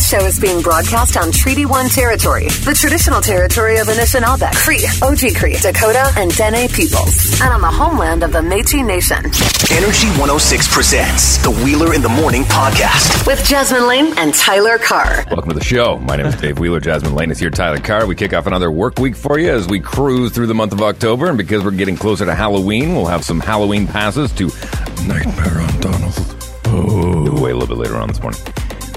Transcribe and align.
This 0.00 0.08
show 0.08 0.24
is 0.24 0.40
being 0.40 0.62
broadcast 0.62 1.18
on 1.18 1.30
Treaty 1.30 1.66
1 1.66 1.90
territory, 1.90 2.46
the 2.64 2.74
traditional 2.74 3.20
territory 3.20 3.80
of 3.80 3.86
Anishinaabe, 3.88 4.50
Cree, 4.54 4.86
Oji 5.02 5.36
Cree, 5.36 5.58
Dakota, 5.58 6.10
and 6.16 6.34
Dene 6.34 6.70
peoples, 6.70 7.38
and 7.42 7.52
on 7.52 7.60
the 7.60 7.70
homeland 7.70 8.22
of 8.22 8.32
the 8.32 8.38
Métis 8.38 8.82
Nation. 8.82 9.18
Energy 9.76 10.08
106 10.18 10.72
presents 10.72 11.36
the 11.42 11.50
Wheeler 11.50 11.92
in 11.92 12.00
the 12.00 12.08
Morning 12.08 12.44
podcast. 12.44 13.26
With 13.26 13.44
Jasmine 13.44 13.86
Lane 13.86 14.16
and 14.16 14.32
Tyler 14.32 14.78
Carr. 14.78 15.26
Welcome 15.30 15.50
to 15.50 15.58
the 15.58 15.62
show. 15.62 15.98
My 15.98 16.16
name 16.16 16.24
is 16.24 16.36
Dave 16.36 16.58
Wheeler. 16.58 16.80
Jasmine 16.80 17.14
Lane 17.14 17.30
is 17.30 17.38
here. 17.38 17.50
Tyler 17.50 17.78
Carr. 17.78 18.06
We 18.06 18.14
kick 18.14 18.32
off 18.32 18.46
another 18.46 18.70
work 18.70 18.98
week 18.98 19.14
for 19.14 19.38
you 19.38 19.50
as 19.50 19.68
we 19.68 19.80
cruise 19.80 20.32
through 20.32 20.46
the 20.46 20.54
month 20.54 20.72
of 20.72 20.80
October. 20.80 21.28
And 21.28 21.36
because 21.36 21.62
we're 21.62 21.72
getting 21.72 21.96
closer 21.96 22.24
to 22.24 22.34
Halloween, 22.34 22.94
we'll 22.94 23.04
have 23.04 23.22
some 23.22 23.38
Halloween 23.38 23.86
passes 23.86 24.32
to 24.32 24.46
Nightmare 25.06 25.60
on 25.60 25.80
Donald. 25.80 26.14
Oh, 26.68 27.42
way 27.42 27.50
a 27.50 27.54
little 27.54 27.76
bit 27.76 27.76
later 27.76 27.96
on 27.96 28.08
this 28.08 28.22
morning. 28.22 28.40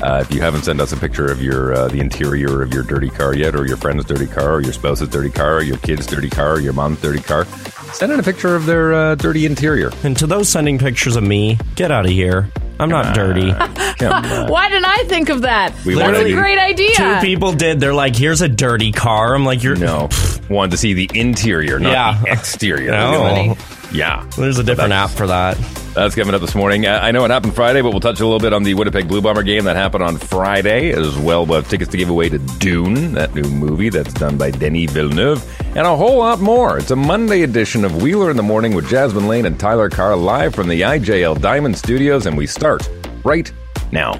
Uh, 0.04 0.20
if 0.20 0.34
you 0.36 0.42
haven't 0.42 0.64
sent 0.64 0.82
us 0.82 0.92
a 0.92 0.98
picture 0.98 1.28
of 1.28 1.42
your 1.42 1.74
uh, 1.74 1.88
the 1.88 2.00
interior 2.02 2.62
of 2.62 2.74
your 2.74 2.84
dirty 2.84 3.10
car 3.10 3.34
yet, 3.34 3.56
or 3.56 3.66
your 3.66 3.78
friend's 3.78 4.04
dirty 4.04 4.28
car, 4.28 4.56
or 4.56 4.62
your 4.62 4.74
spouse's 4.74 5.08
dirty 5.08 5.30
car, 5.30 5.58
or 5.58 5.62
your 5.64 5.78
kid's 5.78 6.06
dirty 6.06 6.30
car, 6.30 6.56
or 6.56 6.60
your 6.60 6.74
mom's 6.74 7.00
dirty 7.02 7.22
car, 7.22 7.46
send 7.94 8.12
in 8.12 8.20
a 8.20 8.24
picture 8.24 8.54
of 8.56 8.66
their 8.66 8.94
uh, 8.94 9.16
dirty 9.16 9.46
interior. 9.46 9.92
And 10.04 10.18
to 10.18 10.28
those 10.28 10.50
sending 10.50 10.78
pictures 10.78 11.16
of 11.16 11.24
me, 11.24 11.58
get 11.76 11.90
out 11.90 12.06
of 12.06 12.12
here. 12.12 12.50
I'm 12.80 12.90
not 12.90 13.16
dirty. 13.16 13.50
Why 13.52 14.68
didn't 14.70 14.86
I 14.86 15.04
think 15.08 15.30
of 15.30 15.44
that? 15.44 15.74
We 15.86 15.96
That's 15.96 16.18
a 16.20 16.30
you- 16.30 16.36
great 16.36 16.58
idea. 16.60 16.96
Two 16.96 17.16
people 17.22 17.54
did. 17.54 17.80
They're 17.80 17.94
like, 17.94 18.16
"Here's 18.16 18.42
a 18.42 18.50
dirty 18.50 18.92
car." 18.92 19.36
I'm 19.36 19.46
like, 19.46 19.64
"You're 19.64 19.76
No, 19.78 20.10
wanted 20.50 20.72
to 20.72 20.78
see 20.78 20.94
the 20.94 21.10
interior, 21.14 21.80
not 21.80 21.92
Yeah. 21.94 22.22
the 22.24 22.32
exterior. 22.32 22.92
No. 22.92 23.56
Yeah. 23.94 24.28
There's 24.38 24.60
a 24.60 24.64
different 24.64 24.94
app 24.94 25.12
for 25.12 25.28
that. 25.28 25.58
That's 25.94 26.16
coming 26.16 26.34
up 26.34 26.42
this 26.42 26.56
morning. 26.56 26.88
I 26.88 27.12
know 27.12 27.24
it 27.24 27.30
happened 27.30 27.54
Friday, 27.54 27.82
but 27.82 27.92
we'll 27.92 28.00
touch 28.00 28.20
a 28.20 28.24
little 28.26 28.40
bit 28.40 28.52
on 28.52 28.64
the 28.64 28.74
Winnipeg 28.74 29.08
Blue 29.08 29.22
Bomber 29.22 29.44
game 29.44 29.66
that 29.66 29.76
happened 29.76 30.04
on 30.04 30.18
Friday 30.18 30.92
as 30.92 31.16
well. 31.20 31.46
We'll 31.46 31.62
have 31.62 31.70
tickets 31.70 31.92
to 31.92 31.98
give 31.98 32.10
away 32.10 32.30
to 32.30 32.40
Dune, 32.58 33.14
that 33.14 33.36
new 33.36 33.44
movie 33.44 33.90
that's 33.90 34.14
done 34.14 34.36
by 34.36 34.50
Denis 34.50 34.92
Villeneuve, 34.92 35.46
and 35.78 35.86
a 35.86 35.96
whole 35.96 36.18
lot 36.18 36.40
more. 36.42 36.80
It's 36.80 36.90
a 36.90 36.96
Monday 36.96 37.44
edition 37.44 37.86
of 37.86 38.02
Wheeler 38.02 38.32
in 38.32 38.38
the 38.38 38.44
Morning 38.44 38.74
with 38.74 38.90
Jasmine 38.90 39.28
Lane 39.28 39.46
and 39.46 39.60
Tyler 39.60 39.88
Carr 39.88 40.16
live 40.16 40.56
from 40.56 40.68
the 40.68 40.82
IJL 40.82 41.40
Diamond 41.40 41.78
Studios, 41.78 42.26
and 42.26 42.36
we 42.36 42.48
start 42.48 42.90
right 43.24 43.52
now. 43.92 44.20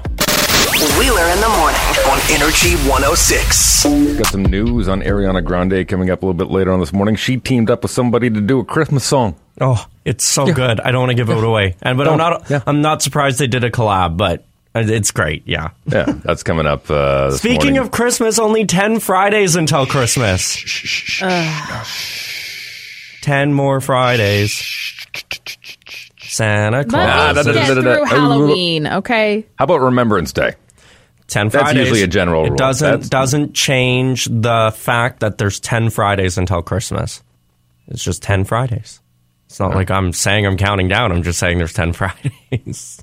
Wheeler 0.98 1.26
in 1.32 1.40
the 1.40 1.48
morning. 1.48 1.80
On 2.10 2.18
Energy 2.30 2.74
106. 2.88 3.84
Got 4.18 4.26
some 4.26 4.44
news 4.44 4.88
on 4.88 5.00
Ariana 5.02 5.42
Grande 5.44 5.86
coming 5.88 6.10
up 6.10 6.22
a 6.22 6.26
little 6.26 6.36
bit 6.38 6.50
later 6.52 6.72
on 6.72 6.80
this 6.80 6.92
morning. 6.92 7.16
She 7.16 7.36
teamed 7.38 7.70
up 7.70 7.82
with 7.82 7.90
somebody 7.90 8.30
to 8.30 8.40
do 8.40 8.60
a 8.60 8.64
Christmas 8.64 9.04
song. 9.04 9.34
Oh, 9.60 9.86
it's 10.04 10.24
so 10.24 10.52
good. 10.52 10.80
I 10.80 10.90
don't 10.90 11.00
want 11.00 11.10
to 11.10 11.14
give 11.16 11.30
it 11.30 11.42
away. 11.42 11.76
And 11.82 11.96
but 11.96 12.08
I'm 12.08 12.18
not. 12.18 12.50
Yeah. 12.50 12.62
I'm 12.66 12.80
not 12.82 13.02
surprised 13.02 13.38
they 13.38 13.46
did 13.46 13.64
a 13.64 13.70
collab, 13.70 14.16
but 14.16 14.44
it's 14.74 15.10
great. 15.10 15.42
Yeah. 15.46 15.70
Yeah, 15.86 16.04
that's 16.24 16.42
coming 16.42 16.66
up 16.66 16.90
uh, 16.90 17.30
this 17.30 17.38
Speaking 17.38 17.74
morning. 17.74 17.78
of 17.78 17.90
Christmas, 17.90 18.38
only 18.38 18.66
ten 18.66 19.00
Fridays 19.00 19.56
until 19.56 19.86
Christmas. 19.86 20.56
ten 23.22 23.52
more 23.54 23.80
Fridays. 23.80 24.52
Santa 26.18 26.78
Let 26.78 26.88
Claus. 26.88 27.34
da- 27.34 27.40
us 27.40 27.46
da- 27.46 27.52
da- 27.52 27.74
da- 27.74 27.74
da- 27.74 27.94
through 27.96 28.04
Halloween, 28.06 28.86
okay? 28.88 29.46
How 29.56 29.64
about 29.66 29.80
Remembrance 29.82 30.32
Day? 30.32 30.54
Ten 31.26 31.50
Fridays. 31.50 31.74
That's 31.74 31.78
usually 31.78 32.02
a 32.02 32.06
general 32.06 32.42
rule. 32.44 32.52
It 32.52 32.58
doesn't 32.58 32.86
That's- 32.86 33.08
doesn't 33.08 33.54
change 33.54 34.26
the 34.26 34.72
fact 34.76 35.20
that 35.20 35.38
there's 35.38 35.58
ten 35.60 35.90
Fridays 35.90 36.36
until 36.38 36.62
Christmas. 36.62 37.22
It's 37.88 38.04
just 38.04 38.22
ten 38.22 38.44
Fridays. 38.44 39.00
It's 39.46 39.60
not 39.60 39.74
like 39.74 39.90
I'm 39.90 40.12
saying 40.12 40.46
I'm 40.46 40.56
counting 40.56 40.88
down. 40.88 41.12
I'm 41.12 41.22
just 41.22 41.38
saying 41.38 41.58
there's 41.58 41.72
ten 41.72 41.92
Fridays. 41.94 43.02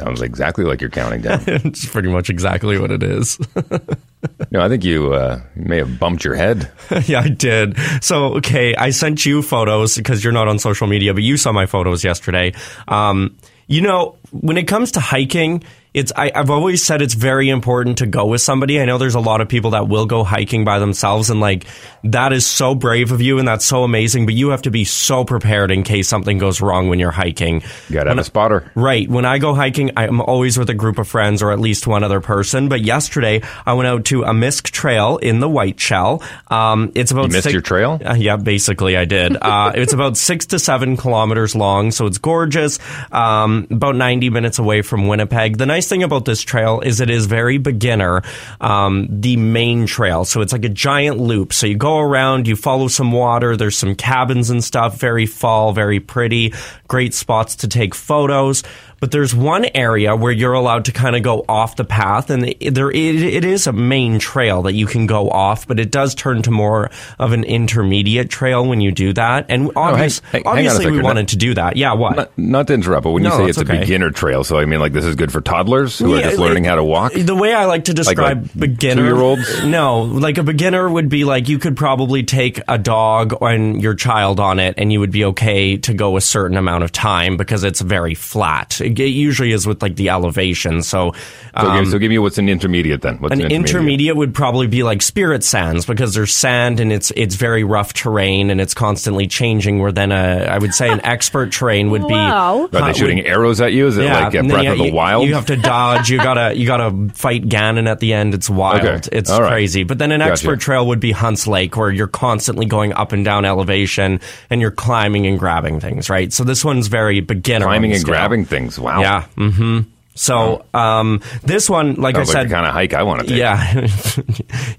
Sounds 0.00 0.20
exactly 0.20 0.64
like 0.64 0.80
you're 0.80 0.90
counting 0.90 1.22
down. 1.22 1.42
it's 1.46 1.86
pretty 1.86 2.08
much 2.08 2.28
exactly 2.28 2.76
what 2.78 2.90
it 2.90 3.02
is. 3.02 3.38
no, 4.50 4.60
I 4.60 4.68
think 4.68 4.84
you 4.84 5.12
uh, 5.14 5.40
may 5.54 5.78
have 5.78 5.98
bumped 5.98 6.24
your 6.24 6.34
head. 6.34 6.70
yeah, 7.06 7.20
I 7.20 7.28
did. 7.28 7.76
So, 8.02 8.34
okay, 8.36 8.74
I 8.74 8.90
sent 8.90 9.24
you 9.24 9.42
photos 9.42 9.96
because 9.96 10.22
you're 10.24 10.32
not 10.32 10.48
on 10.48 10.58
social 10.58 10.86
media, 10.88 11.14
but 11.14 11.22
you 11.22 11.36
saw 11.36 11.52
my 11.52 11.66
photos 11.66 12.02
yesterday. 12.04 12.52
Um, 12.88 13.36
you 13.66 13.80
know, 13.80 14.16
when 14.32 14.56
it 14.58 14.64
comes 14.64 14.92
to 14.92 15.00
hiking, 15.00 15.62
it's 15.94 16.12
I, 16.16 16.32
I've 16.34 16.50
always 16.50 16.84
said 16.84 17.02
it's 17.02 17.14
very 17.14 17.50
important 17.50 17.98
to 17.98 18.06
go 18.06 18.26
with 18.26 18.40
somebody. 18.40 18.80
I 18.80 18.84
know 18.86 18.98
there's 18.98 19.14
a 19.14 19.20
lot 19.20 19.40
of 19.40 19.48
people 19.48 19.72
that 19.72 19.88
will 19.88 20.06
go 20.06 20.24
hiking 20.24 20.64
by 20.64 20.78
themselves, 20.78 21.28
and 21.28 21.40
like 21.40 21.66
that 22.04 22.32
is 22.32 22.46
so 22.46 22.74
brave 22.74 23.12
of 23.12 23.20
you, 23.20 23.38
and 23.38 23.46
that's 23.46 23.64
so 23.66 23.84
amazing. 23.84 24.24
But 24.24 24.34
you 24.34 24.50
have 24.50 24.62
to 24.62 24.70
be 24.70 24.84
so 24.84 25.24
prepared 25.24 25.70
in 25.70 25.82
case 25.82 26.08
something 26.08 26.38
goes 26.38 26.60
wrong 26.60 26.88
when 26.88 26.98
you're 26.98 27.10
hiking. 27.10 27.62
You 27.88 27.94
got 27.94 28.04
to 28.04 28.10
have 28.10 28.18
a 28.18 28.24
spotter. 28.24 28.70
Right. 28.74 29.08
When 29.08 29.24
I 29.26 29.38
go 29.38 29.54
hiking, 29.54 29.90
I'm 29.96 30.20
always 30.20 30.58
with 30.58 30.70
a 30.70 30.74
group 30.74 30.98
of 30.98 31.08
friends 31.08 31.42
or 31.42 31.52
at 31.52 31.60
least 31.60 31.86
one 31.86 32.02
other 32.04 32.20
person. 32.20 32.68
But 32.68 32.80
yesterday, 32.80 33.42
I 33.66 33.74
went 33.74 33.86
out 33.86 34.06
to 34.06 34.22
a 34.22 34.30
Misk 34.30 34.70
Trail 34.70 35.18
in 35.18 35.40
the 35.40 35.48
Whiteshell. 35.48 36.22
Um, 36.48 36.92
it's 36.94 37.10
about 37.10 37.24
You 37.24 37.28
missed 37.32 37.42
six- 37.44 37.52
your 37.52 37.62
trail? 37.62 38.00
Uh, 38.04 38.14
yeah, 38.14 38.36
basically, 38.36 38.96
I 38.96 39.04
did. 39.04 39.36
Uh, 39.40 39.72
it's 39.76 39.92
about 39.92 40.16
six 40.16 40.46
to 40.46 40.58
seven 40.58 40.96
kilometers 40.96 41.54
long, 41.54 41.90
so 41.90 42.06
it's 42.06 42.18
gorgeous. 42.18 42.78
Um, 43.12 43.66
about 43.70 43.96
90 43.96 44.30
minutes 44.30 44.58
away 44.58 44.80
from 44.82 45.06
Winnipeg. 45.06 45.58
The 45.58 45.66
nice 45.66 45.81
thing 45.88 46.02
about 46.02 46.24
this 46.24 46.40
trail 46.40 46.80
is 46.80 47.00
it 47.00 47.10
is 47.10 47.26
very 47.26 47.58
beginner. 47.58 48.22
Um, 48.60 49.08
the 49.10 49.36
main 49.36 49.86
trail, 49.86 50.24
so 50.24 50.40
it's 50.40 50.52
like 50.52 50.64
a 50.64 50.68
giant 50.68 51.18
loop. 51.18 51.52
So 51.52 51.66
you 51.66 51.76
go 51.76 51.98
around, 51.98 52.48
you 52.48 52.56
follow 52.56 52.88
some 52.88 53.12
water. 53.12 53.56
There's 53.56 53.76
some 53.76 53.94
cabins 53.94 54.50
and 54.50 54.62
stuff. 54.62 54.98
Very 54.98 55.26
fall, 55.26 55.72
very 55.72 56.00
pretty. 56.00 56.54
Great 56.88 57.14
spots 57.14 57.56
to 57.56 57.68
take 57.68 57.94
photos. 57.94 58.62
But 59.02 59.10
there's 59.10 59.34
one 59.34 59.66
area 59.74 60.14
where 60.14 60.30
you're 60.30 60.52
allowed 60.52 60.84
to 60.84 60.92
kind 60.92 61.16
of 61.16 61.24
go 61.24 61.44
off 61.48 61.74
the 61.74 61.82
path, 61.84 62.30
and 62.30 62.54
there 62.60 62.88
it, 62.88 63.16
it 63.16 63.44
is 63.44 63.66
a 63.66 63.72
main 63.72 64.20
trail 64.20 64.62
that 64.62 64.74
you 64.74 64.86
can 64.86 65.08
go 65.08 65.28
off, 65.28 65.66
but 65.66 65.80
it 65.80 65.90
does 65.90 66.14
turn 66.14 66.40
to 66.42 66.52
more 66.52 66.88
of 67.18 67.32
an 67.32 67.42
intermediate 67.42 68.30
trail 68.30 68.64
when 68.64 68.80
you 68.80 68.92
do 68.92 69.12
that. 69.14 69.46
And 69.48 69.72
obvious, 69.74 70.20
Oh, 70.22 70.28
hang- 70.30 70.44
hang 70.44 70.46
obviously, 70.52 70.86
we 70.86 70.92
second. 70.92 71.02
wanted 71.04 71.28
to 71.30 71.36
do 71.36 71.52
that. 71.54 71.76
Yeah, 71.76 71.94
what? 71.94 72.14
Not, 72.14 72.38
not 72.38 72.66
to 72.68 72.74
interrupt, 72.74 73.02
but 73.02 73.10
when 73.10 73.24
you 73.24 73.28
No, 73.30 73.38
say 73.38 73.48
it's 73.48 73.58
it's, 73.58 73.68
a 73.68 73.72
beginner 73.76 74.10
trail, 74.12 74.44
so 74.44 74.56
I 74.58 74.66
mean, 74.66 74.78
like 74.78 74.92
this 74.92 75.04
is 75.04 75.16
good 75.16 75.32
for 75.32 75.40
toddlers 75.40 75.98
who 75.98 76.14
are 76.14 76.18
Yeah, 76.18 76.22
just 76.22 76.38
like- 76.38 76.48
learning 76.50 76.62
how 76.64 76.76
to 76.76 76.84
walk. 76.84 77.12
The 77.12 77.34
way 77.34 77.52
I 77.52 77.64
like 77.64 77.86
to 77.86 77.94
describe 77.94 78.42
like 78.54 78.56
beginner 78.56 79.02
two-year-olds? 79.02 79.64
No, 79.64 80.02
like 80.02 80.38
a 80.38 80.44
beginner 80.44 80.88
would 80.88 81.08
be 81.08 81.24
like 81.24 81.48
you 81.48 81.58
could 81.58 81.76
probably 81.76 82.22
take 82.22 82.60
a 82.68 82.78
dog 82.78 83.34
and 83.40 83.82
your 83.82 83.94
child 83.94 84.38
on 84.38 84.60
it, 84.60 84.74
and 84.78 84.92
you 84.92 85.00
would 85.00 85.10
be 85.10 85.24
okay 85.24 85.76
to 85.78 85.92
go 85.92 86.16
a 86.16 86.20
certain 86.20 86.56
amount 86.56 86.84
of 86.84 86.92
time 86.92 87.36
because 87.36 87.64
it's 87.64 87.80
very 87.80 88.14
flat. 88.14 88.80
It 88.92 88.96
g- 88.96 89.06
usually 89.06 89.52
is 89.52 89.66
with 89.66 89.82
like 89.82 89.96
the 89.96 90.08
elevation. 90.10 90.82
So, 90.82 91.12
So, 91.12 91.12
um, 91.54 91.82
give, 91.84 91.90
so 91.92 91.98
give 91.98 92.10
me 92.10 92.18
what's 92.18 92.38
an 92.38 92.48
intermediate 92.48 93.02
then. 93.02 93.16
What's 93.18 93.34
an 93.34 93.42
an 93.42 93.50
intermediate 93.52 94.16
would 94.16 94.34
probably 94.34 94.66
be 94.66 94.82
like 94.82 95.02
spirit 95.02 95.42
sands 95.44 95.84
because 95.86 96.14
there's 96.14 96.32
sand 96.34 96.80
and 96.80 96.92
it's 96.92 97.10
it's 97.16 97.34
very 97.34 97.64
rough 97.64 97.92
terrain 97.94 98.50
and 98.50 98.60
it's 98.60 98.74
constantly 98.74 99.26
changing. 99.26 99.78
Where 99.80 99.92
then 99.92 100.12
a 100.12 100.44
I 100.48 100.58
would 100.58 100.74
say 100.74 100.90
an 100.90 101.00
expert 101.04 101.52
terrain 101.52 101.90
would 101.90 102.06
be 102.06 102.14
Wow. 102.14 102.68
Are 102.72 102.92
they 102.92 102.92
shooting 102.92 103.18
would- 103.18 103.26
arrows 103.26 103.60
at 103.60 103.72
you? 103.72 103.86
Is 103.86 103.98
it 103.98 104.04
like 104.10 104.34
a 104.34 104.42
Breath 104.42 104.62
you- 104.64 104.72
of 104.72 104.78
the 104.78 104.84
you- 104.86 104.92
Wild? 104.94 105.26
You 105.26 105.34
have 105.34 105.46
to 105.46 105.56
dodge. 105.56 106.10
You 106.10 106.18
gotta 106.18 106.54
you 106.56 106.66
gotta 106.66 106.90
fight 107.14 107.48
Ganon 107.48 107.88
at 107.88 108.00
the 108.00 108.12
end. 108.12 108.34
It's 108.34 108.48
wild. 108.50 108.82
Okay. 108.84 109.08
It's 109.12 109.30
All 109.30 109.40
right. 109.42 109.50
crazy. 109.50 109.84
But 109.84 109.98
then 109.98 110.12
an 110.12 110.20
Gotcha. 110.20 110.32
expert 110.32 110.60
trail 110.60 110.86
would 110.88 111.00
be 111.00 111.12
Hunts 111.12 111.46
Lake, 111.46 111.76
where 111.76 111.90
you're 111.90 112.06
constantly 112.06 112.66
going 112.66 112.92
up 112.92 113.12
and 113.12 113.24
down 113.24 113.44
elevation 113.44 114.20
and 114.50 114.60
you're 114.60 114.70
climbing 114.70 115.26
and 115.26 115.38
grabbing 115.38 115.80
things. 115.80 116.08
Right. 116.10 116.32
So 116.32 116.44
this 116.44 116.64
one's 116.64 116.88
very 116.88 117.20
beginner. 117.20 117.66
climbing 117.66 117.92
and 117.92 118.00
scale. 118.00 118.14
grabbing 118.14 118.44
things. 118.44 118.78
Wow. 118.82 119.00
Yeah. 119.00 119.26
Mm-hmm. 119.36 119.80
So 120.14 120.64
um, 120.74 121.20
this 121.42 121.70
one, 121.70 121.94
like 121.94 122.16
Sounds 122.16 122.28
I 122.28 122.32
like 122.32 122.42
said, 122.42 122.48
the 122.50 122.54
kind 122.54 122.66
of 122.66 122.72
hike 122.72 122.92
I 122.94 123.02
want 123.02 123.20
to 123.22 123.26
take. 123.26 123.38
yeah. 123.38 123.86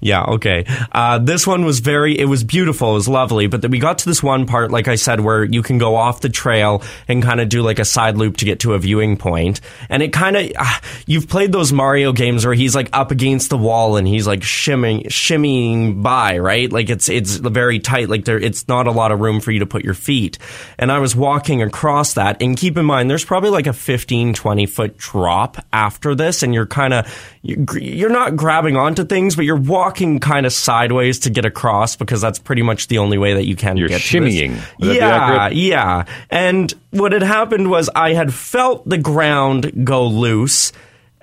yeah, 0.00 0.22
okay. 0.34 0.64
Uh, 0.92 1.18
this 1.18 1.46
one 1.46 1.64
was 1.64 1.80
very, 1.80 2.18
it 2.18 2.26
was 2.26 2.44
beautiful, 2.44 2.92
it 2.92 2.94
was 2.94 3.08
lovely, 3.08 3.46
but 3.48 3.62
then 3.62 3.70
we 3.70 3.78
got 3.78 3.98
to 3.98 4.06
this 4.06 4.22
one 4.22 4.46
part, 4.46 4.70
like 4.70 4.86
I 4.86 4.94
said, 4.94 5.20
where 5.20 5.42
you 5.44 5.62
can 5.62 5.78
go 5.78 5.96
off 5.96 6.20
the 6.20 6.28
trail 6.28 6.82
and 7.08 7.22
kind 7.22 7.40
of 7.40 7.48
do 7.48 7.62
like 7.62 7.78
a 7.78 7.84
side 7.84 8.16
loop 8.16 8.36
to 8.38 8.44
get 8.44 8.60
to 8.60 8.74
a 8.74 8.78
viewing 8.78 9.16
point. 9.16 9.60
And 9.88 10.02
it 10.02 10.12
kind 10.12 10.36
of, 10.36 10.52
uh, 10.56 10.78
you've 11.06 11.28
played 11.28 11.52
those 11.52 11.72
Mario 11.72 12.12
games 12.12 12.44
where 12.44 12.54
he's 12.54 12.74
like 12.74 12.88
up 12.92 13.10
against 13.10 13.50
the 13.50 13.58
wall 13.58 13.96
and 13.96 14.06
he's 14.06 14.26
like 14.26 14.42
shimming, 14.42 15.04
shimmying 15.04 16.02
by, 16.02 16.38
right? 16.38 16.70
Like 16.70 16.90
it's, 16.90 17.08
it's 17.08 17.36
very 17.36 17.80
tight, 17.80 18.08
like 18.08 18.24
there, 18.24 18.38
it's 18.38 18.68
not 18.68 18.86
a 18.86 18.92
lot 18.92 19.10
of 19.10 19.20
room 19.20 19.40
for 19.40 19.50
you 19.50 19.60
to 19.60 19.66
put 19.66 19.84
your 19.84 19.94
feet. 19.94 20.38
And 20.78 20.92
I 20.92 21.00
was 21.00 21.16
walking 21.16 21.62
across 21.62 22.14
that, 22.14 22.40
and 22.42 22.56
keep 22.56 22.76
in 22.76 22.84
mind, 22.84 23.10
there's 23.10 23.24
probably 23.24 23.50
like 23.50 23.66
a 23.66 23.72
15, 23.72 24.34
20 24.34 24.66
foot 24.66 24.98
drop 25.24 25.56
after 25.72 26.14
this, 26.14 26.42
and 26.42 26.52
you're 26.52 26.66
kind 26.66 26.92
of, 26.92 27.10
you're 27.42 28.10
not 28.10 28.36
grabbing 28.36 28.76
onto 28.76 29.04
things, 29.04 29.36
but 29.36 29.46
you're 29.46 29.56
walking 29.56 30.20
kind 30.20 30.44
of 30.44 30.52
sideways 30.52 31.18
to 31.20 31.30
get 31.30 31.46
across 31.46 31.96
because 31.96 32.20
that's 32.20 32.38
pretty 32.38 32.60
much 32.60 32.88
the 32.88 32.98
only 32.98 33.16
way 33.16 33.32
that 33.32 33.46
you 33.46 33.56
can 33.56 33.78
You're 33.78 33.88
get 33.88 34.02
shimmying. 34.02 34.50
Would 34.80 35.00
that 35.00 35.50
be 35.50 35.56
Yeah, 35.56 36.04
yeah. 36.04 36.04
And 36.28 36.72
what 36.90 37.12
had 37.12 37.22
happened 37.22 37.70
was 37.70 37.88
I 37.94 38.12
had 38.12 38.34
felt 38.34 38.86
the 38.86 38.98
ground 38.98 39.86
go 39.86 40.06
loose. 40.06 40.72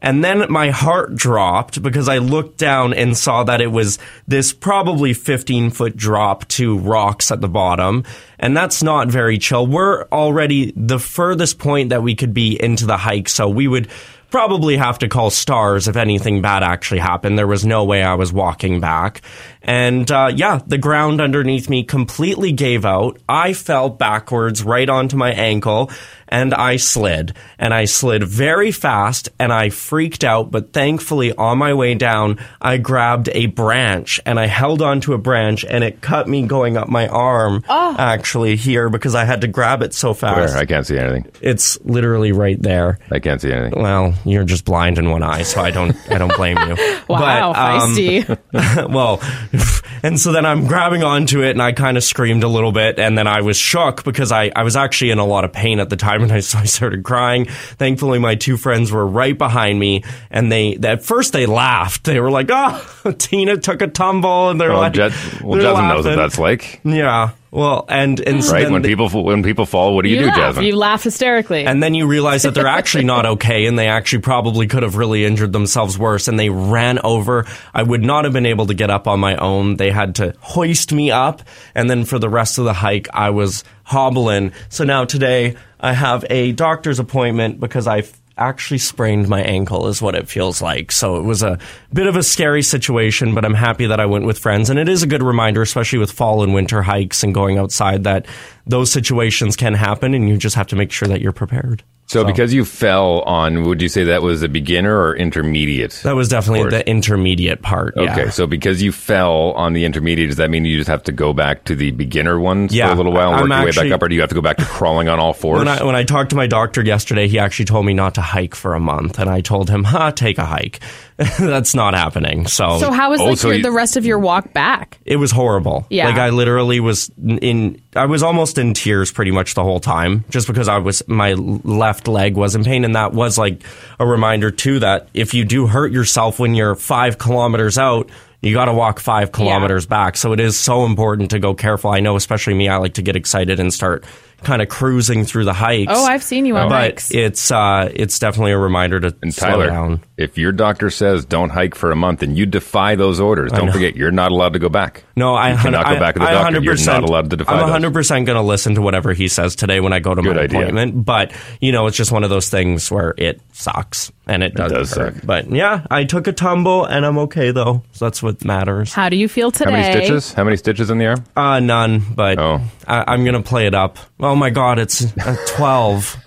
And 0.01 0.23
then 0.23 0.45
my 0.49 0.71
heart 0.71 1.15
dropped 1.15 1.81
because 1.81 2.09
I 2.09 2.17
looked 2.17 2.57
down 2.57 2.93
and 2.93 3.15
saw 3.15 3.43
that 3.43 3.61
it 3.61 3.71
was 3.71 3.99
this 4.27 4.51
probably 4.51 5.13
15 5.13 5.69
foot 5.69 5.95
drop 5.95 6.47
to 6.49 6.77
rocks 6.79 7.31
at 7.31 7.41
the 7.41 7.47
bottom. 7.47 8.03
And 8.39 8.57
that's 8.57 8.81
not 8.81 9.09
very 9.09 9.37
chill. 9.37 9.67
We're 9.67 10.05
already 10.05 10.73
the 10.75 10.99
furthest 10.99 11.59
point 11.59 11.89
that 11.89 12.01
we 12.01 12.15
could 12.15 12.33
be 12.33 12.61
into 12.61 12.87
the 12.87 12.97
hike. 12.97 13.29
So 13.29 13.47
we 13.47 13.67
would 13.67 13.89
probably 14.31 14.77
have 14.77 14.97
to 14.99 15.09
call 15.09 15.29
stars 15.29 15.87
if 15.87 15.97
anything 15.97 16.41
bad 16.41 16.63
actually 16.63 16.99
happened. 16.99 17.37
There 17.37 17.45
was 17.45 17.65
no 17.65 17.83
way 17.83 18.01
I 18.01 18.15
was 18.15 18.33
walking 18.33 18.79
back. 18.79 19.21
And 19.63 20.09
uh, 20.11 20.31
yeah, 20.35 20.59
the 20.65 20.77
ground 20.77 21.21
underneath 21.21 21.69
me 21.69 21.83
completely 21.83 22.51
gave 22.51 22.85
out. 22.85 23.19
I 23.29 23.53
fell 23.53 23.89
backwards 23.89 24.63
right 24.63 24.89
onto 24.89 25.17
my 25.17 25.31
ankle 25.31 25.91
and 26.27 26.53
I 26.53 26.77
slid. 26.77 27.35
And 27.59 27.73
I 27.73 27.85
slid 27.85 28.23
very 28.23 28.71
fast 28.71 29.29
and 29.37 29.51
I 29.53 29.69
freaked 29.69 30.23
out. 30.23 30.49
But 30.49 30.71
thankfully, 30.73 31.33
on 31.35 31.57
my 31.59 31.73
way 31.73 31.93
down, 31.93 32.39
I 32.59 32.77
grabbed 32.77 33.29
a 33.33 33.47
branch 33.47 34.19
and 34.25 34.39
I 34.39 34.47
held 34.47 34.81
onto 34.81 35.13
a 35.13 35.17
branch 35.17 35.63
and 35.65 35.83
it 35.83 36.01
cut 36.01 36.27
me 36.27 36.47
going 36.47 36.77
up 36.77 36.87
my 36.87 37.07
arm 37.07 37.63
actually 37.69 38.55
here 38.55 38.89
because 38.89 39.13
I 39.13 39.25
had 39.25 39.41
to 39.41 39.47
grab 39.47 39.83
it 39.83 39.93
so 39.93 40.13
fast. 40.13 40.53
Where? 40.53 40.57
I 40.57 40.65
can't 40.65 40.87
see 40.87 40.97
anything. 40.97 41.29
It's 41.41 41.79
literally 41.81 42.31
right 42.31 42.59
there. 42.59 42.97
I 43.11 43.19
can't 43.19 43.41
see 43.41 43.51
anything. 43.51 43.81
Well, 43.81 44.15
you're 44.25 44.45
just 44.45 44.65
blind 44.65 44.97
in 44.97 45.09
one 45.09 45.21
eye, 45.23 45.43
so 45.43 45.61
I 45.61 45.69
don't 45.71 45.95
I 46.09 46.17
don't 46.17 46.35
blame 46.35 46.57
you. 46.57 46.77
Wow, 47.11 47.51
But, 47.51 47.59
um, 47.59 47.95
feisty. 47.95 48.89
well, 48.93 49.19
and 50.03 50.19
so 50.19 50.31
then 50.31 50.45
I'm 50.45 50.65
grabbing 50.67 51.03
onto 51.03 51.43
it 51.43 51.51
and 51.51 51.61
I 51.61 51.71
kind 51.73 51.97
of 51.97 52.03
screamed 52.03 52.43
a 52.43 52.47
little 52.47 52.71
bit 52.71 52.99
and 52.99 53.17
then 53.17 53.27
I 53.27 53.41
was 53.41 53.57
shook 53.57 54.03
because 54.03 54.31
I, 54.31 54.51
I 54.55 54.63
was 54.63 54.75
actually 54.75 55.11
in 55.11 55.19
a 55.19 55.25
lot 55.25 55.43
of 55.43 55.51
pain 55.53 55.79
at 55.79 55.89
the 55.89 55.95
time 55.97 56.23
and 56.23 56.31
I, 56.31 56.39
so 56.39 56.57
I 56.59 56.65
started 56.65 57.03
crying. 57.03 57.45
Thankfully, 57.45 58.19
my 58.19 58.35
two 58.35 58.57
friends 58.57 58.91
were 58.91 59.05
right 59.05 59.37
behind 59.37 59.79
me 59.79 60.03
and 60.29 60.51
they, 60.51 60.75
at 60.75 61.03
first 61.03 61.33
they 61.33 61.45
laughed. 61.45 62.05
They 62.05 62.19
were 62.19 62.31
like, 62.31 62.47
oh, 62.51 63.11
Tina 63.17 63.57
took 63.57 63.81
a 63.81 63.87
tumble 63.87 64.49
and 64.49 64.59
they're 64.59 64.69
Well, 64.69 64.81
like, 64.81 64.93
Jet, 64.93 65.11
well 65.41 65.59
Jasmine 65.59 65.87
knows 65.87 66.05
what 66.05 66.15
that's 66.15 66.39
like, 66.39 66.81
Yeah. 66.83 67.31
Well, 67.53 67.83
and, 67.89 68.17
and 68.21 68.41
so 68.41 68.53
right? 68.53 68.71
When 68.71 68.81
they- 68.81 68.87
people 68.87 69.09
when 69.25 69.43
people 69.43 69.65
fall, 69.65 69.93
what 69.93 70.03
do 70.03 70.09
you, 70.09 70.15
you 70.15 70.21
do, 70.21 70.27
laugh. 70.27 70.37
Jasmine? 70.37 70.65
You 70.65 70.75
laugh 70.77 71.03
hysterically. 71.03 71.65
And 71.65 71.83
then 71.83 71.93
you 71.93 72.07
realize 72.07 72.43
that 72.43 72.53
they're 72.55 72.65
actually 72.65 73.03
not 73.03 73.25
okay 73.25 73.65
and 73.65 73.77
they 73.77 73.89
actually 73.89 74.21
probably 74.21 74.67
could 74.67 74.83
have 74.83 74.95
really 74.95 75.25
injured 75.25 75.51
themselves 75.51 75.97
worse. 75.97 76.29
And 76.29 76.39
they 76.39 76.49
ran 76.49 76.99
over. 77.03 77.45
I 77.73 77.83
would 77.83 78.03
not 78.03 78.23
have 78.23 78.31
been 78.31 78.45
able 78.45 78.67
to 78.67 78.73
get 78.73 78.89
up 78.89 79.05
on 79.05 79.19
my 79.19 79.35
own. 79.35 79.75
They 79.75 79.91
had 79.91 80.15
to 80.15 80.33
hoist 80.39 80.93
me 80.93 81.11
up. 81.11 81.41
And 81.75 81.89
then 81.89 82.05
for 82.05 82.19
the 82.19 82.29
rest 82.29 82.57
of 82.57 82.63
the 82.63 82.73
hike, 82.73 83.09
I 83.13 83.31
was 83.31 83.65
hobbling. 83.83 84.53
So 84.69 84.85
now 84.85 85.03
today 85.03 85.57
I 85.77 85.91
have 85.91 86.23
a 86.29 86.53
doctor's 86.53 86.99
appointment 86.99 87.59
because 87.59 87.85
I've 87.85 88.17
actually 88.47 88.79
sprained 88.79 89.27
my 89.27 89.41
ankle 89.41 89.87
is 89.87 90.01
what 90.01 90.15
it 90.15 90.27
feels 90.27 90.61
like. 90.61 90.91
So 90.91 91.17
it 91.17 91.23
was 91.23 91.43
a 91.43 91.59
bit 91.93 92.07
of 92.07 92.15
a 92.15 92.23
scary 92.23 92.61
situation, 92.63 93.33
but 93.33 93.45
I'm 93.45 93.53
happy 93.53 93.85
that 93.87 93.99
I 93.99 94.05
went 94.05 94.25
with 94.25 94.39
friends. 94.39 94.69
And 94.69 94.79
it 94.79 94.89
is 94.89 95.03
a 95.03 95.07
good 95.07 95.23
reminder, 95.23 95.61
especially 95.61 95.99
with 95.99 96.11
fall 96.11 96.43
and 96.43 96.53
winter 96.53 96.81
hikes 96.81 97.23
and 97.23 97.33
going 97.33 97.57
outside, 97.57 98.03
that 98.03 98.25
those 98.65 98.91
situations 98.91 99.55
can 99.55 99.73
happen 99.73 100.13
and 100.13 100.27
you 100.27 100.37
just 100.37 100.55
have 100.55 100.67
to 100.67 100.75
make 100.75 100.91
sure 100.91 101.07
that 101.07 101.21
you're 101.21 101.31
prepared. 101.31 101.83
So, 102.11 102.25
because 102.25 102.53
you 102.53 102.65
fell 102.65 103.21
on, 103.21 103.63
would 103.63 103.81
you 103.81 103.89
say 103.89 104.03
that 104.05 104.21
was 104.21 104.43
a 104.43 104.49
beginner 104.49 104.97
or 104.97 105.15
intermediate? 105.15 105.91
That 106.03 106.15
was 106.15 106.27
definitely 106.27 106.61
course. 106.61 106.73
the 106.73 106.89
intermediate 106.89 107.61
part. 107.61 107.93
yeah. 107.95 108.11
Okay, 108.11 108.29
so 108.31 108.47
because 108.47 108.81
you 108.81 108.91
fell 108.91 109.51
on 109.53 109.73
the 109.73 109.85
intermediate, 109.85 110.29
does 110.29 110.37
that 110.37 110.49
mean 110.49 110.65
you 110.65 110.77
just 110.77 110.89
have 110.89 111.03
to 111.03 111.11
go 111.11 111.33
back 111.33 111.63
to 111.65 111.75
the 111.75 111.91
beginner 111.91 112.39
ones 112.39 112.75
for 112.75 112.83
a 112.83 112.95
little 112.95 113.13
while 113.13 113.33
and 113.33 113.43
I'm 113.43 113.49
work 113.49 113.73
your 113.73 113.83
way 113.83 113.89
back 113.89 113.95
up, 113.95 114.03
or 114.03 114.09
do 114.09 114.15
you 114.15 114.21
have 114.21 114.29
to 114.29 114.35
go 114.35 114.41
back 114.41 114.57
to 114.57 114.65
crawling 114.65 115.07
on 115.07 115.19
all 115.19 115.33
fours? 115.33 115.59
When 115.59 115.67
I, 115.67 115.83
when 115.83 115.95
I 115.95 116.03
talked 116.03 116.31
to 116.31 116.35
my 116.35 116.47
doctor 116.47 116.83
yesterday, 116.83 117.27
he 117.27 117.39
actually 117.39 117.65
told 117.65 117.85
me 117.85 117.93
not 117.93 118.15
to 118.15 118.21
hike 118.21 118.55
for 118.55 118.73
a 118.73 118.79
month, 118.79 119.17
and 119.17 119.29
I 119.29 119.41
told 119.41 119.69
him, 119.69 119.83
"Ha, 119.85 120.11
take 120.11 120.37
a 120.37 120.45
hike." 120.45 120.81
That's 121.39 121.75
not 121.75 121.93
happening. 121.93 122.47
So, 122.47 122.79
so 122.79 122.91
how 122.91 123.11
was 123.11 123.21
like 123.21 123.41
your, 123.43 123.61
the 123.61 123.71
rest 123.71 123.95
of 123.97 124.05
your 124.05 124.17
walk 124.17 124.53
back? 124.53 124.97
it 125.05 125.17
was 125.17 125.31
horrible. 125.31 125.85
Yeah. 125.89 126.07
like 126.07 126.17
I 126.17 126.29
literally 126.29 126.79
was 126.79 127.11
in. 127.17 127.81
I 127.95 128.05
was 128.05 128.23
almost 128.23 128.57
in 128.57 128.73
tears 128.73 129.11
pretty 129.11 129.31
much 129.31 129.53
the 129.53 129.63
whole 129.63 129.79
time, 129.79 130.25
just 130.29 130.47
because 130.47 130.67
I 130.67 130.79
was 130.79 131.07
my 131.07 131.33
left 131.33 132.07
leg 132.07 132.35
was 132.35 132.55
in 132.55 132.63
pain, 132.63 132.85
and 132.85 132.95
that 132.95 133.13
was 133.13 133.37
like 133.37 133.63
a 133.99 134.05
reminder 134.07 134.49
too 134.51 134.79
that 134.79 135.09
if 135.13 135.33
you 135.33 135.45
do 135.45 135.67
hurt 135.67 135.91
yourself 135.91 136.39
when 136.39 136.55
you're 136.55 136.75
five 136.75 137.17
kilometers 137.17 137.77
out. 137.77 138.09
You 138.43 138.55
got 138.55 138.65
to 138.65 138.73
walk 138.73 138.99
five 138.99 139.31
kilometers 139.31 139.85
back. 139.85 140.17
So 140.17 140.33
it 140.33 140.39
is 140.39 140.57
so 140.57 140.85
important 140.85 141.29
to 141.29 141.37
go 141.37 141.53
careful. 141.53 141.91
I 141.91 141.99
know, 141.99 142.15
especially 142.15 142.55
me, 142.55 142.69
I 142.69 142.77
like 142.77 142.95
to 142.95 143.03
get 143.03 143.15
excited 143.15 143.59
and 143.59 143.71
start 143.71 144.03
kind 144.43 144.61
of 144.61 144.69
cruising 144.69 145.23
through 145.23 145.45
the 145.45 145.53
hikes. 145.53 145.91
Oh, 145.95 146.03
I've 146.05 146.23
seen 146.23 146.45
you 146.45 146.57
on 146.57 146.67
but 146.69 146.75
hikes. 146.75 147.13
it's 147.13 147.51
uh, 147.51 147.91
it's 147.93 148.17
definitely 148.19 148.51
a 148.53 148.57
reminder 148.57 148.99
to 148.99 149.15
and 149.21 149.33
slow 149.33 149.47
Tyler, 149.49 149.67
down. 149.67 150.03
if 150.17 150.37
your 150.37 150.51
doctor 150.51 150.89
says 150.89 151.25
don't 151.25 151.49
hike 151.49 151.75
for 151.75 151.91
a 151.91 151.95
month 151.95 152.23
and 152.23 152.37
you 152.37 152.45
defy 152.45 152.95
those 152.95 153.19
orders, 153.19 153.51
don't 153.51 153.71
forget 153.71 153.95
you're 153.95 154.11
not 154.11 154.31
allowed 154.31 154.53
to 154.53 154.59
go 154.59 154.69
back. 154.69 155.03
No, 155.15 155.35
I 155.35 155.51
You 155.51 155.57
cannot 155.57 155.85
hun- 155.85 155.93
go 155.95 155.99
back 155.99 156.15
to 156.15 156.19
the 156.19 156.25
I, 156.25 156.31
doctor. 156.33 156.59
100%, 156.59 156.63
You're 156.63 156.85
not 157.01 157.03
allowed 157.03 157.29
to 157.29 157.37
defy 157.37 157.53
I'm 157.53 157.61
100 157.61 157.93
percent 157.93 158.25
going 158.25 158.35
to 158.37 158.41
listen 158.41 158.75
to 158.75 158.81
whatever 158.81 159.13
he 159.13 159.27
says 159.27 159.55
today 159.55 159.79
when 159.79 159.93
I 159.93 159.99
go 159.99 160.15
to 160.15 160.21
Good 160.21 160.35
my 160.35 160.41
idea. 160.43 160.59
appointment. 160.61 161.05
But 161.05 161.33
you 161.59 161.71
know, 161.71 161.87
it's 161.87 161.97
just 161.97 162.11
one 162.11 162.23
of 162.23 162.29
those 162.29 162.49
things 162.49 162.89
where 162.91 163.13
it 163.17 163.41
sucks 163.53 164.11
and 164.31 164.43
it 164.43 164.53
does, 164.55 164.71
does 164.71 164.93
hurt. 164.95 165.15
suck. 165.15 165.25
But 165.25 165.51
yeah, 165.51 165.85
I 165.91 166.03
took 166.05 166.27
a 166.27 166.31
tumble 166.33 166.85
and 166.85 167.05
I'm 167.05 167.17
okay 167.19 167.51
though. 167.51 167.83
So 167.91 168.05
that's 168.05 168.23
what 168.23 168.43
matters. 168.45 168.93
How 168.93 169.09
do 169.09 169.15
you 169.17 169.27
feel 169.27 169.51
today? 169.51 169.71
How 169.71 169.77
many 169.77 169.93
stitches? 169.97 170.33
How 170.33 170.43
many 170.43 170.57
stitches 170.57 170.89
in 170.89 170.97
the 170.97 171.07
arm? 171.07 171.23
Uh, 171.35 171.59
none. 171.59 172.03
But 172.15 172.39
Oh. 172.39 172.61
I, 172.87 173.03
I'm 173.13 173.23
going 173.23 173.35
to 173.35 173.41
play 173.47 173.67
it 173.67 173.75
up. 173.75 173.97
Oh 174.19 174.35
my 174.35 174.49
God, 174.49 174.79
it's 174.79 175.05
uh, 175.17 175.35
12. 175.57 176.17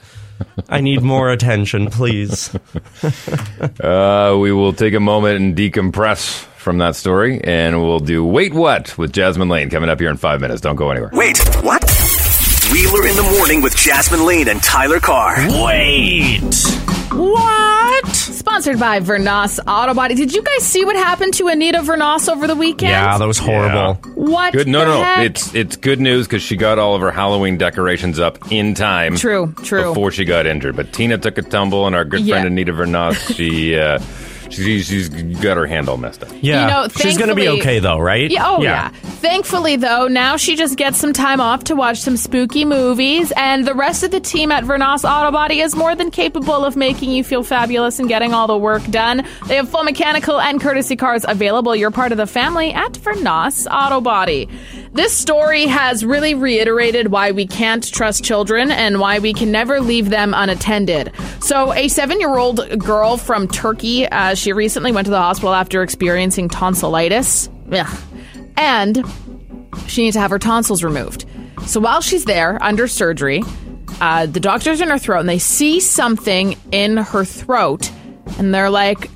I 0.69 0.81
need 0.81 1.01
more 1.03 1.31
attention, 1.31 1.89
please. 1.91 2.55
Uh, 3.81 4.37
we 4.41 4.53
will 4.53 4.73
take 4.73 4.95
a 4.95 5.01
moment 5.01 5.37
and 5.41 5.57
decompress 5.57 6.45
from 6.57 6.79
that 6.79 6.97
story, 6.97 7.41
and 7.45 7.83
we'll 7.83 7.99
do 7.99 8.25
Wait 8.25 8.53
What 8.55 8.97
with 8.97 9.13
Jasmine 9.13 9.49
Lane 9.49 9.69
coming 9.71 9.89
up 9.91 10.01
here 10.01 10.11
in 10.11 10.17
five 10.17 10.41
minutes. 10.41 10.61
Don't 10.61 10.77
go 10.77 10.91
anywhere. 10.91 11.11
Wait, 11.13 11.39
what? 11.63 11.83
Wheeler 12.73 13.07
in 13.07 13.17
the 13.17 13.35
morning 13.39 13.61
with 13.63 13.77
Jasmine 13.77 14.25
Lane 14.25 14.49
and 14.49 14.63
Tyler 14.63 15.01
Carr. 15.01 15.37
Wait. 15.65 16.41
What? 17.13 17.74
Sponsored 18.33 18.79
by 18.81 19.01
Vernos 19.01 19.59
Auto 19.67 19.93
Body. 19.95 20.15
Did 20.15 20.33
you 20.35 20.43
guys 20.43 20.63
see 20.65 20.85
what 20.85 20.97
happened 20.97 21.35
to 21.35 21.49
Anita 21.49 21.79
Vernos 21.79 22.29
over 22.33 22.47
the 22.47 22.57
weekend? 22.57 22.91
Yeah, 22.91 23.19
that 23.19 23.25
was 23.27 23.39
horrible. 23.39 23.95
What? 24.15 24.53
Good. 24.55 24.67
No, 24.69 24.85
no, 24.85 25.03
heck? 25.03 25.27
It's 25.31 25.55
it's 25.55 25.77
good 25.77 26.01
news 26.01 26.27
because 26.27 26.43
she 26.43 26.57
got 26.57 26.79
all 26.79 26.95
of 26.95 27.01
her 27.03 27.11
Halloween 27.11 27.59
decorations 27.59 28.19
up 28.19 28.51
in 28.51 28.75
time. 28.75 29.17
True, 29.17 29.55
true. 29.63 29.91
Before 29.91 30.11
she 30.11 30.25
got 30.25 30.47
injured, 30.47 30.77
but 30.77 30.93
Tina 30.93 31.19
took 31.19 31.37
a 31.39 31.43
tumble, 31.43 31.87
and 31.87 31.95
our 31.95 32.05
good 32.05 32.21
Yeah. 32.21 32.35
friend 32.37 32.47
Anita 32.49 32.73
Vernos, 32.73 33.35
she 33.37 33.77
uh, 33.79 33.99
she, 34.55 34.83
she's 34.83 35.09
got 35.09 35.57
her 35.57 35.67
hand 35.67 35.89
all 35.89 35.97
messed 35.97 36.23
up. 36.23 36.31
Yeah. 36.41 36.63
You 36.63 36.71
know, 36.71 36.89
She's 36.89 37.17
going 37.19 37.29
to 37.29 37.35
be 37.35 37.43
thankfully- 37.47 37.61
okay 37.61 37.79
though, 37.81 37.99
right? 37.99 38.31
Yeah, 38.31 38.45
oh 38.47 38.63
yeah. 38.63 38.91
Thankfully, 39.25 39.77
though, 39.77 40.07
now 40.07 40.37
she 40.37 40.55
just 40.55 40.77
gets 40.77 40.99
some 40.99 41.13
time 41.15 41.41
off 41.41 41.65
to 41.65 41.75
watch 41.77 42.01
some 42.01 42.17
spooky 42.17 42.65
movies, 42.67 43.33
and 43.37 43.67
the 43.67 43.75
rest 43.75 44.03
of 44.03 44.11
the 44.11 44.21
team 44.21 44.53
at 44.53 44.65
Vernos 44.65 45.03
Auto 45.09 45.31
Body 45.31 45.61
is 45.61 45.75
more 45.75 45.95
than 45.95 46.11
capable 46.11 46.65
of 46.65 46.77
making 46.77 47.11
you 47.11 47.25
feel 47.25 47.43
fabulous 47.43 47.99
and 47.99 48.07
getting 48.09 48.35
all 48.35 48.47
the 48.47 48.57
work 48.59 48.85
done. 48.91 49.27
They 49.47 49.57
have 49.57 49.69
full 49.71 49.83
mechanical 49.83 50.39
and 50.39 50.61
courtesy 50.61 50.95
cars 50.97 51.25
available. 51.27 51.75
You're 51.75 51.91
part 51.91 52.13
of 52.13 52.19
the 52.19 52.27
family 52.27 52.73
at 52.75 52.93
Vernos 52.93 53.67
Auto 53.71 54.03
Body. 54.03 54.47
This 54.93 55.13
story 55.15 55.67
has 55.67 56.05
really 56.05 56.35
reiterated 56.35 57.09
why 57.11 57.31
we 57.33 57.47
can't 57.47 57.91
trust 57.93 58.23
children 58.25 58.71
and 58.71 59.01
why 59.01 59.19
we 59.21 59.33
can 59.33 59.51
never 59.51 59.81
leave 59.81 60.11
them 60.11 60.35
unattended. 60.37 61.13
So, 61.41 61.73
a 61.73 61.89
seven 61.89 62.21
year 62.21 62.37
old 62.37 62.79
girl 62.79 63.17
from 63.17 63.49
Turkey, 63.49 64.07
uh, 64.07 64.35
she 64.45 64.53
recently 64.53 64.93
went 64.93 65.07
to 65.07 65.11
the 65.11 65.19
hospital 65.19 65.55
after 65.55 65.83
experiencing 65.83 66.51
tonsillitis. 66.51 67.49
Ugh. 67.73 68.01
And 68.59 69.03
she 69.87 70.03
needs 70.03 70.15
to 70.15 70.21
have 70.21 70.31
her 70.31 70.39
tonsils 70.39 70.85
removed. 70.85 71.25
So 71.67 71.81
while 71.81 72.03
she's 72.03 72.27
there 72.27 72.63
under 72.63 72.87
surgery, 72.87 73.43
uh, 74.03 74.27
the 74.27 74.41
doctor's 74.41 74.83
in 74.83 74.91
her 74.91 74.99
throat 74.99 75.21
and 75.21 75.29
they 75.29 75.39
see 75.39 75.81
something 75.81 76.57
in 76.73 76.99
her 76.99 77.25
throat 77.25 77.91
and 78.39 78.55
they're 78.55 78.69
like, 78.69 79.11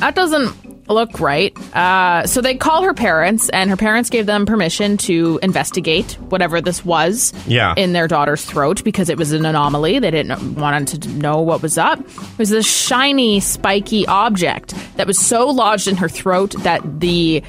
that 0.00 0.16
doesn't 0.16 0.52
look 0.88 1.20
right. 1.20 1.56
Uh, 1.74 2.26
so 2.26 2.40
they 2.40 2.54
call 2.54 2.82
her 2.82 2.94
parents 2.94 3.48
and 3.50 3.70
her 3.70 3.76
parents 3.76 4.10
gave 4.10 4.26
them 4.26 4.46
permission 4.46 4.96
to 4.98 5.38
investigate 5.42 6.12
whatever 6.28 6.60
this 6.60 6.84
was 6.84 7.32
Yeah. 7.46 7.74
in 7.76 7.92
their 7.92 8.06
daughter's 8.08 8.44
throat 8.44 8.84
because 8.84 9.08
it 9.08 9.16
was 9.16 9.32
an 9.32 9.46
anomaly. 9.46 9.98
They 9.98 10.10
didn't 10.10 10.56
want 10.56 10.88
to 10.88 11.08
know 11.10 11.40
what 11.40 11.62
was 11.62 11.78
up. 11.78 12.00
It 12.00 12.38
was 12.38 12.50
this 12.50 12.66
shiny, 12.66 13.40
spiky 13.40 14.06
object 14.06 14.74
that 14.96 15.06
was 15.06 15.18
so 15.18 15.48
lodged 15.48 15.88
in 15.88 15.96
her 15.96 16.08
throat 16.08 16.54
that 16.58 17.00
the 17.00 17.42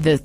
the 0.00 0.20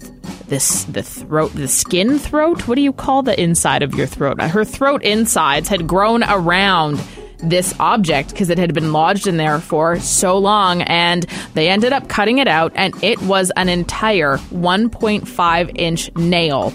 this 0.48 0.84
the 0.86 1.04
throat 1.04 1.52
the 1.54 1.68
skin 1.68 2.20
throat. 2.20 2.68
What 2.68 2.76
do 2.76 2.82
you 2.82 2.94
call 2.94 3.24
the 3.24 3.40
inside 3.40 3.82
of 3.84 3.96
your 3.96 4.08
throat? 4.08 4.40
Her 4.42 4.64
throat 4.66 5.04
insides 5.04 5.68
had 5.68 5.88
grown 5.88 6.24
around 6.24 7.00
this 7.40 7.74
object 7.80 8.32
because 8.32 8.50
it 8.50 8.58
had 8.58 8.74
been 8.74 8.92
lodged 8.94 9.28
in 9.28 9.38
there 9.38 9.60
for 9.60 10.00
so 10.00 10.38
long 10.38 10.82
and 10.84 11.26
they 11.54 11.70
ended 11.70 11.94
up 11.94 12.10
cutting 12.10 12.40
it 12.40 12.48
out 12.48 12.72
and 12.76 12.94
it 13.04 13.22
was 13.22 13.52
an 13.58 13.70
entire 13.70 14.38
1.5 14.38 15.72
inch 15.76 16.16
nail 16.16 16.74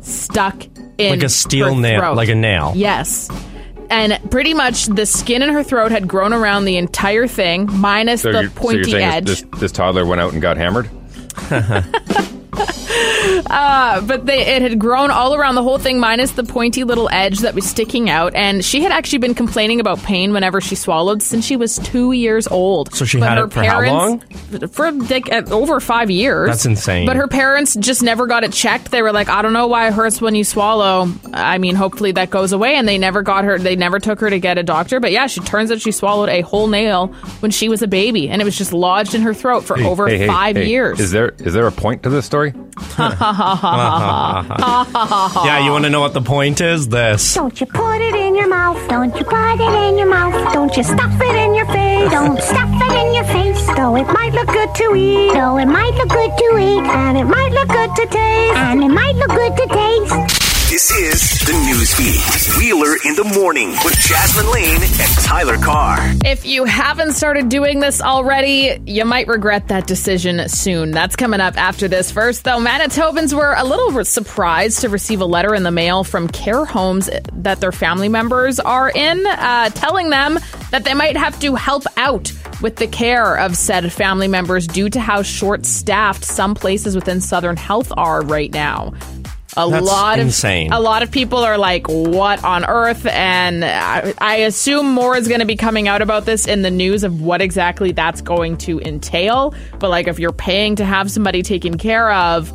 stuck 0.00 0.62
in 0.98 1.10
Like 1.10 1.22
a 1.24 1.28
steel 1.28 1.74
her 1.74 1.80
nail, 1.80 2.00
throat. 2.00 2.16
like 2.16 2.28
a 2.28 2.34
nail. 2.34 2.72
Yes. 2.76 3.28
And 3.90 4.18
pretty 4.30 4.54
much 4.54 4.86
the 4.86 5.04
skin 5.06 5.42
in 5.42 5.48
her 5.50 5.62
throat 5.62 5.90
had 5.92 6.08
grown 6.08 6.32
around 6.32 6.64
the 6.64 6.76
entire 6.76 7.26
thing, 7.26 7.68
minus 7.72 8.22
So 8.22 8.32
the 8.32 8.40
you're, 8.42 8.50
so 8.50 8.56
pointy 8.56 8.90
you're 8.92 9.00
edge. 9.00 9.26
This, 9.26 9.44
this 9.58 9.72
toddler 9.72 10.04
went 10.06 10.20
out 10.20 10.32
and 10.32 10.40
got 10.42 10.56
hammered? 10.56 10.88
Uh, 13.48 14.00
but 14.02 14.26
they, 14.26 14.46
it 14.56 14.62
had 14.62 14.78
grown 14.78 15.10
all 15.10 15.34
around 15.34 15.54
the 15.54 15.62
whole 15.62 15.78
thing, 15.78 16.00
minus 16.00 16.32
the 16.32 16.44
pointy 16.44 16.84
little 16.84 17.08
edge 17.10 17.40
that 17.40 17.54
was 17.54 17.68
sticking 17.68 18.10
out. 18.10 18.34
And 18.34 18.64
she 18.64 18.82
had 18.82 18.92
actually 18.92 19.18
been 19.18 19.34
complaining 19.34 19.80
about 19.80 19.98
pain 20.00 20.32
whenever 20.32 20.60
she 20.60 20.74
swallowed 20.74 21.22
since 21.22 21.44
she 21.44 21.56
was 21.56 21.78
two 21.78 22.12
years 22.12 22.46
old. 22.48 22.92
So 22.94 23.04
she 23.04 23.18
But 23.18 23.28
had 23.28 23.38
her 23.38 23.44
it 23.44 23.52
for 23.52 23.62
how 23.62 23.80
long? 23.82 24.20
For 24.70 24.92
like, 24.92 25.28
over 25.50 25.80
five 25.80 26.10
years. 26.10 26.48
That's 26.48 26.66
insane. 26.66 27.06
But 27.06 27.16
her 27.16 27.28
parents 27.28 27.74
just 27.76 28.02
never 28.02 28.26
got 28.26 28.44
it 28.44 28.52
checked. 28.52 28.90
They 28.90 29.02
were 29.02 29.12
like, 29.12 29.28
I 29.28 29.42
don't 29.42 29.52
know 29.52 29.66
why 29.66 29.88
it 29.88 29.94
hurts 29.94 30.20
when 30.20 30.34
you 30.34 30.44
swallow. 30.44 31.08
I 31.32 31.58
mean, 31.58 31.74
hopefully 31.74 32.12
that 32.12 32.30
goes 32.30 32.52
away. 32.52 32.74
And 32.74 32.86
they 32.88 32.98
never 32.98 33.22
got 33.22 33.44
her. 33.44 33.58
They 33.58 33.76
never 33.76 33.98
took 33.98 34.20
her 34.20 34.30
to 34.30 34.38
get 34.38 34.58
a 34.58 34.62
doctor. 34.62 35.00
But 35.00 35.12
yeah, 35.12 35.26
she 35.26 35.40
turns 35.40 35.70
out 35.70 35.80
she 35.80 35.92
swallowed 35.92 36.28
a 36.28 36.40
whole 36.42 36.66
nail 36.66 37.08
when 37.40 37.50
she 37.50 37.68
was 37.68 37.82
a 37.82 37.88
baby, 37.88 38.28
and 38.28 38.40
it 38.42 38.44
was 38.44 38.56
just 38.56 38.72
lodged 38.72 39.14
in 39.14 39.22
her 39.22 39.34
throat 39.34 39.62
for 39.64 39.78
over 39.78 40.06
Hey, 40.08 40.18
hey, 40.18 40.26
five 40.26 40.56
hey, 40.56 40.66
years. 40.68 41.00
Is 41.00 41.10
there 41.10 41.30
is 41.38 41.54
there 41.54 41.66
a 41.66 41.72
point 41.72 42.02
to 42.04 42.10
this 42.10 42.26
story? 42.26 42.52
Yeah, 45.46 45.64
you 45.64 45.70
want 45.70 45.84
to 45.84 45.90
know 45.90 46.00
what 46.00 46.14
the 46.14 46.22
point 46.22 46.60
is? 46.60 46.88
This. 46.88 47.34
Don't 47.34 47.58
you 47.60 47.66
put 47.66 48.00
it 48.00 48.14
in 48.14 48.34
your 48.34 48.48
mouth. 48.48 48.76
Don't 48.88 49.14
you 49.16 49.24
put 49.24 49.60
it 49.60 49.88
in 49.88 49.98
your 49.98 50.08
mouth. 50.08 50.52
Don't 50.52 50.74
you 50.76 50.82
stuff 50.82 51.12
it 51.20 51.36
in 51.36 51.54
your 51.54 51.66
face. 51.66 52.10
Don't 52.10 52.40
stuff 52.40 52.68
it 52.72 53.06
in 53.06 53.14
your 53.14 53.24
face. 53.24 53.66
Though 53.76 53.96
it 53.96 54.06
might 54.06 54.32
look 54.32 54.48
good 54.48 54.74
to 54.74 54.94
eat. 54.94 55.32
Though 55.34 55.58
it 55.58 55.66
might 55.66 55.94
look 55.94 56.08
good 56.08 56.32
to 56.38 56.58
eat. 56.58 56.82
And 56.84 57.18
it 57.18 57.24
might 57.24 57.52
look 57.52 57.68
good 57.68 57.94
to 57.96 58.06
taste. 58.06 58.56
And 58.56 58.82
it 58.82 58.88
might 58.88 59.14
look 59.16 59.30
good 59.30 59.56
to 59.56 59.66
taste. 59.74 60.45
This 60.68 60.90
is 60.90 61.38
the 61.46 61.52
news 61.52 61.94
feed. 61.94 62.58
Wheeler 62.58 62.96
in 63.04 63.14
the 63.14 63.22
morning 63.38 63.70
with 63.84 63.96
Jasmine 64.00 64.50
Lane 64.50 64.82
and 64.82 65.12
Tyler 65.22 65.58
Carr. 65.58 65.96
If 66.24 66.44
you 66.44 66.64
haven't 66.64 67.12
started 67.12 67.48
doing 67.48 67.78
this 67.78 68.00
already, 68.00 68.76
you 68.84 69.04
might 69.04 69.28
regret 69.28 69.68
that 69.68 69.86
decision 69.86 70.48
soon. 70.48 70.90
That's 70.90 71.14
coming 71.14 71.38
up 71.38 71.56
after 71.56 71.86
this. 71.86 72.10
First, 72.10 72.42
though, 72.42 72.58
Manitobans 72.58 73.32
were 73.32 73.54
a 73.56 73.62
little 73.62 74.04
surprised 74.04 74.80
to 74.80 74.88
receive 74.88 75.20
a 75.20 75.24
letter 75.24 75.54
in 75.54 75.62
the 75.62 75.70
mail 75.70 76.02
from 76.02 76.26
care 76.26 76.64
homes 76.64 77.08
that 77.32 77.60
their 77.60 77.70
family 77.70 78.08
members 78.08 78.58
are 78.58 78.90
in, 78.90 79.24
uh, 79.24 79.70
telling 79.70 80.10
them 80.10 80.40
that 80.72 80.82
they 80.82 80.94
might 80.94 81.16
have 81.16 81.38
to 81.38 81.54
help 81.54 81.84
out 81.96 82.32
with 82.60 82.76
the 82.76 82.86
care 82.86 83.38
of 83.38 83.56
said 83.56 83.92
family 83.92 84.28
members 84.28 84.66
due 84.66 84.88
to 84.88 84.98
how 84.98 85.22
short 85.22 85.66
staffed 85.66 86.24
some 86.24 86.54
places 86.54 86.94
within 86.94 87.20
Southern 87.20 87.56
Health 87.56 87.92
are 87.96 88.22
right 88.22 88.52
now. 88.52 88.92
A 89.56 89.68
That's 89.68 89.86
lot 89.86 90.18
of 90.18 90.26
insane. 90.26 90.72
a 90.72 90.80
lot 90.80 91.02
of 91.02 91.10
people 91.10 91.38
are 91.38 91.56
like, 91.56 91.88
"What 91.88 92.44
on 92.44 92.64
earth?" 92.64 93.06
And 93.06 93.64
I, 93.64 94.12
I 94.18 94.36
assume 94.36 94.86
more 94.92 95.16
is 95.16 95.28
going 95.28 95.40
to 95.40 95.46
be 95.46 95.56
coming 95.56 95.88
out 95.88 96.02
about 96.02 96.26
this 96.26 96.46
in 96.46 96.62
the 96.62 96.70
news 96.70 97.04
of 97.04 97.22
what 97.22 97.40
exactly 97.40 97.92
that's 97.92 98.20
going 98.20 98.58
to 98.58 98.80
entail. 98.80 99.54
But 99.78 99.90
like, 99.90 100.08
if 100.08 100.18
you're 100.18 100.32
paying 100.32 100.76
to 100.76 100.84
have 100.84 101.10
somebody 101.10 101.42
taken 101.42 101.78
care 101.78 102.12
of, 102.12 102.52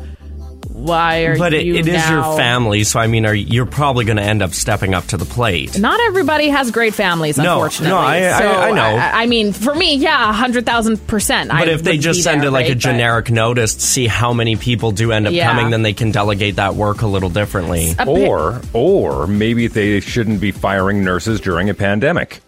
why 0.72 1.20
are 1.24 1.36
But 1.38 1.52
it, 1.54 1.64
you 1.66 1.74
it 1.74 1.86
is 1.86 2.08
your 2.08 2.20
now- 2.20 2.36
family, 2.36 2.84
so 2.84 2.98
I 2.98 3.06
mean, 3.06 3.26
are 3.26 3.34
you're 3.34 3.66
probably 3.66 4.04
going 4.04 4.16
to 4.16 4.22
end 4.22 4.42
up 4.42 4.52
stepping 4.54 4.94
up 4.94 5.06
to 5.08 5.16
the 5.16 5.24
plate. 5.24 5.78
Not 5.78 6.00
everybody 6.00 6.48
has 6.48 6.70
great 6.70 6.94
families, 6.94 7.36
No, 7.38 7.54
unfortunately. 7.54 7.90
no, 7.90 7.98
I- 7.98 8.34
I- 8.34 8.38
So, 8.38 8.48
I 8.52 8.70
know. 8.72 8.82
I, 8.96 9.22
I 9.22 9.26
mean, 9.26 9.52
for 9.52 9.74
me, 9.74 9.96
yeah, 9.96 10.32
hundred 10.32 10.66
thousand 10.66 11.06
percent. 11.06 11.50
But 11.50 11.68
if 11.68 11.82
they 11.82 11.98
just 11.98 12.22
send 12.22 12.42
it 12.44 12.50
like 12.50 12.68
a 12.68 12.74
generic 12.74 13.30
notice 13.30 13.74
to 13.74 13.80
see 13.80 14.06
how 14.06 14.32
many 14.32 14.56
people 14.56 14.90
do 14.92 15.12
end 15.12 15.26
up 15.26 15.32
Yeah. 15.32 15.50
coming, 15.50 15.70
then 15.70 15.82
they 15.82 15.92
can 15.92 16.10
delegate 16.10 16.56
that 16.56 16.74
work 16.74 17.02
a 17.02 17.06
little 17.06 17.30
differently. 17.30 17.94
Or 18.06 18.60
or 18.72 19.26
maybe 19.26 19.66
they 19.68 20.00
shouldn't 20.00 20.40
be 20.40 20.50
firing 20.52 21.04
nurses 21.04 21.40
during 21.40 21.68
a 21.70 21.74
pandemic. 21.74 22.40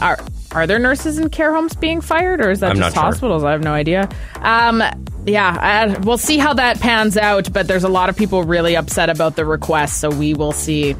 Are 0.00 0.18
are 0.52 0.66
there 0.66 0.78
nurses 0.78 1.18
in 1.18 1.28
care 1.30 1.52
homes 1.52 1.74
being 1.74 2.00
fired, 2.00 2.40
or 2.40 2.50
is 2.50 2.60
that 2.60 2.70
I'm 2.70 2.76
just 2.76 2.94
not 2.94 3.00
sure. 3.00 3.10
hospitals? 3.10 3.44
I 3.44 3.50
have 3.52 3.62
no 3.62 3.72
idea. 3.72 4.08
Um, 4.40 4.82
yeah, 5.26 5.58
I, 5.60 5.98
we'll 5.98 6.18
see 6.18 6.38
how 6.38 6.54
that 6.54 6.80
pans 6.80 7.16
out. 7.16 7.52
But 7.52 7.66
there's 7.66 7.84
a 7.84 7.88
lot 7.88 8.08
of 8.08 8.16
people 8.16 8.42
really 8.42 8.76
upset 8.76 9.08
about 9.08 9.36
the 9.36 9.44
request, 9.44 10.00
so 10.00 10.10
we 10.10 10.34
will 10.34 10.52
see. 10.52 10.94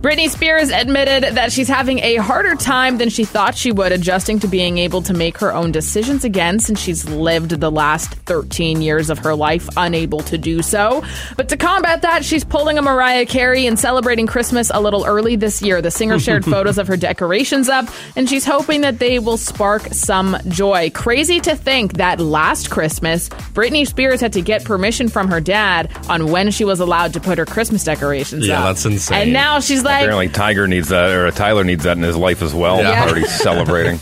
Britney 0.00 0.28
Spears 0.28 0.70
admitted 0.70 1.34
that 1.34 1.52
she's 1.52 1.68
having 1.68 1.98
a 2.00 2.16
harder 2.16 2.54
time 2.54 2.98
than 2.98 3.08
she 3.08 3.24
thought 3.24 3.54
she 3.54 3.72
would 3.72 3.92
adjusting 3.92 4.38
to 4.40 4.48
being 4.48 4.78
able 4.78 5.02
to 5.02 5.14
make 5.14 5.38
her 5.38 5.52
own 5.52 5.72
decisions 5.72 6.24
again, 6.24 6.58
since 6.58 6.80
she's 6.80 7.08
lived 7.08 7.50
the 7.50 7.70
last 7.70 8.14
13 8.14 8.82
years 8.82 9.10
of 9.10 9.18
her 9.18 9.34
life 9.34 9.68
unable 9.76 10.20
to 10.20 10.36
do 10.36 10.62
so. 10.62 11.02
But 11.36 11.48
to 11.48 11.56
combat 11.56 12.02
that, 12.02 12.24
she's 12.24 12.44
pulling 12.44 12.78
a 12.78 12.82
Mariah 12.82 13.26
Carey 13.26 13.66
and 13.66 13.78
celebrating 13.78 14.26
Christmas 14.26 14.70
a 14.72 14.80
little 14.80 15.04
early 15.06 15.36
this 15.36 15.62
year. 15.62 15.80
The 15.80 15.90
singer 15.90 16.18
shared 16.20 16.44
photos 16.44 16.78
of 16.78 16.88
her 16.88 16.96
decorations 16.96 17.68
up, 17.68 17.88
and 18.16 18.28
she's 18.28 18.44
hoping 18.44 18.82
that 18.82 18.98
they 18.98 19.18
will 19.18 19.36
spark 19.36 19.82
some 19.92 20.36
joy. 20.48 20.90
Crazy 20.90 21.40
to 21.40 21.56
think 21.56 21.94
that 21.94 22.20
last 22.20 22.70
Christmas, 22.70 23.28
Britney 23.28 23.69
Spears 23.84 24.20
had 24.20 24.32
to 24.34 24.42
get 24.42 24.64
permission 24.64 25.08
from 25.08 25.28
her 25.28 25.40
dad 25.40 25.90
on 26.08 26.30
when 26.30 26.50
she 26.50 26.64
was 26.64 26.80
allowed 26.80 27.12
to 27.14 27.20
put 27.20 27.38
her 27.38 27.46
Christmas 27.46 27.84
decorations 27.84 28.46
Yeah, 28.46 28.58
up. 28.60 28.64
that's 28.66 28.84
insane. 28.84 29.18
And 29.22 29.32
now 29.32 29.60
she's 29.60 29.82
like, 29.84 30.02
Apparently, 30.02 30.28
Tiger 30.28 30.66
needs 30.68 30.88
that, 30.88 31.10
or 31.10 31.30
Tyler 31.30 31.64
needs 31.64 31.84
that 31.84 31.96
in 31.96 32.02
his 32.02 32.16
life 32.16 32.42
as 32.42 32.54
well. 32.54 32.78
Yeah. 32.80 33.04
Already 33.04 33.24
celebrating. 33.26 33.98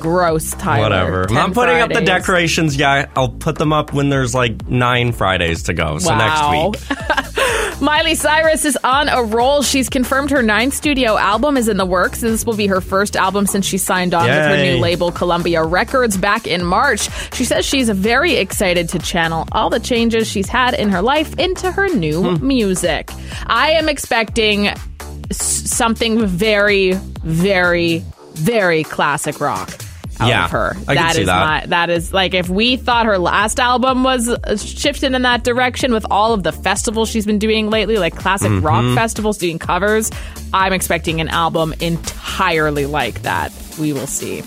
gross, 0.00 0.50
Tyler. 0.52 0.82
Whatever. 0.82 1.22
I'm 1.22 1.28
10 1.28 1.34
not 1.36 1.54
putting 1.54 1.76
up 1.80 1.88
the 1.88 1.94
Fridays. 1.94 2.08
decorations 2.08 2.76
Yeah, 2.76 3.06
I'll 3.16 3.28
put 3.28 3.56
them 3.56 3.72
up 3.72 3.92
when 3.92 4.08
there's 4.08 4.34
like 4.34 4.66
nine 4.68 5.12
Fridays 5.12 5.64
to 5.64 5.74
go. 5.74 5.98
So 5.98 6.10
Wow. 6.10 6.72
next 6.72 6.90
week. 6.90 6.98
Miley 7.80 8.14
Cyrus 8.14 8.64
is 8.64 8.78
on 8.82 9.08
a 9.08 9.22
roll. 9.22 9.62
She's 9.62 9.88
confirmed 9.88 10.30
her 10.30 10.42
ninth 10.42 10.74
studio 10.74 11.16
album 11.18 11.56
is 11.56 11.68
in 11.68 11.76
the 11.76 11.84
works. 11.84 12.20
This 12.20 12.46
will 12.46 12.56
be 12.56 12.66
her 12.68 12.80
first 12.80 13.16
album 13.16 13.46
since 13.46 13.66
she 13.66 13.78
signed 13.78 14.14
on 14.14 14.26
with 14.26 14.34
her 14.46 14.56
new 14.62 14.78
label, 14.78 15.12
Columbia 15.12 15.62
Records, 15.64 16.16
back 16.16 16.46
in 16.46 16.64
March. 16.64 17.08
She 17.34 17.44
says 17.44 17.66
she's 17.66 17.90
very 17.90 18.36
excited 18.36 18.88
to 18.90 18.98
channel 19.00 19.46
all 19.52 19.70
the 19.70 19.80
changes 19.80 20.26
she's 20.28 20.48
had 20.48 20.74
in 20.74 20.88
her 20.90 21.02
life 21.02 21.34
into 21.38 21.70
her 21.72 21.88
new 21.88 22.36
Hmm. 22.36 22.46
music. 22.46 23.10
I 23.46 23.72
am 23.72 23.88
expecting 23.88 24.70
something 25.30 26.24
very, 26.26 26.92
very, 27.22 28.04
very 28.34 28.84
classic 28.84 29.40
rock. 29.40 29.70
Out 30.20 30.28
Yeah, 30.28 30.44
of 30.44 30.50
her. 30.52 30.70
I 30.82 30.84
can 30.84 30.94
That 30.94 31.14
see 31.14 31.20
is 31.22 31.26
that. 31.26 31.46
my 31.62 31.66
that 31.66 31.90
is 31.90 32.12
like 32.12 32.34
if 32.34 32.48
we 32.48 32.76
thought 32.76 33.06
her 33.06 33.18
last 33.18 33.58
album 33.58 34.04
was 34.04 34.28
shifted 34.64 35.12
in 35.12 35.22
that 35.22 35.42
direction 35.42 35.92
with 35.92 36.06
all 36.10 36.32
of 36.34 36.42
the 36.44 36.52
festivals 36.52 37.08
she's 37.08 37.26
been 37.26 37.38
doing 37.40 37.68
lately, 37.70 37.96
like 37.98 38.14
classic 38.16 38.50
Mm-hmm. 38.52 38.64
rock 38.66 38.94
festivals 38.94 39.38
doing 39.38 39.58
covers, 39.58 40.10
I'm 40.52 40.72
expecting 40.72 41.20
an 41.20 41.28
album 41.28 41.74
entirely 41.80 42.86
like 42.86 43.22
that. 43.22 43.52
We 43.80 43.92
will 43.92 44.06
see. 44.06 44.42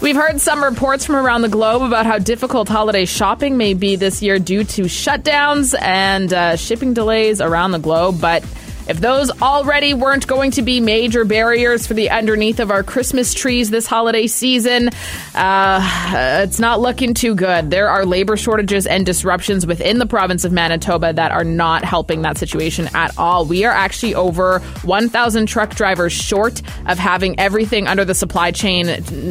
We've 0.00 0.16
heard 0.16 0.40
some 0.40 0.62
reports 0.62 1.04
from 1.04 1.16
around 1.16 1.42
the 1.42 1.48
globe 1.48 1.82
about 1.82 2.06
how 2.06 2.18
difficult 2.18 2.68
holiday 2.68 3.04
shopping 3.04 3.56
may 3.56 3.74
be 3.74 3.94
this 3.96 4.20
year 4.22 4.38
due 4.38 4.64
to 4.64 4.82
shutdowns 4.82 5.74
and 5.80 6.32
uh, 6.32 6.56
shipping 6.56 6.92
delays 6.94 7.40
around 7.40 7.70
the 7.72 7.78
globe, 7.78 8.20
but 8.20 8.44
if 8.92 9.00
those 9.00 9.30
already 9.40 9.94
weren't 9.94 10.26
going 10.26 10.50
to 10.50 10.60
be 10.60 10.78
major 10.78 11.24
barriers 11.24 11.86
for 11.86 11.94
the 11.94 12.10
underneath 12.10 12.60
of 12.60 12.70
our 12.70 12.82
Christmas 12.82 13.32
trees 13.32 13.70
this 13.70 13.86
holiday 13.86 14.26
season, 14.26 14.90
uh, 15.34 16.42
it's 16.44 16.60
not 16.60 16.78
looking 16.78 17.14
too 17.14 17.34
good. 17.34 17.70
There 17.70 17.88
are 17.88 18.04
labor 18.04 18.36
shortages 18.36 18.86
and 18.86 19.06
disruptions 19.06 19.66
within 19.66 19.98
the 19.98 20.04
province 20.04 20.44
of 20.44 20.52
Manitoba 20.52 21.14
that 21.14 21.32
are 21.32 21.42
not 21.42 21.84
helping 21.86 22.20
that 22.20 22.36
situation 22.36 22.86
at 22.94 23.16
all. 23.16 23.46
We 23.46 23.64
are 23.64 23.72
actually 23.72 24.14
over 24.14 24.58
1,000 24.84 25.46
truck 25.46 25.74
drivers 25.74 26.12
short 26.12 26.60
of 26.84 26.98
having 26.98 27.40
everything 27.40 27.88
under 27.88 28.04
the 28.04 28.14
supply 28.14 28.50
chain 28.50 28.88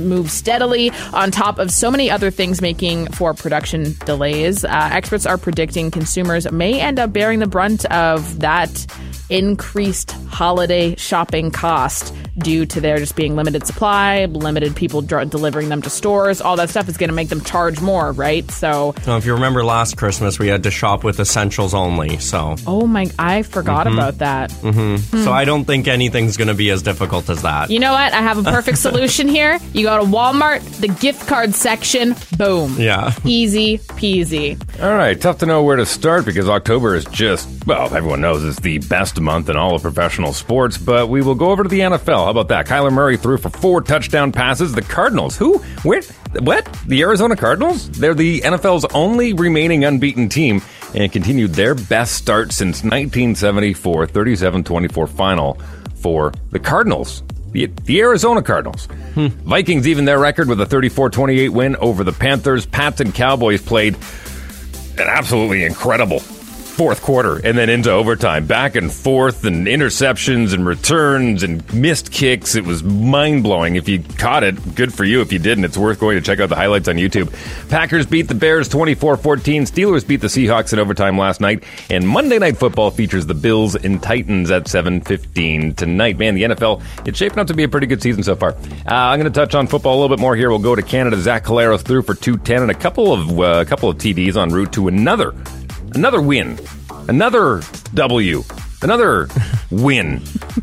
move 0.08 0.32
steadily, 0.32 0.90
on 1.14 1.30
top 1.30 1.60
of 1.60 1.70
so 1.70 1.92
many 1.92 2.10
other 2.10 2.32
things 2.32 2.64
making 2.64 3.12
for 3.12 3.36
production 3.36 3.96
delays. 4.06 4.66
Uh, 4.66 4.90
experts 4.92 5.28
are 5.28 5.38
predicting 5.38 5.92
consumers 5.92 6.52
may 6.52 6.82
end 6.82 6.98
up 6.98 7.14
bearing 7.14 7.38
the 7.38 7.48
brunt 7.48 7.86
of 7.86 8.40
that 8.40 8.88
increased 9.32 10.12
holiday 10.30 10.96
shopping 10.96 11.52
cost 11.52 12.14
due 12.44 12.66
to 12.66 12.82
there 12.82 12.98
just 12.98 13.16
being 13.16 13.36
limited 13.36 13.66
supply, 13.66 14.26
limited 14.26 14.76
people 14.76 15.02
dr- 15.02 15.30
delivering 15.30 15.70
them 15.70 15.82
to 15.82 15.90
stores. 15.90 16.42
All 16.42 16.56
that 16.58 16.70
stuff 16.70 16.88
is 16.90 16.98
going 16.98 17.10
to 17.10 17.16
make 17.16 17.30
them 17.30 17.42
charge 17.42 17.82
more, 17.82 18.12
right? 18.12 18.50
So, 18.52 18.94
Now, 19.08 19.18
if 19.18 19.26
you 19.26 19.34
remember 19.34 19.64
last 19.64 19.98
Christmas, 19.98 20.40
we 20.40 20.48
had 20.48 20.64
to 20.64 20.72
shop 20.72 21.04
with 21.04 21.20
essentials 21.20 21.74
only. 21.74 22.18
So, 22.20 22.56
oh 22.68 22.88
my, 22.88 23.10
I 23.20 23.44
forgot 23.44 23.88
Mm-hmm. 23.88 23.98
about 23.98 24.18
that. 24.20 24.52
so 25.24 25.32
I 25.32 25.46
don't 25.46 25.66
think 25.66 25.88
anything's 25.88 26.38
going 26.38 26.48
to 26.50 26.54
be 26.54 26.70
as 26.70 26.82
difficult 26.82 27.30
as 27.30 27.42
that. 27.44 27.70
You 27.70 27.80
know 27.80 27.94
what? 27.94 28.14
I 28.14 28.22
have 28.22 28.38
a 28.38 28.44
perfect 28.44 28.78
solution 28.88 29.28
here. 29.28 29.60
You 29.74 29.84
go 29.86 29.98
to 30.00 30.06
Walmart, 30.06 30.62
the 30.80 30.88
gift 30.88 31.28
card 31.28 31.54
section, 31.56 32.16
boom. 32.38 32.76
Yeah. 32.80 33.14
Easy 33.26 33.78
peasy. 33.80 34.58
All 34.82 34.94
right, 34.94 35.20
tough 35.20 35.38
to 35.40 35.46
know 35.46 35.64
where 35.64 35.76
to 35.78 35.86
start 35.86 36.26
because 36.26 36.50
October 36.50 36.96
is 36.96 37.06
just, 37.06 37.48
well, 37.66 37.94
everyone 37.96 38.22
knows 38.22 38.44
it's 38.44 38.60
the 38.60 38.80
best 38.80 39.20
month 39.20 39.50
in 39.50 39.56
all 39.56 39.76
of 39.76 39.82
professional 39.82 40.34
sports, 40.34 40.78
but 40.78 41.08
we 41.10 41.22
will 41.22 41.36
go 41.36 41.52
over 41.52 41.64
to 41.64 41.70
the 41.70 41.80
NFL. 41.80 42.30
How 42.32 42.40
about 42.40 42.48
that? 42.48 42.66
Kyler 42.66 42.94
Murray 42.94 43.18
threw 43.18 43.38
for 43.38 43.50
four 43.50 43.82
touchdown 43.82 44.32
passes. 44.32 44.72
The 44.72 44.82
Cardinals, 44.82 45.36
who? 45.36 45.58
Where? 45.84 46.02
What? 46.40 46.64
The 46.88 47.02
Arizona 47.02 47.36
Cardinals? 47.36 47.92
They're 47.92 48.14
the 48.14 48.40
NFL's 48.40 48.86
only 48.94 49.34
remaining 49.34 49.84
unbeaten 49.84 50.30
team 50.30 50.62
and 50.96 51.12
continued 51.12 51.56
their 51.56 51.76
best 51.76 52.14
start 52.14 52.54
since 52.54 52.84
1974, 52.84 54.08
37 54.08 54.64
24 54.64 55.08
final 55.08 55.60
for 55.96 56.32
the 56.52 56.60
Cardinals. 56.60 57.22
The, 57.52 57.66
the 57.66 58.00
Arizona 58.00 58.42
Cardinals. 58.42 58.86
Hmm. 59.14 59.28
Vikings 59.28 59.86
even 59.86 60.06
their 60.06 60.18
record 60.18 60.48
with 60.48 60.62
a 60.62 60.66
34 60.66 61.10
28 61.10 61.50
win 61.50 61.76
over 61.76 62.06
the 62.06 62.14
Panthers. 62.14 62.66
Pats 62.66 63.02
and 63.02 63.14
Cowboys 63.14 63.62
played 63.62 63.96
an 64.98 65.10
absolutely 65.10 65.66
incredible 65.66 66.22
fourth 66.82 67.04
quarter 67.04 67.40
and 67.46 67.56
then 67.56 67.70
into 67.70 67.92
overtime, 67.92 68.48
back 68.48 68.76
and 68.76 68.92
forth, 68.92 69.46
and 69.46 69.68
interceptions 69.68 70.52
and 70.52 70.66
returns 70.66 71.44
and 71.44 71.72
missed 71.72 72.12
kicks. 72.12 72.56
It 72.56 72.66
was 72.66 72.82
mind 72.82 73.44
blowing. 73.44 73.76
If 73.76 73.88
you 73.88 74.02
caught 74.18 74.44
it, 74.44 74.74
good 74.74 74.92
for 74.92 75.04
you. 75.04 75.22
If 75.22 75.32
you 75.32 75.38
didn't, 75.38 75.66
it's 75.66 75.78
worth 75.78 76.00
going 76.00 76.16
to 76.16 76.22
check 76.22 76.40
out 76.40 76.50
the 76.50 76.56
highlights 76.56 76.88
on 76.88 76.96
YouTube. 76.96 77.32
Packers 77.70 78.08
beat 78.08 78.24
the 78.24 78.34
Bears 78.34 78.68
24 78.68 79.18
14. 79.18 79.66
Steelers 79.66 80.08
beat 80.08 80.22
the 80.22 80.28
Seahawks 80.28 80.74
in 80.74 80.80
overtime 80.80 81.20
last 81.20 81.40
night. 81.40 81.64
And 81.92 82.08
Monday 82.08 82.40
Night 82.40 82.58
Football 82.58 82.90
features 82.90 83.28
the 83.28 83.36
Bills 83.36 83.76
and 83.76 84.02
Titans 84.02 84.50
at 84.50 84.64
7:15 84.64 85.76
tonight. 85.76 86.18
Man, 86.18 86.34
the 86.34 86.46
NFL 86.46 86.82
it's 87.06 87.20
shaping 87.20 87.38
up 87.38 87.46
to 87.46 87.54
be 87.54 87.62
a 87.62 87.70
pretty 87.70 87.86
good 87.86 88.02
season 88.02 88.24
so 88.24 88.36
far. 88.36 88.54
Uh, 88.54 88.56
I'm 88.88 89.20
going 89.20 89.32
to 89.32 89.40
touch 89.40 89.54
on 89.54 89.68
football 89.68 89.94
a 89.94 90.00
little 90.02 90.18
bit 90.18 90.20
more 90.20 90.36
here. 90.36 90.50
We'll 90.50 90.58
go 90.58 90.76
to 90.76 90.82
Canada. 90.82 91.18
Zach 91.18 91.44
Collaros 91.44 91.82
threw 91.82 92.02
for 92.02 92.16
210 92.16 92.64
and 92.64 92.72
a 92.72 92.74
couple 92.74 93.14
of 93.14 93.40
uh, 93.40 93.44
a 93.62 93.66
couple 93.66 93.88
of 93.88 93.98
TDs 93.98 94.36
en 94.36 94.50
route 94.50 94.74
to 94.74 94.88
another 94.88 95.36
another 95.94 96.22
win, 96.22 96.60
another 97.08 97.62
W, 97.94 98.44
another 98.82 99.28
win 99.72 100.20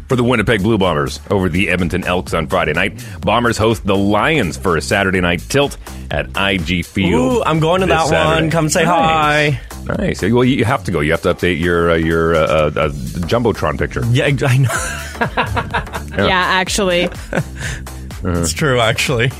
for 0.08 0.16
the 0.16 0.24
Winnipeg 0.24 0.62
Blue 0.62 0.78
Bombers 0.78 1.20
over 1.30 1.48
the 1.48 1.68
Edmonton 1.68 2.04
Elks 2.04 2.34
on 2.34 2.46
Friday 2.46 2.72
night. 2.72 3.04
Bombers 3.20 3.56
host 3.58 3.84
the 3.86 3.96
Lions 3.96 4.56
for 4.56 4.76
a 4.76 4.80
Saturday 4.80 5.20
night 5.20 5.40
tilt 5.48 5.76
at 6.10 6.26
IG 6.36 6.84
Field. 6.84 7.12
Ooh, 7.38 7.42
I'm 7.44 7.60
going 7.60 7.80
to 7.82 7.86
that 7.88 8.06
Saturday. 8.08 8.42
one. 8.42 8.50
Come 8.50 8.68
say 8.68 8.84
Nice. 8.84 9.54
hi. 9.54 9.60
Nice. 9.96 10.22
Well, 10.22 10.44
you 10.44 10.64
have 10.66 10.84
to 10.84 10.92
go. 10.92 11.00
You 11.00 11.12
have 11.12 11.22
to 11.22 11.34
update 11.34 11.60
your 11.60 11.92
uh, 11.92 11.94
your 11.94 12.34
uh, 12.34 12.38
uh, 12.40 12.70
uh, 12.76 12.88
jumbotron 12.90 13.78
picture. 13.78 14.02
Yeah, 14.10 14.26
I 14.26 14.58
know. 14.58 16.26
Yeah, 16.26 16.38
actually. 16.38 17.08
It's 18.24 18.52
true, 18.52 18.80
actually. 18.80 19.30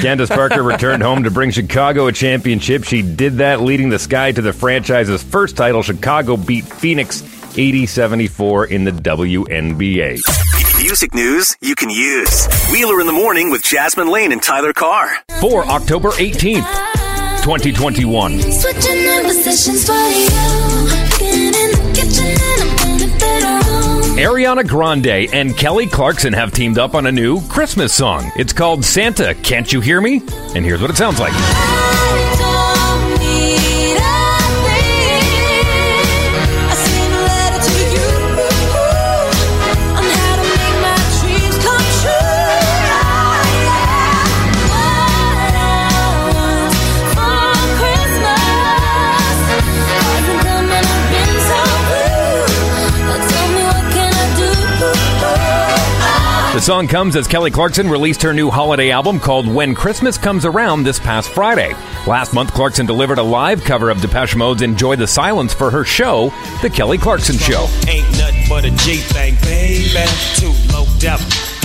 Candace 0.00 0.30
Parker 0.30 0.62
returned 0.62 1.02
home 1.02 1.24
to 1.24 1.30
bring 1.30 1.50
Chicago 1.50 2.06
a 2.06 2.12
championship. 2.12 2.84
She 2.84 3.02
did 3.02 3.38
that, 3.38 3.60
leading 3.60 3.88
the 3.88 3.98
Sky 3.98 4.32
to 4.32 4.42
the 4.42 4.52
franchise's 4.52 5.22
first 5.22 5.56
title. 5.56 5.82
Chicago 5.82 6.36
beat 6.36 6.64
Phoenix 6.64 7.22
80 7.56 7.86
74 7.86 8.66
in 8.66 8.84
the 8.84 8.90
WNBA. 8.90 10.20
Music 10.80 11.14
news 11.14 11.56
you 11.60 11.74
can 11.74 11.90
use. 11.90 12.48
Wheeler 12.72 13.00
in 13.00 13.06
the 13.06 13.12
morning 13.12 13.50
with 13.50 13.62
Jasmine 13.62 14.08
Lane 14.08 14.32
and 14.32 14.42
Tyler 14.42 14.72
Carr. 14.72 15.08
For 15.40 15.64
October 15.66 16.10
18th, 16.10 16.66
2021. 17.44 18.40
Ariana 24.16 24.68
Grande 24.68 25.32
and 25.32 25.56
Kelly 25.56 25.86
Clarkson 25.86 26.34
have 26.34 26.52
teamed 26.52 26.76
up 26.76 26.94
on 26.94 27.06
a 27.06 27.12
new 27.12 27.40
Christmas 27.48 27.94
song. 27.94 28.30
It's 28.36 28.52
called 28.52 28.84
Santa, 28.84 29.34
Can't 29.36 29.72
You 29.72 29.80
Hear 29.80 30.02
Me? 30.02 30.22
And 30.54 30.66
here's 30.66 30.82
what 30.82 30.90
it 30.90 30.98
sounds 30.98 31.18
like. 31.18 31.32
The 56.52 56.60
song 56.60 56.86
comes 56.86 57.16
as 57.16 57.26
Kelly 57.26 57.50
Clarkson 57.50 57.88
released 57.88 58.20
her 58.20 58.34
new 58.34 58.50
holiday 58.50 58.90
album 58.90 59.18
called 59.18 59.46
When 59.46 59.74
Christmas 59.74 60.18
Comes 60.18 60.44
Around 60.44 60.84
this 60.84 60.98
past 60.98 61.30
Friday. 61.30 61.72
Last 62.06 62.34
month, 62.34 62.52
Clarkson 62.52 62.84
delivered 62.84 63.16
a 63.16 63.22
live 63.22 63.64
cover 63.64 63.88
of 63.88 64.02
Depeche 64.02 64.36
Mode's 64.36 64.60
Enjoy 64.60 64.94
the 64.94 65.06
Silence 65.06 65.54
for 65.54 65.70
her 65.70 65.82
show, 65.82 66.30
The 66.60 66.68
Kelly 66.68 66.98
Clarkson 66.98 67.38
Show. 67.38 67.66
Ain't 67.88 68.06
nothing 68.18 68.44
but 68.50 68.66
a 68.66 68.70
G 68.70 69.00
baby. 69.14 70.10
Too 70.36 70.52
low 70.74 70.84
depth, 70.98 71.24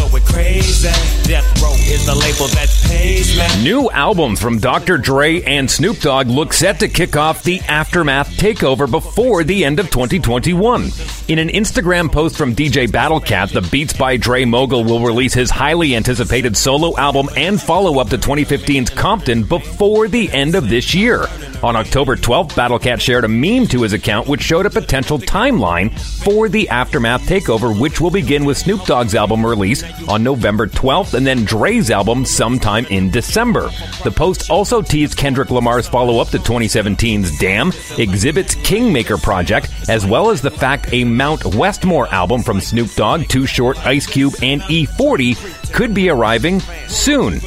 going 0.10 0.24
crazy. 0.24 0.88
Death 1.28 1.62
Row 1.62 1.74
is 1.74 2.06
the 2.06 2.16
label 2.16 2.48
that 2.56 2.70
pays 2.86 3.38
me. 3.38 3.64
New 3.64 3.90
albums 3.92 4.40
from 4.42 4.60
Dr. 4.60 4.98
Dre 4.98 5.42
and 5.42 5.70
Snoop 5.70 6.00
Dogg 6.00 6.28
look 6.28 6.54
set 6.54 6.80
to 6.80 6.88
kick 6.88 7.16
off 7.16 7.44
the 7.44 7.60
Aftermath 7.68 8.30
takeover 8.38 8.90
before 8.90 9.44
the 9.44 9.66
end 9.66 9.80
of 9.80 9.90
2021. 9.90 10.90
In 11.28 11.40
an 11.40 11.50
Instagram 11.50 12.12
post 12.12 12.38
from 12.38 12.56
DJ 12.56 12.88
Battlecat, 12.88 13.52
the 13.52 13.68
Beats 13.70 13.94
by 13.94 14.16
Dre 14.16 14.46
mogul 14.46 14.84
will 14.84 15.02
release 15.02 15.34
his 15.34 15.50
highly 15.50 15.96
anticipated 15.96 16.56
solo 16.56 16.96
album 16.98 17.28
and 17.36 17.62
follow 17.62 18.00
up 18.00 18.10
to 18.10 18.18
2015's 18.18 18.92
Compton 18.92 19.44
before 19.44 20.08
the 20.08 20.32
end 20.32 20.56
of 20.56 20.70
this 20.70 20.94
year. 20.94 21.26
On 21.64 21.76
October 21.76 22.16
12th, 22.16 22.52
Battlecat 22.52 23.02
shared 23.02 23.26
a 23.26 23.28
meme 23.28 23.68
to 23.68 23.82
his 23.82 23.94
account 23.94 24.28
which 24.28 24.42
showed 24.42 24.66
a 24.66 24.70
potential 24.70 25.18
timeline 25.18 25.92
for 26.24 26.48
the 26.48 26.70
Aftermath 26.70 27.24
takeover, 27.24 27.78
which 27.78 28.00
will 28.00 28.12
begin 28.12 28.46
with 28.46 28.58
Snoop 28.58 28.86
Dogg's 28.86 29.16
album 29.16 29.46
release 29.46 29.84
on 30.08 30.24
November 30.24 30.68
12th 30.68 31.14
and 31.14 31.26
then 31.26 31.46
Dre's 31.46 31.92
album 31.92 32.26
sometime 32.26 32.86
in 32.88 33.10
December. 33.10 33.70
The 34.04 34.12
post 34.12 34.50
also 34.50 34.82
teased 34.82 35.18
Kendrick 35.18 35.52
Lamar's 35.52 35.88
follow 35.88 36.20
up 36.20 36.30
to 36.30 36.40
2017's 36.40 37.38
Damn, 37.40 37.72
Exhibit's 37.98 38.56
Kingmaker 38.56 39.18
project, 39.18 39.70
as 39.90 40.06
well 40.06 40.30
as 40.30 40.42
the 40.42 40.52
fact 40.52 40.94
a 40.94 41.04
Mount 41.04 41.46
Westmore 41.56 42.08
album 42.08 42.44
from 42.44 42.62
Snoop 42.62 42.94
Dogg, 42.96 43.28
Too 43.28 43.46
Short, 43.46 43.78
Ice 43.86 44.06
Cube, 44.06 44.34
and 44.42 44.62
E40 44.64 45.74
could 45.74 45.94
be 45.94 46.10
arriving 46.10 46.60
soon. 46.88 47.40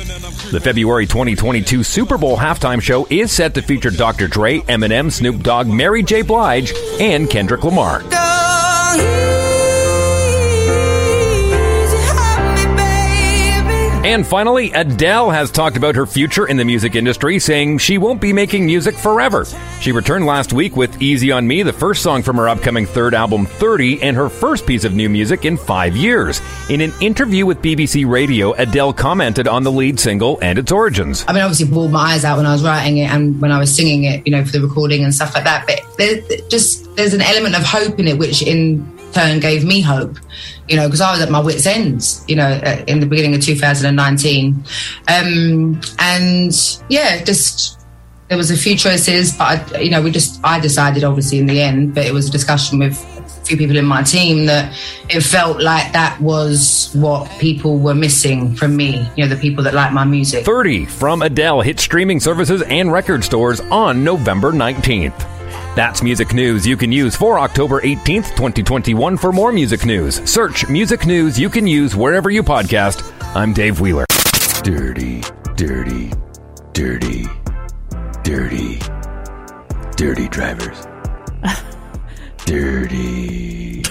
The 0.50 0.60
February 0.62 1.06
2022 1.06 1.82
Super 1.82 2.18
Bowl 2.18 2.36
halftime 2.36 2.82
show 2.82 3.06
is 3.10 3.30
set 3.32 3.54
to 3.54 3.62
feature 3.62 3.90
Dr. 3.90 4.28
Dre, 4.28 4.58
Eminem, 4.60 5.10
Snoop 5.12 5.42
Dogg, 5.42 5.68
Mary 5.68 6.02
J. 6.02 6.22
Blige, 6.22 6.72
and 7.00 7.30
Kendrick 7.30 7.64
Lamar. 7.64 8.02
And 14.02 14.26
finally, 14.26 14.72
Adele 14.72 15.28
has 15.28 15.50
talked 15.50 15.76
about 15.76 15.94
her 15.94 16.06
future 16.06 16.48
in 16.48 16.56
the 16.56 16.64
music 16.64 16.94
industry, 16.94 17.38
saying 17.38 17.78
she 17.78 17.98
won't 17.98 18.18
be 18.18 18.32
making 18.32 18.64
music 18.64 18.94
forever. 18.94 19.44
She 19.82 19.92
returned 19.92 20.24
last 20.24 20.54
week 20.54 20.74
with 20.74 21.02
Easy 21.02 21.30
on 21.30 21.46
Me, 21.46 21.62
the 21.62 21.74
first 21.74 22.02
song 22.02 22.22
from 22.22 22.36
her 22.36 22.48
upcoming 22.48 22.86
third 22.86 23.12
album, 23.12 23.44
30, 23.44 24.02
and 24.02 24.16
her 24.16 24.30
first 24.30 24.66
piece 24.66 24.84
of 24.84 24.94
new 24.94 25.10
music 25.10 25.44
in 25.44 25.58
five 25.58 25.94
years. 25.94 26.40
In 26.70 26.80
an 26.80 26.94
interview 27.02 27.44
with 27.44 27.60
BBC 27.60 28.10
Radio, 28.10 28.54
Adele 28.54 28.94
commented 28.94 29.46
on 29.46 29.64
the 29.64 29.70
lead 29.70 30.00
single 30.00 30.38
and 30.40 30.58
its 30.58 30.72
origins. 30.72 31.26
I 31.28 31.34
mean, 31.34 31.42
obviously, 31.42 31.66
bawled 31.66 31.92
my 31.92 32.12
eyes 32.14 32.24
out 32.24 32.38
when 32.38 32.46
I 32.46 32.52
was 32.52 32.64
writing 32.64 32.96
it 32.96 33.10
and 33.10 33.38
when 33.38 33.52
I 33.52 33.58
was 33.58 33.76
singing 33.76 34.04
it, 34.04 34.26
you 34.26 34.32
know, 34.32 34.42
for 34.46 34.52
the 34.52 34.62
recording 34.62 35.04
and 35.04 35.14
stuff 35.14 35.34
like 35.34 35.44
that. 35.44 35.66
But 35.66 35.82
there's 35.98 36.48
just 36.48 36.96
there's 36.96 37.12
an 37.12 37.20
element 37.20 37.54
of 37.54 37.64
hope 37.64 37.98
in 37.98 38.08
it, 38.08 38.18
which 38.18 38.40
in 38.40 38.80
turn 39.12 39.40
gave 39.40 39.64
me 39.64 39.81
hope, 39.81 40.18
you 40.68 40.77
know, 40.77 40.87
because 40.87 41.01
I 41.01 41.12
was 41.12 41.20
at 41.20 41.31
my 41.31 41.40
wits' 41.40 41.66
ends, 41.66 42.25
you 42.29 42.37
know, 42.37 42.51
in 42.87 43.01
the 43.01 43.07
beginning 43.07 43.35
of 43.35 43.42
2019, 43.42 44.64
um, 45.09 45.81
and 45.99 46.81
yeah, 46.88 47.23
just 47.25 47.81
there 48.31 48.38
was 48.38 48.53
a 48.53 48.57
few 48.57 48.77
choices, 48.77 49.37
but 49.37 49.75
I, 49.75 49.81
you 49.81 49.90
know, 49.90 50.01
we 50.01 50.12
just 50.12 50.40
I 50.44 50.61
decided 50.61 51.03
obviously 51.03 51.38
in 51.38 51.46
the 51.46 51.61
end, 51.61 51.96
but 51.96 52.07
it 52.07 52.14
was 52.14 52.29
a 52.29 52.33
discussion 52.33 52.79
with 52.79 52.92
a 53.27 53.44
few 53.44 53.57
people 53.57 53.77
in 53.77 53.85
my 53.85 54.05
team 54.05 54.46
that 54.46 54.73
it 55.09 55.23
felt 55.23 55.61
like 55.61 55.92
that 55.92 56.20
was 56.20 56.92
what 56.94 57.29
people 57.40 57.79
were 57.79 57.94
missing 57.94 58.55
from 58.55 58.77
me, 58.77 59.05
you 59.16 59.25
know, 59.25 59.35
the 59.35 59.40
people 59.40 59.64
that 59.64 59.75
like 59.75 59.92
my 59.92 60.05
music. 60.05 60.44
30 60.44 60.87
from 60.87 61.23
Adele 61.23 61.61
hit 61.61 61.81
streaming 61.81 62.20
services 62.20 62.62
and 62.62 62.92
record 62.92 63.25
stores 63.25 63.61
on 63.62 64.05
November 64.05 64.53
19th. 64.53 65.39
That's 65.76 66.02
music 66.02 66.35
news 66.35 66.66
you 66.66 66.76
can 66.76 66.90
use 66.92 67.14
for 67.16 67.38
October 67.38 67.80
18th, 67.80 68.30
2021. 68.37 69.16
For 69.16 69.33
more 69.33 69.52
music 69.52 69.87
news, 69.87 70.16
search 70.28 70.68
music 70.68 71.06
news 71.06 71.38
you 71.38 71.48
can 71.48 71.66
use 71.66 71.94
wherever 71.94 72.28
you 72.28 72.42
podcast. 72.42 73.02
I'm 73.37 73.52
Dave 73.52 73.80
Wheeler. 73.80 74.04
Dirty, 74.64 75.22
dirty, 75.54 76.11
dirty, 76.72 77.24
dirty, 78.24 78.78
dirty 79.96 80.28
drivers. 80.28 80.87
dirty, 82.46 83.83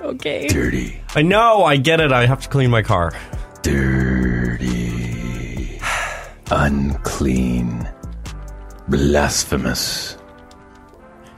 Okay. 0.00 0.48
dirty, 0.48 1.00
I 1.14 1.22
know, 1.22 1.62
I 1.64 1.76
get 1.76 2.00
it. 2.00 2.10
I 2.12 2.26
have 2.26 2.42
to 2.42 2.48
clean 2.48 2.70
my 2.70 2.82
car. 2.82 3.12
dirty, 3.62 5.00
unclean, 6.50 7.88
blasphemous. 8.88 10.16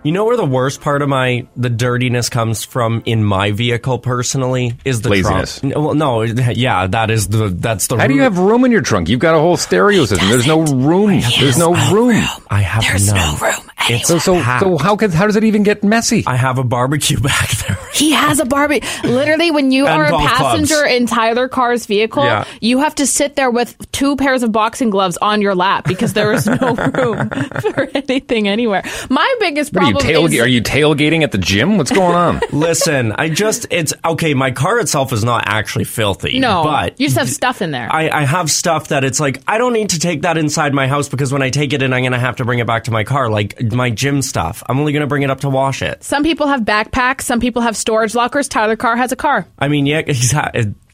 You 0.05 0.13
know 0.13 0.27
where 0.27 0.37
the 0.37 0.45
worst 0.45 0.83
part 0.83 1.01
of 1.01 1.09
my 1.09 1.47
the 1.57 1.71
dirtiness 1.71 2.29
comes 2.29 2.63
from 2.63 3.03
in 3.07 3.25
my 3.25 3.53
vehicle 3.53 3.99
personally 3.99 4.77
is 4.85 5.01
the 5.01 5.09
Laziness. 5.09 5.61
Trunk. 5.61 5.75
No, 5.75 5.81
Well, 5.81 5.95
no, 5.95 6.23
yeah, 6.23 6.87
that 6.89 7.11
is 7.11 7.29
the 7.29 7.49
that's 7.49 7.87
the. 7.87 7.97
How 7.97 8.07
do 8.07 8.15
you 8.15 8.21
have 8.23 8.37
room 8.39 8.67
in 8.67 8.71
your 8.71 8.83
trunk? 8.83 9.09
You've 9.09 9.21
got 9.21 9.35
a 9.35 9.39
whole 9.39 9.57
stereo 9.57 10.05
system. 10.05 10.29
There's 10.29 10.47
no 10.47 10.63
room. 10.63 11.21
There's 11.41 11.57
no 11.59 11.73
room. 11.91 12.23
I 12.51 12.61
have 12.61 12.83
There's 12.85 13.11
none. 13.11 13.17
no 13.41 13.47
room 13.49 13.71
It's 13.89 14.09
So 14.09 14.19
so 14.19 14.35
packed. 14.41 14.63
so 14.63 14.79
how 14.79 14.97
could 14.97 15.13
how 15.13 15.27
does 15.27 15.37
it 15.37 15.45
even 15.45 15.63
get 15.63 15.85
messy? 15.85 16.25
I 16.27 16.37
have 16.37 16.59
a 16.59 16.65
barbecue 16.65 17.19
back 17.21 17.51
there. 17.59 17.79
He 17.93 18.13
has 18.13 18.41
a 18.41 18.45
barbecue. 18.45 18.89
Literally, 19.05 19.51
when 19.51 19.71
you 19.71 19.87
And 19.95 20.01
are 20.03 20.07
a 20.07 20.11
golf 20.11 20.23
passenger 20.25 20.75
clubs. 20.75 20.91
in 20.93 21.07
Tyler 21.07 21.49
Carr's 21.49 21.87
vehicle, 21.87 22.25
Yeah. 22.25 22.45
you 22.61 22.79
have 22.81 22.95
to 22.97 23.07
sit 23.07 23.37
there 23.37 23.51
with 23.51 23.77
two 23.93 24.17
pairs 24.17 24.43
of 24.43 24.51
boxing 24.53 24.91
gloves 24.91 25.17
on 25.19 25.41
your 25.43 25.55
lap 25.55 25.85
because 25.87 26.13
there 26.15 26.33
is 26.33 26.47
no 26.47 26.75
room 26.95 27.29
for 27.29 27.89
anything 27.95 28.49
anywhere. 28.49 28.83
My 29.11 29.33
biggest 29.41 29.73
What 29.73 29.85
are 29.85 29.87
you 29.89 29.95
problem 29.95 30.15
tailga- 30.31 30.35
is 30.35 30.41
are 30.41 30.49
you 30.49 30.63
tailgating 30.63 31.23
at 31.23 31.33
the 31.33 31.39
gym? 31.39 31.77
What's 31.79 31.93
going 31.93 32.15
on? 32.17 32.41
Listen, 32.53 33.13
I 33.13 33.29
just 33.29 33.67
it's 33.71 33.93
okay. 34.05 34.35
My 34.35 34.51
car 34.51 34.79
itself 34.81 35.13
is 35.13 35.25
not 35.25 35.45
actually 35.47 35.85
filthy. 35.85 36.39
no, 36.39 36.65
but 36.65 36.99
you 37.01 37.07
just 37.07 37.19
have 37.19 37.29
stuff 37.29 37.63
in 37.63 37.71
there. 37.71 37.89
I, 37.93 38.09
I 38.09 38.25
have 38.25 38.51
stuff 38.51 38.89
that 38.89 39.05
it's 39.05 39.21
like 39.21 39.43
I 39.47 39.59
don't 39.59 39.73
need 39.73 39.91
to 39.91 39.99
take 39.99 40.23
that 40.23 40.37
inside 40.39 40.75
my 40.75 40.87
house 40.89 41.09
because 41.09 41.33
when 41.33 41.43
I 41.43 41.51
take 41.51 41.73
it 41.73 41.83
in, 41.83 41.93
I'm 41.93 42.03
gonna 42.03 42.19
have 42.19 42.37
to 42.37 42.45
bring 42.45 42.59
it 42.59 42.67
back 42.67 42.85
to 42.85 42.91
my 42.91 43.05
car, 43.05 43.29
like 43.31 43.55
my 43.75 43.91
gym 43.91 44.23
stuff. 44.23 44.63
I'm 44.69 44.79
only 44.79 44.93
gonna 44.93 45.07
bring 45.07 45.23
it 45.23 45.31
up 45.31 45.41
to 45.41 45.49
wash 45.51 45.83
it. 45.83 46.03
some 46.05 46.23
people 46.23 46.47
have 46.49 46.63
backpacks. 46.63 47.23
Some 47.23 47.41
people 47.41 47.63
have 47.63 47.77
storage 47.77 48.15
lockers. 48.15 48.49
Tyler 48.49 48.77
Carr 48.77 48.97
has 48.97 49.13
a 49.13 49.17
car. 49.17 49.47
I 49.59 49.69
mean, 49.69 49.87
yeah, 49.87 50.03
he's 50.07 50.33
ha- 50.33 50.51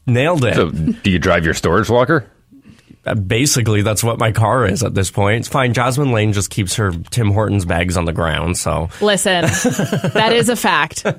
nailed 0.07 0.43
it. 0.45 0.55
so 0.55 0.69
do 0.71 1.09
you 1.11 1.19
drive 1.19 1.45
your 1.45 1.53
storage 1.53 1.89
locker? 1.89 2.25
Uh, 3.05 3.15
Basically, 3.15 3.81
that's 3.81 4.03
what 4.03 4.19
my 4.19 4.31
car 4.31 4.65
is 4.67 4.83
at 4.83 4.93
this 4.93 5.09
point. 5.09 5.39
It's 5.39 5.47
fine. 5.47 5.73
Jasmine 5.73 6.11
Lane 6.11 6.33
just 6.33 6.49
keeps 6.51 6.75
her 6.75 6.91
Tim 6.91 7.31
Hortons 7.31 7.65
bags 7.65 7.97
on 7.97 8.05
the 8.05 8.13
ground, 8.13 8.57
so 8.57 8.89
Listen, 9.01 9.41
that 10.13 10.31
is 10.33 10.49
a 10.49 10.55
fact. 10.55 11.03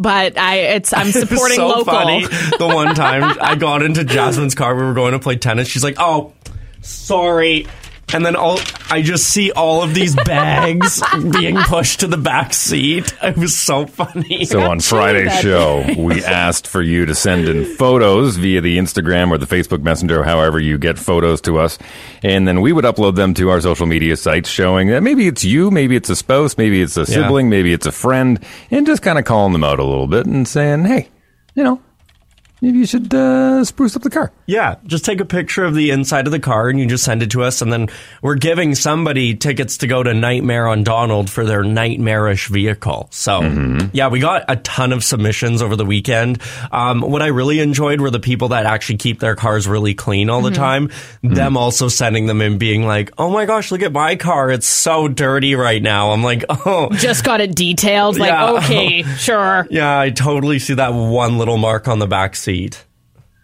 But 0.00 0.38
I, 0.38 0.58
it's 0.76 0.92
I'm 0.92 1.08
It 1.08 1.14
was 1.16 1.28
supporting 1.28 1.56
so 1.56 1.66
local. 1.66 1.84
funny. 1.86 2.24
The 2.24 2.70
one 2.72 2.94
time 2.94 3.36
I 3.40 3.56
got 3.56 3.82
into 3.82 4.04
Jasmine's 4.04 4.54
car, 4.54 4.76
we 4.76 4.82
were 4.84 4.94
going 4.94 5.10
to 5.10 5.18
play 5.18 5.34
tennis. 5.34 5.66
She's 5.66 5.82
like, 5.82 5.96
"Oh, 5.98 6.34
sorry." 6.82 7.66
And 8.14 8.24
then 8.24 8.36
all 8.36 8.58
I 8.90 9.02
just 9.02 9.28
see 9.28 9.52
all 9.52 9.82
of 9.82 9.94
these 9.94 10.14
bags 10.14 11.02
being 11.38 11.56
pushed 11.56 12.00
to 12.00 12.06
the 12.06 12.16
back 12.16 12.54
seat. 12.54 13.12
It 13.22 13.36
was 13.36 13.56
so 13.56 13.86
funny. 13.86 14.46
So 14.46 14.62
on 14.62 14.80
Friday's 14.80 15.40
show, 15.40 15.84
we 15.96 16.24
asked 16.24 16.66
for 16.66 16.80
you 16.80 17.04
to 17.06 17.14
send 17.14 17.48
in 17.48 17.64
photos 17.76 18.36
via 18.36 18.60
the 18.62 18.78
Instagram 18.78 19.30
or 19.30 19.38
the 19.38 19.46
Facebook 19.46 19.82
Messenger, 19.82 20.24
however 20.24 20.58
you 20.58 20.78
get 20.78 20.98
photos 20.98 21.40
to 21.42 21.58
us, 21.58 21.78
and 22.22 22.48
then 22.48 22.62
we 22.62 22.72
would 22.72 22.84
upload 22.84 23.14
them 23.16 23.34
to 23.34 23.50
our 23.50 23.60
social 23.60 23.86
media 23.86 24.16
sites, 24.16 24.48
showing 24.48 24.88
that 24.88 25.02
maybe 25.02 25.26
it's 25.26 25.44
you, 25.44 25.70
maybe 25.70 25.94
it's 25.94 26.08
a 26.08 26.16
spouse, 26.16 26.56
maybe 26.56 26.80
it's 26.80 26.96
a 26.96 27.04
sibling, 27.04 27.48
maybe 27.50 27.72
it's 27.72 27.86
a 27.86 27.92
friend, 27.92 28.42
and 28.70 28.86
just 28.86 29.02
kind 29.02 29.18
of 29.18 29.24
calling 29.26 29.52
them 29.52 29.64
out 29.64 29.78
a 29.78 29.84
little 29.84 30.06
bit 30.06 30.24
and 30.26 30.48
saying, 30.48 30.84
"Hey, 30.86 31.08
you 31.54 31.62
know, 31.62 31.80
maybe 32.60 32.78
you 32.78 32.86
should 32.86 33.12
uh, 33.14 33.64
spruce 33.64 33.96
up 33.96 34.02
the 34.02 34.10
car." 34.10 34.32
Yeah, 34.46 34.76
just 34.86 35.04
take 35.04 35.20
a 35.20 35.24
picture 35.24 35.64
of 35.64 35.74
the 35.74 35.90
inside 35.90 36.26
of 36.26 36.32
the 36.32 36.40
car 36.40 36.68
and 36.68 36.78
you 36.80 36.86
just 36.86 37.04
send 37.04 37.22
it 37.22 37.30
to 37.32 37.42
us. 37.42 37.60
And 37.60 37.72
then 37.72 37.88
we're 38.22 38.36
giving 38.36 38.74
somebody 38.74 39.34
tickets 39.34 39.76
to 39.78 39.86
go 39.86 40.02
to 40.02 40.14
Nightmare 40.14 40.66
on 40.66 40.84
Donald 40.84 41.28
for 41.28 41.44
their 41.44 41.62
nightmarish 41.62 42.48
vehicle. 42.48 43.08
So, 43.10 43.42
yeah, 43.92 44.08
we 44.08 44.20
got 44.20 44.44
a 44.48 44.56
ton 44.56 44.92
of 44.92 45.04
submissions 45.04 45.60
over 45.60 45.76
the 45.76 45.84
weekend. 45.84 46.40
Um, 46.72 47.02
what 47.02 47.20
I 47.22 47.26
really 47.26 47.60
enjoyed 47.60 48.00
were 48.00 48.10
the 48.10 48.20
people 48.20 48.48
that 48.48 48.64
actually 48.66 48.96
keep 48.98 49.20
their 49.20 49.36
cars 49.36 49.68
really 49.68 49.92
clean 49.94 50.30
all 50.30 50.40
the 50.40 50.50
time. 50.50 50.90
Them 51.22 51.56
also 51.56 51.88
sending 51.88 52.26
them 52.26 52.40
in 52.40 52.56
being 52.58 52.86
like, 52.86 53.12
oh 53.18 53.30
my 53.30 53.44
gosh, 53.44 53.70
look 53.70 53.82
at 53.82 53.92
my 53.92 54.16
car. 54.16 54.50
It's 54.50 54.66
so 54.66 55.08
dirty 55.08 55.54
right 55.54 55.82
now. 55.82 56.12
I'm 56.12 56.22
like, 56.22 56.44
oh. 56.48 56.88
Just 56.92 57.22
got 57.22 57.40
it 57.42 57.54
detailed. 57.54 58.18
Like, 58.18 58.30
Yeah. 58.30 58.52
okay, 58.52 59.02
sure. 59.18 59.66
Yeah, 59.70 59.98
I 59.98 60.10
totally 60.10 60.58
see 60.58 60.74
that 60.74 60.94
one 60.94 61.36
little 61.36 61.58
mark 61.58 61.86
on 61.86 61.98
the 61.98 62.06
back 62.06 62.34
seat. 62.34 62.47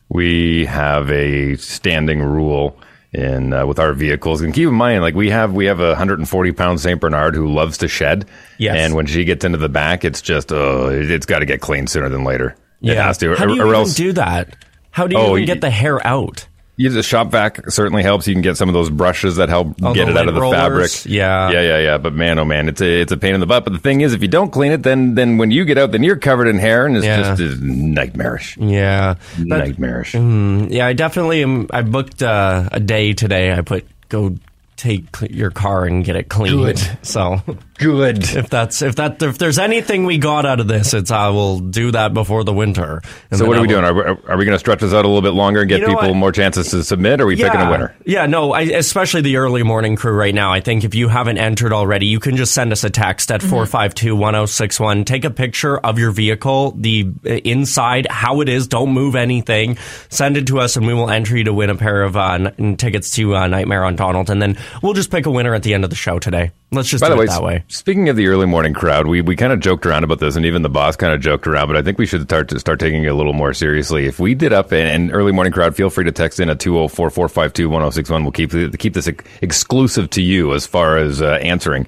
We 0.08 0.66
have 0.66 1.10
a 1.10 1.56
standing 1.56 2.20
rule 2.22 2.76
in 3.12 3.52
uh, 3.52 3.64
with 3.64 3.78
our 3.78 3.92
vehicles 3.92 4.40
and 4.42 4.52
keep 4.52 4.68
in 4.68 4.74
mind 4.74 5.00
like 5.02 5.14
we 5.14 5.30
have 5.30 5.52
we 5.54 5.66
have 5.66 5.78
a 5.80 5.88
140 5.90 6.52
pound 6.52 6.80
saint 6.80 7.00
bernard 7.00 7.34
who 7.36 7.46
loves 7.52 7.78
to 7.78 7.86
shed 7.88 8.26
Yes. 8.58 8.76
and 8.76 8.94
when 8.94 9.06
she 9.06 9.24
gets 9.24 9.44
into 9.44 9.56
the 9.58 9.68
back 9.68 10.04
it's 10.04 10.20
just 10.20 10.50
uh 10.52 10.88
it, 10.88 11.10
it's 11.10 11.24
got 11.26 11.38
to 11.38 11.46
get 11.46 11.60
cleaned 11.60 11.88
sooner 11.88 12.08
than 12.08 12.24
later 12.24 12.56
it 12.82 12.96
has 12.96 13.16
to 13.18 13.34
How 13.36 13.44
or, 13.44 13.46
do 13.48 13.54
you 13.54 13.62
or 13.62 13.66
even 13.66 13.76
else 13.76 13.94
do 13.94 14.12
that? 14.14 14.56
How 14.90 15.06
do 15.06 15.14
you 15.16 15.20
Oh, 15.22 15.36
even 15.36 15.46
get 15.46 15.60
the 15.62 15.70
hair 15.70 16.04
out? 16.06 16.46
You, 16.76 16.90
the 16.90 17.02
shop 17.02 17.30
vac 17.30 17.70
certainly 17.70 18.02
helps 18.02 18.26
you 18.26 18.34
can 18.34 18.42
get 18.42 18.56
some 18.56 18.68
of 18.68 18.72
those 18.74 18.90
brushes 18.90 19.36
that 19.36 19.48
help 19.48 19.74
Oh, 19.82 19.94
get 19.94 20.08
it 20.08 20.16
out 20.16 20.28
of 20.28 20.34
the 20.34 20.40
rollers? 20.40 20.56
fabric 20.58 20.90
Yeah. 21.06 21.50
yeah 21.50 21.60
yeah 21.60 21.78
yeah 21.78 21.98
but 21.98 22.12
man 22.14 22.38
oh 22.38 22.44
man 22.44 22.68
it's 22.68 22.80
a 22.80 23.00
it's 23.00 23.12
a 23.12 23.16
pain 23.16 23.34
in 23.34 23.40
the 23.40 23.46
butt 23.46 23.64
but 23.64 23.72
the 23.72 23.78
thing 23.78 24.00
is 24.00 24.12
if 24.12 24.22
you 24.22 24.28
don't 24.28 24.50
clean 24.50 24.72
it 24.72 24.82
then 24.82 25.14
then 25.14 25.38
when 25.38 25.50
you 25.50 25.64
get 25.64 25.78
out 25.78 25.92
then 25.92 26.02
you're 26.02 26.16
covered 26.16 26.48
in 26.48 26.58
hair 26.58 26.86
and 26.86 26.96
it's 26.96 27.06
Yeah. 27.06 27.34
just 27.36 27.40
uh, 27.40 27.56
nightmarish 27.60 28.56
Yeah. 28.58 29.14
That- 29.38 29.46
nightmarish 29.46 30.14
yeah, 30.14 30.86
I 30.86 30.92
definitely 30.92 31.42
am. 31.42 31.68
I 31.70 31.82
booked 31.82 32.22
uh, 32.22 32.68
a 32.72 32.80
day 32.80 33.12
today. 33.12 33.52
I 33.52 33.60
put 33.60 33.86
go 34.08 34.34
take 34.76 35.04
your 35.30 35.50
car 35.50 35.84
and 35.86 36.04
get 36.04 36.16
it 36.16 36.28
cleaned. 36.28 36.78
So 37.02 37.40
good 37.78 38.18
if 38.22 38.48
that's 38.50 38.82
if 38.82 38.96
that 38.96 39.22
if 39.22 39.38
there's 39.38 39.58
anything 39.58 40.04
we 40.06 40.18
got 40.18 40.46
out 40.46 40.60
of 40.60 40.68
this, 40.68 40.94
it's 40.94 41.10
I 41.10 41.28
will 41.28 41.58
do 41.60 41.90
that 41.92 42.14
before 42.14 42.44
the 42.44 42.52
winter. 42.52 43.02
And 43.30 43.38
So 43.38 43.46
what 43.46 43.56
are 43.56 43.60
we 43.60 43.66
will- 43.66 43.80
doing? 43.80 43.84
Are 43.84 43.94
we, 43.94 44.02
are 44.02 44.36
we 44.36 44.44
going 44.44 44.54
to 44.54 44.58
stretch 44.58 44.80
this 44.80 44.92
out 44.92 45.04
a 45.04 45.08
little 45.08 45.22
bit 45.22 45.34
longer 45.34 45.60
and 45.60 45.68
get 45.68 45.80
You 45.80 45.86
know 45.88 45.94
people 45.94 46.08
what? 46.10 46.16
more 46.16 46.32
chances 46.32 46.70
to 46.70 46.82
submit? 46.84 47.20
Or 47.20 47.24
are 47.24 47.26
we 47.26 47.36
picking 47.36 47.60
a 47.60 47.70
winner? 47.70 47.94
Yeah, 48.06 48.26
no, 48.26 48.52
I, 48.52 48.62
especially 48.62 49.22
the 49.22 49.36
early 49.36 49.62
morning 49.62 49.96
crew 49.96 50.12
right 50.12 50.34
now. 50.34 50.52
I 50.52 50.60
think 50.60 50.84
if 50.84 50.94
you 50.94 51.08
haven't 51.08 51.38
entered 51.38 51.72
already, 51.72 52.06
you 52.06 52.20
can 52.20 52.36
just 52.36 52.54
send 52.54 52.72
us 52.72 52.84
a 52.84 52.90
text 52.90 53.30
at 53.30 53.42
452 53.42 54.14
1061. 54.16 55.04
Take 55.04 55.24
a 55.24 55.30
picture 55.30 55.76
of 55.78 55.98
your 55.98 56.10
vehicle, 56.10 56.72
the 56.72 57.10
uh, 57.26 57.30
inside, 57.44 58.06
how 58.10 58.40
it 58.40 58.48
is. 58.48 58.68
Don't 58.68 58.90
move 58.92 59.14
anything. 59.16 59.76
Send 60.10 60.36
it 60.36 60.46
to 60.48 60.60
us, 60.60 60.76
and 60.76 60.86
we 60.86 60.94
will 60.94 61.10
enter 61.10 61.36
you 61.36 61.44
to 61.44 61.52
win 61.52 61.70
a 61.70 61.74
pair 61.76 62.02
of 62.02 62.16
uh, 62.16 62.50
n- 62.58 62.76
tickets 62.76 63.10
to 63.12 63.34
uh, 63.36 63.46
Nightmare 63.46 63.84
on 63.84 63.96
Donald. 63.96 64.30
And 64.30 64.40
then 64.40 64.56
we'll 64.82 64.94
just 64.94 65.10
pick 65.10 65.26
a 65.26 65.30
winner 65.30 65.54
at 65.54 65.62
the 65.62 65.74
end 65.74 65.84
of 65.84 65.90
the 65.90 65.96
show 65.96 66.18
today. 66.18 66.52
Let's 66.70 66.88
just 66.88 67.02
By 67.02 67.08
do 67.08 67.14
the 67.14 67.18
way, 67.18 67.24
it 67.24 67.28
that 67.30 67.42
way. 67.42 67.64
Speaking 67.74 68.08
of 68.08 68.16
the 68.16 68.28
early 68.28 68.46
morning 68.46 68.72
crowd, 68.72 69.06
we, 69.06 69.20
we 69.20 69.36
kind 69.36 69.52
of 69.52 69.60
joked 69.60 69.84
around 69.84 70.04
about 70.04 70.20
this, 70.20 70.36
and 70.36 70.46
even 70.46 70.62
the 70.62 70.68
boss 70.68 70.96
kind 70.96 71.12
of 71.12 71.20
joked 71.20 71.46
around. 71.46 71.66
But 71.68 71.76
I 71.76 71.82
think 71.82 71.98
we 71.98 72.06
should 72.06 72.22
start 72.22 72.48
to 72.50 72.60
start 72.60 72.80
taking 72.80 73.02
it 73.04 73.08
a 73.08 73.14
little 73.14 73.32
more 73.32 73.52
seriously. 73.52 74.06
If 74.06 74.18
we 74.20 74.34
did 74.34 74.52
up 74.52 74.72
an, 74.72 74.86
an 74.86 75.10
early 75.10 75.32
morning 75.32 75.52
crowd, 75.52 75.74
feel 75.74 75.90
free 75.90 76.04
to 76.04 76.12
text 76.12 76.40
in 76.40 76.48
at 76.48 76.58
204-452-1061. 76.58 78.22
We'll 78.22 78.32
keep 78.32 78.78
keep 78.78 78.94
this 78.94 79.08
ex- 79.08 79.24
exclusive 79.42 80.10
to 80.10 80.22
you 80.22 80.54
as 80.54 80.66
far 80.66 80.96
as 80.98 81.20
uh, 81.20 81.32
answering. 81.42 81.86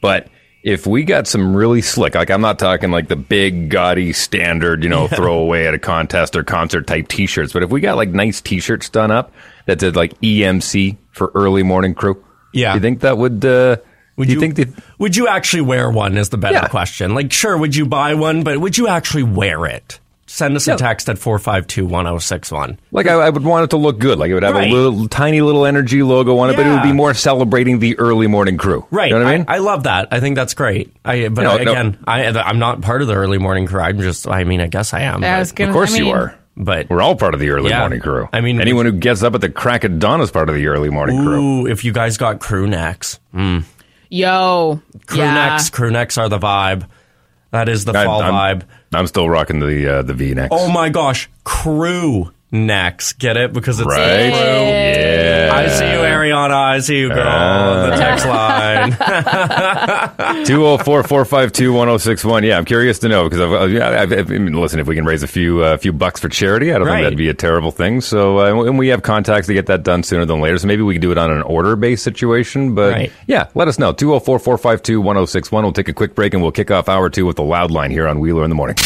But 0.00 0.28
if 0.62 0.86
we 0.86 1.04
got 1.04 1.26
some 1.26 1.56
really 1.56 1.80
slick, 1.80 2.14
like 2.14 2.30
I'm 2.30 2.42
not 2.42 2.58
talking 2.58 2.90
like 2.90 3.08
the 3.08 3.16
big 3.16 3.70
gaudy 3.70 4.12
standard, 4.12 4.82
you 4.82 4.90
know, 4.90 5.08
throw 5.08 5.38
away 5.38 5.66
at 5.66 5.74
a 5.74 5.78
contest 5.78 6.36
or 6.36 6.42
concert 6.42 6.86
type 6.86 7.08
T-shirts, 7.08 7.52
but 7.52 7.62
if 7.62 7.70
we 7.70 7.80
got 7.80 7.96
like 7.96 8.10
nice 8.10 8.40
T-shirts 8.42 8.88
done 8.90 9.10
up 9.10 9.32
that 9.66 9.80
said 9.80 9.96
like 9.96 10.18
EMC 10.20 10.98
for 11.12 11.30
early 11.34 11.62
morning 11.62 11.94
crew, 11.94 12.22
Yeah. 12.52 12.74
you 12.74 12.80
think 12.80 13.00
that 13.00 13.16
would? 13.16 13.44
Uh, 13.44 13.76
Would 14.20 14.28
do 14.28 14.34
you, 14.34 14.40
you, 14.40 14.52
think 14.52 14.54
that? 14.74 14.84
would 14.98 15.16
you 15.16 15.26
actually 15.26 15.62
wear 15.62 15.90
one? 15.90 16.16
Is 16.16 16.28
the 16.28 16.38
better 16.38 16.54
Yeah. 16.54 16.68
question. 16.68 17.14
Like, 17.14 17.32
sure, 17.32 17.58
would 17.58 17.74
you 17.74 17.84
buy 17.86 18.14
one, 18.14 18.44
but 18.44 18.58
would 18.58 18.78
you 18.78 18.86
actually 18.86 19.24
wear 19.24 19.66
it? 19.66 19.98
Send 20.26 20.54
us 20.54 20.68
Yeah. 20.68 20.74
a 20.74 20.76
text 20.76 21.08
at 21.08 21.18
452 21.18 21.84
1061. 21.86 22.78
Like 22.92 23.08
I, 23.08 23.14
I 23.14 23.30
would 23.30 23.42
want 23.42 23.64
it 23.64 23.70
to 23.70 23.76
look 23.76 23.98
good. 23.98 24.16
Like 24.18 24.30
it 24.30 24.34
would 24.34 24.44
have 24.44 24.54
Right. 24.54 24.70
a 24.70 24.72
little 24.72 25.08
tiny 25.08 25.40
little 25.40 25.66
energy 25.66 26.04
logo 26.04 26.38
on 26.38 26.50
it, 26.50 26.56
but 26.56 26.66
it 26.66 26.70
would 26.70 26.84
be 26.84 26.92
more 26.92 27.14
celebrating 27.14 27.80
the 27.80 27.98
early 27.98 28.28
morning 28.28 28.56
crew. 28.56 28.86
Right. 28.92 29.10
You 29.10 29.18
know 29.18 29.24
what 29.24 29.32
I 29.34 29.36
mean? 29.38 29.44
I, 29.48 29.58
love 29.58 29.82
that. 29.84 30.06
I 30.12 30.20
think 30.20 30.36
that's 30.36 30.54
great. 30.54 30.92
I, 31.04 31.26
but 31.28 31.42
No, 31.42 31.50
I- 31.58 31.64
no. 31.64 31.72
again, 31.72 31.98
I, 32.06 32.26
I'm 32.28 32.60
not 32.60 32.80
part 32.80 33.02
of 33.02 33.08
the 33.08 33.14
early 33.14 33.38
morning 33.38 33.66
crew. 33.66 33.80
I'm 33.80 33.98
just, 34.00 34.28
I 34.28 34.44
mean, 34.44 34.60
I 34.60 34.68
guess 34.68 34.94
I 34.94 35.00
am. 35.00 35.24
I 35.24 35.44
gonna, 35.52 35.70
of 35.70 35.74
course 35.74 35.94
I 35.94 35.98
mean, 35.98 36.04
you 36.06 36.12
are. 36.12 36.34
but 36.56 36.88
We're 36.88 37.02
all 37.02 37.16
part 37.16 37.34
of 37.34 37.40
the 37.40 37.50
early 37.50 37.70
Yeah. 37.70 37.80
morning 37.80 37.98
crew. 38.00 38.28
I 38.32 38.40
mean- 38.40 38.60
anyone 38.60 38.86
who 38.86 38.92
gets 38.92 39.24
up 39.24 39.34
at 39.34 39.40
the 39.40 39.50
crack 39.50 39.82
of 39.82 39.98
dawn 39.98 40.20
is 40.20 40.30
part 40.30 40.48
of 40.48 40.54
the 40.54 40.68
early 40.68 40.90
morning 40.90 41.24
crew. 41.24 41.66
if 41.66 41.84
you 41.84 41.90
guys 41.92 42.16
got 42.18 42.38
crew 42.38 42.68
necks, 42.68 43.18
mm. 43.34 43.64
Yo, 44.10 44.82
crew 45.06 45.18
yeah. 45.18 45.34
necks, 45.34 45.70
crew 45.70 45.90
necks 45.90 46.18
are 46.18 46.28
the 46.28 46.38
vibe. 46.38 46.86
That 47.52 47.68
is 47.68 47.84
the 47.84 47.96
I- 47.96 48.04
fall 48.04 48.22
I'm, 48.22 48.34
vibe. 48.34 48.64
I'm 48.92 49.06
still 49.06 49.28
rocking 49.28 49.60
the 49.60 49.98
uh, 49.98 50.02
the 50.02 50.14
V 50.14 50.34
necks. 50.34 50.48
Oh 50.50 50.70
my 50.70 50.88
gosh, 50.88 51.30
crew 51.44 52.32
necks. 52.52 53.12
Get 53.12 53.36
it 53.36 53.52
because 53.52 53.78
it's 53.80 53.88
right? 53.88 54.32
crew. 54.32 54.40
Yeah. 54.40 55.50
I 55.52 55.68
see 55.68 55.84
you, 55.84 55.98
Ariana. 55.98 56.50
I 56.50 56.78
see 56.80 56.98
you, 56.98 57.08
girl. 57.08 57.26
Uh. 57.26 57.90
the 57.90 57.96
text 57.96 58.26
line. 58.26 58.92
204-452-1061. 60.46 62.46
Yeah, 62.46 62.58
I'm 62.58 62.64
curious 62.64 62.98
to 63.00 63.08
know 63.08 63.24
because 63.28 63.40
I've, 63.40 63.52
I've, 63.52 64.12
I've, 64.12 64.30
I 64.30 64.38
mean, 64.38 64.54
listen, 64.54 64.80
if 64.80 64.86
we 64.86 64.94
can 64.94 65.04
raise 65.04 65.22
a 65.22 65.26
few 65.28 65.62
uh, 65.62 65.76
few 65.76 65.92
bucks 65.92 66.20
for 66.20 66.28
charity, 66.28 66.72
I 66.72 66.78
don't 66.78 66.86
Right. 66.86 66.96
think 66.96 67.04
that'd 67.06 67.18
be 67.18 67.28
a 67.28 67.34
terrible 67.34 67.70
thing. 67.70 68.00
So, 68.00 68.38
uh, 68.40 68.64
and 68.64 68.78
we 68.78 68.88
have 68.88 69.02
contacts 69.02 69.46
to 69.48 69.54
get 69.54 69.66
that 69.66 69.82
done 69.82 70.02
sooner 70.02 70.24
than 70.24 70.40
later. 70.40 70.58
So 70.58 70.66
maybe 70.66 70.82
we 70.82 70.94
can 70.94 71.00
do 71.02 71.12
it 71.12 71.18
on 71.18 71.30
an 71.30 71.42
order 71.42 71.76
based 71.76 72.02
situation. 72.04 72.74
But 72.74 72.92
Right. 72.92 73.12
yeah, 73.26 73.48
let 73.54 73.68
us 73.68 73.78
know. 73.78 73.92
204-452-1061. 73.92 75.62
We'll 75.62 75.72
take 75.72 75.88
a 75.88 75.92
quick 75.92 76.14
break 76.14 76.32
and 76.34 76.42
we'll 76.42 76.52
kick 76.52 76.70
off 76.70 76.88
hour 76.88 77.10
two 77.10 77.26
with 77.26 77.36
the 77.36 77.44
loud 77.44 77.70
line 77.70 77.90
here 77.90 78.08
on 78.08 78.20
Wheeler 78.20 78.44
in 78.44 78.50
the 78.50 78.56
morning. 78.56 78.76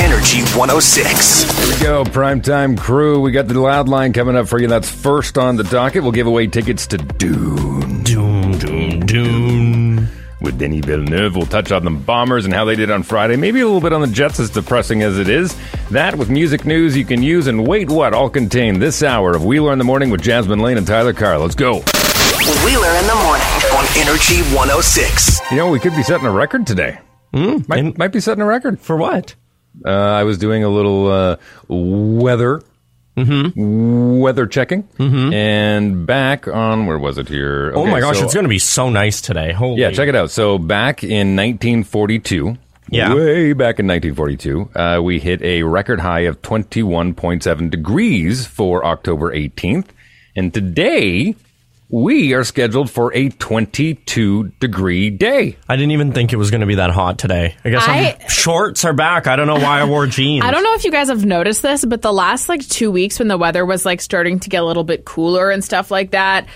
Energy 0.00 0.40
106. 0.56 1.42
Here 1.42 1.76
we 1.76 1.82
go, 1.82 2.04
primetime 2.04 2.76
crew. 2.78 3.20
We 3.20 3.32
got 3.32 3.48
the 3.48 3.58
loud 3.60 3.88
line 3.88 4.12
coming 4.12 4.36
up 4.36 4.48
for 4.48 4.58
you. 4.60 4.66
That's 4.66 4.88
first 4.90 5.36
on 5.38 5.56
the 5.56 5.64
docket. 5.64 6.02
We'll 6.02 6.12
give 6.12 6.26
away 6.26 6.46
tickets 6.46 6.86
to 6.88 6.96
Dune. 6.98 8.02
doom, 8.02 8.58
doom, 8.58 9.00
doom. 9.00 10.08
with 10.40 10.58
Denis 10.58 10.84
Villeneuve. 10.84 11.36
We'll 11.36 11.46
touch 11.46 11.70
on 11.70 11.84
the 11.84 11.90
Bombers 11.90 12.44
and 12.46 12.54
how 12.54 12.64
they 12.64 12.76
did 12.76 12.90
on 12.90 13.02
Friday. 13.02 13.36
Maybe 13.36 13.60
a 13.60 13.66
little 13.66 13.80
bit 13.80 13.92
on 13.92 14.00
the 14.00 14.06
Jets, 14.06 14.40
as 14.40 14.48
depressing 14.50 15.02
as 15.02 15.18
it 15.18 15.28
is. 15.28 15.54
That 15.90 16.16
with 16.16 16.30
music 16.30 16.64
news 16.64 16.96
you 16.96 17.04
can 17.04 17.22
use 17.22 17.46
and 17.46 17.66
wait 17.66 17.90
what 17.90 18.14
all 18.14 18.30
contained 18.30 18.80
this 18.80 19.02
hour 19.02 19.36
of 19.36 19.44
Wheeler 19.44 19.72
in 19.72 19.78
the 19.78 19.84
Morning 19.84 20.10
with 20.10 20.22
Jasmine 20.22 20.60
Lane 20.60 20.78
and 20.78 20.86
Tyler 20.86 21.12
Carr. 21.12 21.38
Let's 21.38 21.54
go. 21.54 21.74
Wheeler 22.64 22.92
in 22.96 23.06
the 23.06 23.20
morning. 23.22 23.46
on 23.76 23.84
Energy 23.98 24.40
106. 24.56 25.40
You 25.50 25.56
know, 25.58 25.70
we 25.70 25.78
could 25.78 25.94
be 25.94 26.02
setting 26.02 26.26
a 26.26 26.30
record 26.32 26.66
today. 26.66 26.98
Hmm? 27.34 27.58
might, 27.68 27.96
might 27.98 28.12
be 28.12 28.18
setting 28.20 28.42
a 28.42 28.46
record. 28.46 28.80
For 28.80 28.96
what? 28.96 29.34
Uh, 29.84 29.90
I 29.90 30.24
was 30.24 30.38
doing 30.38 30.64
a 30.64 30.68
little 30.68 31.08
uh, 31.10 31.36
weather. 31.68 32.62
Weather 33.16 34.46
checking, 34.46 34.88
and 34.98 36.06
back 36.06 36.48
on 36.48 36.86
where 36.86 36.98
was 36.98 37.18
it 37.18 37.28
here? 37.28 37.70
oh 37.74 37.84
my 37.86 38.00
gosh, 38.00 38.18
so- 38.18 38.24
it's 38.24 38.32
going 38.34 38.44
to 38.44 38.48
be 38.48 38.58
so 38.58 38.88
nice 38.88 39.20
today. 39.20 39.52
Holy. 39.52 39.80
Yeah, 39.82 39.90
check 39.90 40.08
it 40.08 40.16
out. 40.16 40.30
So 40.30 40.56
back 40.58 41.04
in 41.04 41.36
1942, 41.36 42.56
Yeah. 42.88 43.12
way 43.14 43.52
back 43.52 43.78
in 43.78 43.86
1942, 43.86 44.70
uh, 44.74 45.00
we 45.02 45.18
hit 45.20 45.42
a 45.42 45.64
record 45.64 46.00
high 46.00 46.20
of 46.20 46.40
21.7 46.40 47.68
degrees 47.68 48.46
for 48.46 48.86
October 48.86 49.34
18th, 49.34 49.88
and 50.34 50.54
today 50.54 51.34
we 51.90 52.34
are 52.34 52.44
scheduled 52.44 52.88
for 52.90 53.12
a 53.14 53.28
22 53.30 54.44
degree 54.60 55.10
day. 55.10 55.56
I 55.68 55.76
didn't 55.76 55.90
even 55.90 56.12
think 56.12 56.32
it 56.32 56.36
was 56.36 56.50
going 56.50 56.60
to 56.60 56.66
be 56.66 56.76
that 56.76 56.90
hot 56.90 57.18
today. 57.18 57.56
I 57.64 57.70
guess 57.70 57.82
I- 57.86 58.16
shorts 58.28 58.84
are 58.84 58.92
back. 58.92 59.26
I 59.26 59.36
don't 59.36 59.46
know 59.46 59.54
why 59.58 59.80
I 59.80 59.84
wore 59.84 60.06
jeans. 60.08 60.44
I 60.44 60.50
don't 60.50 60.62
know 60.62 60.74
if 60.74 60.84
you 60.84 60.92
guys 60.92 61.08
have 61.08 61.24
noticed 61.24 61.62
this, 61.62 61.84
but 61.84 62.02
the 62.02 62.12
last 62.12 62.48
like 62.48 62.66
two 62.68 62.90
weeks 62.90 63.18
when 63.18 63.28
the 63.28 63.36
weather 63.38 63.66
was 63.66 63.84
like 63.84 64.00
starting 64.00 64.38
to 64.40 64.48
get 64.48 64.62
a 64.62 64.66
little 64.66 64.84
bit 64.84 65.04
cooler 65.04 65.50
and 65.50 65.64
stuff 65.64 65.90
like 65.90 66.12
that, 66.12 66.46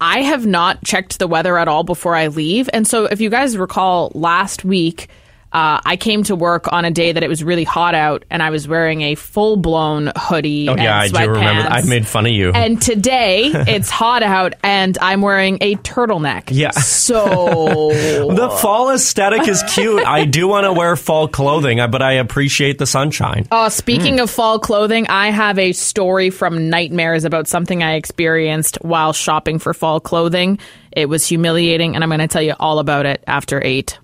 I 0.00 0.20
have 0.22 0.46
not 0.46 0.84
checked 0.84 1.18
the 1.18 1.26
weather 1.26 1.58
at 1.58 1.68
all 1.68 1.82
before 1.82 2.14
I 2.14 2.28
leave. 2.28 2.68
And 2.72 2.86
so 2.86 3.06
if 3.06 3.20
you 3.20 3.30
guys 3.30 3.56
recall 3.56 4.12
last 4.14 4.64
week, 4.64 5.08
uh, 5.56 5.80
I 5.86 5.96
came 5.96 6.22
to 6.24 6.36
work 6.36 6.70
on 6.70 6.84
a 6.84 6.90
day 6.90 7.12
that 7.12 7.22
it 7.22 7.30
was 7.30 7.42
really 7.42 7.64
hot 7.64 7.94
out, 7.94 8.26
and 8.28 8.42
I 8.42 8.50
was 8.50 8.68
wearing 8.68 9.00
a 9.00 9.14
full 9.14 9.56
blown 9.56 10.12
hoodie. 10.14 10.68
Oh 10.68 10.72
and 10.72 10.82
yeah, 10.82 10.98
I 10.98 11.08
do 11.08 11.18
remember. 11.18 11.40
sweatpants. 11.40 11.70
I 11.70 11.88
made 11.88 12.06
fun 12.06 12.26
of 12.26 12.32
you. 12.32 12.50
And 12.50 12.82
today 12.82 13.44
it's 13.54 13.88
hot 13.88 14.22
out, 14.22 14.52
and 14.62 14.98
I'm 15.00 15.22
wearing 15.22 15.56
a 15.62 15.76
turtleneck. 15.76 16.48
Yeah. 16.50 16.72
So 16.72 17.14
the 18.34 18.50
fall 18.60 18.90
aesthetic 18.90 19.48
is 19.48 19.62
cute. 19.70 20.04
I 20.06 20.26
do 20.26 20.46
want 20.46 20.64
to 20.64 20.74
wear 20.74 20.94
fall 20.94 21.26
clothing, 21.26 21.78
but 21.90 22.02
I 22.02 22.12
appreciate 22.12 22.76
the 22.76 22.86
sunshine. 22.86 23.48
Uh, 23.50 23.70
speaking 23.70 24.20
of 24.20 24.28
fall 24.28 24.58
clothing, 24.58 25.08
I 25.08 25.30
have 25.30 25.58
a 25.58 25.72
story 25.72 26.28
from 26.28 26.68
Nightmares 26.68 27.24
about 27.24 27.48
something 27.48 27.82
I 27.82 27.94
experienced 27.94 28.76
while 28.82 29.14
shopping 29.14 29.58
for 29.58 29.72
fall 29.72 30.00
clothing. 30.00 30.58
It 30.92 31.08
was 31.08 31.26
humiliating, 31.26 31.94
and 31.94 32.04
I'm 32.04 32.10
going 32.10 32.20
to 32.20 32.28
tell 32.28 32.42
you 32.42 32.56
all 32.60 32.78
about 32.78 33.06
it 33.06 33.24
after 33.26 33.64
eight. 33.64 33.98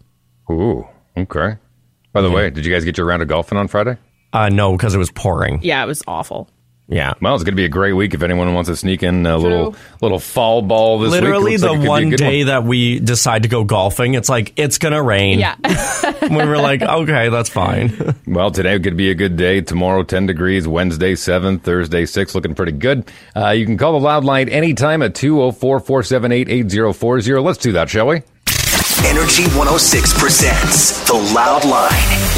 Ooh, 0.50 0.86
okay. 1.16 1.56
By 2.12 2.20
the 2.20 2.30
way, 2.30 2.50
did 2.50 2.66
you 2.66 2.72
guys 2.72 2.84
get 2.84 2.98
your 2.98 3.06
round 3.06 3.22
of 3.22 3.28
golfing 3.28 3.56
on 3.56 3.68
Friday? 3.68 3.96
Uh, 4.32 4.48
no, 4.48 4.72
because 4.72 4.94
it 4.94 4.98
was 4.98 5.10
pouring. 5.10 5.60
Yeah, 5.62 5.82
it 5.82 5.86
was 5.86 6.02
awful. 6.06 6.48
Yeah. 6.88 7.14
Well, 7.22 7.34
it's 7.34 7.44
going 7.44 7.52
to 7.52 7.56
be 7.56 7.64
a 7.64 7.70
great 7.70 7.94
week 7.94 8.12
if 8.12 8.22
anyone 8.22 8.52
wants 8.54 8.68
to 8.68 8.76
sneak 8.76 9.02
in 9.02 9.24
a 9.24 9.38
little 9.38 9.74
little 10.02 10.18
fall 10.18 10.60
ball 10.60 10.98
this 10.98 11.10
Literally 11.10 11.52
week. 11.52 11.60
Looks 11.60 11.82
the 11.82 11.88
like 11.88 12.02
it 12.04 12.10
could 12.10 12.18
be 12.18 12.24
a 12.24 12.28
one 12.28 12.30
day 12.30 12.42
that 12.44 12.64
we 12.64 12.98
decide 12.98 13.44
to 13.44 13.48
go 13.48 13.64
golfing, 13.64 14.14
it's 14.14 14.28
like 14.28 14.52
it's 14.56 14.78
gonna 14.78 15.02
rain. 15.02 15.38
Yeah. 15.38 15.56
we 16.30 16.36
were 16.36 16.58
like, 16.58 16.82
okay, 16.82 17.28
that's 17.28 17.48
fine. 17.48 18.14
Well, 18.26 18.50
today 18.50 18.78
could 18.78 18.96
be 18.96 19.10
a 19.10 19.14
good 19.14 19.36
day. 19.36 19.60
Tomorrow, 19.60 20.04
10 20.04 20.26
degrees. 20.26 20.66
Wednesday, 20.66 21.14
7. 21.14 21.58
Thursday, 21.58 22.06
6. 22.06 22.34
Looking 22.34 22.54
pretty 22.54 22.72
good. 22.72 23.10
Uh, 23.36 23.50
you 23.50 23.66
can 23.66 23.76
call 23.76 23.92
the 23.92 24.00
loud 24.00 24.24
line 24.24 24.48
anytime 24.48 25.02
at 25.02 25.14
204 25.14 25.80
478 25.80 26.48
8040. 26.48 27.32
Let's 27.40 27.58
do 27.58 27.72
that, 27.72 27.90
shall 27.90 28.06
we? 28.06 28.22
Energy 29.04 29.44
106 29.58 30.14
presents 30.16 31.04
The 31.08 31.14
Loud 31.34 31.64
Line. 31.64 31.90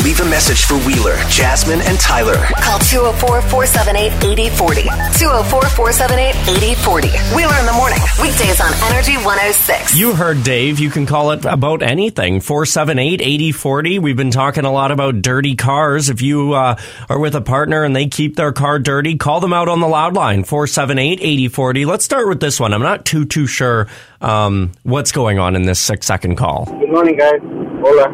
Leave 0.03 0.21
a 0.21 0.25
message 0.25 0.65
for 0.65 0.75
Wheeler, 0.87 1.17
Jasmine, 1.29 1.81
and 1.83 2.01
Tyler. 2.01 2.37
Call 2.57 2.79
204 2.79 3.43
478 3.43 4.25
8040. 4.25 4.83
204 5.21 5.61
478 5.61 6.35
8040. 6.65 7.09
Wheeler 7.37 7.59
in 7.61 7.67
the 7.67 7.73
morning. 7.77 7.99
Weekdays 8.21 8.61
on 8.61 8.73
Energy 8.91 9.17
106. 9.21 9.95
You 9.95 10.15
heard 10.15 10.43
Dave. 10.43 10.79
You 10.81 10.89
can 10.89 11.05
call 11.05 11.33
it 11.33 11.45
about 11.45 11.83
anything. 11.83 12.41
478 12.41 13.21
8040. 13.21 13.99
We've 13.99 14.17
been 14.17 14.31
talking 14.31 14.65
a 14.65 14.73
lot 14.73 14.91
about 14.91 15.21
dirty 15.21 15.57
cars. 15.57 16.09
If 16.09 16.23
you 16.23 16.55
uh, 16.55 16.81
are 17.11 17.19
with 17.19 17.35
a 17.35 17.43
partner 17.43 17.85
and 17.85 17.95
they 17.95 18.07
keep 18.07 18.37
their 18.37 18.53
car 18.53 18.79
dirty, 18.79 19.17
call 19.17 19.41
them 19.41 19.53
out 19.53 19.69
on 19.69 19.81
the 19.81 19.89
loud 19.89 20.15
line. 20.15 20.45
478 20.45 21.21
8040. 21.21 21.85
Let's 21.85 22.05
start 22.07 22.27
with 22.27 22.41
this 22.41 22.59
one. 22.59 22.73
I'm 22.73 22.83
not 22.83 23.05
too, 23.05 23.27
too 23.27 23.47
sure 23.47 23.87
um, 24.25 24.73
what's 24.83 25.13
going 25.13 25.39
on 25.39 25.57
in 25.57 25.63
this 25.65 25.79
six 25.79 26.07
second 26.07 26.37
call. 26.37 26.54
Good 26.65 26.91
morning, 26.91 27.17
guys. 27.17 27.41
Hola. 27.83 28.09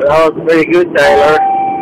That 0.00 0.34
was 0.34 0.44
very 0.46 0.64
good, 0.66 0.94
Tyler. 0.96 1.38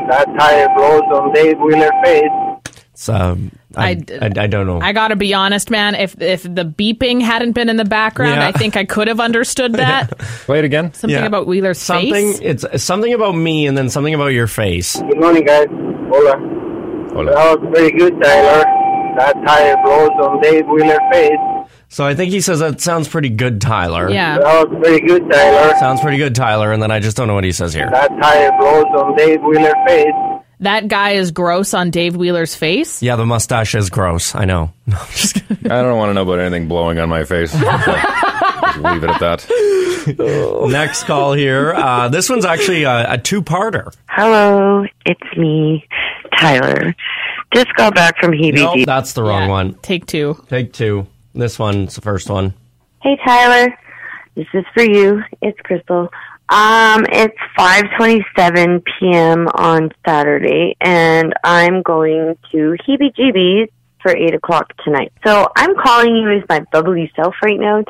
That 0.09 0.27
tire 0.39 0.69
blows 0.77 1.03
on 1.13 1.33
Dave 1.33 1.59
Wheeler 1.59 1.91
face. 2.05 2.77
It's, 2.93 3.09
um, 3.09 3.51
I, 3.75 3.91
I- 3.91 4.27
I, 4.27 4.31
I 4.45 4.47
don't 4.47 4.67
know. 4.69 4.81
I 4.81 4.93
got 4.93 5.09
to 5.09 5.17
be 5.17 5.35
honest, 5.35 5.69
man. 5.71 5.97
If 5.97 6.21
if 6.23 6.43
the 6.45 6.65
beeping 6.65 7.21
hadn't 7.23 7.53
been 7.53 7.69
in 7.69 7.77
the 7.77 7.85
background, 7.85 8.37
Yeah. 8.37 8.47
I 8.49 8.53
think 8.53 8.77
I 8.77 8.85
could 8.85 9.09
have 9.09 9.19
understood 9.19 9.73
that. 9.83 10.17
Play 10.47 10.61
it 10.61 10.65
again. 10.65 10.95
Something 10.95 11.19
Yeah. 11.19 11.27
about 11.27 11.47
Wheeler's 11.49 11.79
something 11.81 12.35
face. 12.35 12.63
it's 12.65 12.85
something 12.85 13.13
about 13.13 13.33
me 13.35 13.67
and 13.67 13.77
then 13.77 13.89
something 13.91 14.15
about 14.15 14.29
your 14.29 14.47
face. 14.47 14.95
Good 15.01 15.19
morning, 15.19 15.45
guys. 15.45 15.67
Hola. 16.13 16.37
Hola. 17.13 17.19
on. 17.19 17.27
That 17.27 17.61
was 17.61 17.71
very 17.75 17.91
good, 17.91 18.13
Tyler. 18.23 18.63
That 19.19 19.35
tire 19.45 19.77
blows 19.85 20.11
on 20.23 20.41
Dave 20.41 20.67
Wheeler 20.69 20.99
face. 21.11 21.33
So 21.95 22.05
I 22.05 22.17
think 22.17 22.33
he 22.33 22.41
says 22.41 22.59
that 22.59 22.81
sounds 22.81 23.07
pretty 23.07 23.29
good, 23.29 23.61
Tyler. 23.61 24.11
Yeah. 24.11 24.41
Sounds 24.41 24.69
pretty 24.83 25.07
good, 25.07 25.31
Tyler. 25.31 25.75
Sounds 25.79 26.01
pretty 26.01 26.17
good, 26.17 26.35
Tyler, 26.35 26.73
and 26.73 26.83
then 26.83 26.91
I 26.91 26.99
just 26.99 27.17
don't 27.17 27.29
know 27.29 27.35
what 27.35 27.45
he 27.45 27.53
says 27.53 27.73
here. 27.73 27.89
That 27.89 28.09
tire 28.21 28.51
blows 28.59 28.87
on 29.01 29.15
Dave 29.15 29.41
Wheeler's 29.43 29.75
face. 29.87 30.41
That 30.59 30.89
guy 30.89 31.11
is 31.13 31.31
gross 31.31 31.73
on 31.73 31.91
Dave 31.93 32.17
Wheeler's 32.17 32.57
face. 32.57 33.01
Yeah, 33.01 33.15
the 33.15 33.25
mustache 33.25 33.77
is 33.77 33.91
gross. 33.91 34.35
I 34.35 34.45
know. 34.45 34.73
No, 34.89 34.97
I'm 34.99 35.07
just 35.13 35.35
kidding. 35.35 35.71
I 35.71 35.83
don't 35.83 35.97
want 35.97 36.11
to 36.11 36.15
know 36.15 36.23
about 36.23 36.41
anything 36.41 36.67
blowing 36.67 36.99
on 36.99 37.09
my 37.09 37.23
face. 37.23 37.55
So, 38.75 38.81
leave 38.81 39.05
it 39.05 39.11
at 39.11 39.21
that. 39.21 40.67
Next 40.69 41.05
call 41.05 41.33
here. 41.35 41.73
Uh, 41.75 42.09
this 42.09 42.29
one's 42.29 42.45
actually 42.45 42.83
a, 42.83 43.13
a 43.13 43.19
two-parter. 43.19 43.95
Hello, 44.09 44.85
it's 45.07 45.37
me, 45.37 45.87
Tyler. 46.41 46.93
Just 47.55 47.73
got 47.77 47.95
back 47.95 48.17
from 48.21 48.33
heebie 48.33 48.55
Nope, 48.55 48.85
that's 48.85 49.13
the 49.13 49.23
wrong 49.23 49.43
Yeah. 49.43 49.49
one. 49.49 49.75
Take 49.75 50.07
two. 50.07 50.43
Take 50.49 50.73
two. 50.73 51.07
This 51.35 51.59
one's 51.59 51.97
the 51.97 52.01
first 52.01 52.31
one. 52.31 52.55
Hey, 53.03 53.19
Tyler. 53.27 53.77
This 54.37 54.47
is 54.55 54.65
for 54.73 54.83
you. 54.83 55.23
It's 55.43 55.59
Crystal. 55.61 56.09
Um, 56.49 57.07
it's 57.11 57.37
5:27 57.59 58.83
p.m. 58.85 59.49
on 59.49 59.91
Saturday, 60.07 60.77
and 60.81 61.33
I'm 61.43 61.83
going 61.83 62.37
to 62.53 62.77
Heebie 62.87 63.15
Jeebies 63.15 63.69
for 64.01 64.15
eight 64.17 64.35
o'clock 64.35 64.73
tonight. 64.85 65.13
So 65.27 65.49
I'm 65.57 65.75
calling 65.77 66.15
you 66.15 66.31
as 66.31 66.43
my 66.49 66.61
bubbly 66.71 67.11
self 67.17 67.35
right 67.43 67.59
now 67.59 67.85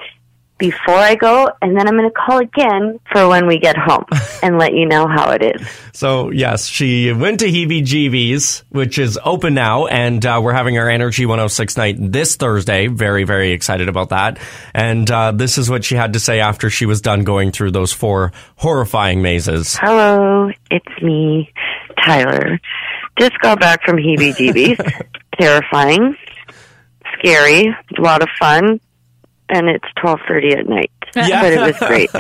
before 0.70 0.94
I 0.94 1.14
go, 1.14 1.50
and 1.60 1.76
then 1.76 1.86
I'm 1.86 1.94
going 1.94 2.08
to 2.08 2.14
call 2.14 2.38
again 2.38 2.98
for 3.12 3.28
when 3.28 3.46
we 3.46 3.58
get 3.58 3.76
home 3.76 4.06
and 4.42 4.58
let 4.58 4.72
you 4.72 4.86
know 4.86 5.06
how 5.06 5.30
it 5.32 5.42
is. 5.42 5.68
So, 5.92 6.30
yes, 6.30 6.66
she 6.66 7.12
went 7.12 7.40
to 7.40 7.46
Heebie 7.46 7.82
Jeebies, 7.82 8.62
which 8.70 8.98
is 8.98 9.18
open 9.22 9.52
now, 9.52 9.86
and 9.86 10.24
uh, 10.24 10.40
we're 10.42 10.54
having 10.54 10.78
our 10.78 10.88
Energy 10.88 11.26
106 11.26 11.76
night 11.76 11.96
this 11.98 12.36
Thursday. 12.36 12.86
Very, 12.86 13.24
very 13.24 13.52
excited 13.52 13.90
about 13.90 14.08
that. 14.08 14.38
And 14.72 15.10
uh, 15.10 15.32
this 15.32 15.58
is 15.58 15.68
what 15.68 15.84
she 15.84 15.96
had 15.96 16.14
to 16.14 16.20
say 16.20 16.40
after 16.40 16.70
she 16.70 16.86
was 16.86 17.02
done 17.02 17.24
going 17.24 17.52
through 17.52 17.72
those 17.72 17.92
four 17.92 18.32
horrifying 18.56 19.20
mazes. 19.20 19.76
Hello, 19.76 20.50
it's 20.70 21.02
me, 21.02 21.52
Tyler. 22.02 22.58
Just 23.18 23.38
got 23.40 23.60
back 23.60 23.84
from 23.84 23.96
heebie 23.96 24.34
jeebies. 24.34 25.06
Terrifying, 25.38 26.16
scary, 27.18 27.66
a 27.66 28.00
lot 28.00 28.22
of 28.22 28.28
fun, 28.38 28.80
and 29.48 29.68
it's 29.68 29.86
12.30 29.98 30.58
at 30.58 30.68
night. 30.68 30.90
Yeah. 31.14 31.42
But 31.42 31.52
it 31.52 31.60
was 31.60 31.76
great. 31.88 32.10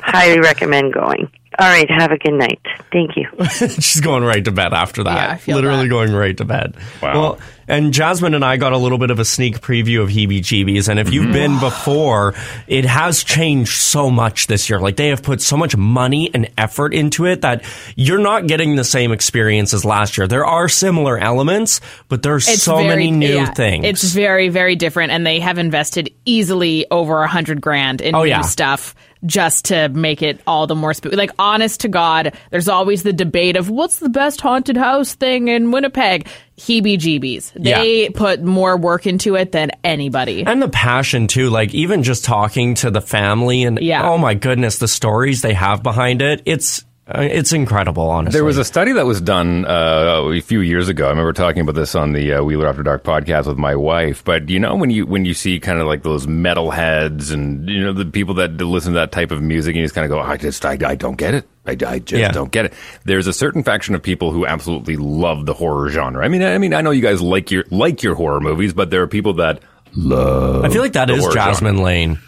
Highly 0.00 0.40
recommend 0.40 0.92
going. 0.92 1.30
All 1.58 1.68
right, 1.68 1.88
have 1.90 2.10
a 2.10 2.18
good 2.18 2.34
night. 2.34 2.60
Thank 2.90 3.16
you. 3.16 3.28
She's 3.68 4.00
going 4.00 4.24
right 4.24 4.44
to 4.44 4.52
bed 4.52 4.72
after 4.72 5.04
that. 5.04 5.14
Yeah, 5.14 5.34
I 5.34 5.36
feel 5.36 5.56
Literally 5.56 5.84
that. 5.84 5.88
going 5.88 6.12
right 6.12 6.36
to 6.36 6.44
bed. 6.44 6.76
Wow. 7.00 7.14
Well, 7.14 7.38
and 7.66 7.92
Jasmine 7.94 8.34
and 8.34 8.44
I 8.44 8.56
got 8.56 8.72
a 8.72 8.76
little 8.76 8.98
bit 8.98 9.10
of 9.10 9.18
a 9.18 9.24
sneak 9.24 9.60
preview 9.60 10.02
of 10.02 10.10
Heebie 10.10 10.40
Jeebies. 10.40 10.88
And 10.88 10.98
if 11.00 11.12
you've 11.12 11.24
mm-hmm. 11.24 11.32
been 11.32 11.60
before, 11.60 12.34
it 12.66 12.84
has 12.84 13.24
changed 13.24 13.80
so 13.80 14.10
much 14.10 14.48
this 14.48 14.68
year. 14.68 14.80
Like 14.80 14.96
they 14.96 15.08
have 15.08 15.22
put 15.22 15.40
so 15.40 15.56
much 15.56 15.76
money 15.76 16.30
and 16.34 16.50
effort 16.58 16.92
into 16.92 17.24
it 17.24 17.40
that 17.42 17.64
you're 17.96 18.18
not 18.18 18.46
getting 18.46 18.76
the 18.76 18.84
same 18.84 19.12
experience 19.12 19.72
as 19.72 19.84
last 19.84 20.18
year. 20.18 20.26
There 20.26 20.44
are 20.44 20.68
similar 20.68 21.16
elements, 21.18 21.80
but 22.08 22.22
there's 22.22 22.48
It's 22.48 22.62
so 22.62 22.76
very- 22.76 22.88
many 22.88 23.10
new 23.10 23.34
yeah, 23.34 23.52
things. 23.52 23.86
It's 23.86 24.12
very, 24.12 24.48
very 24.50 24.76
different, 24.76 25.12
and 25.12 25.26
they 25.26 25.40
have 25.40 25.58
invested 25.58 26.12
easily 26.24 26.86
over 26.90 27.22
a 27.22 27.28
hundred 27.28 27.60
grand 27.60 28.00
in 28.00 28.14
Oh, 28.14 28.24
new 28.24 28.28
yeah. 28.30 28.42
stuff 28.42 28.94
just 29.26 29.64
to 29.66 29.88
make 29.90 30.22
it 30.22 30.40
all 30.46 30.66
the 30.66 30.74
more 30.74 30.92
spooky. 30.94 31.16
Like, 31.16 31.30
honest 31.38 31.80
to 31.80 31.88
God, 31.88 32.34
there's 32.50 32.68
always 32.68 33.02
the 33.02 33.12
debate 33.12 33.56
of 33.56 33.70
what's 33.70 33.98
the 33.98 34.08
best 34.08 34.40
haunted 34.40 34.76
house 34.76 35.14
thing 35.14 35.48
in 35.48 35.70
Winnipeg. 35.70 36.26
Heebie-jeebies. 36.58 37.52
They 37.54 38.10
put 38.10 38.42
more 38.42 38.76
work 38.76 39.06
into 39.06 39.34
it 39.36 39.52
than 39.52 39.70
anybody. 39.82 40.44
and 40.46 40.60
the 40.62 40.68
passion 40.68 41.26
too 41.26 41.50
like 41.50 41.74
even 41.74 42.02
just 42.02 42.24
talking 42.24 42.74
to 42.76 42.90
the 42.90 43.00
family 43.00 43.62
and 43.64 43.78
Yeah. 43.80 44.08
oh 44.08 44.18
my 44.18 44.34
goodness 44.34 44.78
the 44.78 44.88
stories 44.88 45.42
they 45.42 45.54
have 45.54 45.82
behind 45.82 46.22
it 46.22 46.42
it's 46.44 46.84
It's 47.06 47.52
incredible, 47.52 48.08
honestly. 48.08 48.38
There 48.38 48.44
was 48.44 48.56
a 48.56 48.64
study 48.64 48.92
that 48.92 49.04
was 49.04 49.20
done 49.20 49.66
uh, 49.66 50.22
a 50.32 50.40
few 50.40 50.60
years 50.60 50.88
ago. 50.88 51.04
I 51.06 51.10
remember 51.10 51.34
talking 51.34 51.60
about 51.60 51.74
this 51.74 51.94
on 51.94 52.12
the 52.12 52.32
uh, 52.34 52.42
Wheeler 52.42 52.66
After 52.66 52.82
Dark 52.82 53.04
podcast 53.04 53.46
with 53.46 53.58
my 53.58 53.76
wife. 53.76 54.24
But 54.24 54.48
you 54.48 54.58
know, 54.58 54.74
when 54.74 54.88
you 54.88 55.04
when 55.04 55.26
you 55.26 55.34
see 55.34 55.60
kind 55.60 55.78
of 55.80 55.86
like 55.86 56.02
those 56.02 56.26
metal 56.26 56.70
heads 56.70 57.30
and 57.30 57.68
you 57.68 57.82
know 57.84 57.92
the 57.92 58.06
people 58.06 58.34
that 58.36 58.52
listen 58.56 58.94
to 58.94 58.98
that 59.00 59.12
type 59.12 59.32
of 59.32 59.42
music, 59.42 59.72
and 59.74 59.80
you 59.80 59.84
just 59.84 59.94
kind 59.94 60.06
of 60.06 60.08
go, 60.10 60.18
I 60.18 60.38
just 60.38 60.64
I, 60.64 60.78
I 60.82 60.94
don't 60.94 61.16
get 61.16 61.34
it. 61.34 61.46
I, 61.66 61.72
I 61.86 61.98
just 61.98 62.12
Yeah. 62.20 62.32
don't 62.32 62.50
get 62.50 62.64
it. 62.66 62.72
There's 63.04 63.26
a 63.26 63.34
certain 63.34 63.62
faction 63.64 63.94
of 63.94 64.02
people 64.02 64.30
who 64.30 64.46
absolutely 64.46 64.96
love 64.96 65.44
the 65.44 65.52
horror 65.52 65.90
genre. 65.90 66.24
I 66.24 66.28
mean, 66.28 66.42
I 66.42 66.56
mean, 66.56 66.72
I 66.72 66.80
know 66.80 66.90
you 66.90 67.02
guys 67.02 67.20
like 67.20 67.50
your 67.50 67.64
like 67.70 68.02
your 68.02 68.14
horror 68.14 68.40
movies, 68.40 68.72
but 68.72 68.88
there 68.90 69.02
are 69.02 69.06
people 69.08 69.34
that 69.34 69.60
love. 69.94 70.64
I 70.64 70.70
feel 70.70 70.80
like 70.80 70.94
that 70.94 71.10
is 71.10 71.18
horror 71.20 71.32
genre. 71.32 71.50
Jasmine 71.52 71.82
Lane. 71.82 72.18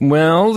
Well, 0.00 0.56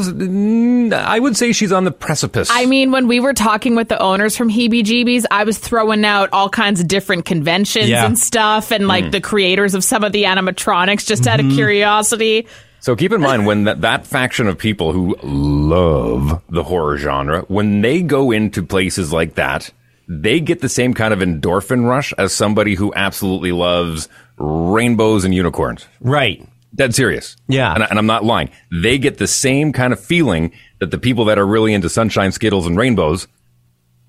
I 0.93 1.19
would 1.19 1.35
say 1.35 1.51
she's 1.51 1.71
on 1.71 1.83
the 1.83 1.91
precipice. 1.91 2.49
I 2.51 2.67
mean, 2.67 2.91
when 2.91 3.07
we 3.07 3.19
were 3.19 3.33
talking 3.33 3.75
with 3.75 3.89
the 3.89 3.99
owners 3.99 4.37
from 4.37 4.49
Heebie 4.49 4.83
Jeebies, 4.83 5.25
I 5.31 5.45
was 5.45 5.57
throwing 5.57 6.05
out 6.05 6.29
all 6.31 6.47
kinds 6.47 6.79
of 6.79 6.87
different 6.87 7.25
conventions 7.25 7.89
Yeah. 7.89 8.05
and 8.05 8.19
stuff, 8.19 8.71
and 8.71 8.87
like 8.87 9.05
Mm. 9.05 9.11
the 9.13 9.21
creators 9.21 9.73
of 9.73 9.83
some 9.83 10.03
of 10.03 10.11
the 10.11 10.23
animatronics, 10.25 11.07
just 11.07 11.25
out 11.25 11.39
of 11.39 11.47
Mhm. 11.47 11.55
curiosity. 11.55 12.45
So 12.81 12.95
keep 12.95 13.11
in 13.11 13.21
mind 13.21 13.47
when 13.47 13.63
that, 13.63 13.81
that 13.81 14.05
faction 14.05 14.47
of 14.47 14.57
people 14.59 14.91
who 14.91 15.15
love 15.23 16.39
the 16.49 16.63
horror 16.63 16.97
genre, 16.97 17.41
when 17.47 17.81
they 17.81 18.01
go 18.01 18.29
into 18.31 18.61
places 18.61 19.11
like 19.11 19.35
that, 19.35 19.71
they 20.07 20.39
get 20.39 20.61
the 20.61 20.69
same 20.69 20.93
kind 20.93 21.13
of 21.13 21.19
endorphin 21.19 21.87
rush 21.87 22.13
as 22.17 22.31
somebody 22.33 22.75
who 22.75 22.93
absolutely 22.95 23.51
loves 23.51 24.07
rainbows 24.37 25.25
and 25.25 25.33
unicorns. 25.33 25.87
Right. 25.99 26.43
Dead 26.73 26.95
serious. 26.95 27.35
Yeah. 27.47 27.73
And, 27.73 27.83
I- 27.83 27.87
and 27.87 27.99
I'm 27.99 28.05
not 28.07 28.23
lying. 28.23 28.49
They 28.71 28.97
get 28.97 29.17
the 29.17 29.27
same 29.27 29.73
kind 29.73 29.91
of 29.93 29.99
feeling 29.99 30.53
that 30.79 30.91
the 30.91 30.97
people 30.97 31.25
that 31.25 31.37
are 31.37 31.45
really 31.45 31.73
into 31.73 31.89
sunshine, 31.89 32.31
skittles, 32.31 32.65
and 32.65 32.77
rainbows 32.77 33.27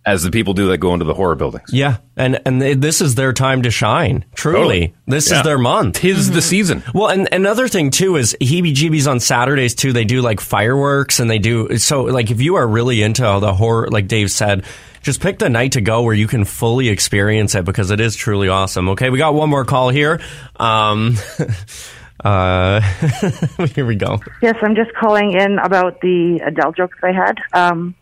as 0.04 0.24
the 0.24 0.30
people 0.32 0.52
do 0.52 0.66
that 0.68 0.78
go 0.78 0.92
into 0.94 1.04
the 1.04 1.14
horror 1.14 1.36
buildings. 1.36 1.70
Yeah, 1.72 1.98
and 2.16 2.40
and 2.44 2.60
they, 2.60 2.74
this 2.74 3.00
is 3.00 3.14
their 3.14 3.32
time 3.32 3.62
to 3.62 3.70
shine. 3.70 4.24
Truly, 4.34 4.56
Totally. 4.56 4.94
this 5.06 5.30
Yeah. 5.30 5.38
is 5.38 5.42
their 5.44 5.58
month. 5.58 5.96
Tis 6.00 6.28
the 6.30 6.42
season. 6.42 6.82
Well, 6.92 7.06
and 7.08 7.28
another 7.30 7.68
thing 7.68 7.90
too 7.92 8.16
is 8.16 8.36
heebie-jeebies 8.40 9.08
on 9.08 9.20
Saturdays 9.20 9.76
too. 9.76 9.92
They 9.92 10.04
do 10.04 10.20
like 10.20 10.40
fireworks, 10.40 11.20
and 11.20 11.30
they 11.30 11.38
do 11.38 11.78
so. 11.78 12.02
Like 12.02 12.32
if 12.32 12.40
you 12.40 12.56
are 12.56 12.66
really 12.66 13.00
into 13.02 13.22
the 13.22 13.54
horror, 13.54 13.86
like 13.92 14.08
Dave 14.08 14.32
said, 14.32 14.64
just 15.02 15.20
pick 15.20 15.38
the 15.38 15.48
night 15.48 15.72
to 15.72 15.80
go 15.80 16.02
where 16.02 16.14
you 16.14 16.26
can 16.26 16.44
fully 16.44 16.88
experience 16.88 17.54
it 17.54 17.64
because 17.64 17.92
it 17.92 18.00
is 18.00 18.16
truly 18.16 18.48
awesome. 18.48 18.88
Okay, 18.90 19.08
we 19.08 19.18
got 19.18 19.34
one 19.34 19.50
more 19.50 19.64
call 19.64 19.90
here. 19.90 20.20
Um, 20.56 21.16
uh, 22.24 22.80
here 23.74 23.86
we 23.86 23.96
go. 23.96 24.20
Yes, 24.40 24.56
I'm 24.62 24.74
just 24.74 24.92
calling 24.94 25.32
in 25.32 25.58
about 25.58 26.00
the 26.00 26.40
Adele 26.46 26.72
jokes 26.72 26.98
I 27.02 27.12
had. 27.12 27.38
Um, 27.52 27.94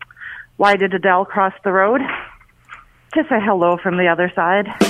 why 0.57 0.75
did 0.75 0.93
Adele 0.93 1.25
cross 1.25 1.53
the 1.63 1.71
road? 1.71 2.01
To 3.13 3.23
say 3.27 3.39
hello 3.41 3.75
from 3.75 3.97
the 3.97 4.07
other 4.07 4.31
side. 4.33 4.67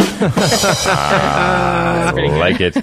I 0.94 2.12
like 2.38 2.62
it. 2.62 2.78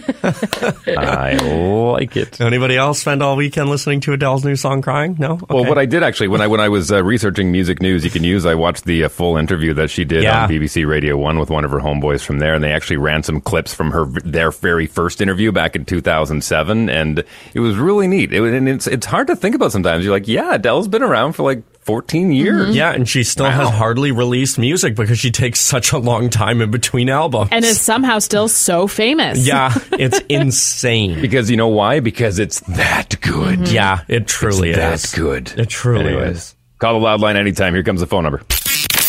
I 0.99 1.35
like 1.37 2.17
it. 2.17 2.41
Anybody 2.41 2.77
else 2.77 2.99
spend 3.01 3.23
all 3.23 3.37
weekend 3.37 3.69
listening 3.71 4.01
to 4.01 4.13
Adele's 4.13 4.45
new 4.45 4.57
song 4.57 4.83
"Crying"? 4.83 5.15
No. 5.17 5.39
Well, 5.49 5.65
what 5.65 5.79
I 5.79 5.87
did 5.87 6.03
actually 6.03 6.27
when 6.27 6.41
I 6.41 6.49
when 6.49 6.59
I 6.59 6.69
was 6.69 6.91
uh, 6.91 7.05
researching 7.05 7.53
music 7.53 7.81
news, 7.81 8.05
you 8.05 8.11
can 8.11 8.25
use. 8.25 8.47
I 8.47 8.57
watched 8.57 8.85
the 8.85 9.05
uh, 9.05 9.09
full 9.09 9.37
interview 9.37 9.75
that 9.75 9.91
she 9.91 10.05
did 10.05 10.25
Yeah. 10.25 10.43
on 10.43 10.49
BBC 10.51 10.85
Radio 10.89 11.17
One 11.17 11.39
with 11.39 11.51
one 11.51 11.65
of 11.65 11.71
her 11.71 11.79
homeboys 11.79 12.25
from 12.25 12.41
there, 12.41 12.55
and 12.55 12.65
they 12.65 12.73
actually 12.73 12.97
ran 12.97 13.23
some 13.23 13.41
clips 13.41 13.73
from 13.73 13.93
her 13.93 14.07
their 14.25 14.51
very 14.51 14.89
first 14.89 15.21
interview 15.21 15.53
back 15.53 15.77
in 15.77 15.85
2007, 15.85 16.91
and 16.91 17.23
it 17.55 17.61
was 17.61 17.77
really 17.77 18.09
neat. 18.09 18.33
It, 18.33 18.41
was- 18.41 18.53
and 18.55 18.69
it's 18.69 18.89
it's 18.89 19.07
hard 19.07 19.29
to 19.29 19.37
think 19.37 19.55
about 19.55 19.71
sometimes. 19.71 20.05
You're 20.05 20.15
like, 20.15 20.27
yeah, 20.27 20.55
Adele's 20.55 20.89
been 20.89 21.05
around 21.05 21.35
for 21.35 21.45
like 21.45 21.63
14 21.89 22.33
years. 22.33 22.77
Yeah, 22.77 22.93
and 22.93 23.09
she 23.09 23.25
still 23.25 23.47
has 23.51 23.71
hardly 23.71 24.13
released 24.13 24.59
music 24.59 24.95
because 24.95 25.19
she 25.19 25.31
takes 25.31 25.59
such 25.59 25.93
a 25.93 25.97
long 25.99 26.29
time 26.29 26.61
in 26.61 26.71
between 26.71 27.09
albums. 27.09 27.49
And 27.51 27.65
is 27.65 27.81
somehow 27.81 28.19
still 28.19 28.47
so 28.47 28.87
famous. 28.87 29.47
yeah, 29.47 29.73
it's 29.93 30.21
insane. 30.29 31.19
Because 31.19 31.51
you 31.51 31.57
know 31.57 31.69
why? 31.69 32.01
Because 32.01 32.39
it's 32.39 32.61
that 32.61 33.19
good. 33.23 33.61
Mm-hmm. 33.61 33.75
Yeah, 33.75 34.05
it 34.07 34.27
truly 34.27 34.69
It's 34.73 34.79
is. 35.05 35.13
that 35.13 35.17
good. 35.19 35.51
It 35.59 35.71
truly 35.71 36.09
Anyways, 36.09 36.37
is. 36.37 36.55
Call 36.79 36.93
the 36.93 37.01
loud 37.01 37.23
line 37.23 37.39
anytime. 37.39 37.73
Here 37.73 37.83
comes 37.83 38.01
the 38.01 38.07
phone 38.07 38.25
number. 38.25 38.43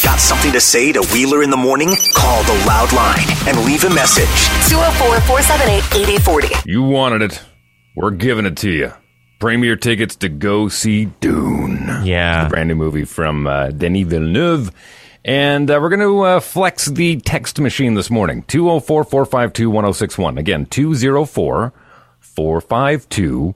Got 0.01 0.19
something 0.21 0.53
to 0.53 0.61
say 0.61 0.93
to 0.93 1.01
Wheeler 1.11 1.43
in 1.43 1.49
the 1.49 1.57
morning? 1.57 1.89
Call 2.15 2.43
the 2.43 2.63
loud 2.65 2.93
line 2.93 3.27
and 3.45 3.65
leave 3.65 3.83
a 3.83 3.89
message. 3.93 4.23
204 4.69 5.19
478 5.27 6.01
8040. 6.13 6.47
You 6.65 6.83
wanted 6.83 7.23
it. 7.23 7.41
We're 7.97 8.11
giving 8.11 8.45
it 8.45 8.55
to 8.59 8.69
you. 8.69 8.93
Premier 9.39 9.75
tickets 9.77 10.15
to 10.17 10.29
go 10.29 10.67
see 10.67 11.05
Dune. 11.05 11.87
Yeah. 12.03 12.43
The 12.43 12.49
brand 12.49 12.67
new 12.67 12.75
movie 12.75 13.05
from 13.05 13.47
uh, 13.47 13.69
Denis 13.71 14.05
Villeneuve. 14.07 14.71
And 15.23 15.69
uh, 15.69 15.79
we're 15.81 15.89
going 15.89 15.99
to 16.01 16.21
uh, 16.21 16.39
flex 16.39 16.85
the 16.85 17.17
text 17.17 17.59
machine 17.59 17.93
this 17.93 18.09
morning 18.09 18.43
204 18.43 19.03
452 19.03 19.69
1061. 19.69 20.37
Again, 20.37 20.65
204 20.65 21.73
452 22.19 23.55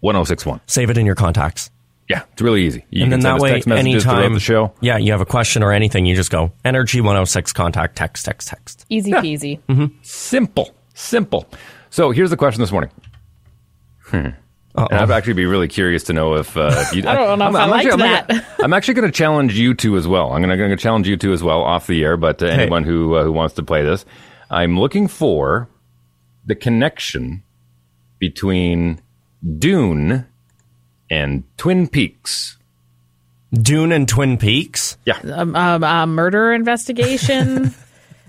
1061. 0.00 0.60
Save 0.66 0.90
it 0.90 0.98
in 0.98 1.06
your 1.06 1.14
contacts. 1.14 1.70
Yeah, 2.08 2.24
it's 2.32 2.42
really 2.42 2.62
easy. 2.64 2.84
You 2.90 3.04
and 3.04 3.12
then 3.12 3.22
send 3.22 3.34
that 3.34 3.36
us 3.36 3.42
way, 3.42 3.50
text 3.52 3.68
messages 3.68 4.02
throughout 4.02 4.18
anytime 4.18 4.34
the 4.34 4.40
show. 4.40 4.72
yeah, 4.80 4.98
you 4.98 5.12
have 5.12 5.20
a 5.20 5.26
question 5.26 5.62
or 5.62 5.72
anything, 5.72 6.04
you 6.04 6.14
just 6.16 6.30
go 6.30 6.52
energy 6.64 7.00
106 7.00 7.52
contact 7.52 7.96
text 7.96 8.24
text 8.24 8.48
text. 8.48 8.84
Easy 8.90 9.12
peasy. 9.12 9.60
Simple. 10.02 10.74
Simple. 10.94 11.46
So 11.90 12.10
here's 12.10 12.30
the 12.30 12.36
question 12.36 12.60
this 12.60 12.72
morning. 12.72 12.90
Hmm. 14.06 14.28
And 14.74 14.92
I'd 14.92 15.10
actually 15.10 15.34
be 15.34 15.44
really 15.44 15.68
curious 15.68 16.04
to 16.04 16.12
know 16.12 16.34
if, 16.34 16.56
uh, 16.56 16.74
if 16.74 16.94
you. 16.94 17.02
I 17.06 17.14
don't 17.14 17.38
know 17.38 17.48
if 17.48 17.54
I 17.54 17.64
actually, 17.64 17.70
liked 17.70 17.92
I'm 17.92 17.98
that. 17.98 18.28
Gonna, 18.28 18.46
I'm 18.62 18.72
actually 18.72 18.94
going 18.94 19.10
to 19.10 19.16
challenge 19.16 19.58
you 19.58 19.74
two 19.74 19.96
as 19.96 20.08
well. 20.08 20.32
I'm 20.32 20.42
going 20.42 20.70
to 20.70 20.76
challenge 20.76 21.06
you 21.06 21.16
two 21.16 21.32
as 21.32 21.42
well 21.42 21.62
off 21.62 21.86
the 21.86 22.02
air. 22.02 22.16
But 22.16 22.42
uh, 22.42 22.46
anyone 22.46 22.84
who 22.84 23.14
uh, 23.14 23.24
who 23.24 23.32
wants 23.32 23.54
to 23.56 23.62
play 23.62 23.82
this, 23.82 24.06
I'm 24.50 24.78
looking 24.78 25.08
for 25.08 25.68
the 26.46 26.54
connection 26.54 27.42
between 28.18 29.00
Dune 29.58 30.26
and 31.10 31.44
Twin 31.58 31.88
Peaks. 31.88 32.56
Dune 33.52 33.92
and 33.92 34.08
Twin 34.08 34.38
Peaks? 34.38 34.96
Yeah. 35.04 35.18
Um, 35.18 35.54
um, 35.54 35.84
uh, 35.84 36.06
murder 36.06 36.52
investigation. 36.52 37.74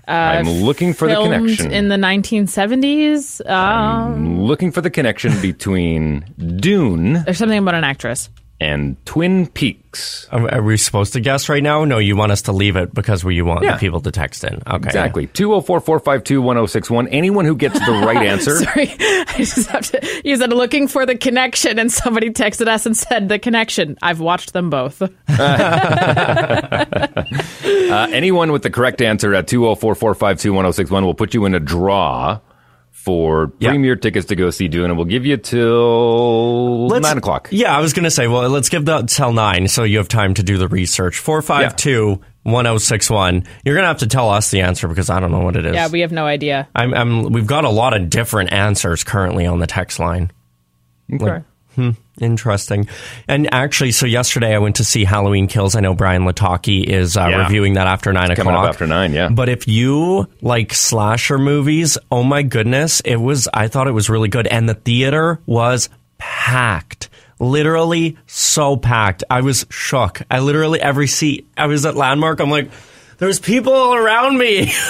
Uh, 0.06 0.10
I'm 0.12 0.46
looking 0.46 0.92
for 0.92 1.08
the 1.08 1.14
connection. 1.14 1.72
in 1.72 1.88
the 1.88 1.96
1970s. 1.96 3.40
Um, 3.48 3.54
I'm 3.54 4.42
looking 4.42 4.70
for 4.70 4.80
the 4.80 4.90
connection 4.90 5.32
between 5.40 6.24
Dune 6.60 7.22
there's 7.24 7.38
something 7.38 7.58
about 7.58 7.74
an 7.74 7.84
actress. 7.84 8.28
And 8.60 8.96
Twin 9.04 9.46
Peaks. 9.48 10.26
Are, 10.30 10.54
are 10.54 10.62
we 10.62 10.76
supposed 10.76 11.12
to 11.14 11.20
guess 11.20 11.48
right 11.48 11.62
now? 11.62 11.84
No, 11.84 11.98
you 11.98 12.16
want 12.16 12.32
us 12.32 12.42
to 12.42 12.52
leave 12.52 12.76
it 12.76 12.94
because 12.94 13.24
we, 13.24 13.34
you 13.34 13.44
want 13.44 13.62
Yeah. 13.64 13.72
the 13.72 13.78
people 13.78 14.00
to 14.00 14.10
text 14.10 14.42
in. 14.44 14.62
Okay. 14.66 14.86
Exactly. 14.86 15.26
204 15.26 15.80
452 15.80 16.40
1061. 16.40 17.08
Anyone 17.08 17.44
who 17.44 17.56
gets 17.56 17.78
the 17.78 17.92
right 17.92 18.16
answer. 18.28 18.56
Sorry, 18.58 18.88
I 19.00 19.34
just 19.38 19.68
have 19.70 19.90
to. 19.90 20.20
You 20.24 20.36
said 20.36 20.52
looking 20.52 20.88
for 20.88 21.04
the 21.06 21.16
connection, 21.16 21.78
and 21.78 21.90
somebody 21.92 22.30
texted 22.30 22.68
us 22.68 22.86
and 22.86 22.96
said 22.96 23.28
the 23.28 23.38
connection. 23.38 23.96
I've 24.02 24.20
watched 24.20 24.52
them 24.52 24.70
both. 24.70 25.02
Uh, 27.94 28.08
anyone 28.10 28.50
with 28.50 28.62
the 28.62 28.70
correct 28.70 29.00
answer 29.02 29.34
at 29.34 29.46
204 29.46 29.94
452 29.94 30.52
1061 30.52 31.04
will 31.04 31.14
put 31.14 31.32
you 31.34 31.44
in 31.44 31.54
a 31.54 31.60
draw 31.60 32.40
for 33.04 33.48
premier 33.60 33.96
tickets 33.96 34.26
to 34.28 34.34
go 34.36 34.48
see 34.48 34.66
Dune, 34.66 34.86
and 34.86 34.96
we'll 34.96 35.04
give 35.04 35.26
you 35.26 35.36
till 35.36 36.86
Let's- 36.88 37.02
9 37.06 37.18
o'clock. 37.18 37.48
Yeah, 37.50 37.76
I 37.76 37.80
was 37.80 37.92
going 37.92 38.04
to 38.04 38.10
say, 38.10 38.26
well, 38.28 38.48
let's 38.48 38.70
give 38.70 38.86
that 38.86 39.08
till 39.08 39.32
nine 39.32 39.68
so 39.68 39.82
you 39.84 39.98
have 39.98 40.08
time 40.08 40.32
to 40.34 40.42
do 40.42 40.56
the 40.56 40.68
research. 40.68 41.18
452 41.18 42.20
1061. 42.44 43.44
You're 43.64 43.74
going 43.74 43.82
to 43.84 43.88
have 43.88 43.98
to 43.98 44.06
tell 44.06 44.30
us 44.30 44.50
the 44.50 44.62
answer 44.62 44.88
because 44.88 45.10
I 45.10 45.20
don't 45.20 45.30
know 45.30 45.40
what 45.40 45.56
it 45.56 45.66
is. 45.66 45.74
yeah, 45.74 45.88
we 45.88 46.00
have 46.00 46.12
no 46.12 46.24
idea. 46.26 46.66
I'm, 46.74 46.94
I'm, 46.94 47.22
we've 47.32 47.46
got 47.46 47.64
a 47.64 47.70
lot 47.70 47.94
of 47.94 48.08
different 48.08 48.52
answers 48.52 49.04
currently 49.04 49.44
on 49.46 49.58
the 49.58 49.66
text 49.66 49.98
line. 49.98 50.30
Okay. 51.12 51.44
Hmm, 51.74 51.90
interesting. 52.20 52.88
And 53.28 53.52
actually, 53.52 53.92
so 53.92 54.06
yesterday 54.06 54.54
I 54.54 54.58
went 54.58 54.76
to 54.76 54.84
see 54.84 55.04
Halloween 55.04 55.46
Kills. 55.48 55.74
I 55.74 55.80
know 55.80 55.94
Brian 55.94 56.22
Lataki 56.22 56.84
is 56.84 57.16
uh, 57.16 57.26
Yeah. 57.28 57.42
reviewing 57.44 57.74
that 57.74 57.86
after 57.86 58.12
nine 58.12 58.28
Coming 58.34 58.54
o'clock. 58.54 58.64
up 58.64 58.70
after 58.70 58.86
9, 58.86 59.12
yeah. 59.12 59.28
But 59.28 59.48
if 59.48 59.66
you 59.66 60.28
like 60.40 60.72
slasher 60.74 61.38
movies, 61.38 61.98
oh 62.10 62.22
my 62.22 62.42
goodness, 62.42 63.00
it 63.00 63.16
was, 63.16 63.48
I 63.52 63.68
thought 63.68 63.88
it 63.88 63.92
was 63.92 64.08
really 64.08 64.28
good. 64.28 64.46
And 64.46 64.68
the 64.68 64.74
theater 64.74 65.40
was 65.46 65.88
packed. 66.18 67.08
Literally 67.40 68.16
so 68.26 68.76
packed. 68.76 69.24
I 69.28 69.40
was 69.40 69.66
shook. 69.68 70.22
I 70.30 70.38
literally, 70.38 70.80
every 70.80 71.08
seat, 71.08 71.48
I 71.56 71.66
was 71.66 71.84
at 71.84 71.96
Landmark. 71.96 72.40
I'm 72.40 72.50
like, 72.50 72.70
there's 73.18 73.40
people 73.40 73.72
all 73.72 73.94
around 73.94 74.38
me. 74.38 74.72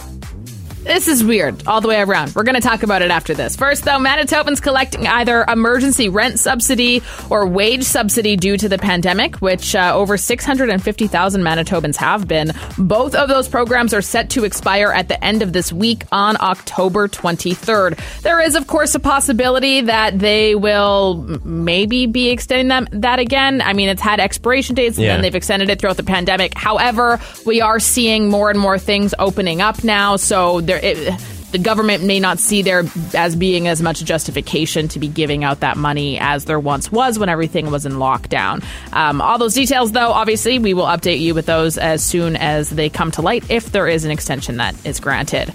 This 0.84 1.08
is 1.08 1.24
weird 1.24 1.68
all 1.68 1.80
the 1.80 1.88
way 1.88 2.02
around. 2.02 2.34
We're 2.36 2.44
going 2.44 2.56
to 2.56 2.62
talk 2.62 2.82
about 2.82 3.04
it 3.04 3.12
after 3.12 3.36
this. 3.36 3.56
First, 3.56 3.84
though, 3.86 4.00
Manitobans 4.00 4.60
collecting 4.62 5.06
either 5.06 5.44
emergency 5.48 6.10
rent 6.10 6.40
subsidy 6.40 7.04
or 7.30 7.46
wage 7.46 7.84
subsidy 7.84 8.36
due 8.36 8.58
to 8.58 8.68
the 8.68 8.80
pandemic, 8.80 9.36
which 9.38 9.76
uh, 9.76 9.92
over 9.96 10.18
650,000 10.18 11.42
Manitobans 11.44 11.98
have 11.98 12.28
been. 12.28 12.52
Both 12.80 13.14
of 13.14 13.30
those 13.30 13.48
programs 13.48 13.94
are 13.94 14.02
set 14.02 14.32
to 14.32 14.44
expire 14.44 14.92
at 14.92 15.08
the 15.08 15.24
end 15.24 15.44
of 15.44 15.54
this 15.54 15.72
week 15.72 16.04
on 16.12 16.36
October 16.42 17.08
23rd. 17.08 18.22
There 18.24 18.40
is, 18.42 18.56
of 18.56 18.66
course, 18.66 18.96
a 18.96 19.00
possibility 19.00 19.82
that 19.82 20.18
they 20.18 20.56
will 20.56 21.40
maybe 21.46 22.08
be 22.08 22.30
extending 22.32 22.70
them 22.70 22.88
that 22.92 23.20
again. 23.20 23.62
I 23.62 23.74
mean, 23.74 23.88
it's 23.90 24.02
had 24.02 24.20
expiration 24.20 24.74
dates 24.74 24.98
and 24.98 25.06
Yeah. 25.06 25.14
then 25.14 25.22
they've 25.22 25.36
extended 25.36 25.70
it 25.70 25.80
throughout 25.80 25.98
the 25.98 26.04
pandemic. 26.04 26.56
However, 26.58 27.20
we 27.46 27.62
are 27.62 27.80
seeing 27.80 28.30
more 28.30 28.50
and 28.50 28.60
more 28.60 28.80
things 28.80 29.14
opening 29.20 29.62
up 29.62 29.84
now, 29.84 30.16
so 30.16 30.60
there. 30.72 30.84
It, 30.84 31.20
the 31.52 31.60
government 31.60 32.04
may 32.04 32.20
not 32.20 32.40
see 32.40 32.62
there 32.62 32.84
as 33.14 33.36
being 33.36 33.68
as 33.68 33.82
much 33.82 34.04
justification 34.04 34.88
to 34.90 35.00
be 35.00 35.10
giving 35.10 35.44
out 35.44 35.60
that 35.60 35.76
money 35.76 36.18
as 36.18 36.46
there 36.46 36.60
once 36.60 36.92
was 36.92 37.20
when 37.20 37.28
everything 37.28 37.72
was 37.72 37.86
in 37.86 37.94
lockdown. 37.94 38.64
Um, 38.94 39.22
all 39.22 39.38
those 39.38 39.54
details, 39.54 39.92
though, 39.92 40.12
obviously, 40.12 40.60
we 40.60 40.74
will 40.74 40.86
update 40.86 41.20
you 41.20 41.36
with 41.36 41.46
those 41.46 41.78
as 41.78 42.04
soon 42.04 42.38
as 42.38 42.70
they 42.70 42.90
come 42.90 43.12
to 43.12 43.22
light 43.22 43.50
if 43.52 43.72
there 43.72 43.88
is 43.88 44.06
an 44.06 44.12
extension 44.12 44.58
that 44.58 44.76
is 44.86 45.00
granted. 45.02 45.54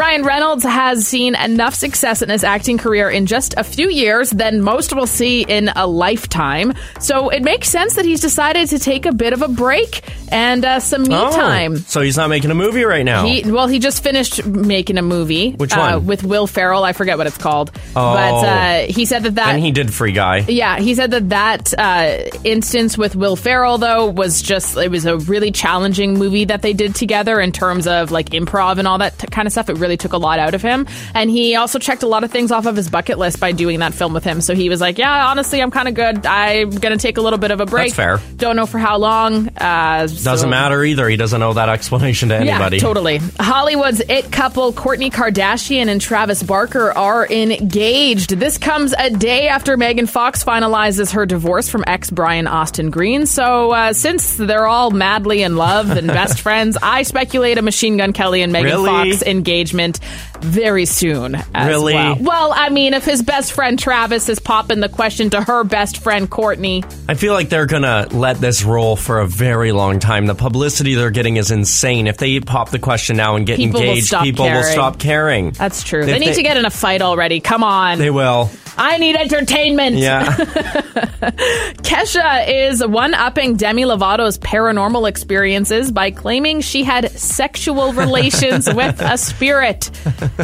Ryan 0.00 0.22
Reynolds 0.22 0.64
has 0.64 1.06
seen 1.06 1.34
enough 1.34 1.74
success 1.74 2.22
in 2.22 2.30
his 2.30 2.42
acting 2.42 2.78
career 2.78 3.10
in 3.10 3.26
just 3.26 3.52
a 3.58 3.62
few 3.62 3.90
years 3.90 4.30
than 4.30 4.62
most 4.62 4.94
will 4.94 5.06
see 5.06 5.42
in 5.42 5.68
a 5.76 5.86
lifetime. 5.86 6.72
So 7.00 7.28
it 7.28 7.42
makes 7.42 7.68
sense 7.68 7.96
that 7.96 8.06
he's 8.06 8.22
decided 8.22 8.70
to 8.70 8.78
take 8.78 9.04
a 9.04 9.12
bit 9.12 9.34
of 9.34 9.42
a 9.42 9.48
break 9.48 10.02
and 10.32 10.64
uh, 10.64 10.80
some 10.80 11.02
me 11.02 11.14
Oh, 11.14 11.30
time. 11.36 11.76
So 11.76 12.00
he's 12.00 12.16
not 12.16 12.30
making 12.30 12.50
a 12.50 12.54
movie 12.54 12.84
right 12.84 13.04
now. 13.04 13.26
He, 13.26 13.42
well, 13.52 13.66
he 13.66 13.78
just 13.78 14.02
finished 14.02 14.46
making 14.46 14.96
a 14.96 15.02
movie. 15.02 15.50
Which 15.52 15.74
uh, 15.74 15.96
one? 15.96 16.06
with 16.06 16.24
Will 16.24 16.46
Ferrell. 16.46 16.82
I 16.82 16.94
forget 16.94 17.18
what 17.18 17.26
it's 17.26 17.36
called. 17.36 17.70
Oh. 17.94 18.14
But 18.14 18.46
uh, 18.46 18.78
he 18.90 19.04
said 19.04 19.24
that 19.24 19.34
that. 19.34 19.48
and 19.54 19.62
he 19.62 19.70
did 19.70 19.92
Free 19.92 20.12
Guy. 20.12 20.38
Yeah, 20.48 20.78
he 20.78 20.94
said 20.94 21.10
that 21.10 21.28
that 21.28 21.74
uh, 21.76 22.30
instance 22.42 22.96
with 22.96 23.16
Will 23.16 23.36
Ferrell 23.36 23.76
though 23.76 24.06
was 24.08 24.40
just 24.40 24.78
it 24.78 24.90
was 24.90 25.04
a 25.04 25.18
really 25.18 25.50
challenging 25.52 26.14
movie 26.14 26.46
that 26.46 26.62
they 26.62 26.72
did 26.72 26.94
together 26.94 27.38
in 27.38 27.52
terms 27.52 27.86
of 27.86 28.10
like 28.10 28.30
improv 28.30 28.78
and 28.78 28.88
all 28.88 28.96
that 28.96 29.18
t- 29.18 29.26
kind 29.26 29.46
of 29.46 29.52
stuff. 29.52 29.68
It 29.68 29.74
really 29.76 29.89
took 29.96 30.12
a 30.12 30.18
lot 30.18 30.38
out 30.38 30.54
of 30.54 30.62
him, 30.62 30.86
and 31.14 31.30
he 31.30 31.56
also 31.56 31.78
checked 31.78 32.02
a 32.02 32.06
lot 32.08 32.24
of 32.24 32.30
things 32.30 32.50
off 32.52 32.66
of 32.66 32.76
his 32.76 32.88
bucket 32.90 33.18
list 33.18 33.40
by 33.40 33.52
doing 33.52 33.80
that 33.80 33.94
film 33.94 34.12
with 34.14 34.24
him. 34.24 34.40
So 34.40 34.54
he 34.54 34.68
was 34.68 34.80
like, 34.80 34.98
"Yeah, 34.98 35.26
honestly, 35.28 35.60
I'm 35.60 35.70
kind 35.70 35.88
of 35.88 35.94
good. 35.94 36.26
I'm 36.26 36.70
gonna 36.70 36.96
take 36.96 37.16
a 37.18 37.20
little 37.22 37.38
bit 37.38 37.50
of 37.50 37.60
a 37.60 37.66
break. 37.66 37.94
fair. 37.94 38.20
Don't 38.36 38.56
know 38.56 38.66
for 38.66 38.78
how 38.78 38.98
long. 38.98 39.48
Uh, 39.56 40.06
Doesn't 40.06 40.50
matter 40.50 40.82
either. 40.84 41.08
He 41.08 41.16
doesn't 41.16 41.42
owe 41.42 41.52
that 41.54 41.68
explanation 41.68 42.28
to 42.30 42.36
anybody. 42.36 42.76
yeah, 42.76 42.82
totally. 42.82 43.18
Hollywood's 43.38 44.00
it 44.08 44.30
couple 44.32 44.72
Kourtney 44.72 45.10
Kardashian 45.10 45.88
and 45.88 46.00
Travis 46.00 46.42
Barker 46.42 46.92
are 46.96 47.26
engaged. 47.28 48.30
This 48.38 48.58
comes 48.58 48.94
a 48.98 49.10
day 49.10 49.48
after 49.48 49.76
Megan 49.76 50.06
Fox 50.06 50.42
finalizes 50.44 51.12
her 51.12 51.26
divorce 51.26 51.68
from 51.68 51.84
ex 51.86 52.10
Brian 52.10 52.46
Austin 52.46 52.90
Green. 52.90 53.26
So, 53.26 53.70
uh, 53.72 53.92
since 53.92 54.36
they're 54.36 54.66
all 54.66 54.90
madly 54.90 55.42
in 55.42 55.56
love 55.56 55.90
and 55.90 56.06
best 56.06 56.40
friends, 56.42 56.76
I 56.82 57.02
speculate 57.02 57.58
a 57.58 57.62
Machine 57.62 57.96
Gun 57.96 58.12
Kelly 58.12 58.42
and 58.42 58.52
Megan 58.52 58.70
Really? 58.70 59.10
Fox 59.12 59.22
engagement 59.70 60.00
very 60.42 60.84
soon. 60.86 61.34
As 61.54 61.68
Really? 61.68 61.94
Well. 61.94 62.16
well, 62.20 62.52
I 62.54 62.68
mean, 62.70 62.94
if 62.94 63.04
his 63.04 63.22
best 63.22 63.52
friend 63.52 63.78
Travis 63.78 64.28
is 64.28 64.38
popping 64.38 64.80
the 64.80 64.88
question 64.88 65.30
to 65.30 65.42
her 65.42 65.64
best 65.64 65.98
friend 66.02 66.28
Courtney, 66.28 66.84
I 67.08 67.14
feel 67.14 67.32
like 67.32 67.48
they're 67.48 67.66
gonna 67.66 68.08
let 68.10 68.38
this 68.40 68.62
roll 68.64 68.96
for 68.96 69.20
a 69.20 69.26
very 69.26 69.72
long 69.72 69.98
time. 69.98 70.26
The 70.26 70.34
publicity 70.34 70.94
they're 70.94 71.10
getting 71.10 71.36
is 71.36 71.50
insane. 71.50 72.06
If 72.06 72.16
they 72.16 72.40
pop 72.40 72.70
the 72.70 72.78
question 72.78 73.16
now 73.16 73.36
and 73.36 73.46
get 73.46 73.56
People 73.56 73.80
engaged, 73.80 74.06
stop 74.08 74.24
people 74.24 74.46
will 74.46 74.62
stop 74.62 74.98
caring. 74.98 75.50
that's 75.50 75.82
true. 75.82 76.00
If 76.00 76.06
they 76.06 76.18
need 76.18 76.34
to 76.34 76.42
get 76.42 76.56
in 76.56 76.64
a 76.64 76.70
fight 76.70 77.02
already. 77.02 77.40
Come 77.40 77.62
on. 77.64 77.98
They 77.98 78.10
will. 78.10 78.50
I 78.76 78.98
need 78.98 79.16
entertainment. 79.16 79.96
Yeah. 79.96 80.24
Kesha 81.82 82.70
is 82.70 82.86
one 82.86 83.14
upping 83.14 83.56
Demi 83.56 83.82
Lovato's 83.84 84.38
paranormal 84.38 85.08
experiences 85.08 85.92
by 85.92 86.10
claiming 86.10 86.60
she 86.60 86.84
had 86.84 87.10
sexual 87.10 87.92
relations 87.92 88.66
with 88.74 89.00
a 89.00 89.18
spirit. 89.18 89.90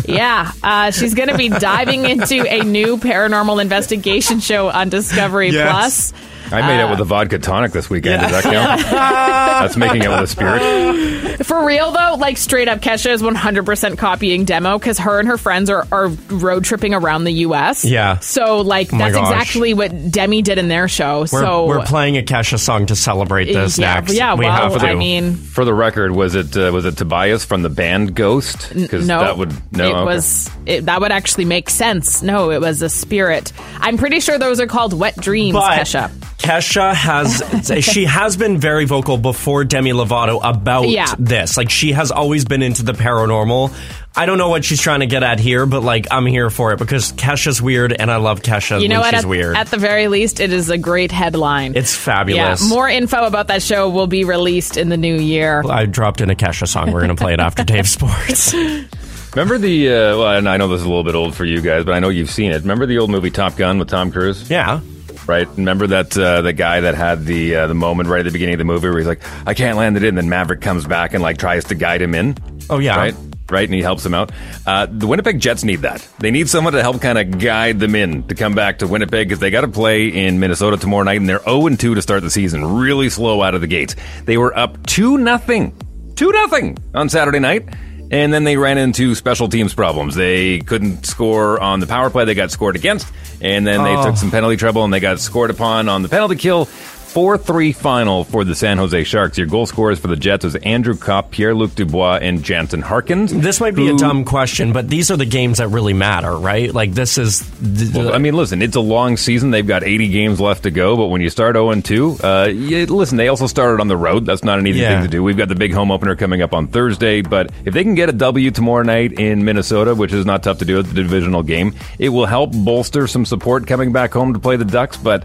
Yeah, 0.07 0.51
uh, 0.63 0.91
she's 0.91 1.15
going 1.15 1.29
to 1.31 1.37
be 1.37 1.49
diving 1.49 2.05
into 2.05 2.47
a 2.47 2.63
new 2.63 2.97
paranormal 2.99 3.61
investigation 3.63 4.41
show 4.41 4.69
on 4.69 4.89
Discovery 4.89 5.51
Yes. 5.51 6.13
Plus. 6.13 6.23
I 6.53 6.67
made 6.67 6.83
it 6.85 6.91
with 6.91 7.01
a 7.01 7.05
vodka 7.05 7.39
tonic 7.39 7.73
this 7.73 7.91
weekend. 7.91 8.23
Does 8.23 8.31
that 8.31 8.43
count? 8.45 8.81
That's 8.91 9.77
making 9.77 10.03
it 10.03 10.09
with 10.09 10.21
a 10.21 10.27
spirit. 10.27 11.45
For 11.47 11.65
real 11.67 11.91
though, 11.91 12.17
like 12.19 12.37
straight 12.37 12.69
up, 12.69 12.81
Kesha 12.81 13.11
is 13.11 13.23
100% 13.23 13.99
copying 13.99 14.45
Demo 14.45 14.79
because 14.79 14.99
her 14.99 15.19
and 15.19 15.29
her 15.29 15.37
friends 15.39 15.69
are, 15.71 15.87
are 15.93 16.09
road 16.09 16.65
tripping 16.65 16.95
around 16.95 17.25
the 17.25 17.33
U.S. 17.33 17.85
Yeah. 17.85 18.19
So 18.21 18.61
like 18.61 18.93
Oh 18.93 18.99
that's 18.99 19.15
gosh. 19.15 19.33
exactly 19.33 19.75
what 19.75 20.11
Demi 20.11 20.43
did 20.43 20.59
in 20.59 20.69
their 20.69 20.89
show. 20.89 21.21
We're, 21.21 21.27
so 21.27 21.67
we're 21.67 21.85
playing 21.85 22.17
a 22.17 22.23
Kesha 22.23 22.59
song 22.59 22.87
to 22.87 22.97
celebrate 22.97 23.47
this 23.47 23.79
Yeah, 23.79 23.95
next. 23.95 24.15
yeah, 24.15 24.35
we 24.35 24.45
well, 24.47 24.71
have 24.71 24.81
to. 24.81 24.87
I 24.87 24.95
mean- 24.95 25.35
For 25.35 25.65
the 25.65 25.75
record, 25.75 26.13
was 26.13 26.35
it 26.35 26.57
uh, 26.57 26.71
was 26.73 26.85
it 26.85 26.97
Tobias 26.97 27.45
from 27.45 27.63
the 27.63 27.71
band 27.71 28.15
Ghost? 28.15 28.73
Because 28.73 29.07
no, 29.07 29.21
that 29.21 29.37
would 29.39 29.53
no. 29.73 29.85
It 29.89 29.93
okay. 29.95 30.05
was 30.05 30.51
it, 30.65 30.87
that 30.87 31.01
would 31.01 31.13
actually 31.13 31.45
make 31.45 31.69
sense. 31.71 32.23
No, 32.23 32.51
it 32.51 32.61
was 32.61 32.83
a 32.83 32.89
spirit. 32.89 33.53
I'm 33.79 33.99
pretty 33.99 34.21
sure 34.21 34.39
those 34.39 34.61
are 34.61 34.67
called 34.67 34.99
wet 34.99 35.17
dreams, 35.17 35.55
But 35.55 35.79
Kesha. 35.81 36.11
Kesha 36.47 36.95
has 36.95 37.85
she 37.85 38.05
has 38.05 38.37
been 38.37 38.59
very 38.59 38.85
vocal 38.85 39.19
before 39.19 39.65
Demi 39.65 39.93
Lovato 39.93 40.41
about 40.43 40.89
Yeah. 40.89 41.13
this. 41.19 41.57
Like 41.57 41.71
she 41.71 41.93
has 41.93 42.11
always 42.11 42.45
been 42.45 42.63
into 42.63 42.83
the 42.85 42.93
paranormal. 42.93 43.75
I 44.19 44.25
don't 44.25 44.39
know 44.39 44.49
what 44.49 44.65
she's 44.65 44.81
trying 44.81 45.01
to 45.01 45.07
get 45.07 45.23
at 45.23 45.39
here, 45.41 45.67
but 45.67 45.83
like 45.83 46.07
I'm 46.11 46.25
here 46.25 46.49
for 46.49 46.73
it 46.73 46.79
because 46.79 47.13
Kesha's 47.13 47.61
weird 47.61 47.93
and 47.93 48.11
I 48.11 48.17
love 48.17 48.41
Kesha 48.41 48.81
You 48.81 48.89
know 48.89 49.01
when 49.01 49.13
what? 49.13 49.15
she's 49.15 49.25
At, 49.25 49.29
weird. 49.29 49.57
at 49.57 49.67
the 49.67 49.77
very 49.77 50.09
least, 50.09 50.41
it 50.41 50.53
is 50.53 50.71
a 50.71 50.79
great 50.79 51.13
headline. 51.13 51.75
it's 51.77 51.95
fabulous. 51.95 52.63
Yeah, 52.63 52.69
more 52.69 52.89
info 52.89 53.25
about 53.25 53.49
that 53.49 53.61
show 53.63 53.91
will 53.91 54.07
be 54.07 54.25
released 54.25 54.77
in 54.79 54.89
the 54.89 54.97
new 54.97 55.17
year. 55.17 55.63
I 55.69 55.85
dropped 55.87 56.21
in 56.23 56.31
a 56.31 56.35
Kesha 56.35 56.67
song. 56.67 56.93
We're 56.93 57.03
going 57.05 57.15
to 57.15 57.23
play 57.23 57.35
it 57.35 57.41
after 57.41 57.63
Dave 57.65 57.89
Sports. 57.89 58.55
Remember 59.35 59.59
the? 59.59 59.89
Uh, 59.89 59.93
well, 60.19 60.29
and 60.39 60.49
I 60.49 60.57
know 60.57 60.69
this 60.69 60.81
is 60.81 60.87
a 60.87 60.89
little 60.89 61.05
bit 61.05 61.15
old 61.15 61.35
for 61.35 61.45
you 61.45 61.61
guys, 61.61 61.85
but 61.85 61.93
I 61.93 61.99
know 61.99 62.09
you've 62.09 62.31
seen 62.31 62.53
it. 62.53 62.63
Remember 62.63 62.87
the 62.87 62.97
old 62.99 63.11
movie 63.11 63.31
Top 63.31 63.55
Gun 63.57 63.79
with 63.79 63.89
Tom 63.89 64.11
Cruise? 64.11 64.49
Yeah. 64.49 64.81
Right. 65.27 65.49
Remember 65.57 65.89
that 65.89 66.17
uh, 66.17 66.43
the 66.43 66.53
guy 66.53 66.81
that 66.81 66.95
had 66.95 67.25
the 67.25 67.57
uh, 67.57 67.67
the 67.67 67.75
moment 67.75 68.09
right 68.09 68.21
at 68.21 68.27
the 68.27 68.31
beginning 68.31 68.55
of 68.55 68.59
the 68.59 68.65
movie 68.65 68.89
where 68.89 68.99
he's 68.99 69.07
like, 69.07 69.23
"I 69.47 69.55
can't 69.55 69.77
land 69.77 69.97
it 69.97 70.05
in." 70.05 70.15
Then 70.15 70.29
Maverick 70.29 70.61
comes 70.61 70.87
back 70.87 71.15
and 71.15 71.23
like 71.23 71.39
tries 71.39 71.65
to 71.65 71.75
guide 71.75 72.01
him 72.01 72.15
in. 72.15 72.37
Oh 72.71 72.79
yeah. 72.79 72.97
Right. 72.97 73.15
Right, 73.49 73.65
and 73.69 73.75
he 73.75 73.81
helps 73.81 74.05
him 74.05 74.13
out. 74.13 74.33
Uh, 74.67 74.87
the 74.87 75.07
Winnipeg 75.07 75.39
Jets 75.39 75.63
need 75.63 75.83
that. 75.83 76.07
They 76.19 76.33
need 76.33 76.49
someone 76.49 76.73
to 76.73 76.83
help 76.83 77.01
kind 77.01 77.17
of 77.17 77.39
guide 77.39 77.79
them 77.79 77.95
in 77.95 78.25
to 78.25 78.35
come 78.35 78.57
back 78.57 78.81
to 78.81 78.89
Winnipeg 78.89 79.29
because 79.29 79.39
they 79.39 79.51
got 79.53 79.61
to 79.61 79.69
play 79.69 80.09
in 80.09 80.41
Minnesota 80.41 80.77
tomorrow 80.77 81.05
night, 81.05 81.21
and 81.21 81.29
they're 81.29 81.43
0 81.45 81.69
2 81.69 81.95
to 81.95 82.03
start 82.03 82.23
the 82.23 82.31
season. 82.31 82.65
Really 82.65 83.09
slow 83.09 83.43
out 83.43 83.55
of 83.55 83.61
the 83.61 83.69
gates. 83.69 83.95
They 84.25 84.37
were 84.37 84.57
up 84.59 84.85
2 84.87 85.19
nothing, 85.19 85.77
2 86.17 86.33
nothing 86.33 86.77
on 86.93 87.09
Saturday 87.09 87.39
night. 87.39 87.69
And 88.11 88.33
then 88.33 88.45
they 88.45 88.57
ran 88.57 88.79
into 88.79 89.15
special 89.17 89.49
teams 89.49 89.75
problems. 89.75 90.15
They 90.15 90.61
couldn't 90.61 91.07
score 91.07 91.61
on 91.61 91.81
the 91.81 91.87
power 91.87 92.09
play. 92.09 92.25
They 92.25 92.35
got 92.35 92.51
scored 92.53 92.77
against. 92.77 93.07
And 93.41 93.67
then 93.67 93.83
they 93.83 93.97
Oh. 93.97 94.05
took 94.05 94.17
some 94.17 94.31
penalty 94.31 94.57
trouble 94.57 94.85
and 94.85 94.93
they 94.93 95.01
got 95.01 95.19
scored 95.21 95.51
upon 95.51 95.89
on 95.89 96.03
the 96.03 96.09
penalty 96.09 96.37
kill. 96.37 96.69
4 97.17 97.39
3 97.39 97.73
final 97.73 98.25
for 98.25 98.45
the 98.45 98.55
San 98.55 98.77
Jose 98.77 99.05
Sharks. 99.05 99.39
Your 99.39 99.47
goal 99.47 99.65
scorers 99.65 99.99
for 99.99 100.09
the 100.09 100.17
Jets 100.17 100.45
was 100.45 100.55
Andrew 100.57 100.95
Copp, 100.95 101.31
Pierre 101.31 101.55
Luc 101.55 101.75
Dubois, 101.75 102.19
and 102.21 102.43
Jansen 102.43 102.83
Harkins. 102.83 103.33
This 103.33 103.59
might 103.59 103.75
be 103.75 103.89
a 103.89 103.97
dumb 103.97 104.27
question, 104.27 104.75
but 104.75 104.91
these 104.91 105.11
are 105.11 105.17
the 105.17 105.25
games 105.25 105.57
that 105.57 105.69
really 105.69 105.95
matter, 105.95 106.37
right? 106.37 106.75
Like 106.75 106.93
this 106.93 107.17
is. 107.17 107.41
th- 107.79 107.95
Well, 107.95 108.15
I 108.15 108.19
mean, 108.19 108.35
listen, 108.35 108.61
it's 108.61 108.77
a 108.77 108.81
long 108.83 109.17
season. 109.17 109.51
They've 109.51 109.67
got 109.67 109.83
80 109.83 110.09
games 110.09 110.41
left 110.43 110.65
to 110.65 110.71
go, 110.71 110.95
but 110.95 111.07
when 111.07 111.23
you 111.23 111.31
start 111.31 111.55
0 111.57 111.81
2, 111.81 112.19
uh, 112.23 112.49
you, 112.53 112.85
listen, 112.85 113.17
they 113.17 113.29
also 113.29 113.47
started 113.47 113.81
on 113.81 113.89
the 113.89 113.97
road. 113.97 114.27
That's 114.27 114.45
not 114.45 114.59
an 114.59 114.67
easy 114.67 114.81
Yeah. 114.81 114.97
thing 115.01 115.05
to 115.05 115.11
do. 115.11 115.23
We've 115.23 115.39
got 115.39 115.49
the 115.49 115.55
big 115.55 115.73
home 115.73 115.91
opener 115.91 116.17
coming 116.17 116.43
up 116.43 116.53
on 116.53 116.67
Thursday, 116.69 117.23
but 117.23 117.51
if 117.65 117.73
they 117.73 117.83
can 117.83 117.95
get 117.95 118.11
a 118.11 118.13
W 118.13 118.51
tomorrow 118.51 118.83
night 118.83 119.13
in 119.15 119.43
Minnesota, 119.43 119.95
which 119.95 120.13
is 120.13 120.27
not 120.27 120.43
tough 120.43 120.59
to 120.59 120.67
do, 120.67 120.81
it's 120.81 120.91
a 120.91 120.95
divisional 120.95 121.43
game, 121.43 121.75
it 121.99 122.11
will 122.11 122.27
help 122.27 122.53
bolster 122.53 123.07
some 123.07 123.25
support 123.25 123.67
coming 123.67 123.91
back 123.91 124.13
home 124.13 124.35
to 124.35 124.39
play 124.39 124.57
the 124.57 124.67
Ducks, 124.67 124.99
but. 124.99 125.25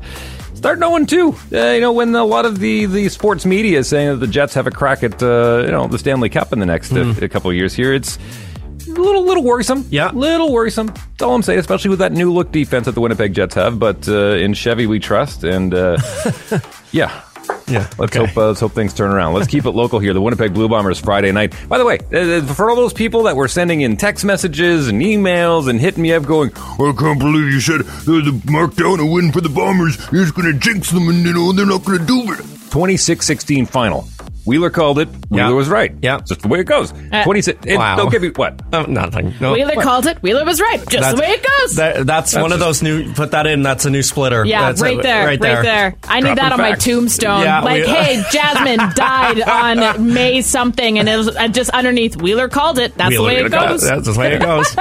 Start 0.62 0.78
0 0.78 1.06
2. 1.06 1.30
Uh, 1.54 1.72
you 1.72 1.82
know, 1.82 1.92
when 1.92 2.14
a 2.14 2.24
lot 2.24 2.46
of 2.46 2.60
the, 2.60 2.86
the 2.86 3.10
sports 3.10 3.48
media 3.48 3.80
is 3.80 3.88
saying 3.88 4.10
that 4.10 4.18
the 4.18 4.28
Jets 4.28 4.54
have 4.54 4.68
a 4.68 4.72
crack 4.72 5.02
at 5.02 5.22
uh, 5.24 5.64
you 5.66 5.72
know 5.72 5.88
the 5.88 5.98
Stanley 5.98 6.30
Cup 6.30 6.54
in 6.54 6.60
the 6.60 6.68
next 6.68 6.94
uh, 6.94 7.16
a 7.20 7.28
couple 7.28 7.50
of 7.50 7.56
years 7.56 7.74
here, 7.74 7.96
it's 7.96 8.20
a 8.86 8.92
little 8.92 9.26
little 9.26 9.44
worrisome. 9.44 9.88
Yeah, 9.90 10.12
little 10.12 10.54
worrisome. 10.54 10.86
That's 10.86 11.24
all 11.24 11.34
I'm 11.34 11.42
saying, 11.42 11.58
especially 11.58 11.90
with 11.90 11.98
that 11.98 12.12
new 12.12 12.32
look 12.32 12.52
defense 12.52 12.86
that 12.86 12.92
the 12.92 13.02
Winnipeg 13.02 13.34
Jets 13.34 13.56
have. 13.56 13.80
But 13.80 14.08
uh, 14.08 14.36
in 14.36 14.54
Chevy, 14.54 14.86
we 14.86 15.00
trust, 15.00 15.44
and 15.44 15.74
uh, 15.74 15.98
yeah. 16.92 17.24
Yeah, 17.72 17.90
let's 17.98 18.16
hope 18.16 18.36
uh, 18.36 18.48
let's 18.48 18.60
hope 18.60 18.74
things 18.74 18.94
turn 18.94 19.12
around. 19.12 19.34
Let's 19.34 19.48
keep 19.48 19.66
it 19.66 19.72
local 19.72 20.00
here. 20.00 20.14
The 20.14 20.22
Winnipeg 20.22 20.54
Blue 20.54 20.68
Bombers 20.68 21.00
Friday 21.00 21.32
night. 21.32 21.56
By 21.70 21.78
the 21.78 21.86
way, 21.86 22.00
uh, 22.14 22.46
for 22.54 22.70
all 22.70 22.76
those 22.76 22.94
people 22.94 23.24
that 23.24 23.36
were 23.36 23.48
sending 23.48 23.82
in 23.82 23.98
text 23.98 24.26
messages 24.26 24.88
and 24.88 25.02
emails 25.02 25.70
and 25.70 25.80
hitting 25.80 26.04
me 26.04 26.14
up, 26.14 26.24
going, 26.24 26.52
I 26.56 26.94
can't 26.98 27.20
believe 27.20 27.52
you 27.52 27.60
said 27.62 27.82
there's 27.82 28.28
a 28.28 28.32
markdown 28.48 29.00
a 29.00 29.06
win 29.06 29.32
for 29.32 29.42
the 29.42 29.50
Bombers. 29.50 29.98
You're 30.12 30.24
just 30.24 30.36
going 30.36 30.52
to 30.52 30.60
jinx 30.60 30.92
them 30.92 31.08
and, 31.08 31.26
you 31.26 31.34
know, 31.34 31.52
they're 31.52 31.66
not 31.66 31.84
going 31.86 32.00
to 32.00 32.06
do 32.06 32.34
it. 32.34 32.40
26-16 32.72 33.68
final. 33.68 34.08
Wheeler 34.46 34.70
called 34.70 35.00
it. 35.00 35.08
Wheeler 35.30 35.56
was 35.56 35.70
right. 35.70 35.94
Yeah, 36.02 36.20
just 36.28 36.42
the 36.42 36.48
way 36.48 36.60
it 36.60 36.66
goes. 36.66 36.92
Uh, 37.12 37.24
26. 37.24 37.66
it- 37.66 37.78
Wow. 37.78 37.96
Don't 37.96 38.12
give 38.12 38.22
me 38.22 38.30
what? 38.30 38.60
Oh, 38.74 38.84
nothing. 38.84 39.34
No. 39.40 39.54
Wheeler 39.54 39.76
called 39.76 40.08
it. 40.08 40.22
Wheeler 40.24 40.44
was 40.46 40.60
right. 40.62 40.80
Just 40.80 40.92
That's- 40.92 41.14
the 41.16 41.22
way 41.22 41.28
it 41.30 41.44
goes. 41.46 41.76
That, 41.76 42.06
that's, 42.08 42.36
one 42.36 42.52
of 42.52 42.60
those 42.60 42.82
new. 42.82 43.14
Put 43.14 43.32
that 43.32 43.46
in. 43.48 43.62
That's 43.64 43.86
a 43.86 43.90
new 43.90 44.02
splitter. 44.02 44.44
yeah, 44.46 44.62
That's 44.68 44.82
right 44.82 44.98
it, 44.98 45.04
there, 45.04 45.26
right 45.26 45.40
there. 45.40 45.96
I 46.08 46.20
need 46.22 46.38
that 46.38 46.52
on 46.52 46.58
my 46.60 46.74
tombstone. 46.74 47.42
Yeah, 47.44 47.62
like, 47.62 47.84
we- 47.84 47.90
hey, 47.90 48.24
Jasmine 48.32 48.80
died 48.96 49.42
on 49.42 50.14
May 50.14 50.42
something, 50.42 50.98
and 51.00 51.08
it 51.08 51.18
was 51.18 51.28
uh, 51.36 51.48
just 51.50 51.70
underneath. 51.72 52.20
Wheeler 52.22 52.50
called 52.50 52.80
it. 52.80 52.96
That's 52.96 53.16
the 53.16 53.22
way 53.24 53.38
it 53.44 53.52
goes. 53.52 53.82
That's 53.82 54.12
the 54.14 54.20
way 54.20 54.34
it 54.34 54.42
goes. 54.42 54.74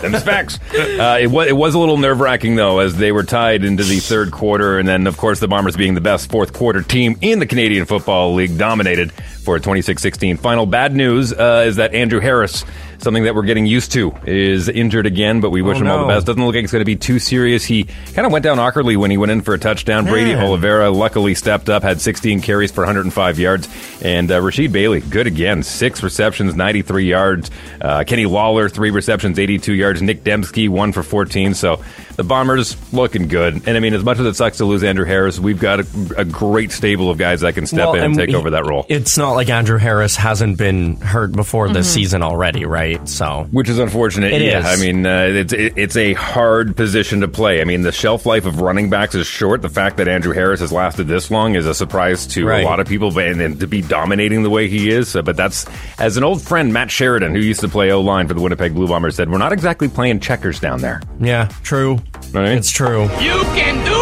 Them's 0.00 0.22
facts. 0.22 0.58
Uh, 0.74 1.18
it, 1.20 1.28
was, 1.28 1.48
it 1.48 1.56
was 1.56 1.74
a 1.74 1.78
little 1.78 1.96
nerve 1.96 2.20
wracking, 2.20 2.56
though, 2.56 2.78
as 2.80 2.96
they 2.96 3.12
were 3.12 3.24
tied 3.24 3.64
into 3.64 3.84
the 3.84 4.00
third 4.00 4.32
quarter. 4.32 4.78
And 4.78 4.86
then, 4.88 5.06
of 5.06 5.16
course, 5.16 5.40
the 5.40 5.48
Bombers 5.48 5.76
being 5.76 5.94
the 5.94 6.00
best 6.00 6.30
fourth 6.30 6.52
quarter 6.52 6.82
team 6.82 7.16
in 7.20 7.38
the 7.38 7.46
Canadian 7.46 7.86
Football 7.86 8.34
League 8.34 8.58
dominated 8.58 8.97
for 9.06 9.56
a 9.56 9.60
26 9.60 10.00
16 10.02 10.36
final. 10.36 10.66
Bad 10.66 10.94
news 10.94 11.32
uh, 11.32 11.64
is 11.66 11.76
that 11.76 11.94
Andrew 11.94 12.20
Harris, 12.20 12.64
something 12.98 13.24
that 13.24 13.34
we're 13.34 13.42
getting 13.42 13.66
used 13.66 13.92
to, 13.92 14.12
is 14.26 14.68
injured 14.68 15.06
again, 15.06 15.40
but 15.40 15.50
we 15.50 15.62
wish 15.62 15.76
Oh, 15.78 15.80
him 15.80 15.86
all 15.88 16.06
the 16.06 16.12
best. 16.12 16.26
Doesn't 16.26 16.44
look 16.44 16.54
like 16.54 16.64
it's 16.64 16.72
going 16.72 16.80
to 16.80 16.86
be 16.86 16.96
too 16.96 17.18
serious. 17.18 17.64
He 17.64 17.84
kind 18.14 18.26
of 18.26 18.32
went 18.32 18.42
down 18.42 18.58
awkwardly 18.58 18.96
when 18.96 19.10
he 19.10 19.16
went 19.16 19.32
in 19.32 19.40
for 19.42 19.54
a 19.54 19.58
touchdown. 19.58 20.04
Brady 20.06 20.34
Man. 20.34 20.44
Oliveira 20.44 20.90
luckily 20.90 21.34
stepped 21.34 21.68
up, 21.68 21.82
had 21.82 22.00
16 22.00 22.40
carries 22.42 22.70
for 22.72 22.80
105 22.82 23.38
yards. 23.38 23.68
And 24.02 24.30
uh, 24.30 24.40
Rasheed 24.40 24.72
Bailey, 24.72 25.00
good 25.00 25.26
again. 25.26 25.62
Six 25.62 26.02
receptions, 26.02 26.54
93 26.54 27.04
yards. 27.08 27.50
Uh, 27.80 28.04
Kenny 28.04 28.26
Lawler, 28.26 28.68
three 28.68 28.90
receptions, 28.90 29.38
82 29.38 29.72
yards. 29.74 30.02
Nick 30.02 30.24
Demski, 30.24 30.68
one 30.68 30.92
for 30.92 31.02
14. 31.02 31.54
So 31.54 31.82
the 32.16 32.24
Bombers 32.24 32.76
looking 32.92 33.28
good. 33.28 33.54
And 33.68 33.76
I 33.76 33.80
mean, 33.80 33.94
as 33.94 34.02
much 34.04 34.18
as 34.18 34.26
it 34.26 34.34
sucks 34.34 34.58
to 34.58 34.64
lose 34.64 34.82
Andrew 34.84 35.04
Harris, 35.04 35.38
we've 35.38 35.60
got 35.60 35.80
a, 35.80 35.86
a 36.18 36.24
great 36.24 36.72
stable 36.72 37.10
of 37.10 37.18
guys 37.18 37.40
that 37.42 37.54
can 37.54 37.66
step 37.66 37.78
Well, 37.78 37.94
in 37.94 38.02
and 38.02 38.14
take 38.16 38.30
he- 38.30 38.34
over 38.34 38.50
that 38.50 38.66
role. 38.66 38.86
It's 38.88 39.16
not 39.18 39.32
like 39.32 39.48
Andrew 39.50 39.78
Harris 39.78 40.16
hasn't 40.16 40.58
been 40.58 40.96
hurt 40.96 41.32
before 41.32 41.68
this 41.68 41.86
Mm-hmm. 41.88 41.94
season 41.94 42.22
already, 42.22 42.64
right? 42.64 42.87
So, 43.04 43.46
Which 43.50 43.68
is 43.68 43.78
unfortunate. 43.78 44.32
It 44.32 44.42
yeah, 44.42 44.60
is. 44.60 44.66
I 44.80 44.84
mean, 44.84 45.06
uh, 45.06 45.22
it's 45.30 45.52
it, 45.52 45.74
it's 45.76 45.96
a 45.96 46.12
hard 46.14 46.76
position 46.76 47.20
to 47.20 47.28
play. 47.28 47.60
I 47.60 47.64
mean, 47.64 47.82
the 47.82 47.92
shelf 47.92 48.26
life 48.26 48.46
of 48.46 48.60
running 48.60 48.90
backs 48.90 49.14
is 49.14 49.26
short. 49.26 49.62
The 49.62 49.68
fact 49.68 49.96
that 49.98 50.08
Andrew 50.08 50.32
Harris 50.32 50.60
has 50.60 50.72
lasted 50.72 51.04
this 51.04 51.30
long 51.30 51.54
is 51.54 51.66
a 51.66 51.74
surprise 51.74 52.26
to 52.28 52.46
Right. 52.46 52.62
a 52.62 52.66
lot 52.66 52.80
of 52.80 52.86
people, 52.86 53.10
but 53.10 53.26
and, 53.26 53.40
and 53.40 53.60
to 53.60 53.66
be 53.66 53.82
dominating 53.82 54.42
the 54.42 54.50
way 54.50 54.68
he 54.68 54.90
is. 54.90 55.14
Uh, 55.16 55.22
but 55.22 55.36
that's 55.36 55.66
as 55.98 56.16
an 56.16 56.24
old 56.24 56.40
friend, 56.42 56.72
Matt 56.72 56.90
Sheridan, 56.90 57.34
who 57.34 57.40
used 57.40 57.60
to 57.60 57.68
play 57.68 57.90
O 57.90 58.00
line 58.00 58.26
for 58.28 58.34
the 58.34 58.40
Winnipeg 58.40 58.74
Blue 58.74 58.86
Bombers, 58.88 59.16
said, 59.16 59.30
"We're 59.30 59.38
not 59.38 59.52
exactly 59.52 59.88
playing 59.88 60.20
checkers 60.20 60.60
down 60.60 60.80
there." 60.80 61.00
yeah, 61.20 61.48
true. 61.62 61.98
It's 62.34 62.70
true. 62.70 63.02
You 63.20 63.40
can 63.54 63.84
do 63.84 63.92
it! 63.92 63.97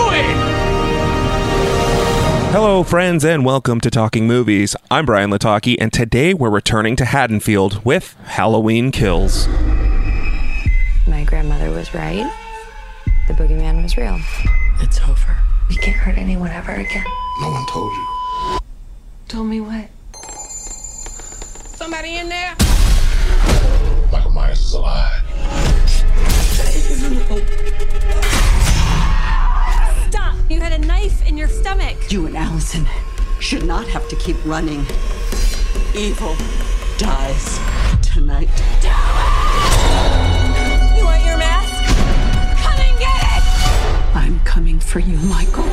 Hello, 2.59 2.83
friends, 2.83 3.23
and 3.23 3.45
welcome 3.45 3.83
to 3.83 3.91
Talking 3.91 4.27
Movies. 4.27 4.75
I'm 4.91 5.05
Brian 5.05 5.29
Lataki, 5.29 5.77
and 5.79 5.93
today 5.93 6.33
we're 6.33 6.49
returning 6.49 6.97
to 6.97 7.05
Haddonfield 7.05 7.85
with 7.85 8.17
Halloween 8.25 8.91
Kills. 8.93 9.47
My 11.07 11.23
grandmother 11.27 11.71
was 11.71 11.93
right. 11.93 12.33
The 13.29 13.35
boogeyman 13.35 13.83
was 13.83 13.99
real. 13.99 14.19
It's 14.81 14.99
over. 15.03 15.37
We 15.69 15.77
can't 15.77 15.99
hurt 15.99 16.17
anyone 16.17 16.49
ever 16.49 16.73
again. 16.73 17.05
No 17.43 17.51
one 17.51 17.67
told 17.67 17.93
you. 17.93 18.59
Told 19.29 19.49
me 19.49 19.61
what? 19.61 19.91
Somebody 21.77 22.17
in 22.17 22.31
there? 22.31 22.57
Michael 24.11 24.31
Myers 24.31 24.63
is 24.63 24.73
alive. 24.73 25.23
You 30.49 30.61
had 30.61 30.73
a 30.73 30.79
knife 30.79 31.27
in 31.27 31.37
your 31.37 31.49
stomach. 31.49 31.97
You 32.13 32.27
and 32.27 32.37
Allison 32.37 32.87
should 33.41 33.65
not 33.65 33.89
have 33.89 34.09
to 34.09 34.17
keep 34.17 34.37
running. 34.45 34.87
Evil 35.93 36.37
dies 36.99 37.59
tonight. 38.01 38.49
Do 38.81 38.87
it! 38.87 39.27
You 40.97 41.05
want 41.05 41.25
your 41.25 41.37
mask? 41.37 42.63
Come 42.63 42.79
and 42.79 42.97
get 42.97 43.21
it! 43.37 43.43
I'm 44.15 44.39
coming 44.45 44.79
for 44.79 45.01
you, 45.01 45.17
Michael. 45.19 45.65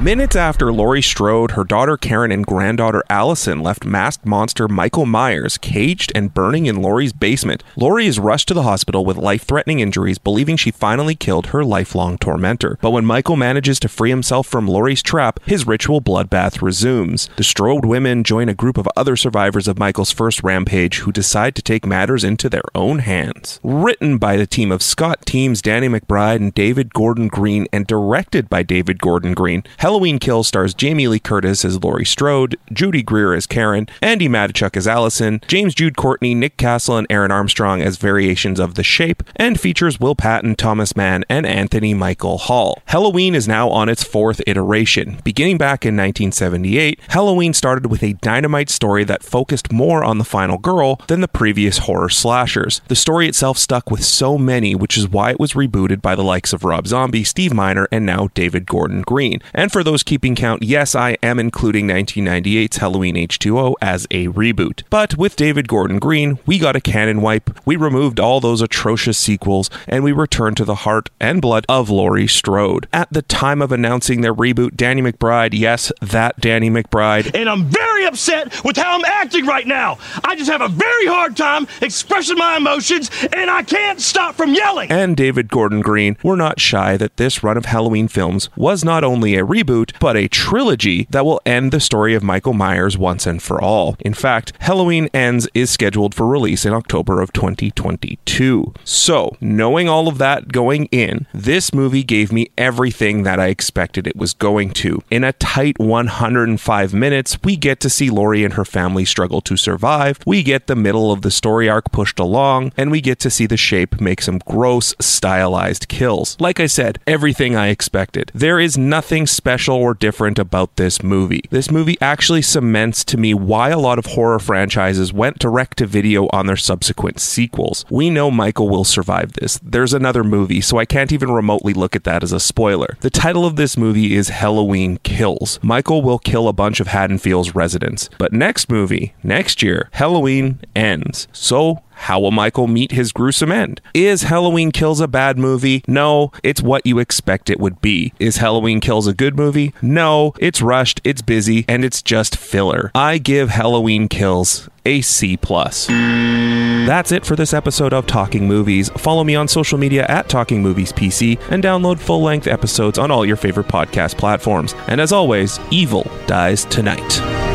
Minutes 0.00 0.34
after 0.34 0.72
Laurie 0.72 1.02
Strode, 1.02 1.50
her 1.50 1.62
daughter 1.62 1.98
Karen, 1.98 2.32
and 2.32 2.46
granddaughter 2.46 3.04
Allison 3.10 3.60
left 3.60 3.84
masked 3.84 4.24
monster 4.24 4.66
Michael 4.66 5.04
Myers 5.04 5.58
caged 5.58 6.10
and 6.14 6.32
burning 6.32 6.64
in 6.64 6.80
Laurie's 6.80 7.12
basement, 7.12 7.62
Laurie 7.76 8.06
is 8.06 8.18
rushed 8.18 8.48
to 8.48 8.54
the 8.54 8.62
hospital 8.62 9.04
with 9.04 9.18
life 9.18 9.42
threatening 9.42 9.80
injuries, 9.80 10.16
believing 10.16 10.56
she 10.56 10.70
finally 10.70 11.14
killed 11.14 11.48
her 11.48 11.62
lifelong 11.62 12.16
tormentor. 12.16 12.78
But 12.80 12.92
when 12.92 13.04
Michael 13.04 13.36
manages 13.36 13.78
to 13.80 13.90
free 13.90 14.08
himself 14.08 14.46
from 14.46 14.66
Laurie's 14.66 15.02
trap, 15.02 15.38
his 15.44 15.66
ritual 15.66 16.00
bloodbath 16.00 16.62
resumes. 16.62 17.28
The 17.36 17.44
Strode 17.44 17.84
women 17.84 18.24
join 18.24 18.48
a 18.48 18.54
group 18.54 18.78
of 18.78 18.88
other 18.96 19.16
survivors 19.16 19.68
of 19.68 19.78
Michael's 19.78 20.12
first 20.12 20.42
rampage 20.42 21.00
who 21.00 21.12
decide 21.12 21.54
to 21.56 21.62
take 21.62 21.84
matters 21.84 22.24
into 22.24 22.48
their 22.48 22.64
own 22.74 23.00
hands. 23.00 23.60
Written 23.62 24.16
by 24.16 24.38
the 24.38 24.46
team 24.46 24.72
of 24.72 24.82
Scott 24.82 25.26
Teems, 25.26 25.60
Danny 25.60 25.88
McBride, 25.90 26.36
and 26.36 26.54
David 26.54 26.94
Gordon 26.94 27.28
Green, 27.28 27.66
and 27.70 27.86
directed 27.86 28.48
by 28.48 28.62
David 28.62 28.98
Gordon 28.98 29.34
Green, 29.34 29.62
Halloween 29.90 30.20
Kills 30.20 30.46
stars 30.46 30.72
Jamie 30.72 31.08
Lee 31.08 31.18
Curtis 31.18 31.64
as 31.64 31.82
Laurie 31.82 32.04
Strode, 32.04 32.56
Judy 32.72 33.02
Greer 33.02 33.34
as 33.34 33.48
Karen, 33.48 33.88
Andi 34.00 34.28
Matichak 34.28 34.76
as 34.76 34.86
Allison, 34.86 35.40
James 35.48 35.74
Jude 35.74 35.96
Courtney, 35.96 36.32
Nick 36.32 36.56
Castle, 36.56 36.96
and 36.96 37.08
Airon 37.10 37.32
Armstrong 37.32 37.82
as 37.82 37.96
variations 37.96 38.60
of 38.60 38.76
The 38.76 38.84
Shape, 38.84 39.24
and 39.34 39.58
features 39.58 39.98
Will 39.98 40.14
Patton, 40.14 40.54
Thomas 40.54 40.94
Mann, 40.94 41.24
and 41.28 41.44
Anthony 41.44 41.92
Michael 41.92 42.38
Hall. 42.38 42.80
Halloween 42.84 43.34
is 43.34 43.48
now 43.48 43.68
on 43.68 43.88
its 43.88 44.04
fourth 44.04 44.40
iteration. 44.46 45.18
Beginning 45.24 45.58
back 45.58 45.84
in 45.84 45.96
1978, 45.96 47.00
Halloween 47.08 47.52
started 47.52 47.86
with 47.90 48.04
a 48.04 48.12
dynamite 48.12 48.70
story 48.70 49.02
that 49.02 49.24
focused 49.24 49.72
more 49.72 50.04
on 50.04 50.18
the 50.18 50.24
final 50.24 50.58
girl 50.58 51.00
than 51.08 51.20
the 51.20 51.26
previous 51.26 51.78
horror 51.78 52.10
slashers. 52.10 52.80
The 52.86 52.94
story 52.94 53.26
itself 53.26 53.58
stuck 53.58 53.90
with 53.90 54.04
so 54.04 54.38
many, 54.38 54.76
which 54.76 54.96
is 54.96 55.08
why 55.08 55.32
it 55.32 55.40
was 55.40 55.54
rebooted 55.54 56.00
by 56.00 56.14
the 56.14 56.22
likes 56.22 56.52
of 56.52 56.62
Rob 56.62 56.86
Zombie, 56.86 57.24
Steve 57.24 57.52
Miner, 57.52 57.88
and 57.90 58.06
now 58.06 58.28
David 58.34 58.66
Gordon 58.66 59.02
Green. 59.02 59.40
And 59.52 59.72
for 59.72 59.79
those 59.82 60.02
keeping 60.02 60.34
count, 60.34 60.62
yes, 60.62 60.94
I 60.94 61.16
am 61.22 61.38
including 61.38 61.86
1998's 61.88 62.76
Halloween 62.78 63.14
H2O 63.16 63.74
as 63.80 64.06
a 64.10 64.28
reboot. 64.28 64.82
But 64.90 65.16
with 65.16 65.36
David 65.36 65.68
Gordon 65.68 65.98
Green, 65.98 66.38
we 66.46 66.58
got 66.58 66.76
a 66.76 66.80
canon 66.80 67.20
wipe, 67.22 67.50
we 67.66 67.76
removed 67.76 68.20
all 68.20 68.40
those 68.40 68.60
atrocious 68.62 69.18
sequels, 69.18 69.70
and 69.86 70.04
we 70.04 70.12
returned 70.12 70.56
to 70.58 70.64
the 70.64 70.74
heart 70.76 71.08
and 71.20 71.40
blood 71.40 71.64
of 71.68 71.90
Laurie 71.90 72.26
Strode. 72.26 72.88
At 72.92 73.12
the 73.12 73.22
time 73.22 73.62
of 73.62 73.72
announcing 73.72 74.20
their 74.20 74.34
reboot, 74.34 74.76
Danny 74.76 75.02
McBride, 75.02 75.50
yes, 75.52 75.92
that 76.00 76.40
Danny 76.40 76.70
McBride, 76.70 77.34
and 77.34 77.48
I'm 77.48 77.66
very 77.66 78.04
upset 78.06 78.64
with 78.64 78.76
how 78.76 78.96
I'm 78.98 79.04
acting 79.04 79.46
right 79.46 79.66
now. 79.66 79.98
I 80.24 80.36
just 80.36 80.50
have 80.50 80.60
a 80.62 80.68
very 80.68 81.06
hard 81.06 81.36
time 81.36 81.66
expressing 81.80 82.38
my 82.38 82.56
emotions, 82.56 83.10
and 83.32 83.50
I 83.50 83.62
can't 83.62 84.00
stop 84.00 84.34
from 84.34 84.54
yelling. 84.54 84.90
and 84.90 85.16
David 85.16 85.48
Gordon 85.48 85.80
Green 85.80 86.16
were 86.22 86.36
not 86.36 86.60
shy 86.60 86.96
that 86.96 87.16
this 87.16 87.42
run 87.42 87.56
of 87.56 87.66
Halloween 87.66 88.08
films 88.08 88.48
was 88.56 88.84
not 88.84 89.04
only 89.04 89.36
a 89.36 89.44
reboot, 89.44 89.60
reboot, 89.70 89.92
but 90.00 90.16
a 90.16 90.28
trilogy 90.28 91.06
that 91.10 91.24
will 91.24 91.40
end 91.46 91.72
the 91.72 91.80
story 91.80 92.14
of 92.14 92.22
Michael 92.22 92.52
Myers 92.52 92.98
once 92.98 93.26
and 93.26 93.42
for 93.42 93.60
all. 93.60 93.96
In 94.00 94.14
fact, 94.14 94.52
Halloween 94.60 95.08
Ends 95.14 95.48
is 95.54 95.70
scheduled 95.70 96.14
for 96.14 96.26
release 96.26 96.64
in 96.64 96.72
October 96.72 97.20
of 97.20 97.32
2022. 97.32 98.74
So, 98.84 99.36
knowing 99.40 99.88
all 99.88 100.08
of 100.08 100.18
that 100.18 100.48
going 100.48 100.86
in, 100.86 101.26
this 101.32 101.72
movie 101.72 102.02
gave 102.02 102.32
me 102.32 102.50
everything 102.58 103.22
that 103.22 103.40
I 103.40 103.46
expected 103.46 104.06
it 104.06 104.16
was 104.16 104.32
going 104.32 104.70
to. 104.70 105.02
In 105.10 105.24
a 105.24 105.32
tight 105.32 105.78
105 105.78 106.94
minutes, 106.94 107.38
we 107.42 107.56
get 107.56 107.80
to 107.80 107.90
see 107.90 108.10
Laurie 108.10 108.44
and 108.44 108.54
her 108.54 108.64
family 108.64 109.04
struggle 109.04 109.40
to 109.42 109.56
survive, 109.56 110.18
we 110.26 110.42
get 110.42 110.66
the 110.66 110.76
middle 110.76 111.12
of 111.12 111.22
the 111.22 111.30
story 111.30 111.68
arc 111.68 111.92
pushed 111.92 112.18
along, 112.18 112.72
and 112.76 112.90
we 112.90 113.00
get 113.00 113.18
to 113.20 113.30
see 113.30 113.46
the 113.46 113.56
shape 113.56 114.00
make 114.00 114.22
some 114.22 114.38
gross, 114.38 114.94
stylized 115.00 115.88
kills. 115.88 116.36
Like 116.40 116.60
I 116.60 116.66
said, 116.66 116.98
everything 117.06 117.56
I 117.56 117.68
expected. 117.68 118.30
There 118.34 118.60
is 118.60 118.76
nothing 118.76 119.26
special 119.26 119.59
or 119.68 119.94
different 119.94 120.38
about 120.38 120.76
this 120.76 121.02
movie. 121.02 121.42
This 121.50 121.70
movie 121.70 121.96
actually 122.00 122.42
cements 122.42 123.04
to 123.04 123.16
me 123.16 123.34
why 123.34 123.70
a 123.70 123.78
lot 123.78 123.98
of 123.98 124.06
horror 124.06 124.38
franchises 124.38 125.12
went 125.12 125.38
direct 125.38 125.78
to 125.78 125.86
video 125.86 126.28
on 126.32 126.46
their 126.46 126.56
subsequent 126.56 127.20
sequels. 127.20 127.84
We 127.90 128.10
know 128.10 128.30
Michael 128.30 128.68
will 128.68 128.84
survive 128.84 129.34
this. 129.34 129.58
There's 129.62 129.94
another 129.94 130.24
movie, 130.24 130.60
so 130.60 130.78
I 130.78 130.84
can't 130.84 131.12
even 131.12 131.30
remotely 131.30 131.74
look 131.74 131.96
at 131.96 132.04
that 132.04 132.22
as 132.22 132.32
a 132.32 132.40
spoiler. 132.40 132.96
The 133.00 133.10
title 133.10 133.44
of 133.44 133.56
this 133.56 133.76
movie 133.76 134.14
is 134.14 134.28
Halloween 134.28 134.98
Kills. 134.98 135.58
Michael 135.62 136.02
will 136.02 136.18
kill 136.18 136.48
a 136.48 136.52
bunch 136.52 136.80
of 136.80 136.88
Haddonfield's 136.88 137.54
residents. 137.54 138.08
But 138.18 138.32
next 138.32 138.70
movie, 138.70 139.14
next 139.22 139.62
year, 139.62 139.88
Halloween 139.92 140.60
ends. 140.74 141.28
So 141.32 141.82
how 142.00 142.18
will 142.18 142.30
Michael 142.30 142.66
meet 142.66 142.92
his 142.92 143.12
gruesome 143.12 143.52
end? 143.52 143.80
Is 143.92 144.22
Halloween 144.22 144.72
Kills 144.72 145.00
a 145.00 145.06
bad 145.06 145.38
movie? 145.38 145.84
No, 145.86 146.32
it's 146.42 146.62
what 146.62 146.86
you 146.86 146.98
expect 146.98 147.50
it 147.50 147.60
would 147.60 147.80
be. 147.82 148.14
Is 148.18 148.38
Halloween 148.38 148.80
Kills 148.80 149.06
a 149.06 149.12
good 149.12 149.36
movie? 149.36 149.74
No, 149.82 150.32
it's 150.38 150.62
rushed, 150.62 151.02
it's 151.04 151.20
busy, 151.20 151.66
and 151.68 151.84
it's 151.84 152.00
just 152.00 152.36
filler. 152.36 152.90
I 152.94 153.18
give 153.18 153.50
Halloween 153.50 154.08
Kills 154.08 154.70
a 154.86 155.02
C 155.02 155.36
plus. 155.36 155.88
That's 155.88 157.12
it 157.12 157.26
for 157.26 157.36
this 157.36 157.52
episode 157.52 157.92
of 157.92 158.06
Talking 158.06 158.48
Movies. 158.48 158.88
Follow 158.96 159.22
me 159.22 159.34
on 159.34 159.46
social 159.46 159.76
media 159.76 160.06
at 160.08 160.28
Talking 160.30 160.62
Movies 160.62 160.92
PC 160.92 161.38
and 161.50 161.62
download 161.62 161.98
full 161.98 162.22
length 162.22 162.46
episodes 162.46 162.98
on 162.98 163.10
all 163.10 163.26
your 163.26 163.36
favorite 163.36 163.68
podcast 163.68 164.16
platforms. 164.16 164.74
And 164.88 165.02
as 165.02 165.12
always, 165.12 165.60
evil 165.70 166.10
dies 166.26 166.64
tonight. 166.64 167.49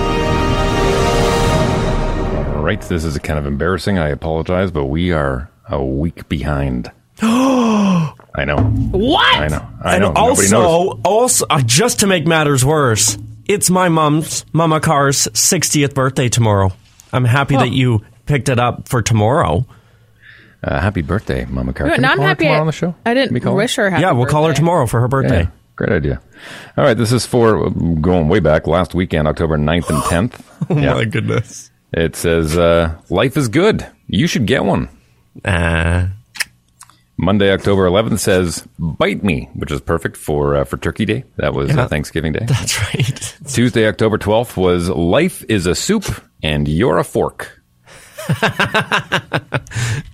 All 2.65 2.69
right, 2.69 2.81
this 2.81 3.03
is 3.03 3.15
kind 3.19 3.37
of 3.37 3.45
embarrassing. 3.45 3.99
I 3.99 4.09
apologize, 4.09 4.71
but 4.71 4.85
we 4.85 5.11
are 5.11 5.51
a 5.69 5.85
week 5.85 6.27
behind. 6.27 6.91
Oh 7.21 8.11
I 8.33 8.43
know. 8.43 8.57
What? 8.57 9.35
I 9.35 9.47
know. 9.49 9.67
I 9.83 9.93
and 9.97 10.01
know. 10.01 10.07
Nobody 10.13 10.49
noticed. 10.49 10.53
also, 10.55 10.99
also, 11.05 11.45
uh, 11.51 11.61
just 11.61 11.99
to 11.99 12.07
make 12.07 12.25
matters 12.25 12.65
worse, 12.65 13.19
it's 13.47 13.69
my 13.69 13.87
mom's, 13.89 14.47
Mama 14.51 14.79
Car's 14.79 15.27
60th 15.27 15.93
birthday 15.93 16.27
tomorrow. 16.27 16.71
I'm 17.13 17.23
happy 17.25 17.55
Oh. 17.55 17.59
that 17.59 17.69
you 17.71 18.01
picked 18.25 18.49
it 18.49 18.57
up 18.57 18.89
for 18.89 19.03
tomorrow. 19.03 19.67
Uh, 20.63 20.81
happy 20.81 21.03
birthday, 21.03 21.45
Mama 21.45 21.71
Car. 21.71 21.85
Good. 21.89 21.93
Can 21.97 22.01
Now 22.01 22.07
we 22.07 22.11
I'm 22.13 22.17
call 22.17 22.25
happy. 22.29 22.43
tomorrow 22.45 22.57
I, 22.57 22.61
on 22.61 22.65
the 22.65 22.73
show? 22.73 22.95
I 23.05 23.13
didn't 23.13 23.39
call 23.41 23.51
her? 23.51 23.57
wish 23.57 23.75
her 23.75 23.91
happy. 23.91 24.01
yeah, 24.01 24.11
we'll 24.11 24.25
call 24.25 24.47
her 24.47 24.53
tomorrow 24.55 24.87
for 24.87 24.99
her 25.01 25.07
birthday. 25.07 25.41
Yeah, 25.43 25.49
great 25.75 25.91
idea. 25.91 26.19
All 26.79 26.83
right, 26.83 26.97
this 26.97 27.11
is 27.11 27.27
for 27.27 27.67
uh, 27.67 27.69
going 27.69 28.27
way 28.27 28.39
back 28.39 28.65
last 28.65 28.95
weekend, 28.95 29.27
October 29.27 29.55
9th 29.55 29.87
and 29.91 30.31
10th. 30.31 30.41
Oh 30.71 30.79
Yeah. 30.79 30.95
my 30.95 31.05
goodness. 31.05 31.69
It 31.93 32.15
says, 32.15 32.57
uh, 32.57 32.95
Life 33.09 33.37
is 33.37 33.47
good. 33.47 33.85
You 34.07 34.27
should 34.27 34.45
get 34.45 34.65
one. 34.65 34.89
Uh, 35.43 36.07
Monday, 37.17 37.51
October 37.51 37.87
11th 37.87 38.19
says, 38.19 38.67
Bite 38.77 39.23
Me, 39.23 39.49
which 39.53 39.71
is 39.71 39.79
perfect 39.81 40.17
for 40.17 40.55
uh, 40.57 40.65
for 40.65 40.75
Turkey 40.77 41.05
Day. 41.05 41.23
That 41.37 41.53
was 41.53 41.69
Yeah. 41.69 41.83
uh, 41.83 41.87
Thanksgiving 41.87 42.33
Day. 42.33 42.45
that's 42.45 42.79
right. 42.93 43.37
Tuesday, 43.47 43.87
October 43.87 44.17
12th 44.17 44.57
was 44.57 44.89
Life 44.89 45.43
is 45.47 45.65
a 45.65 45.75
Soup 45.75 46.03
and 46.43 46.67
You're 46.67 46.97
a 46.97 47.03
Fork. 47.05 47.61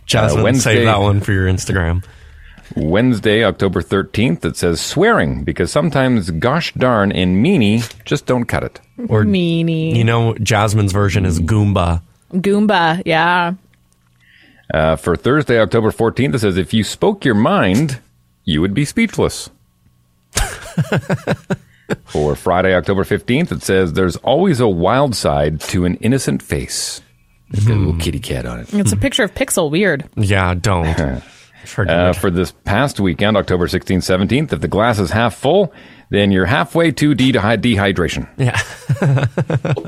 Jasmine, 0.06 0.44
Wednesday- 0.44 0.76
save 0.76 0.86
that 0.86 1.00
one 1.00 1.22
for 1.22 1.32
your 1.32 1.48
Instagram. 1.48 2.04
Wednesday, 2.76 3.44
October 3.44 3.82
13th, 3.82 4.46
it 4.46 4.56
says 4.58 4.80
swearing 4.82 5.44
because 5.44 5.72
sometimes 5.72 6.32
gosh 6.32 6.74
darn 6.74 7.12
and 7.12 7.44
meanie 7.44 7.82
just 8.06 8.26
don't 8.26 8.46
cut 8.46 8.64
it. 8.64 8.80
Or 9.10 9.24
Meanie. 9.24 9.96
You 9.96 10.04
know, 10.04 10.34
Jasmine's 10.36 10.92
version 10.92 11.26
is 11.26 11.40
Goomba. 11.40 12.02
Goomba. 12.34 13.02
Yeah. 13.06 13.54
Uh, 14.74 14.96
for 14.96 15.16
Thursday, 15.16 15.60
October 15.60 15.92
14th, 15.92 16.36
it 16.36 16.40
says 16.40 16.58
if 16.58 16.74
you 16.74 16.84
spoke 16.84 17.26
your 17.26 17.36
mind, 17.36 18.00
you 18.46 18.62
would 18.62 18.74
be 18.74 18.86
speechless. 18.86 19.50
for 22.06 22.36
Friday, 22.36 22.74
October 22.74 23.04
15th, 23.04 23.52
it 23.52 23.64
says 23.64 23.94
there's 23.94 24.16
always 24.18 24.60
a 24.60 24.68
wild 24.68 25.16
side 25.16 25.60
to 25.62 25.86
an 25.86 25.96
innocent 25.96 26.42
face. 26.42 27.02
It's 27.50 27.66
got 27.66 27.76
a 27.76 27.80
little 27.80 28.00
kitty 28.00 28.20
cat 28.20 28.46
on 28.46 28.62
it. 28.62 28.74
It's 28.74 28.94
a 28.94 28.98
picture 28.98 29.24
of 29.24 29.34
Pixel. 29.34 29.70
Weird. 29.70 30.10
Yeah, 30.16 30.54
don't. 30.54 31.22
Forget 31.66 31.96
Uh, 31.98 32.14
for 32.14 32.30
this 32.32 32.52
past 32.52 33.00
weekend, 33.00 33.38
October 33.38 33.68
16th, 33.68 34.04
17th, 34.04 34.54
if 34.54 34.62
the 34.62 34.68
glass 34.68 35.00
is 35.00 35.12
half 35.12 35.36
full, 35.36 35.74
then 36.10 36.32
you're 36.32 36.46
halfway 36.46 36.92
to 36.92 37.14
de- 37.14 37.32
dehydration. 37.32 38.28
Yeah. 38.38 38.60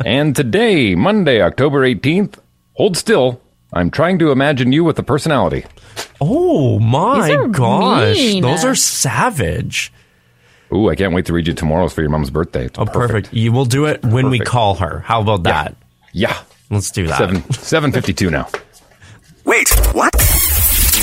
and 0.06 0.36
today, 0.36 0.96
Monday, 0.96 1.42
October 1.42 1.82
18th, 1.82 2.36
hold 2.74 2.96
still. 2.98 3.42
I'm 3.74 3.90
trying 3.90 4.20
to 4.20 4.32
imagine 4.32 4.72
you 4.72 4.84
with 4.84 5.00
a 5.00 5.04
personality. 5.04 5.66
Oh 6.22 6.80
my 6.80 7.48
gosh. 7.52 8.16
mean. 8.18 8.44
Those 8.44 8.64
are 8.64 8.76
savage. 8.76 9.92
Ooh, 10.72 10.90
I 10.90 10.96
can't 10.96 11.14
wait 11.14 11.26
to 11.26 11.34
read 11.34 11.48
you 11.48 11.54
tomorrow's 11.54 11.94
for 11.94 12.02
your 12.02 12.10
mom's 12.10 12.30
birthday. 12.30 12.66
It's 12.66 12.80
Oh, 12.80 12.86
perfect. 12.86 13.34
You 13.34 13.52
will 13.52 13.66
do 13.66 13.86
it 13.86 14.04
when 14.06 14.30
we 14.30 14.40
call 14.40 14.76
her. 14.76 15.00
How 15.00 15.22
about 15.22 15.44
that? 15.44 15.76
Yeah. 16.14 16.38
Let's 16.70 16.90
do 16.92 17.08
that. 17.08 17.18
Seven 17.18 17.52
seven 17.52 17.92
fifty 17.92 18.14
two 18.14 18.30
now. 18.32 18.48
Wait, 19.46 19.70
what? 19.94 20.12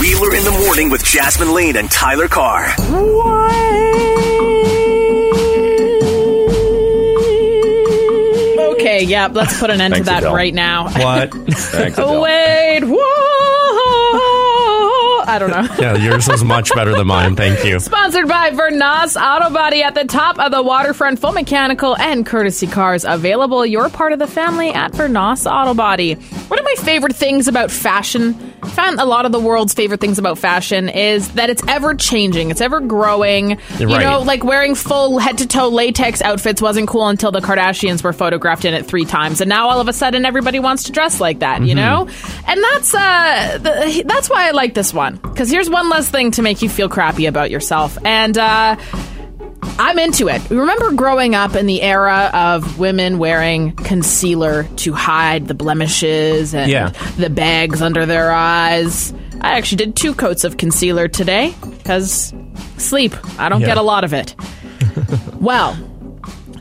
Wheeler 0.00 0.34
in 0.34 0.44
the 0.44 0.64
morning 0.66 0.88
with 0.90 1.04
Jasmine 1.04 1.52
Lane 1.52 1.76
and 1.76 1.90
Tyler 1.90 2.26
Carr. 2.28 2.74
Okay, 8.72 9.02
yeah, 9.04 9.28
let's 9.30 9.58
put 9.60 9.70
an 9.70 9.80
end 9.80 9.94
to 9.94 10.02
that 10.04 10.22
Adele. 10.22 10.34
right 10.34 10.54
now. 10.54 10.84
What? 10.84 11.32
Thanks, 11.50 11.98
Adele. 11.98 12.22
Wait, 12.22 12.80
whoa! 12.84 13.29
I 15.30 15.38
don't 15.38 15.50
know. 15.50 15.74
yeah, 15.78 15.96
yours 15.96 16.26
was 16.26 16.42
much 16.42 16.74
better 16.74 16.90
than 16.92 17.06
mine. 17.06 17.36
Thank 17.36 17.64
you. 17.64 17.78
Sponsored 17.78 18.26
by 18.26 18.50
Vernas 18.50 19.14
Auto 19.14 19.54
Body 19.54 19.80
at 19.84 19.94
the 19.94 20.04
top 20.04 20.40
of 20.40 20.50
the 20.50 20.60
waterfront, 20.60 21.20
full 21.20 21.30
mechanical 21.30 21.96
and 21.96 22.26
courtesy 22.26 22.66
cars 22.66 23.04
available. 23.04 23.64
You're 23.64 23.88
part 23.90 24.12
of 24.12 24.18
the 24.18 24.26
family 24.26 24.70
at 24.70 24.90
Vernas 24.90 25.48
Auto 25.48 25.72
Body. 25.72 26.14
One 26.14 26.58
of 26.58 26.64
my 26.64 26.74
favorite 26.78 27.14
things 27.14 27.46
about 27.46 27.70
fashion, 27.70 28.54
I 28.60 28.70
found 28.70 28.98
a 28.98 29.04
lot 29.04 29.24
of 29.24 29.30
the 29.30 29.38
world's 29.38 29.72
favorite 29.72 30.00
things 30.00 30.18
about 30.18 30.36
fashion 30.36 30.88
is 30.88 31.28
that 31.34 31.48
it's 31.48 31.62
ever 31.68 31.94
changing, 31.94 32.50
it's 32.50 32.60
ever 32.60 32.80
growing. 32.80 33.58
You 33.78 33.86
know, 33.86 34.22
like 34.22 34.42
wearing 34.42 34.74
full 34.74 35.18
head 35.18 35.38
to 35.38 35.46
toe 35.46 35.68
latex 35.68 36.22
outfits 36.22 36.60
wasn't 36.60 36.88
cool 36.88 37.06
until 37.06 37.30
the 37.30 37.40
Kardashians 37.40 38.02
were 38.02 38.12
photographed 38.12 38.64
in 38.64 38.74
it 38.74 38.84
three 38.84 39.04
times, 39.04 39.40
and 39.40 39.48
now 39.48 39.68
all 39.68 39.80
of 39.80 39.86
a 39.86 39.92
sudden 39.92 40.26
everybody 40.26 40.58
wants 40.58 40.84
to 40.84 40.92
dress 40.92 41.20
like 41.20 41.38
that. 41.38 41.62
You 41.62 41.76
know, 41.76 42.08
and 42.48 42.62
that's 42.72 42.94
uh, 42.94 43.58
the, 43.62 44.04
that's 44.06 44.28
why 44.28 44.48
I 44.48 44.50
like 44.50 44.74
this 44.74 44.92
one 44.92 45.19
because 45.22 45.50
here's 45.50 45.70
one 45.70 45.88
less 45.88 46.08
thing 46.08 46.30
to 46.32 46.42
make 46.42 46.62
you 46.62 46.68
feel 46.68 46.88
crappy 46.88 47.26
about 47.26 47.50
yourself, 47.50 47.96
and 48.04 48.36
uh, 48.36 48.76
I'm 49.78 49.98
into 49.98 50.28
it. 50.28 50.48
Remember 50.50 50.92
growing 50.92 51.34
up 51.34 51.54
in 51.56 51.66
the 51.66 51.82
era 51.82 52.30
of 52.34 52.78
women 52.78 53.18
wearing 53.18 53.72
concealer 53.76 54.64
to 54.76 54.92
hide 54.92 55.48
the 55.48 55.54
blemishes 55.54 56.54
and 56.54 56.70
Yeah. 56.70 56.90
the 57.18 57.30
bags 57.30 57.80
under 57.80 58.04
their 58.06 58.30
eyes. 58.32 59.12
I 59.40 59.56
actually 59.56 59.78
did 59.84 59.96
two 59.96 60.14
coats 60.14 60.44
of 60.44 60.58
concealer 60.58 61.08
today 61.08 61.54
because 61.78 62.34
sleep. 62.76 63.14
I 63.38 63.48
don't 63.48 63.60
Yeah. 63.62 63.68
get 63.68 63.76
a 63.78 63.82
lot 63.82 64.04
of 64.04 64.12
it. 64.12 64.34
well, 65.40 65.78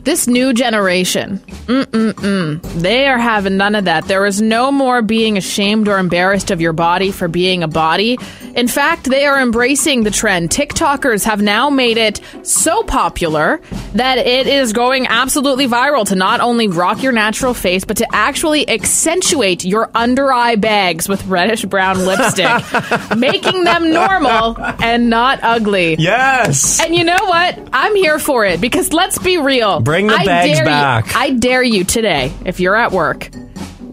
this 0.04 0.26
new 0.26 0.54
generation, 0.54 1.38
mm-mm-mm, 1.66 2.62
they 2.80 3.06
are 3.06 3.18
having 3.18 3.58
none 3.58 3.74
of 3.74 3.84
that. 3.84 4.06
There 4.06 4.24
is 4.24 4.40
no 4.40 4.72
more 4.72 5.02
being 5.02 5.36
ashamed 5.36 5.88
or 5.88 5.98
embarrassed 5.98 6.50
of 6.50 6.60
your 6.60 6.72
body 6.72 7.10
for 7.12 7.28
being 7.28 7.62
a 7.62 7.68
body. 7.68 8.18
In 8.60 8.68
fact, 8.68 9.04
they 9.04 9.24
are 9.24 9.40
embracing 9.40 10.02
the 10.02 10.10
trend. 10.10 10.50
TikTokers 10.50 11.24
have 11.24 11.40
now 11.40 11.70
made 11.70 11.96
it 11.96 12.20
so 12.42 12.82
popular 12.82 13.58
that 13.94 14.18
it 14.18 14.46
is 14.46 14.74
going 14.74 15.06
absolutely 15.06 15.66
viral 15.66 16.06
to 16.08 16.14
not 16.14 16.40
only 16.40 16.68
rock 16.68 17.02
your 17.02 17.12
natural 17.12 17.54
face, 17.54 17.86
but 17.86 17.96
to 17.96 18.06
actually 18.14 18.68
accentuate 18.68 19.64
your 19.64 19.90
under 19.94 20.30
eye 20.30 20.56
bags 20.56 21.08
with 21.08 21.24
reddish 21.26 21.64
brown 21.64 22.04
lipstick, 22.04 23.16
making 23.16 23.64
them 23.64 23.90
normal 23.94 24.56
and 24.60 25.08
not 25.08 25.38
ugly. 25.42 25.96
Yes. 25.98 26.84
And 26.84 26.94
you 26.94 27.04
know 27.04 27.16
what? 27.18 27.58
I'm 27.72 27.96
here 27.96 28.18
for 28.18 28.44
it 28.44 28.60
because 28.60 28.92
let's 28.92 29.18
be 29.18 29.38
real. 29.38 29.80
Bring 29.80 30.08
the 30.08 30.12
I 30.16 30.26
bags 30.26 30.48
dare 30.50 30.58
you- 30.58 30.64
back. 30.66 31.16
I 31.16 31.30
dare 31.30 31.62
you 31.62 31.84
today, 31.84 32.30
if 32.44 32.60
you're 32.60 32.76
at 32.76 32.92
work, 32.92 33.30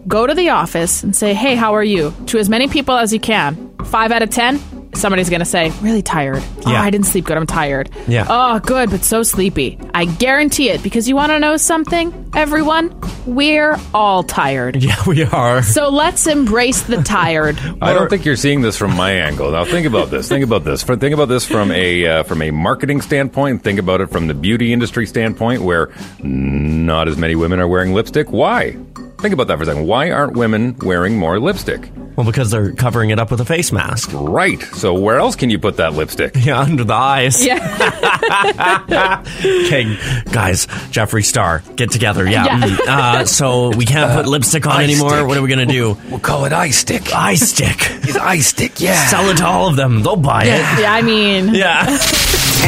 go 0.06 0.26
to 0.26 0.34
the 0.34 0.50
office 0.50 1.02
and 1.02 1.16
say, 1.16 1.32
hey, 1.32 1.54
how 1.54 1.72
are 1.74 1.82
you? 1.82 2.12
To 2.26 2.38
as 2.38 2.50
many 2.50 2.68
people 2.68 2.94
as 2.98 3.14
you 3.14 3.18
can. 3.20 3.67
Five 3.86 4.12
out 4.12 4.22
of 4.22 4.30
ten, 4.30 4.60
somebody's 4.94 5.30
going 5.30 5.40
to 5.40 5.46
say, 5.46 5.70
really 5.80 6.02
tired. 6.02 6.42
Oh, 6.66 6.70
Yeah. 6.72 6.82
I 6.82 6.90
didn't 6.90 7.06
sleep 7.06 7.24
good. 7.24 7.36
I'm 7.36 7.46
tired. 7.46 7.88
Yeah. 8.06 8.26
Oh, 8.28 8.58
good, 8.58 8.90
but 8.90 9.02
so 9.04 9.22
sleepy. 9.22 9.78
I 9.94 10.04
guarantee 10.04 10.68
it 10.70 10.82
because 10.82 11.08
you 11.08 11.16
want 11.16 11.30
to 11.32 11.38
know 11.38 11.56
something, 11.56 12.30
everyone? 12.34 12.94
We're 13.26 13.76
all 13.94 14.22
tired. 14.24 14.82
Yeah, 14.88 14.96
we 15.06 15.22
are. 15.24 15.62
So 15.62 15.88
let's 15.90 16.26
embrace 16.26 16.82
the 16.82 17.02
tired. 17.02 17.58
I 17.82 17.92
don't 17.94 18.08
think 18.10 18.24
you're 18.24 18.36
seeing 18.36 18.60
this 18.62 18.76
from 18.76 18.94
my 18.96 19.12
angle. 19.12 19.50
Now 19.52 19.64
think 19.64 19.86
about 19.86 20.10
this. 20.10 20.28
Think 20.28 20.44
about 20.44 20.64
this. 20.64 20.82
For- 20.82 20.96
Think 20.96 21.14
about 21.14 21.28
this 21.28 21.44
from 21.46 21.70
a 21.70 22.06
uh, 22.06 22.22
from 22.24 22.42
a 22.42 22.50
marketing 22.50 23.00
standpoint. 23.02 23.62
Think 23.62 23.78
about 23.78 24.00
it 24.00 24.06
from 24.10 24.26
the 24.26 24.34
beauty 24.34 24.72
industry 24.72 25.06
standpoint, 25.06 25.62
where 25.62 25.90
not 26.22 27.06
as 27.08 27.16
many 27.16 27.34
women 27.36 27.60
are 27.60 27.68
wearing 27.68 27.92
lipstick. 27.94 28.30
Why? 28.32 28.76
Think 29.20 29.34
about 29.34 29.48
that 29.48 29.56
for 29.56 29.64
a 29.64 29.66
second. 29.66 29.86
Why 29.86 30.10
aren't 30.12 30.34
women 30.36 30.76
wearing 30.80 31.18
more 31.18 31.40
lipstick? 31.40 31.90
Well, 32.16 32.24
because 32.26 32.50
they're 32.50 32.72
covering 32.72 33.10
it 33.10 33.18
up 33.18 33.30
with 33.30 33.40
a 33.40 33.44
face 33.44 33.72
mask. 33.72 34.10
Right. 34.12 34.60
So 34.74 34.94
where 34.94 35.18
else 35.18 35.34
can 35.36 35.50
you 35.50 35.58
put 35.58 35.76
that 35.78 35.92
lipstick? 35.94 36.34
Yeah, 36.48 36.60
under 36.60 36.84
the 36.84 36.94
eyes. 36.94 37.44
Yeah. 37.44 37.58
okay, 39.38 39.84
guys, 40.32 40.66
Jeffree 40.90 41.24
Star, 41.24 41.62
get 41.76 41.90
together. 41.90 42.24
Yeah. 42.28 42.44
Yeah. 42.46 42.60
mm, 42.60 42.78
Uh, 42.88 43.24
so 43.26 43.70
we 43.76 43.84
can't 43.84 44.12
put 44.12 44.26
lipstick 44.26 44.66
on 44.66 44.80
anymore. 44.82 45.10
stick. 45.10 45.26
What 45.26 45.36
are 45.36 45.42
we 45.42 45.48
gonna 45.48 45.66
do? 45.66 45.96
We'll 46.10 46.20
call 46.20 46.44
it 46.44 46.52
eye 46.52 46.70
stick. 46.70 47.12
Eye 47.14 47.34
stick. 47.34 47.76
It's 48.08 48.16
eye 48.16 48.38
stick. 48.38 48.80
Yeah. 48.80 48.94
Sell 49.08 49.28
it 49.28 49.36
to 49.38 49.46
all 49.46 49.68
of 49.68 49.76
them. 49.76 50.02
They'll 50.02 50.16
buy 50.16 50.44
it. 50.44 50.80
yeah, 50.80 50.94
I 50.94 51.02
mean, 51.02 51.54
Yeah. 51.54 51.84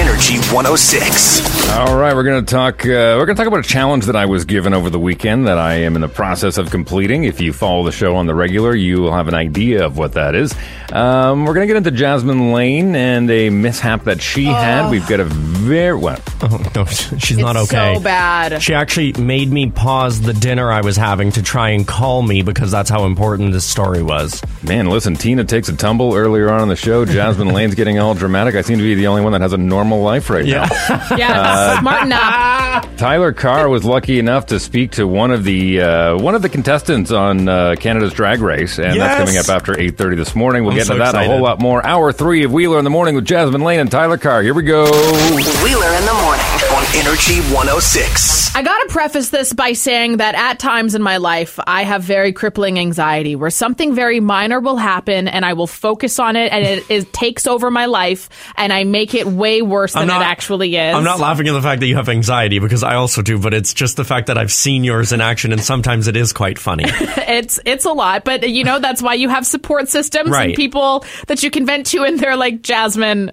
Energy 0.01 0.39
106. 0.39 1.69
All 1.69 1.95
right, 1.99 2.15
we're 2.15 2.23
going 2.23 2.43
to 2.43 2.51
talk. 2.51 2.87
Uh, 2.87 3.19
we're 3.19 3.27
going 3.27 3.37
to 3.37 3.43
talk 3.43 3.47
about 3.47 3.61
a 3.61 3.69
challenge 3.69 4.07
that 4.07 4.17
I 4.17 4.25
was 4.25 4.47
given 4.47 4.73
over 4.73 4.89
the 4.89 4.99
weekend 4.99 5.47
that 5.47 5.59
I 5.59 5.75
am 5.75 5.95
in 5.95 6.01
the 6.01 6.09
process 6.09 6.57
of 6.57 6.71
completing. 6.71 7.25
If 7.25 7.39
you 7.39 7.53
follow 7.53 7.85
the 7.85 7.93
show 7.93 8.17
on 8.17 8.27
the 8.27 8.35
regular, 8.35 8.75
you 8.75 9.03
will 9.03 9.13
have 9.13 9.29
an 9.29 9.35
idea 9.35 9.85
of 9.85 9.99
what 9.99 10.15
that 10.15 10.35
is. 10.35 10.55
Um, 10.91 11.45
we're 11.45 11.53
going 11.53 11.69
to 11.69 11.73
get 11.73 11.77
into 11.77 11.91
Jasmine 11.91 12.53
Lane 12.53 12.97
and 12.97 13.31
a 13.31 13.51
mishap 13.51 14.05
that 14.05 14.23
she 14.23 14.47
had. 14.47 14.91
We've 14.91 15.07
got 15.07 15.21
a 15.21 15.25
very 15.25 15.97
well. 15.97 16.19
Oh 16.43 16.57
no, 16.75 16.87
she's 16.87 17.37
not 17.37 17.57
okay. 17.57 17.97
so 17.97 18.01
bad. 18.01 18.63
She 18.63 18.73
actually 18.73 19.13
made 19.13 19.51
me 19.53 19.71
pause 19.71 20.23
the 20.23 20.33
dinner 20.33 20.73
I 20.73 20.81
was 20.81 20.97
having 20.97 21.33
to 21.33 21.43
try 21.43 21.71
and 21.71 21.87
call 21.87 22.23
me 22.23 22.41
because 22.41 22.71
that's 22.71 22.89
how 22.89 23.05
important 23.05 23.53
this 23.53 23.67
story 23.67 24.03
was. 24.03 24.43
Man, 24.63 24.89
listen, 24.89 25.17
Tina 25.17 25.45
takes 25.45 25.69
a 25.69 25.77
tumble 25.77 26.15
earlier 26.15 26.51
on 26.51 26.63
in 26.63 26.69
the 26.69 26.77
show. 26.77 27.05
Jasmine 27.05 27.49
Lane's 27.53 27.75
getting 27.75 27.99
all 27.99 28.15
dramatic. 28.15 28.55
I 28.55 28.63
seem 28.63 28.79
to 28.79 28.83
be 28.83 28.95
the 28.95 29.07
only 29.09 29.21
one 29.21 29.33
that 29.33 29.43
has 29.43 29.53
a 29.53 29.59
normal 29.59 29.90
life 29.97 30.31
right 30.31 30.45
now. 30.45 30.67
Yeah, 31.17 31.81
smarten 31.81 32.13
up. 32.13 32.97
Tyler 32.97 33.33
Carr 33.33 33.69
was 33.69 33.85
lucky 33.85 34.19
enough 34.19 34.47
to 34.47 34.61
speak 34.61 34.93
to 34.93 35.07
one 35.07 35.31
of 35.33 35.45
the 35.45 35.81
uh, 35.81 36.19
one 36.19 36.35
of 36.35 36.43
the 36.43 36.49
contestants 36.49 37.11
on 37.11 37.49
uh, 37.49 37.75
Canada's 37.79 38.13
Drag 38.13 38.41
Race, 38.41 38.79
and 38.79 38.99
that's 39.01 39.19
coming 39.19 39.37
up 39.37 39.49
after 39.49 39.79
eight 39.79 39.97
thirty 39.97 40.17
this 40.17 40.35
morning. 40.35 40.63
We'll 40.63 40.73
I'm 40.73 40.79
get 40.79 40.87
so 40.87 40.95
into 40.95 41.05
that 41.05 41.15
and 41.15 41.25
a 41.25 41.29
whole 41.29 41.43
lot 41.43 41.61
more. 41.61 41.85
Hour 41.85 42.13
three 42.13 42.45
of 42.45 42.53
Wheeler 42.53 42.79
in 42.79 42.85
the 42.85 42.91
morning 42.91 43.15
with 43.15 43.25
Jasmine 43.25 43.63
Lane 43.63 43.81
and 43.81 43.91
Tyler 43.91 44.19
Carr. 44.19 44.43
Here 44.43 44.55
we 44.55 44.63
go. 44.63 44.85
Wheeler 44.85 45.93
in 45.95 46.05
the 46.07 46.19
morning 46.23 46.47
on 46.77 46.85
Energy 46.97 47.41
106. 47.55 48.55
I 48.55 48.63
gotta 48.63 48.89
preface 48.89 49.31
this 49.31 49.53
by 49.53 49.73
saying 49.73 50.19
that 50.19 50.35
at 50.35 50.59
times 50.59 50.95
in 50.95 51.03
my 51.03 51.17
life, 51.17 51.59
I 51.67 51.85
have 51.85 52.03
very 52.03 52.33
crippling 52.33 52.79
anxiety 52.79 53.35
where 53.37 53.51
something 53.51 53.95
very 53.95 54.21
minor 54.21 54.61
will 54.61 54.77
happen 54.77 55.29
and 55.29 55.45
I 55.45 55.55
will 55.55 55.67
focus 55.67 56.19
on 56.19 56.37
it 56.37 56.53
and 56.53 56.65
it, 56.65 56.91
it 56.91 57.13
takes 57.13 57.47
over 57.47 57.71
my 57.71 57.87
life 57.87 58.29
and 58.57 58.73
I 58.73 58.85
make 58.85 59.15
it 59.15 59.27
way 59.27 59.63
worse 59.63 59.80
than 59.89 60.03
I'm 60.03 60.09
not- 60.09 60.23
it 60.23 60.27
actually 60.27 60.77
is. 60.77 60.95
I'm 60.95 61.05
not 61.05 61.19
laughing 61.21 61.49
at 61.49 61.53
the 61.53 61.63
fact 61.63 61.81
that 61.81 61.87
you 61.87 61.97
have 61.97 62.09
anxiety 62.09 62.59
because 62.59 62.83
I 62.83 62.95
also 62.95 63.23
do, 63.23 63.39
but 63.39 63.55
it's 63.55 63.75
just 63.75 63.97
the 63.97 64.05
fact 64.05 64.27
that 64.29 64.39
I've 64.39 64.53
seen 64.53 64.85
yours 64.85 65.13
in 65.13 65.21
action 65.21 65.53
and 65.53 65.63
sometimes 65.63 66.07
it 66.09 66.17
is 66.17 66.33
quite 66.33 66.59
funny. 66.59 66.85
it's 66.89 67.59
it's 67.65 67.85
a 67.85 67.93
lot, 67.93 68.25
but 68.25 68.49
you 68.49 68.65
know 68.65 68.79
that's 68.79 69.03
why 69.03 69.15
you 69.15 69.29
have 69.29 69.47
support 69.47 69.89
systems 69.89 70.31
Right. 70.31 70.49
and 70.51 70.55
people 70.55 71.05
that 71.27 71.43
you 71.43 71.51
can 71.51 71.67
vent 71.67 71.87
to, 71.89 72.03
and 72.05 72.19
they're 72.19 72.37
like 72.37 72.63
Jasmine. 72.63 73.31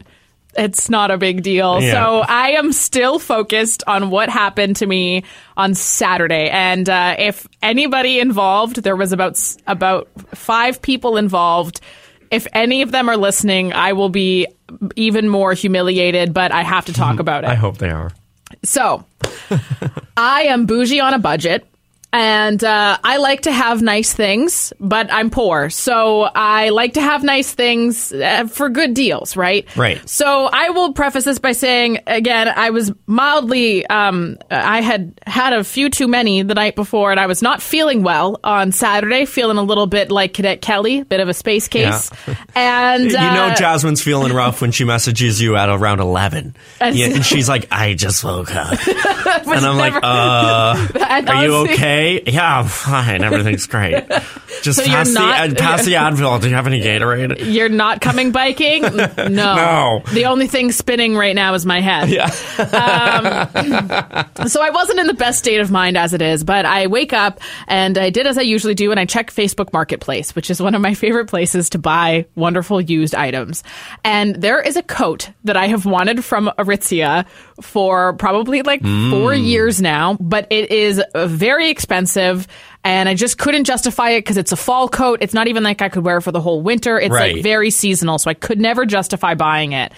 It's 0.59 0.89
not 0.89 1.11
a 1.11 1.19
big 1.19 1.43
deal. 1.43 1.79
Yeah. 1.81 1.91
So 1.91 2.19
I 2.27 2.51
am 2.53 2.71
still 2.73 3.19
focused 3.19 3.83
on 3.85 4.09
what 4.09 4.27
happened 4.29 4.77
to 4.77 4.87
me 4.87 5.23
on 5.55 5.75
Saturday, 5.75 6.49
and 6.49 6.89
uh, 6.89 7.15
if 7.19 7.47
anybody 7.61 8.19
involved, 8.19 8.81
there 8.81 8.95
was 8.95 9.13
about 9.13 9.39
about 9.67 10.09
five 10.33 10.81
people 10.81 11.17
involved. 11.17 11.79
If 12.31 12.47
any 12.53 12.81
of 12.81 12.91
them 12.91 13.09
are 13.09 13.17
listening, 13.17 13.73
I 13.73 13.93
will 13.93 14.09
be 14.09 14.47
even 14.95 15.29
more 15.29 15.53
humiliated. 15.53 16.33
But 16.33 16.51
I 16.51 16.63
have 16.63 16.85
to 16.85 16.93
talk 16.93 17.19
about 17.25 17.43
it. 17.43 17.49
I 17.49 17.55
hope 17.55 17.77
they 17.77 17.89
are. 17.89 18.11
So, 18.63 19.03
I 20.17 20.43
am 20.43 20.65
bougie 20.65 20.99
on 20.99 21.13
a 21.13 21.19
budget. 21.19 21.67
And 22.17 22.63
uh, 22.63 22.97
I 23.03 23.17
like 23.17 23.41
to 23.41 23.51
have 23.51 23.83
nice 23.83 24.11
things, 24.11 24.73
but 24.79 25.13
I'm 25.13 25.29
poor. 25.29 25.69
So 25.69 26.23
I 26.23 26.69
like 26.69 26.93
to 26.93 27.01
have 27.01 27.23
nice 27.23 27.53
things 27.53 28.11
uh, 28.11 28.47
for 28.47 28.69
good 28.69 28.95
deals, 28.95 29.37
right? 29.37 29.67
Right. 29.77 30.01
So 30.09 30.49
I 30.51 30.71
will 30.71 30.93
preface 30.93 31.25
this 31.25 31.37
by 31.37 31.51
saying, 31.51 31.99
again, 32.07 32.47
I 32.47 32.71
was 32.71 32.91
mildly, 33.05 33.85
um, 33.85 34.37
I 34.49 34.81
had 34.81 35.13
had 35.27 35.53
a 35.53 35.63
few 35.63 35.91
too 35.91 36.07
many 36.07 36.41
the 36.41 36.55
night 36.55 36.75
before, 36.75 37.11
and 37.11 37.19
I 37.19 37.27
was 37.27 37.43
not 37.43 37.61
feeling 37.61 38.01
well 38.01 38.39
on 38.43 38.71
Saturday, 38.71 39.25
feeling 39.25 39.57
a 39.57 39.63
little 39.63 39.85
bit 39.85 40.09
like 40.09 40.33
Cadet 40.33 40.59
Kelly, 40.61 41.03
bit 41.03 41.19
of 41.19 41.29
a 41.29 41.33
space 41.35 41.67
case. 41.67 42.09
And 42.55 43.03
you 43.03 43.11
know, 43.17 43.49
uh, 43.51 43.55
Jasmine's 43.55 44.01
feeling 44.01 44.33
rough 44.33 44.61
when 44.61 44.71
she 44.71 44.83
messages 44.83 45.39
you 45.39 45.55
at 45.55 45.69
around 45.69 45.99
11. 45.99 46.55
That's- 46.79 46.97
Yeah, 46.97 47.13
and 47.15 47.23
she's 47.31 47.47
like, 47.47 47.67
I 47.71 47.93
just 47.93 48.23
woke 48.23 48.55
up. 48.55 48.71
and 48.87 49.65
I'm 49.65 49.77
like, 49.77 49.93
uh, 49.93 50.87
are 51.27 51.43
you 51.45 51.53
honestly- 51.55 51.77
Yeah, 52.27 52.59
I'm 52.59 52.65
fine. 52.67 53.23
Everything's 53.23 53.65
great. 53.67 54.03
Just 54.61 54.79
So 54.79 54.85
pass, 54.85 55.11
not- 55.11 55.49
the, 55.49 55.55
pass 55.55 55.85
the 55.85 55.93
Advil. 55.93 56.41
Do 56.41 56.49
you 56.49 56.55
have 56.55 56.67
any 56.67 56.81
Gatorade? 56.83 57.53
You're 57.53 57.69
not 57.69 58.01
coming 58.01 58.31
biking? 58.31 58.81
No. 58.81 59.07
No. 59.29 60.01
The 60.13 60.25
only 60.25 60.47
thing 60.47 60.71
spinning 60.71 61.15
right 61.15 61.35
now 61.35 61.53
is 61.53 61.65
my 61.65 61.79
head. 61.81 62.09
Yeah. 62.09 62.25
Um, 62.91 64.47
so 64.47 64.61
I 64.61 64.69
wasn't 64.69 64.99
in 64.99 65.07
the 65.07 65.13
best 65.13 65.39
state 65.39 65.59
of 65.59 65.71
mind 65.71 65.97
as 65.97 66.13
it 66.13 66.21
is, 66.21 66.43
but 66.43 66.65
I 66.65 66.87
wake 66.87 67.13
up 67.13 67.39
and 67.67 67.97
I 67.97 68.09
did 68.09 68.27
as 68.27 68.37
I 68.37 68.41
usually 68.41 68.75
do 68.75 68.91
and 68.91 68.99
I 68.99 69.05
check 69.05 69.31
Facebook 69.31 69.73
Marketplace, 69.73 70.35
which 70.35 70.49
is 70.49 70.61
one 70.61 70.75
of 70.75 70.81
my 70.81 70.93
favorite 70.93 71.27
places 71.27 71.69
to 71.71 71.77
buy 71.79 72.25
wonderful 72.35 72.79
used 72.81 73.15
items. 73.15 73.63
And 74.03 74.35
there 74.35 74.61
is 74.61 74.75
a 74.77 74.83
coat 74.83 75.29
that 75.43 75.57
I 75.57 75.67
have 75.67 75.85
wanted 75.85 76.23
from 76.23 76.49
Aritzia 76.57 77.25
for 77.61 78.13
probably 78.13 78.61
like 78.61 78.81
four 78.81 79.27
Mm. 79.33 79.45
years 79.45 79.81
now, 79.81 80.15
but 80.19 80.47
it 80.51 80.71
is 80.71 81.01
very 81.15 81.69
expensive. 81.69 81.86
Expensive, 81.91 82.47
and 82.83 83.07
I 83.07 83.13
just 83.13 83.37
couldn't 83.37 83.63
justify 83.63 84.09
it 84.09 84.19
because 84.19 84.35
it's 84.35 84.51
a 84.51 84.57
fall 84.57 84.89
coat. 84.89 85.19
It's 85.21 85.33
not 85.33 85.47
even 85.47 85.63
like 85.63 85.81
I 85.81 85.87
could 85.87 86.03
wear 86.03 86.17
it 86.17 86.21
for 86.21 86.33
the 86.33 86.41
whole 86.41 86.61
winter. 86.61 86.99
It's 86.99 87.13
Right. 87.13 87.35
like 87.35 87.43
very 87.43 87.69
seasonal. 87.71 88.17
So 88.19 88.29
I 88.29 88.33
could 88.33 88.59
never 88.59 88.85
justify 88.85 89.35
buying 89.35 89.71
it. 89.71 89.93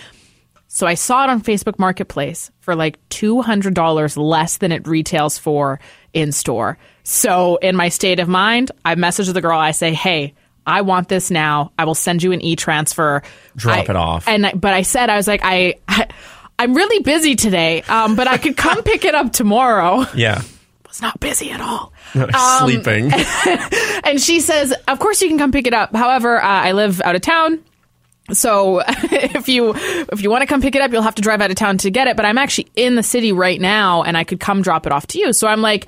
So 0.67 0.85
I 0.85 0.93
saw 0.93 1.23
it 1.23 1.31
on 1.31 1.41
Facebook 1.41 1.79
Marketplace 1.79 2.51
for 2.59 2.75
like 2.75 2.99
$200 3.09 4.15
less 4.17 4.57
than 4.57 4.71
it 4.71 4.87
retails 4.87 5.39
for 5.39 5.79
in 6.13 6.31
store. 6.31 6.77
So 7.03 7.55
in 7.55 7.75
my 7.75 7.89
state 7.89 8.19
of 8.19 8.27
mind, 8.27 8.71
I 8.85 8.93
message 8.93 9.29
the 9.29 9.41
girl. 9.41 9.57
I 9.57 9.71
say, 9.71 9.95
"Hey, 9.95 10.35
I 10.67 10.81
want 10.81 11.09
this 11.09 11.31
now. 11.31 11.71
I 11.79 11.85
will 11.85 11.95
send 11.95 12.21
you 12.21 12.33
an 12.33 12.41
e-transfer. 12.41 13.23
Drop 13.55 13.77
I- 13.79 13.81
it 13.81 13.95
off. 13.95 14.27
And 14.27 14.45
I- 14.45 14.53
but 14.53 14.73
I 14.75 14.83
said 14.83 15.09
I 15.09 15.17
was 15.17 15.27
like, 15.27 15.41
I, 15.43 15.73
I 15.87 16.05
I'm 16.59 16.75
really 16.75 17.01
busy 17.01 17.35
today, 17.35 17.81
um, 17.83 18.15
but 18.15 18.27
I 18.27 18.37
could 18.37 18.55
come 18.57 18.83
pick 18.83 19.05
it 19.05 19.15
up 19.15 19.31
tomorrow. 19.33 20.05
Yeah. 20.13 20.41
Was 20.89 21.01
not 21.01 21.19
busy 21.19 21.51
at 21.51 21.61
all. 21.61 21.93
Um, 22.15 22.67
sleeping. 22.67 23.11
and 24.03 24.19
she 24.19 24.39
says, 24.39 24.73
"Of 24.87 24.99
course 24.99 25.21
you 25.21 25.27
can 25.27 25.37
come 25.37 25.51
pick 25.51 25.67
it 25.67 25.73
up. 25.75 25.95
However, 25.95 26.41
uh, 26.41 26.47
I 26.47 26.71
live 26.71 27.01
out 27.01 27.15
of 27.15 27.21
town." 27.21 27.63
So 28.33 28.81
if 28.87 29.47
you 29.47 29.73
if 29.75 30.21
you 30.23 30.29
want 30.29 30.41
to 30.41 30.47
come 30.47 30.61
pick 30.61 30.75
it 30.75 30.81
up, 30.81 30.91
you'll 30.91 31.03
have 31.03 31.15
to 31.15 31.21
drive 31.21 31.41
out 31.41 31.51
of 31.51 31.55
town 31.55 31.77
to 31.79 31.91
get 31.91 32.07
it. 32.07 32.17
But 32.17 32.25
I'm 32.25 32.37
actually 32.37 32.67
in 32.75 32.95
the 32.95 33.03
city 33.03 33.31
right 33.31 33.61
now, 33.61 34.03
and 34.03 34.17
I 34.17 34.23
could 34.23 34.39
come 34.39 34.61
drop 34.63 34.85
it 34.87 34.91
off 34.91 35.05
to 35.07 35.19
you. 35.19 35.33
So 35.33 35.47
I'm 35.47 35.61
like, 35.61 35.87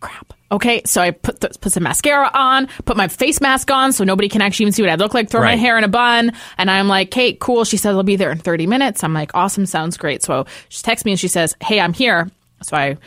crap. 0.00 0.32
Okay, 0.50 0.82
so 0.84 1.00
I 1.00 1.12
put 1.12 1.40
the, 1.40 1.48
put 1.60 1.72
some 1.72 1.82
mascara 1.82 2.30
on, 2.34 2.68
put 2.84 2.96
my 2.96 3.08
face 3.08 3.40
mask 3.40 3.70
on, 3.70 3.94
so 3.94 4.04
nobody 4.04 4.28
can 4.28 4.42
actually 4.42 4.64
even 4.64 4.72
see 4.72 4.82
what 4.82 4.90
I 4.90 4.96
look 4.96 5.14
like. 5.14 5.30
Throw 5.30 5.40
my 5.40 5.56
hair 5.56 5.78
in 5.78 5.84
a 5.84 5.88
bun, 5.88 6.32
and 6.58 6.70
I'm 6.70 6.88
like, 6.88 7.10
Kate, 7.10 7.40
cool. 7.40 7.64
She 7.64 7.78
says 7.78 7.96
I'll 7.96 8.02
be 8.02 8.16
there 8.16 8.30
in 8.30 8.38
30 8.38 8.66
minutes. 8.66 9.02
I'm 9.02 9.14
like, 9.14 9.30
awesome, 9.34 9.64
sounds 9.64 9.96
great. 9.96 10.22
So 10.22 10.44
she 10.68 10.82
texts 10.82 11.06
me 11.06 11.12
and 11.12 11.20
she 11.20 11.28
says, 11.28 11.56
Hey, 11.62 11.80
I'm 11.80 11.94
here. 11.94 12.30
So 12.62 12.76
I 12.76 12.98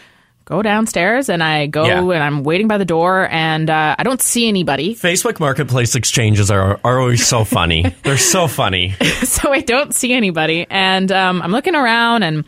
go 0.45 0.61
downstairs 0.61 1.27
and 1.29 1.43
I 1.43 1.65
go 1.67 1.85
Yeah. 1.85 2.01
and 2.01 2.23
I'm 2.23 2.43
waiting 2.43 2.67
by 2.67 2.77
the 2.77 2.85
door, 2.85 3.27
and 3.29 3.69
uh, 3.69 3.95
I 3.97 4.03
don't 4.03 4.21
see 4.21 4.47
anybody. 4.47 4.95
Facebook 4.95 5.39
Marketplace 5.39 5.95
exchanges 5.95 6.49
are, 6.51 6.79
are 6.83 6.99
always 6.99 7.25
so 7.27 7.43
funny. 7.43 7.93
They're 8.03 8.17
so 8.17 8.47
funny. 8.47 8.91
so 9.23 9.51
I 9.51 9.61
don't 9.61 9.93
see 9.93 10.13
anybody, 10.13 10.65
and 10.69 11.11
um, 11.11 11.41
I'm 11.41 11.51
looking 11.51 11.75
around, 11.75 12.23
and 12.23 12.45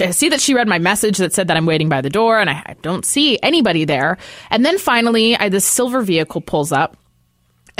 I 0.00 0.12
see 0.12 0.28
that 0.28 0.40
she 0.40 0.54
read 0.54 0.68
my 0.68 0.78
message 0.78 1.18
that 1.18 1.32
said 1.32 1.48
that 1.48 1.56
I'm 1.56 1.66
waiting 1.66 1.88
by 1.88 2.00
the 2.00 2.10
door, 2.10 2.38
and 2.38 2.48
I, 2.48 2.62
I 2.64 2.76
don't 2.82 3.04
see 3.04 3.38
anybody 3.42 3.84
there. 3.84 4.18
And 4.50 4.64
then 4.64 4.78
finally, 4.78 5.36
I, 5.36 5.48
this 5.48 5.64
silver 5.66 6.02
vehicle 6.02 6.40
pulls 6.40 6.70
up. 6.72 6.96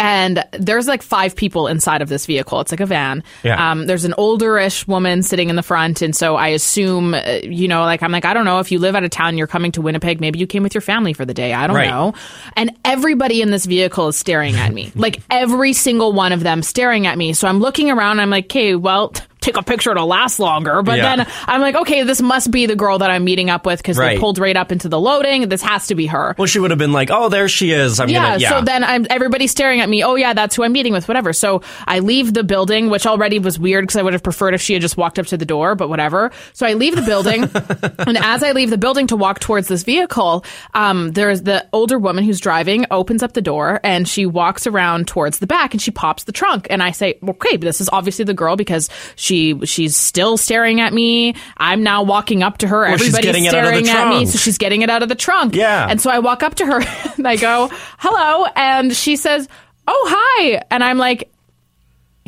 And 0.01 0.43
there's 0.53 0.89
like 0.89 1.03
five 1.03 1.37
people 1.37 1.67
inside 1.67 2.01
of 2.01 2.09
this 2.09 2.25
vehicle. 2.25 2.59
It's 2.61 2.73
like 2.73 2.81
a 2.81 2.87
van. 2.87 3.23
Yeah. 3.45 3.71
Um, 3.71 3.87
there's 3.87 4.07
an 4.07 4.15
older-ish 4.17 4.89
woman 4.89 5.23
sitting 5.23 5.51
in 5.51 5.57
the 5.57 5.63
front, 5.63 6.01
and 6.01 6.17
so 6.17 6.37
I 6.37 6.49
assume, 6.49 7.13
uh, 7.15 7.41
you 7.43 7.69
know, 7.69 7.83
like 7.83 8.03
I'm 8.03 8.11
like, 8.11 8.25
I 8.25 8.33
don't 8.33 8.47
know 8.47 8.59
if 8.61 8.73
you 8.73 8.79
live 8.79 8.95
out 8.97 9.05
of 9.05 9.11
town, 9.11 9.37
you're 9.37 9.47
coming 9.47 9.73
to 9.73 9.83
Winnipeg, 9.83 10.21
maybe 10.21 10.39
you 10.39 10.47
came 10.47 10.63
with 10.63 10.75
your 10.75 10.81
family 10.81 11.13
for 11.13 11.27
the 11.27 11.35
day. 11.35 11.53
I 11.53 11.67
don't 11.67 11.77
Right. 11.77 11.91
know. 11.91 12.15
And 12.57 12.71
everybody 12.85 13.43
in 13.43 13.51
this 13.51 13.67
vehicle 13.67 14.09
is 14.09 14.17
staring 14.17 14.57
at 14.57 14.73
me, 14.73 14.91
like 14.97 15.21
every 15.31 15.75
single 15.75 16.13
one 16.15 16.33
of 16.33 16.41
them 16.43 16.63
staring 16.63 17.07
at 17.07 17.19
me. 17.19 17.35
So 17.35 17.47
I'm 17.47 17.59
looking 17.61 17.91
around. 17.91 18.21
I'm 18.21 18.31
like, 18.31 18.47
okay, 18.47 18.75
well. 18.77 19.13
Take 19.41 19.57
a 19.57 19.63
picture 19.63 19.95
to 19.95 20.05
last 20.05 20.39
longer, 20.39 20.83
but 20.83 20.99
Yeah. 20.99 21.17
then 21.17 21.27
I'm 21.47 21.61
like, 21.61 21.75
okay, 21.75 22.03
this 22.03 22.21
must 22.21 22.51
be 22.51 22.67
the 22.67 22.77
girl 22.77 22.99
that 22.99 23.11
I'm 23.11 23.25
meeting 23.25 23.49
up 23.51 23.65
with 23.67 23.79
because 23.79 23.97
Right. 23.97 24.15
they 24.17 24.21
pulled 24.21 24.39
right 24.39 24.57
up 24.57 24.71
into 24.73 24.89
the 24.89 25.01
loading. 25.01 25.49
This 25.49 25.63
has 25.63 25.87
to 25.89 25.95
be 25.95 26.07
her 26.07 26.35
Well, 26.39 26.47
she 26.47 26.59
would 26.59 26.71
have 26.71 26.79
been 26.79 26.93
like, 26.93 27.11
"Oh, 27.11 27.29
there 27.29 27.49
she 27.49 27.71
is." 27.73 28.01
I'm 28.01 28.09
yeah, 28.09 28.23
gonna. 28.33 28.39
Yeah. 28.39 28.49
so 28.51 28.61
then 28.65 28.85
I'm 28.85 29.07
everybody's 29.09 29.51
staring 29.51 29.81
at 29.81 29.89
me. 29.89 30.03
Oh 30.05 30.15
yeah, 30.17 30.35
that's 30.35 30.55
who 30.57 30.63
I'm 30.65 30.73
meeting 30.73 30.93
with. 30.93 31.09
Whatever. 31.09 31.33
So 31.33 31.63
I 31.87 32.01
leave 32.01 32.35
the 32.35 32.45
building, 32.45 32.91
which 32.91 33.07
already 33.07 33.39
was 33.39 33.59
weird 33.59 33.85
because 33.85 33.97
I 33.97 34.03
would 34.03 34.13
have 34.13 34.23
preferred 34.23 34.55
if 34.55 34.61
she 34.61 34.73
had 34.75 34.83
just 34.83 34.97
walked 34.97 35.19
up 35.19 35.27
to 35.29 35.37
the 35.37 35.47
door, 35.47 35.75
but 35.75 35.89
whatever. 35.89 36.31
So 36.53 36.67
I 36.67 36.75
leave 36.75 36.95
the 36.97 37.03
building, 37.03 37.43
and 38.07 38.19
as 38.19 38.43
I 38.43 38.53
leave 38.53 38.71
the 38.71 38.79
building 38.79 39.07
to 39.09 39.17
walk 39.17 39.41
towards 39.41 39.69
this 39.69 39.83
vehicle, 39.85 40.45
um, 40.75 41.13
there's 41.13 41.43
the 41.43 41.67
older 41.73 41.99
woman 41.99 42.25
who's 42.25 42.41
driving 42.41 42.85
opens 42.91 43.23
up 43.23 43.33
the 43.33 43.41
door 43.43 43.81
and 43.85 44.07
she 44.07 44.27
walks 44.27 44.67
around 44.67 45.07
towards 45.09 45.39
the 45.39 45.47
back 45.47 45.73
and 45.73 45.81
she 45.81 45.91
pops 45.91 46.25
the 46.25 46.33
trunk, 46.33 46.67
and 46.69 46.83
I 46.83 46.91
say, 46.91 47.19
okay, 47.27 47.57
this 47.57 47.81
is 47.81 47.89
obviously 47.93 48.25
the 48.25 48.35
girl 48.35 48.57
because 48.57 48.89
she 49.17 49.30
she's 49.65 49.97
still 49.97 50.37
staring 50.37 50.81
at 50.81 50.93
me. 50.93 51.35
I'm 51.57 51.83
now 51.83 52.03
walking 52.03 52.43
up 52.43 52.59
to 52.59 52.69
her. 52.69 52.83
Well, 52.83 52.97
she's 52.97 53.09
Everybody's 53.09 53.25
getting 53.25 53.45
it 53.45 53.55
out 53.55 53.65
of 53.75 53.81
the 53.81 53.85
staring 53.85 54.13
at 54.13 54.19
me, 54.19 54.27
so 54.27 54.39
she's 54.39 54.59
getting 54.59 54.83
it 54.83 54.91
out 54.91 55.03
of 55.03 55.09
the 55.09 55.15
trunk. 55.15 55.55
Yeah. 55.55 55.87
And 55.89 56.01
so 56.01 56.11
I 56.11 56.19
walk 56.19 56.43
up 56.43 56.57
to 56.57 56.67
her 56.67 56.81
and 57.17 57.27
I 57.27 57.37
go, 57.37 57.71
hello. 57.99 58.47
And 58.57 58.95
she 58.95 59.17
says, 59.17 59.49
oh, 59.87 60.07
hi. 60.11 60.63
And 60.71 60.83
I'm 60.85 60.99
like, 60.99 61.31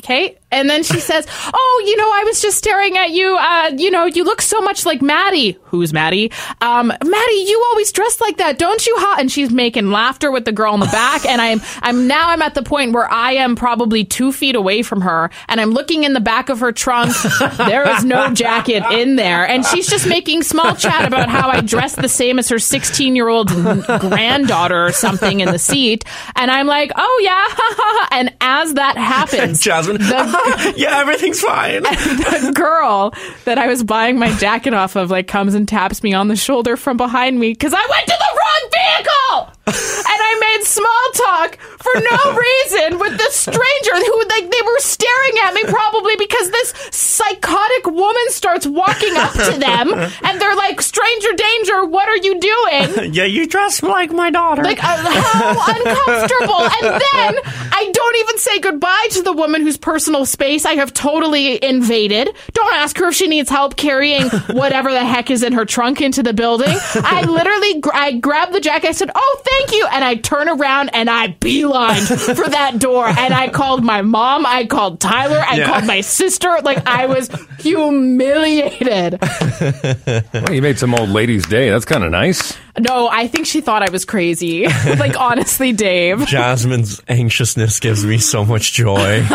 okay. 0.00 0.38
And 0.52 0.70
then 0.70 0.82
she 0.82 1.00
says, 1.00 1.26
oh, 1.54 1.84
you 1.86 1.96
know, 1.96 2.10
I 2.12 2.24
was 2.24 2.40
just 2.40 2.58
staring 2.58 2.96
at 2.96 3.10
you. 3.10 3.36
Uh, 3.36 3.72
you 3.76 3.90
know, 3.90 4.04
you 4.04 4.24
look 4.24 4.42
so 4.42 4.60
much 4.60 4.86
like 4.86 5.02
Maddie. 5.02 5.58
Who's 5.64 5.92
Maddie? 5.92 6.30
Um, 6.60 6.88
Maddie, 6.88 7.44
you 7.46 7.64
always 7.70 7.90
dress 7.90 8.20
like 8.20 8.36
that, 8.36 8.58
don't 8.58 8.86
you? 8.86 8.94
Ha? 8.98 9.16
And 9.18 9.32
she's 9.32 9.50
making 9.50 9.90
laughter 9.90 10.30
with 10.30 10.44
the 10.44 10.52
girl 10.52 10.74
in 10.74 10.80
the 10.80 10.86
back. 10.86 11.24
And 11.26 11.40
I'm, 11.40 11.60
I'm 11.80 12.06
now 12.06 12.28
I'm 12.28 12.42
at 12.42 12.54
the 12.54 12.62
point 12.62 12.92
where 12.92 13.10
I 13.10 13.32
am 13.32 13.56
probably 13.56 14.04
two 14.04 14.32
feet 14.32 14.54
away 14.54 14.82
from 14.82 15.00
her 15.00 15.30
and 15.48 15.60
I'm 15.60 15.70
looking 15.70 16.04
in 16.04 16.12
the 16.12 16.20
back 16.20 16.48
of 16.48 16.60
her 16.60 16.72
trunk. 16.72 17.14
there 17.56 17.88
is 17.96 18.04
no 18.04 18.32
jacket 18.34 18.82
in 18.92 19.16
there. 19.16 19.46
And 19.46 19.64
she's 19.64 19.88
just 19.88 20.06
making 20.06 20.42
small 20.42 20.74
chat 20.76 21.06
about 21.06 21.28
how 21.28 21.48
I 21.48 21.60
dress 21.62 21.96
the 21.96 22.08
same 22.08 22.38
as 22.38 22.48
her 22.50 22.58
16 22.58 23.16
year 23.16 23.28
old 23.28 23.48
granddaughter 23.48 24.86
or 24.86 24.92
something 24.92 25.40
in 25.40 25.50
the 25.50 25.58
seat. 25.58 26.04
And 26.36 26.50
I'm 26.50 26.66
like, 26.66 26.92
oh 26.96 27.20
yeah. 27.22 28.08
and 28.18 28.34
as 28.40 28.74
that 28.74 28.96
happens, 28.96 29.60
Jasmine, 29.60 29.98
yeah, 30.76 30.98
everything's 31.00 31.40
fine. 31.40 31.82
the 31.82 32.52
girl 32.54 33.14
that 33.44 33.58
I 33.58 33.66
was 33.66 33.84
buying 33.84 34.18
my 34.18 34.30
jacket 34.38 34.74
off 34.74 34.96
of 34.96 35.10
like 35.10 35.26
comes 35.26 35.54
and 35.54 35.66
taps 35.68 36.02
me 36.02 36.12
on 36.14 36.28
the 36.28 36.36
shoulder 36.36 36.76
from 36.76 36.96
behind 36.96 37.38
me 37.38 37.52
because 37.52 37.74
I 37.74 37.86
went 37.90 38.06
to 38.06 38.16
the 38.18 38.38
wrong 38.38 38.70
vehicle 38.72 39.52
and 39.66 40.20
I 40.20 40.38
made 40.40 40.51
small 40.64 41.04
talk 41.14 41.58
for 41.60 41.92
no 42.00 42.36
reason 42.38 42.98
with 42.98 43.16
this 43.18 43.36
stranger 43.36 43.94
who 43.94 44.24
like 44.28 44.50
they 44.50 44.62
were 44.64 44.78
staring 44.78 45.34
at 45.44 45.54
me 45.54 45.62
probably 45.64 46.16
because 46.16 46.50
this 46.50 46.72
psychotic 46.90 47.86
woman 47.86 48.22
starts 48.28 48.66
walking 48.66 49.16
up 49.16 49.32
to 49.32 49.58
them 49.58 49.92
and 50.24 50.40
they're 50.40 50.56
like 50.56 50.80
stranger 50.80 51.32
danger 51.34 51.84
what 51.84 52.08
are 52.08 52.16
you 52.16 52.38
doing 52.40 53.12
yeah, 53.12 53.24
you 53.24 53.46
dress 53.46 53.82
like 53.82 54.12
my 54.12 54.30
daughter. 54.30 54.62
like, 54.62 54.82
uh, 54.82 54.96
how 54.96 55.74
uncomfortable. 55.74 56.60
And 56.60 57.00
then 57.00 57.40
I 57.72 57.90
don't 57.92 58.16
even 58.16 58.38
say 58.38 58.58
goodbye 58.60 59.08
to 59.12 59.22
the 59.22 59.32
woman 59.32 59.62
whose 59.62 59.76
personal 59.76 60.24
space 60.26 60.64
I 60.64 60.74
have 60.74 60.92
totally 60.92 61.62
invaded. 61.62 62.28
Don't 62.52 62.74
ask 62.74 62.96
her 62.98 63.08
if 63.08 63.14
she 63.14 63.26
needs 63.26 63.50
help 63.50 63.76
carrying 63.76 64.28
whatever 64.50 64.92
the 64.92 65.04
heck 65.04 65.30
is 65.30 65.42
in 65.42 65.52
her 65.52 65.64
trunk 65.64 66.00
into 66.00 66.22
the 66.22 66.32
building. 66.32 66.76
I 66.94 67.24
literally, 67.26 67.80
gr- 67.80 67.94
I 67.94 68.12
grabbed 68.12 68.52
the 68.52 68.60
jacket. 68.60 68.88
I 68.88 68.92
said, 68.92 69.10
"Oh, 69.14 69.42
thank 69.44 69.72
you," 69.72 69.86
and 69.90 70.04
I 70.04 70.16
turn 70.16 70.48
around 70.52 70.90
and 70.94 71.08
I 71.10 71.28
beelined 71.40 72.34
for 72.36 72.48
that 72.48 72.78
door. 72.78 73.06
And 73.06 73.32
I 73.34 73.48
called 73.48 73.82
my 73.84 74.02
mom. 74.02 74.44
I 74.46 74.66
called 74.66 75.00
Tyler. 75.00 75.42
I 75.48 75.56
Yeah. 75.56 75.66
called 75.66 75.86
my 75.86 76.00
sister. 76.00 76.58
Like 76.62 76.86
I 76.86 77.06
was 77.06 77.30
humiliated. 77.58 79.18
Well, 80.32 80.52
you 80.52 80.62
made 80.62 80.78
some 80.78 80.94
old 80.94 81.10
lady's 81.10 81.46
day. 81.46 81.70
That's 81.70 81.84
kind 81.84 82.04
of 82.04 82.10
nice. 82.10 82.56
No, 82.78 83.06
I 83.06 83.26
think 83.28 83.46
she 83.46 83.60
thought 83.60 83.82
I 83.82 83.90
was 83.90 84.06
crazy. 84.06 84.66
like 84.98 85.18
honestly, 85.18 85.72
Dave. 85.72 86.26
Jasmine's 86.26 87.02
anxiousness 87.06 87.80
gives 87.80 88.04
me 88.04 88.16
so 88.16 88.46
much 88.46 88.72
joy. 88.72 89.20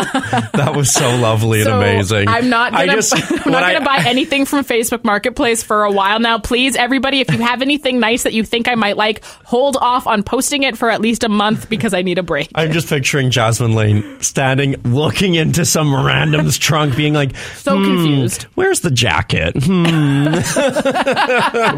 that 0.54 0.72
was 0.74 0.92
so 0.92 1.14
lovely 1.16 1.60
and 1.60 1.70
amazing. 1.70 2.26
I'm 2.26 2.48
not 2.48 2.74
I 2.74 2.86
gonna, 2.86 2.96
just- 2.96 3.14
I'm 3.14 3.52
not 3.52 3.72
gonna 3.72 3.84
buy 3.84 4.02
anything 4.06 4.44
from 4.44 4.64
Facebook 4.64 5.04
Marketplace 5.04 5.62
for 5.62 5.84
a 5.84 5.90
while 5.92 6.18
now. 6.18 6.38
Please, 6.38 6.74
everybody, 6.74 7.20
if 7.20 7.30
you 7.32 7.38
have 7.38 7.62
anything 7.62 8.00
nice 8.00 8.24
that 8.24 8.32
you 8.32 8.42
think 8.42 8.66
I 8.66 8.74
might 8.74 8.96
like, 8.96 9.22
hold 9.44 9.76
off 9.80 10.08
on 10.08 10.24
posting 10.24 10.64
it 10.64 10.76
for 10.76 10.90
at 10.90 11.00
least 11.00 11.22
a 11.22 11.28
month 11.28 11.68
because 11.68 11.94
I 11.94 12.02
need 12.02 12.18
a 12.18 12.24
break. 12.24 12.50
I'm 12.56 12.72
just 12.72 12.88
picturing 12.88 13.30
Jasmine 13.30 13.74
Lane 13.74 14.20
standing, 14.20 14.74
looking 14.82 15.36
into 15.36 15.64
some 15.64 15.94
random's 15.94 16.58
trunk, 16.58 16.96
being 16.96 17.14
like, 17.14 17.36
So 17.58 17.76
"Hmm, 17.78 17.84
confused. 17.84 18.42
Where's 18.56 18.80
the 18.80 18.90
jacket? 18.90 19.54
Hmm. 19.62 20.24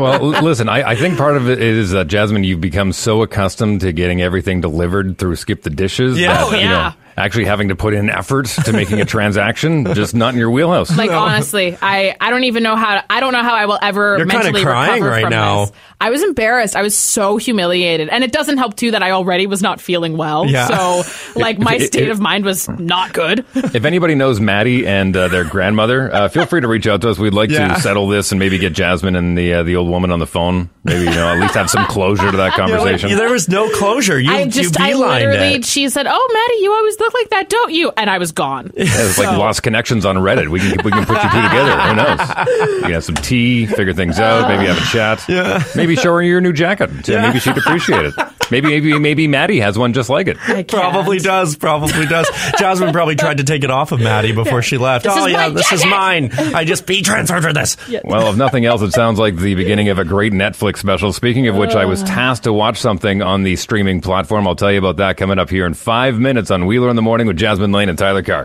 well, 0.00 0.20
listen, 0.42 0.68
I, 0.70 0.90
I 0.90 0.96
think 0.96 1.18
part 1.18 1.36
of 1.36 1.49
it 1.58 1.62
is 1.62 1.90
that 1.90 2.06
Jasmine, 2.06 2.44
you've 2.44 2.60
become 2.60 2.92
so 2.92 3.22
accustomed 3.22 3.80
to 3.82 3.92
getting 3.92 4.20
everything 4.22 4.60
delivered 4.60 5.18
through 5.18 5.36
Skip 5.36 5.62
the 5.62 5.70
Dishes. 5.70 6.18
Yeah. 6.18 6.34
that, 6.34 6.46
Oh, 6.46 6.50
you 6.56 6.64
know, 6.64 6.70
yeah. 6.70 6.92
Actually 7.16 7.44
having 7.44 7.68
to 7.68 7.76
put 7.76 7.94
in 7.94 8.08
effort 8.10 8.46
to 8.46 8.72
making 8.72 9.00
a 9.00 9.04
transaction, 9.04 9.84
just 9.94 10.14
not 10.14 10.34
in 10.34 10.40
your 10.40 10.50
wheelhouse. 10.50 10.96
Like 10.96 11.10
honestly, 11.10 11.76
I, 11.80 12.16
I 12.20 12.30
don't 12.30 12.44
even 12.44 12.62
know 12.62 12.76
how 12.76 12.96
to, 12.96 13.04
I 13.12 13.20
don't 13.20 13.32
know 13.32 13.42
how 13.42 13.54
I 13.54 13.66
will 13.66 13.78
ever 13.80 14.18
You're 14.18 14.26
kinda 14.26 14.44
mentally 14.44 14.62
crying 14.64 14.92
recover 15.02 15.10
right 15.10 15.20
from 15.22 15.30
now. 15.30 15.64
this. 15.66 15.74
I 16.02 16.08
was 16.10 16.22
embarrassed. 16.22 16.76
I 16.76 16.82
was 16.82 16.96
so 16.96 17.36
humiliated, 17.36 18.08
and 18.08 18.24
it 18.24 18.32
doesn't 18.32 18.56
help 18.56 18.74
too 18.76 18.92
that 18.92 19.02
I 19.02 19.10
already 19.10 19.46
was 19.46 19.60
not 19.60 19.80
feeling 19.82 20.16
well. 20.16 20.46
Yeah. 20.46 20.66
So 21.02 21.10
like 21.40 21.58
my 21.58 21.74
It- 21.74 21.82
it- 21.82 21.86
state 21.88 22.04
it- 22.08 22.10
of 22.10 22.20
mind 22.20 22.44
was 22.44 22.68
not 22.68 23.12
good. 23.12 23.44
if 23.54 23.84
anybody 23.84 24.14
knows 24.14 24.40
Maddie 24.40 24.86
and 24.86 25.14
uh, 25.16 25.28
their 25.28 25.44
grandmother, 25.44 26.12
uh, 26.12 26.28
feel 26.28 26.46
free 26.46 26.62
to 26.62 26.68
reach 26.68 26.86
out 26.86 27.02
to 27.02 27.10
us. 27.10 27.18
We'd 27.18 27.34
like 27.34 27.50
Yeah. 27.50 27.74
to 27.74 27.80
settle 27.80 28.08
this 28.08 28.32
and 28.32 28.38
maybe 28.38 28.56
get 28.58 28.72
Jasmine 28.72 29.14
and 29.16 29.36
the 29.36 29.54
uh, 29.54 29.62
the 29.62 29.76
old 29.76 29.88
woman 29.90 30.10
on 30.10 30.18
the 30.20 30.26
phone. 30.26 30.70
Maybe 30.84 31.00
you 31.04 31.10
know 31.10 31.28
at 31.34 31.38
least 31.40 31.54
have 31.54 31.68
some 31.68 31.84
closure 31.86 32.30
to 32.30 32.36
that 32.38 32.56
Yeah, 32.56 32.64
like, 32.64 32.78
conversation. 32.78 33.18
there 33.18 33.30
was 33.30 33.48
no 33.48 33.68
closure. 33.70 34.18
You, 34.18 34.32
I 34.32 34.46
just, 34.46 34.78
you 34.78 34.84
I 34.84 34.92
beelined 34.92 35.18
literally, 35.26 35.54
it. 35.56 35.64
she 35.66 35.88
said, 35.90 36.06
"Oh, 36.08 36.30
Maddie, 36.32 36.62
you 36.62 36.72
always 36.72 36.96
look 37.00 37.14
like 37.14 37.30
that, 37.30 37.48
don't 37.48 37.72
you?" 37.72 37.92
And 37.96 38.08
I 38.10 38.18
was 38.18 38.32
gone. 38.32 38.72
Yeah, 38.80 38.86
it's 38.88 39.18
like 39.18 39.36
lost 39.36 39.62
connections 39.62 40.04
on 40.04 40.16
Reddit. 40.16 40.48
We 40.48 40.58
can 40.58 40.70
we 40.84 40.90
can 40.90 41.04
put 41.04 41.22
you 41.22 41.30
two 41.30 41.42
together. 41.42 41.80
Who 41.80 41.94
knows? 41.94 42.18
You 42.18 42.82
can 42.82 42.92
have 42.92 43.04
some 43.04 43.14
tea, 43.14 43.66
figure 43.66 43.92
things 43.92 44.18
out, 44.18 44.48
maybe 44.48 44.66
have 44.66 44.78
a 44.78 44.86
chat. 44.86 45.22
Yeah. 45.28 45.62
Maybe 45.76 45.96
show 45.96 46.14
her 46.14 46.22
your 46.22 46.40
new 46.40 46.52
jacket. 46.52 46.90
Yeah. 47.06 47.26
Maybe 47.26 47.38
she'd 47.38 47.56
appreciate 47.56 48.06
it. 48.06 48.14
Maybe 48.50 48.68
maybe 48.68 48.98
maybe 48.98 49.28
Maddie 49.28 49.60
has 49.60 49.78
one 49.78 49.92
just 49.92 50.08
like 50.08 50.26
it. 50.26 50.38
Probably 50.68 51.18
does. 51.18 51.56
Probably 51.56 52.06
does. 52.06 52.28
Jasmine 52.58 52.92
probably 52.92 53.16
tried 53.16 53.38
to 53.38 53.44
take 53.44 53.62
it 53.64 53.70
off 53.70 53.92
of 53.92 54.00
Maddie 54.00 54.32
before 54.32 54.62
she 54.62 54.76
left. 54.76 55.04
This 55.04 55.14
oh 55.16 55.26
yeah, 55.26 55.48
my 55.48 55.54
this 55.54 55.70
is 55.72 55.84
mine. 55.84 56.30
I 56.32 56.64
just 56.64 56.86
be 56.86 57.02
transferred 57.02 57.42
for 57.42 57.52
this. 57.52 57.76
Well, 58.04 58.30
if 58.30 58.36
nothing 58.36 58.64
else, 58.64 58.82
it 58.82 58.92
sounds 58.92 59.18
like 59.18 59.36
the 59.36 59.54
beginning 59.54 59.88
of 59.88 59.98
a 59.98 60.04
great 60.04 60.32
Netflix 60.32 60.78
special. 60.78 61.12
Speaking 61.12 61.46
of 61.48 61.56
which, 61.56 61.74
I 61.74 61.84
was 61.84 62.02
ah. 62.02 62.06
tasked 62.06 62.44
to 62.44 62.52
watch 62.52 62.78
something 62.78 63.22
on 63.22 63.42
the 63.42 63.56
streaming 63.56 64.00
platform. 64.00 64.46
I'll 64.48 64.56
tell 64.56 64.72
you 64.72 64.78
about 64.78 64.96
that 64.96 65.16
coming 65.16 65.38
up 65.38 65.50
here 65.50 65.66
in 65.66 65.74
five 65.74 66.18
minutes 66.18 66.50
on 66.50 66.66
Wheeler 66.66 66.89
in 66.90 66.96
the 66.96 67.02
Morning 67.02 67.26
with 67.26 67.36
Jasmine 67.36 67.72
Lane 67.72 67.88
and 67.88 67.96
Tyler 67.96 68.22
Carr. 68.22 68.44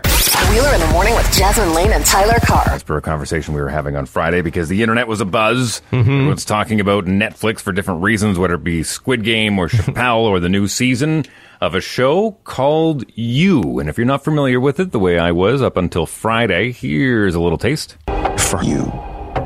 Wheeler 0.50 0.74
in 0.74 0.80
the 0.80 0.86
morning 0.88 1.14
with 1.14 1.30
Jasmine 1.32 1.74
Lane 1.74 1.92
and 1.92 2.06
Tyler 2.06 2.38
Carr. 2.40 2.68
As 2.68 2.82
per 2.82 2.96
a 2.96 3.02
conversation 3.02 3.52
we 3.52 3.60
were 3.60 3.68
having 3.68 3.96
on 3.96 4.06
Friday, 4.06 4.42
because 4.42 4.68
the 4.68 4.82
internet 4.82 5.08
was 5.08 5.20
a 5.20 5.24
buzz. 5.24 5.82
Mm-hmm. 5.90 6.10
Everyone's 6.10 6.44
talking 6.44 6.80
about 6.80 7.06
Netflix 7.06 7.60
for 7.60 7.72
different 7.72 8.02
reasons, 8.02 8.38
whether 8.38 8.54
it 8.54 8.62
be 8.62 8.84
Squid 8.84 9.24
Game 9.24 9.58
or 9.58 9.68
Chappelle 9.68 10.20
or 10.28 10.38
the 10.38 10.48
new 10.48 10.68
season 10.68 11.24
of 11.60 11.74
a 11.74 11.80
show 11.80 12.32
called 12.44 13.04
You. 13.16 13.80
And 13.80 13.88
if 13.88 13.98
you're 13.98 14.06
not 14.06 14.22
familiar 14.22 14.60
with 14.60 14.78
it, 14.78 14.92
the 14.92 15.00
way 15.00 15.18
I 15.18 15.32
was 15.32 15.62
up 15.62 15.76
until 15.76 16.06
Friday, 16.06 16.70
here's 16.70 17.34
a 17.34 17.40
little 17.40 17.58
taste. 17.58 17.96
For 18.38 18.62
you, 18.62 18.92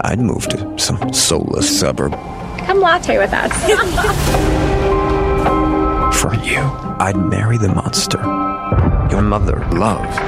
I'd 0.02 0.20
move 0.20 0.48
to 0.48 0.78
some 0.78 1.12
soulless 1.12 1.80
suburb. 1.80 2.12
Come 2.66 2.80
latte 2.80 3.16
with 3.16 3.32
us. 3.32 3.52
For 6.20 6.34
you, 6.44 6.58
I'd 6.58 7.16
marry 7.16 7.56
the 7.56 7.68
monster 7.68 8.49
your 9.10 9.22
mother 9.22 9.58
loved. 9.70 10.18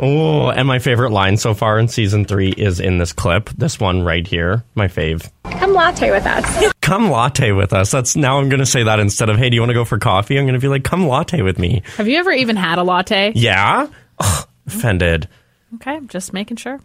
Oh, 0.00 0.48
and 0.50 0.68
my 0.68 0.78
favorite 0.78 1.10
line 1.10 1.36
so 1.36 1.54
far 1.54 1.78
in 1.78 1.88
season 1.88 2.24
three 2.24 2.50
is 2.50 2.78
in 2.78 2.98
this 2.98 3.12
clip. 3.12 3.50
This 3.50 3.80
one 3.80 4.02
right 4.02 4.26
here, 4.26 4.62
my 4.74 4.86
fave. 4.86 5.28
Come 5.44 5.72
latte 5.72 6.10
with 6.10 6.24
us. 6.24 6.72
Come 6.80 7.10
latte 7.10 7.52
with 7.52 7.72
us. 7.72 7.90
That's 7.90 8.14
now 8.16 8.38
I'm 8.38 8.48
going 8.48 8.60
to 8.60 8.66
say 8.66 8.84
that 8.84 9.00
instead 9.00 9.28
of 9.28 9.38
hey, 9.38 9.50
do 9.50 9.56
you 9.56 9.60
want 9.60 9.70
to 9.70 9.74
go 9.74 9.84
for 9.84 9.98
coffee? 9.98 10.38
I'm 10.38 10.44
going 10.44 10.54
to 10.54 10.60
be 10.60 10.68
like, 10.68 10.84
come 10.84 11.06
latte 11.06 11.42
with 11.42 11.58
me. 11.58 11.82
Have 11.96 12.08
you 12.08 12.16
ever 12.16 12.30
even 12.30 12.56
had 12.56 12.78
a 12.78 12.82
latte? 12.82 13.32
Yeah. 13.34 13.88
Ugh, 14.18 14.48
offended. 14.66 15.28
Okay, 15.74 16.00
just 16.06 16.32
making 16.32 16.56
sure. 16.56 16.80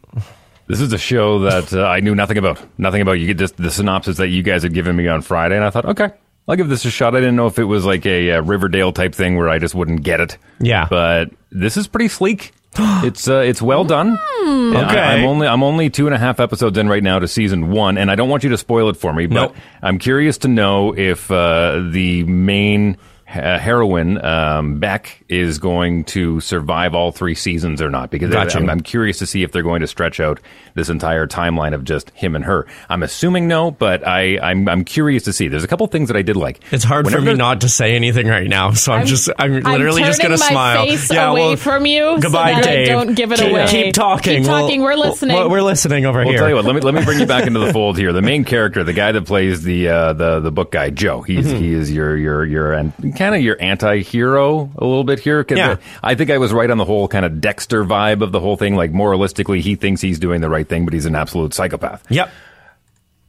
This 0.68 0.82
is 0.82 0.91
a 0.91 0.97
show 0.97 1.39
that 1.39 1.72
uh, 1.74 1.86
I 1.86 1.99
knew 2.01 2.16
nothing 2.16 2.38
about. 2.38 2.62
Nothing 2.78 3.01
about. 3.01 3.14
You 3.14 3.28
get 3.28 3.38
this, 3.38 3.51
the 3.51 3.72
synopsis 3.72 4.18
that 4.18 4.28
you 4.30 4.43
guys 4.43 4.64
had 4.64 4.74
given 4.74 4.95
me 4.95 5.08
on 5.08 5.22
Friday, 5.22 5.56
and 5.56 5.64
I 5.64 5.70
thought, 5.70 5.86
okay, 5.86 6.12
I'll 6.47 6.55
give 6.55 6.69
this 6.69 6.83
a 6.85 6.91
shot. 6.91 7.15
I 7.15 7.19
didn't 7.19 7.35
know 7.35 7.47
if 7.47 7.57
it 7.59 7.63
was 7.63 7.85
like 7.85 8.05
a, 8.05 8.31
uh 8.31 8.41
Riverdale 8.41 8.91
type 8.91 9.15
thing 9.15 9.37
where 9.37 9.49
I 9.49 9.59
just 9.59 9.73
wouldn't 9.75 10.03
get 10.03 10.19
it. 10.19 10.37
Yeah. 10.59 10.87
but 10.89 11.31
this 11.51 11.77
is 11.77 11.87
pretty 11.87 12.07
sleek. 12.09 12.51
it's 12.79 13.27
uh, 13.27 13.35
it's 13.37 13.61
well 13.61 13.83
done. 13.85 14.17
And 14.43 14.75
Okay. 14.75 14.99
I, 14.99 15.15
am 15.17 15.25
only 15.25 15.47
I'm 15.47 15.61
only 15.63 15.89
two 15.91 16.07
and 16.07 16.15
a 16.15 16.17
half 16.17 16.39
episodes 16.39 16.77
in 16.77 16.89
right 16.89 17.03
now 17.03 17.19
to 17.19 17.27
season 17.27 17.69
one, 17.71 17.97
and 17.99 18.09
I 18.09 18.15
don't 18.15 18.29
want 18.29 18.43
you 18.43 18.49
to 18.49 18.57
spoil 18.57 18.89
it 18.89 18.97
for 18.97 19.13
me. 19.13 19.27
But 19.27 19.33
Nope. 19.35 19.55
I'm 19.83 19.99
curious 19.99 20.39
to 20.39 20.47
know 20.47 20.93
if 20.97 21.29
uh, 21.29 21.83
the 21.91 22.23
main 22.23 22.97
uh, 23.36 23.59
heroine 23.59 24.23
um, 24.23 24.79
Beck 24.79 25.23
is 25.29 25.57
going 25.59 26.03
to 26.05 26.39
survive 26.39 26.93
all 26.93 27.11
three 27.11 27.36
seasons 27.36 27.81
or 27.81 27.89
not. 27.89 28.11
Because 28.11 28.31
Gotcha. 28.31 28.57
I'm, 28.59 28.69
I'm 28.69 28.81
curious 28.81 29.17
to 29.19 29.25
see 29.25 29.43
if 29.43 29.51
they're 29.51 29.63
going 29.63 29.81
to 29.81 29.88
stretch 29.88 30.19
out 30.19 30.39
this 30.75 30.89
entire 30.89 31.27
timeline 31.27 31.73
of 31.73 31.84
just 31.84 32.09
him 32.11 32.36
and 32.36 32.45
her. 32.45 32.67
I'm 32.89 33.03
assuming 33.03 33.47
no, 33.47 33.71
but 33.71 34.05
I 34.07 34.38
I'm, 34.39 34.67
I'm 34.69 34.84
curious 34.84 35.23
to 35.23 35.34
see. 35.34 35.47
There's 35.47 35.63
a 35.63 35.67
couple 35.67 35.86
things 35.88 36.07
that 36.09 36.17
I 36.17 36.21
did 36.21 36.36
like. 36.36 36.59
It's 36.71 36.84
hard 36.84 37.05
Whenever 37.05 37.25
for 37.25 37.31
me 37.31 37.38
not 37.38 37.61
to 37.61 37.69
say 37.69 37.95
anything 37.95 38.27
right 38.27 38.47
now, 38.47 38.71
so 38.73 38.91
I'm, 38.91 38.99
I'm- 38.99 39.07
just 39.07 39.29
I'm 39.38 39.53
I'm 39.55 39.63
literally 39.63 40.01
just 40.03 40.21
turning 40.21 40.38
gonna 40.38 40.39
my 40.45 40.49
smile. 40.51 40.86
face 40.86 41.11
away 41.11 41.55
from 41.55 41.86
you 41.86 42.15
so 42.15 42.19
Goodbye, 42.21 42.51
that 42.53 42.65
I 42.67 42.73
Dave. 42.75 42.88
don't 42.88 43.13
give 43.15 43.31
it 43.31 43.39
keep, 43.39 43.49
away. 43.51 43.67
Keep 43.67 43.93
talking. 43.93 44.38
Keep 44.43 44.47
We'll- 44.51 44.61
talking. 44.61 44.81
We're 44.81 44.95
listening. 44.95 45.36
We're, 45.36 45.49
we're 45.49 45.61
listening 45.61 46.05
over 46.05 46.19
Well, 46.19 46.29
here. 46.29 46.38
tell 46.39 46.49
you 46.49 46.55
what. 46.55 46.65
Let 46.65 46.75
me 46.75 46.81
let 46.81 46.93
me 46.93 47.03
bring 47.03 47.19
you 47.19 47.25
back 47.25 47.45
into 47.47 47.59
the 47.59 47.71
fold 47.73 47.97
here. 47.97 48.13
The 48.13 48.21
main 48.21 48.43
character, 48.43 48.84
the 48.84 48.93
guy 48.93 49.11
that 49.11 49.25
plays 49.25 49.63
the 49.63 49.88
uh, 49.89 50.13
the 50.13 50.39
the 50.39 50.51
book 50.51 50.71
guy, 50.71 50.89
Joe. 50.89 51.21
He's 51.21 51.47
Mhm. 51.47 51.59
he 51.59 51.73
is 51.73 51.91
your 51.91 52.15
your 52.17 52.45
your 52.45 52.73
and 52.73 52.93
kind 53.24 53.36
of 53.36 53.41
your 53.41 53.57
anti-hero 53.61 54.69
a 54.78 54.84
little 54.86 55.03
bit 55.03 55.19
here. 55.19 55.43
'Cause, 55.43 55.57
Yeah. 55.57 55.69
uh, 55.71 55.76
I 56.03 56.15
think 56.15 56.30
I 56.30 56.38
was 56.38 56.51
right 56.53 56.69
on 56.69 56.78
the 56.78 56.86
whole 56.86 57.07
kind 57.07 57.26
of 57.26 57.39
Dexter 57.41 57.84
vibe 57.86 58.21
of 58.21 58.32
the 58.32 58.39
whole 58.39 58.57
thing. 58.57 58.76
Like 58.76 58.91
moralistically, 58.91 59.59
he 59.61 59.76
thinks 59.76 60.01
he's 60.01 60.19
doing 60.19 60.41
the 60.41 60.49
right 60.49 60.67
thing, 60.67 60.86
but 60.86 60.93
he's 60.93 61.05
an 61.05 61.15
absolute 61.15 61.53
psychopath. 61.53 62.03
Yep. 62.09 62.30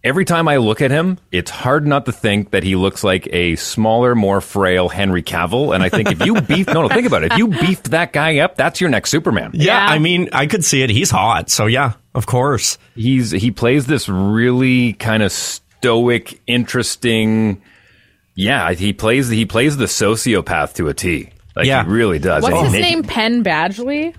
Every 0.02 0.26
time 0.26 0.48
I 0.48 0.58
look 0.58 0.82
at 0.82 0.90
him, 0.90 1.16
it's 1.32 1.50
hard 1.50 1.86
not 1.86 2.04
to 2.04 2.12
think 2.12 2.50
that 2.50 2.62
he 2.62 2.76
looks 2.76 3.02
like 3.02 3.26
a 3.32 3.56
smaller, 3.56 4.14
more 4.14 4.42
frail 4.42 4.90
Henry 4.90 5.22
Cavill. 5.22 5.74
And 5.74 5.82
I 5.82 5.88
think 5.88 6.12
if 6.12 6.26
you 6.26 6.38
beef, 6.42 6.66
no, 6.66 6.82
no, 6.82 6.88
think 6.88 7.06
about 7.06 7.24
it. 7.24 7.32
If 7.32 7.38
you 7.38 7.48
beefed 7.48 7.90
that 7.92 8.12
guy 8.12 8.40
up, 8.40 8.54
that's 8.56 8.82
your 8.82 8.90
next 8.90 9.08
Superman. 9.08 9.52
Yeah, 9.54 9.78
I 9.82 9.98
mean, 9.98 10.28
I 10.32 10.44
could 10.46 10.62
see 10.62 10.82
it. 10.82 10.90
He's 10.90 11.10
hot, 11.10 11.48
so 11.48 11.64
yeah, 11.64 11.92
of 12.14 12.26
course. 12.26 12.76
he's 12.94 13.30
he 13.30 13.50
plays 13.50 13.86
this 13.86 14.06
really 14.06 14.92
kind 14.92 15.22
of 15.22 15.32
stoic, 15.32 16.38
interesting. 16.46 17.62
Yeah, 18.34 18.72
he 18.72 18.92
plays 18.92 19.28
he 19.28 19.46
plays 19.46 19.76
the 19.76 19.84
sociopath 19.86 20.74
to 20.74 20.88
a 20.88 20.94
T. 20.94 21.30
Like 21.54 21.66
Yeah. 21.66 21.84
he 21.84 21.90
really 21.90 22.18
does. 22.18 22.42
What's 22.42 22.54
And 22.56 22.64
his 22.66 22.74
he 22.74 22.80
make- 22.80 22.90
name? 22.92 23.02
Penn 23.04 23.44
Badgley. 23.44 24.14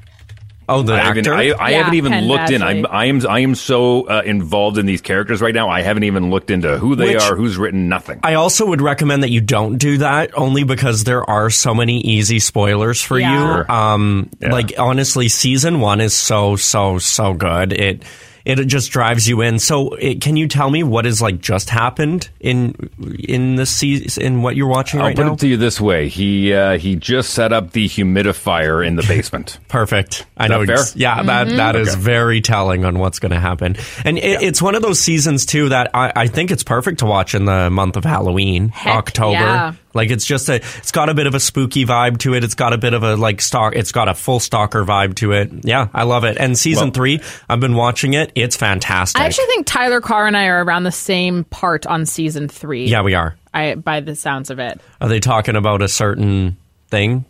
Oh, 0.67 0.81
the 0.81 0.93
I 0.93 0.97
haven't, 0.99 1.27
actor. 1.27 1.33
I, 1.35 1.51
I 1.51 1.69
Yeah, 1.69 1.77
haven't 1.77 1.93
even 1.93 2.11
Penn 2.11 2.27
looked 2.27 2.49
in. 2.49 2.63
I'm, 2.63 2.87
I 2.89 3.05
am 3.05 3.21
I 3.27 3.39
am 3.41 3.53
so 3.53 4.07
uh, 4.07 4.23
involved 4.25 4.79
in 4.79 4.87
these 4.87 4.99
characters 5.01 5.39
right 5.39 5.53
now. 5.53 5.69
I 5.69 5.81
haven't 5.81 6.05
even 6.05 6.31
looked 6.31 6.49
into 6.49 6.79
who 6.79 6.95
they 6.95 7.13
Which- 7.13 7.21
are, 7.23 7.35
who's 7.35 7.55
written 7.55 7.87
nothing. 7.87 8.19
I 8.23 8.33
also 8.33 8.65
would 8.65 8.81
recommend 8.81 9.21
that 9.21 9.29
you 9.29 9.41
don't 9.41 9.77
do 9.77 9.99
that 9.99 10.35
only 10.35 10.63
because 10.63 11.03
there 11.03 11.29
are 11.29 11.51
so 11.51 11.75
many 11.75 11.99
easy 12.01 12.39
spoilers 12.39 12.99
for 12.99 13.19
Yeah. 13.19 13.33
you. 13.33 13.39
Sure. 13.47 13.71
Um, 13.71 14.29
like 14.41 14.73
honestly, 14.79 15.27
season 15.29 15.81
one 15.81 16.01
is 16.01 16.15
so 16.15 16.55
so 16.55 16.97
so 16.97 17.33
good. 17.33 17.71
It 17.71 18.01
it 18.45 18.63
just 18.65 18.91
drives 18.91 19.27
you 19.27 19.41
in. 19.41 19.59
So, 19.59 19.95
it, 19.95 20.21
can 20.21 20.37
you 20.37 20.47
tell 20.47 20.69
me 20.69 20.83
what 20.83 21.05
has 21.05 21.21
like 21.21 21.39
just 21.41 21.69
happened 21.69 22.29
in 22.39 22.89
in 23.19 23.55
the 23.55 23.65
season 23.65 24.23
in 24.23 24.41
what 24.41 24.55
you're 24.55 24.67
watching 24.67 24.99
right 24.99 25.03
now? 25.03 25.05
I'll 25.05 25.09
right 25.09 25.15
put 25.15 25.25
now? 25.25 25.33
it 25.33 25.39
to 25.39 25.47
you 25.47 25.57
this 25.57 25.81
way: 25.81 26.07
he 26.09 26.53
uh, 26.53 26.77
he 26.77 26.95
just 26.95 27.31
set 27.31 27.51
up 27.51 27.71
the 27.71 27.87
humidifier 27.87 28.85
in 28.85 28.95
the 28.95 29.03
basement. 29.07 29.59
Perfect. 29.67 30.25
I 30.37 30.45
Is 30.45 30.49
know. 30.49 30.59
that 30.59 30.67
fair? 30.67 30.75
ex- 30.75 30.95
Yeah, 30.95 31.23
that 31.23 31.49
that 31.57 31.75
is 31.75 31.89
Okay. 31.93 32.01
very 32.01 32.41
telling 32.41 32.85
on 32.85 32.99
what's 32.99 33.19
going 33.19 33.31
to 33.31 33.39
happen. 33.39 33.75
And 34.03 34.17
it, 34.17 34.41
it's 34.43 34.61
one 34.61 34.75
of 34.75 34.81
those 34.81 34.99
seasons 34.99 35.45
too 35.45 35.69
that 35.69 35.91
I, 35.93 36.11
I 36.15 36.27
think 36.27 36.51
it's 36.51 36.63
perfect 36.63 36.99
to 36.99 37.05
watch 37.05 37.35
in 37.35 37.45
the 37.45 37.69
month 37.69 37.97
of 37.97 38.03
Halloween, 38.03 38.69
Heck, 38.69 38.95
October. 38.95 39.31
yeah. 39.33 39.73
Like 39.95 40.11
it's 40.11 40.25
just 40.25 40.49
a, 40.49 40.55
it's 40.55 40.91
got 40.91 41.09
a 41.09 41.13
bit 41.15 41.25
of 41.25 41.33
a 41.33 41.39
spooky 41.39 41.85
vibe 41.85 42.19
to 42.19 42.35
it. 42.35 42.43
It's 42.43 42.53
got 42.53 42.73
a 42.73 42.77
bit 42.77 42.93
of 42.93 43.01
a 43.01 43.15
like 43.15 43.41
stalk. 43.41 43.75
It's 43.75 43.91
got 43.91 44.07
a 44.07 44.13
full 44.13 44.39
stalker 44.39 44.83
vibe 44.85 45.15
to 45.15 45.31
it. 45.31 45.51
Yeah, 45.65 45.87
I 45.93 46.03
love 46.03 46.25
it. 46.25 46.37
And 46.37 46.57
season 46.57 46.87
Well- 46.87 46.93
three, 46.93 47.21
I've 47.49 47.59
been 47.61 47.75
watching 47.75 48.13
it. 48.13 48.31
It's 48.35 48.55
fantastic. 48.55 49.19
I 49.21 49.25
actually 49.25 49.45
think 49.45 49.65
Tyler 49.65 50.01
Carr 50.01 50.27
and 50.27 50.37
I 50.37 50.47
are 50.47 50.63
around 50.63 50.83
the 50.83 50.91
same 50.91 51.45
part 51.45 51.87
on 51.87 52.05
season 52.05 52.47
three. 52.49 52.85
yeah, 52.85 53.01
we 53.01 53.15
are. 53.15 53.35
I 53.53 53.75
by 53.75 54.01
the 54.01 54.15
sounds 54.15 54.49
of 54.49 54.59
it. 54.59 54.81
Are 54.99 55.07
they 55.07 55.19
talking 55.21 55.55
about 55.55 55.81
a 55.81 55.87
certain 55.87 56.57
thing? 56.89 57.23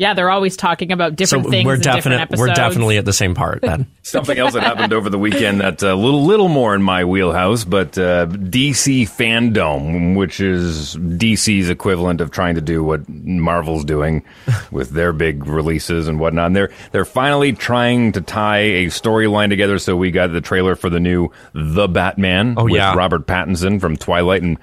Yeah, 0.00 0.14
they're 0.14 0.30
always 0.30 0.56
talking 0.56 0.92
about 0.92 1.14
different 1.14 1.44
so 1.44 1.50
things. 1.50 1.66
we're 1.66 1.74
in 1.74 1.80
different 1.82 2.04
definite. 2.04 2.20
episodes. 2.22 2.48
We're 2.48 2.54
definitely 2.54 2.96
at 2.96 3.04
the 3.04 3.12
same 3.12 3.34
part 3.34 3.60
then. 3.60 3.86
Something 4.02 4.38
else 4.38 4.54
that 4.54 4.62
happened 4.62 4.94
over 4.94 5.10
the 5.10 5.18
weekend 5.18 5.60
that's 5.60 5.82
a 5.82 5.94
little 5.94 6.24
little 6.24 6.48
more 6.48 6.74
in 6.74 6.82
my 6.82 7.04
wheelhouse, 7.04 7.64
but 7.64 7.98
uh, 7.98 8.24
DC 8.26 9.02
fandom, 9.02 10.16
which 10.16 10.40
is 10.40 10.96
DC's 10.96 11.68
equivalent 11.68 12.22
of 12.22 12.30
trying 12.30 12.54
to 12.54 12.62
do 12.62 12.82
what 12.82 13.06
Marvel's 13.10 13.84
doing 13.84 14.24
with 14.70 14.88
their 14.90 15.12
big 15.12 15.44
releases 15.46 16.08
and 16.08 16.18
whatnot. 16.18 16.46
And 16.46 16.56
they're 16.56 16.70
they're 16.92 17.04
finally 17.04 17.52
trying 17.52 18.12
to 18.12 18.22
tie 18.22 18.58
a 18.58 18.86
storyline 18.86 19.50
together. 19.50 19.78
So 19.78 19.96
we 19.96 20.10
got 20.10 20.32
the 20.32 20.40
trailer 20.40 20.76
for 20.76 20.88
the 20.88 21.00
new 21.00 21.30
The 21.52 21.88
Batman 21.88 22.54
Oh, 22.56 22.64
with 22.64 22.72
yeah. 22.72 22.94
Robert 22.94 23.26
Pattinson 23.26 23.78
from 23.78 23.98
Twilight, 23.98 24.42
and 24.42 24.56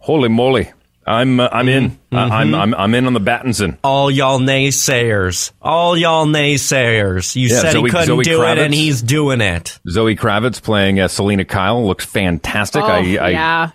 holy 0.00 0.28
moly, 0.28 0.70
I'm 1.06 1.40
uh, 1.40 1.48
I'm 1.50 1.68
in. 1.68 1.98
Uh, 2.12 2.16
I'm, 2.16 2.54
I'm 2.54 2.74
I'm 2.74 2.94
in 2.94 3.06
on 3.06 3.12
the 3.12 3.20
Pattinson. 3.20 3.76
all 3.82 4.10
y'all 4.10 4.38
naysayers, 4.38 5.50
all 5.60 5.96
y'all 5.96 6.26
naysayers. 6.26 7.34
You 7.36 7.48
Yeah, 7.48 7.60
said 7.60 7.72
Zoe- 7.72 7.82
he 7.84 7.90
couldn't 7.90 8.06
Zoe 8.06 8.24
do 8.24 8.42
it, 8.42 8.58
and 8.58 8.72
he's 8.72 9.02
doing 9.02 9.40
it. 9.40 9.78
Zoe 9.88 10.14
Kravitz 10.16 10.62
playing 10.62 11.00
uh, 11.00 11.08
Selina 11.08 11.44
Kyle 11.44 11.84
looks 11.84 12.04
fantastic. 12.04 12.82
Oh, 12.82 12.86
I, 12.86 12.98
I 12.98 13.28
yeah. 13.30 13.70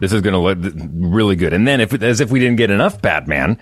This 0.00 0.12
is 0.12 0.22
going 0.22 0.32
to 0.34 0.38
look 0.40 0.58
really 0.92 1.36
good. 1.36 1.52
And 1.52 1.66
then, 1.68 1.80
if 1.80 1.92
as 2.02 2.20
if 2.20 2.30
we 2.30 2.40
didn't 2.40 2.56
get 2.56 2.70
enough 2.70 3.00
Batman, 3.00 3.58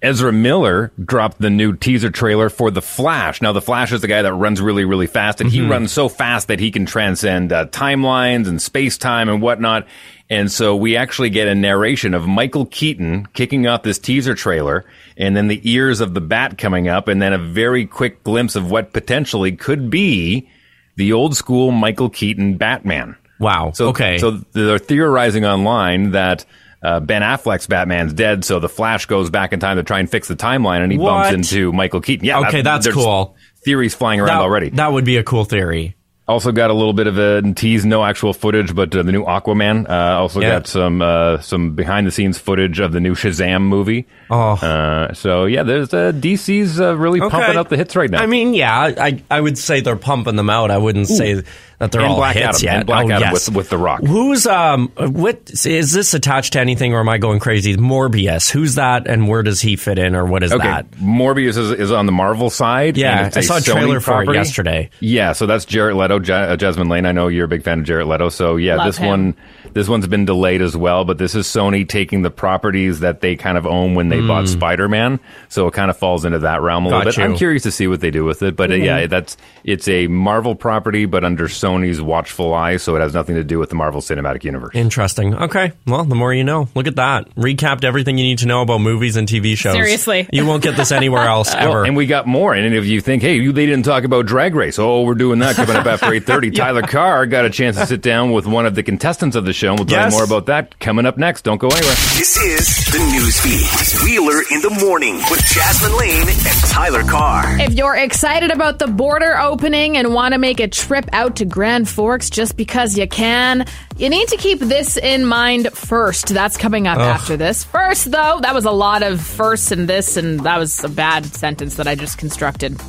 Ezra 0.00 0.32
Miller 0.32 0.92
dropped 1.04 1.40
the 1.40 1.50
new 1.50 1.74
teaser 1.74 2.10
trailer 2.10 2.48
for 2.48 2.70
The 2.70 2.82
Flash. 2.82 3.42
Now, 3.42 3.52
The 3.52 3.60
Flash 3.60 3.90
is 3.90 4.00
the 4.00 4.06
guy 4.06 4.22
that 4.22 4.32
runs 4.32 4.60
really, 4.60 4.84
really 4.84 5.08
fast, 5.08 5.40
and 5.40 5.50
he 5.50 5.60
runs 5.60 5.90
so 5.90 6.08
fast 6.08 6.48
that 6.48 6.60
he 6.60 6.70
can 6.70 6.86
transcend 6.86 7.52
uh, 7.52 7.66
timelines 7.66 8.46
and 8.46 8.62
space 8.62 8.96
time 8.96 9.28
and 9.28 9.42
whatnot. 9.42 9.88
And 10.30 10.52
so 10.52 10.76
we 10.76 10.96
actually 10.96 11.30
get 11.30 11.48
a 11.48 11.54
narration 11.54 12.14
of 12.14 12.28
Michael 12.28 12.66
Keaton 12.66 13.26
kicking 13.32 13.66
off 13.66 13.82
this 13.82 13.98
teaser 13.98 14.36
trailer, 14.36 14.84
and 15.16 15.36
then 15.36 15.48
the 15.48 15.60
ears 15.68 16.00
of 16.00 16.14
the 16.14 16.20
bat 16.20 16.58
coming 16.58 16.86
up, 16.86 17.08
and 17.08 17.20
then 17.20 17.32
a 17.32 17.38
very 17.38 17.84
quick 17.84 18.22
glimpse 18.22 18.54
of 18.54 18.70
what 18.70 18.92
potentially 18.92 19.52
could 19.52 19.90
be 19.90 20.48
the 20.96 21.12
old 21.12 21.36
school 21.36 21.72
Michael 21.72 22.10
Keaton 22.10 22.56
Batman. 22.56 23.16
Wow. 23.40 23.72
So, 23.72 23.88
okay. 23.88 24.18
So 24.18 24.32
they're 24.52 24.78
theorizing 24.78 25.44
online 25.44 26.10
that 26.12 26.44
uh, 26.82 27.00
Ben 27.00 27.22
Affleck's 27.22 27.66
Batman's 27.66 28.12
dead, 28.12 28.44
so 28.44 28.60
the 28.60 28.68
Flash 28.68 29.06
goes 29.06 29.30
back 29.30 29.52
in 29.52 29.60
time 29.60 29.76
to 29.78 29.82
try 29.82 29.98
and 30.00 30.10
fix 30.10 30.28
the 30.28 30.36
timeline, 30.36 30.82
and 30.82 30.92
he 30.92 30.98
What? 30.98 31.10
bumps 31.10 31.32
into 31.32 31.72
Michael 31.72 32.00
Keaton. 32.00 32.24
Yeah. 32.26 32.40
Okay, 32.40 32.62
that's 32.62 32.84
there's 32.84 32.94
cool. 32.94 33.36
Theories 33.64 33.94
flying 33.94 34.20
around 34.20 34.28
that, 34.38 34.42
already. 34.42 34.70
That 34.70 34.92
would 34.92 35.04
be 35.04 35.16
a 35.16 35.24
cool 35.24 35.44
theory. 35.44 35.94
Also 36.28 36.52
got 36.52 36.68
a 36.68 36.74
little 36.74 36.92
bit 36.92 37.06
of 37.06 37.16
a 37.16 37.40
tease, 37.54 37.86
no 37.86 38.04
actual 38.04 38.34
footage, 38.34 38.74
but 38.74 38.94
uh, 38.94 39.02
the 39.02 39.12
new 39.12 39.24
Aquaman. 39.24 39.88
Uh, 39.88 40.20
also 40.20 40.42
Yeah. 40.42 40.50
got 40.50 40.66
some 40.66 41.00
uh, 41.00 41.40
some 41.40 41.74
behind 41.74 42.06
the 42.06 42.10
scenes 42.10 42.36
footage 42.36 42.80
of 42.80 42.92
the 42.92 43.00
new 43.00 43.14
Shazam 43.14 43.62
movie. 43.62 44.06
Oh. 44.28 44.50
Uh, 44.52 45.14
so 45.14 45.46
yeah, 45.46 45.62
there's 45.62 45.94
uh, 45.94 46.12
DC's 46.12 46.78
uh, 46.82 46.94
really 46.98 47.22
Okay. 47.22 47.30
pumping 47.30 47.56
out 47.56 47.70
the 47.70 47.78
hits 47.78 47.96
right 47.96 48.10
now. 48.10 48.22
I 48.22 48.26
mean, 48.26 48.52
yeah, 48.52 48.78
I 49.00 49.22
I 49.30 49.40
would 49.40 49.56
say 49.56 49.80
they're 49.80 49.96
pumping 49.96 50.36
them 50.36 50.50
out. 50.50 50.70
I 50.70 50.76
wouldn't 50.76 51.08
say 51.08 51.42
that 51.78 51.92
they're 51.92 52.00
and 52.00 52.10
all 52.10 52.16
Black 52.16 52.34
hits 52.36 52.58
Adam, 52.58 52.64
yet. 52.64 52.76
and 52.76 52.86
Black 52.86 53.06
oh, 53.06 53.10
Adam 53.10 53.20
yes. 53.32 53.48
with 53.48 53.56
with 53.56 53.70
the 53.70 53.78
Rock. 53.78 54.02
Who's 54.02 54.46
um 54.46 54.88
what 54.96 55.50
is 55.64 55.92
this 55.92 56.14
attached 56.14 56.54
to 56.54 56.60
anything 56.60 56.92
or 56.94 57.00
am 57.00 57.08
I 57.08 57.18
going 57.18 57.38
crazy? 57.40 57.76
Morbius. 57.76 58.50
Who's 58.50 58.74
that 58.74 59.06
and 59.06 59.28
where 59.28 59.42
does 59.42 59.60
he 59.60 59.76
fit 59.76 59.98
in 59.98 60.14
or 60.14 60.26
what 60.26 60.42
is 60.42 60.52
Okay, 60.52 60.64
that? 60.66 60.90
Morbius 60.92 61.56
is, 61.56 61.70
is 61.72 61.92
on 61.92 62.06
the 62.06 62.12
Marvel 62.12 62.50
side. 62.50 62.96
Yeah, 62.96 63.18
and 63.18 63.26
it's 63.28 63.36
I 63.36 63.40
a 63.40 63.42
saw 63.42 63.56
a 63.56 63.60
Sony 63.60 63.72
trailer 63.80 64.00
for 64.00 64.22
it 64.24 64.34
yesterday. 64.34 64.90
Yeah, 65.00 65.32
so 65.32 65.46
that's 65.46 65.64
Jared 65.64 65.96
Leto, 65.96 66.20
ja- 66.20 66.34
uh, 66.52 66.56
Jasmine 66.56 66.88
Lane. 66.88 67.06
I 67.06 67.12
know 67.12 67.28
you're 67.28 67.44
a 67.44 67.48
big 67.48 67.62
fan 67.62 67.80
of 67.80 67.84
Jared 67.84 68.06
Leto, 68.06 68.28
so 68.28 68.56
yeah, 68.56 68.76
Love 68.76 68.86
this 68.86 68.98
him. 68.98 69.06
one, 69.06 69.36
this 69.74 69.88
one's 69.88 70.06
been 70.06 70.24
delayed 70.24 70.62
as 70.62 70.76
well. 70.76 71.04
But 71.04 71.18
this 71.18 71.34
is 71.34 71.46
Sony 71.46 71.88
taking 71.88 72.22
the 72.22 72.30
properties 72.30 73.00
that 73.00 73.20
they 73.20 73.36
kind 73.36 73.56
of 73.58 73.66
own 73.66 73.94
when 73.94 74.08
they 74.08 74.20
bought 74.20 74.48
Spider 74.48 74.88
Man, 74.88 75.20
so 75.48 75.66
it 75.66 75.74
kind 75.74 75.90
of 75.90 75.96
falls 75.96 76.24
into 76.24 76.40
that 76.40 76.60
realm 76.62 76.86
a 76.86 76.88
Hmm. 76.88 76.90
Got 76.92 76.96
little 76.98 77.10
bit. 77.10 77.16
you. 77.16 77.22
Mm-hmm. 77.24 77.32
I'm 77.32 77.38
curious 77.38 77.62
to 77.64 77.70
see 77.70 77.86
what 77.86 78.00
they 78.00 78.10
do 78.10 78.24
with 78.24 78.42
it, 78.42 78.56
but 78.56 78.70
uh, 78.70 78.74
yeah, 78.74 79.06
that's 79.06 79.36
it's 79.64 79.88
a 79.88 80.06
Marvel 80.06 80.54
property, 80.54 81.04
but 81.06 81.24
under 81.24 81.48
Sony's 81.48 82.00
watchful 82.00 82.54
eye, 82.54 82.76
so 82.78 82.96
it 82.96 83.00
has 83.00 83.14
nothing 83.14 83.34
to 83.36 83.44
do 83.44 83.58
with 83.58 83.68
the 83.68 83.74
Marvel 83.76 84.00
Cinematic 84.00 84.44
Universe. 84.44 84.74
Interesting. 84.74 85.34
Okay. 85.34 85.72
Well, 85.86 86.04
the 86.04 86.14
more 86.14 86.32
you 86.32 86.44
know. 86.44 86.68
Look 86.74 86.86
at 86.86 86.96
that. 86.96 87.34
Recapped 87.34 87.84
everything 87.84 88.18
you 88.18 88.24
need 88.24 88.38
to 88.38 88.46
know 88.46 88.62
about 88.62 88.80
movies 88.80 89.16
and 89.16 89.28
TV 89.28 89.56
shows. 89.56 89.72
Seriously. 89.74 90.28
You 90.32 90.46
won't 90.46 90.62
get 90.62 90.76
this 90.76 90.92
anywhere 90.92 91.22
else 91.28 91.52
Well, 91.54 91.68
ever. 91.70 91.84
and 91.84 91.96
we 91.96 92.06
got 92.06 92.26
more. 92.26 92.54
And 92.54 92.74
if 92.74 92.86
you 92.86 93.00
think, 93.00 93.22
hey, 93.22 93.36
you, 93.36 93.52
they 93.52 93.66
didn't 93.66 93.84
talk 93.84 94.04
about 94.04 94.26
Drag 94.26 94.54
Race. 94.54 94.78
Oh, 94.78 95.02
we're 95.02 95.14
doing 95.14 95.38
that 95.40 95.56
coming 95.56 95.76
up 95.76 95.86
after 95.86 96.06
8.30. 96.06 96.54
Tyler 96.56 96.82
Carr 96.82 97.26
got 97.26 97.44
a 97.44 97.50
chance 97.50 97.76
to 97.76 97.86
sit 97.86 98.02
down 98.02 98.32
with 98.32 98.46
one 98.46 98.66
of 98.66 98.74
the 98.74 98.82
contestants 98.82 99.36
of 99.36 99.44
the 99.44 99.52
show. 99.58 99.70
And 99.70 99.78
we'll 99.78 99.86
tell 99.86 99.98
Yes. 100.04 100.12
you 100.12 100.18
more 100.18 100.24
about 100.24 100.46
that 100.46 100.78
coming 100.78 101.04
up 101.04 101.18
next. 101.18 101.42
Don't 101.42 101.58
go 101.58 101.68
anywhere. 101.68 101.94
This 102.16 102.36
is 102.38 102.86
the 102.92 102.98
news 103.10 103.38
feed. 103.40 104.04
Wheeler 104.04 104.40
in 104.52 104.60
the 104.62 104.70
morning 104.80 105.16
with 105.30 105.40
Jasmine 105.44 105.96
Lane 105.98 106.28
and 106.28 106.58
Tyler 106.70 107.02
Carr. 107.02 107.58
If 107.60 107.74
you're 107.74 107.96
excited 107.96 108.50
about 108.50 108.78
the 108.78 108.86
border 108.86 109.36
opening 109.38 109.96
and 109.96 110.14
want 110.14 110.32
to 110.34 110.38
make 110.38 110.60
a 110.60 110.68
trip 110.68 111.08
out 111.12 111.36
to 111.36 111.44
Grand 111.44 111.88
Forks 111.88 112.30
just 112.30 112.56
because 112.56 112.96
you 112.96 113.08
can. 113.08 113.66
You 113.96 114.08
need 114.10 114.28
to 114.28 114.36
keep 114.36 114.60
this 114.60 114.96
in 114.96 115.26
mind 115.26 115.72
first. 115.72 116.28
That's 116.28 116.56
coming 116.56 116.86
up 116.86 116.98
Ugh. 116.98 117.04
after 117.04 117.36
this. 117.36 117.64
First, 117.64 118.12
though, 118.12 118.38
that 118.42 118.54
was 118.54 118.64
a 118.64 118.70
lot 118.70 119.02
of 119.02 119.20
firsts 119.20 119.72
and 119.72 119.88
this, 119.88 120.16
and 120.16 120.40
that 120.40 120.58
was 120.58 120.84
a 120.84 120.88
bad 120.88 121.26
sentence 121.26 121.74
that 121.76 121.88
I 121.88 121.96
just 121.96 122.16
constructed. 122.16 122.80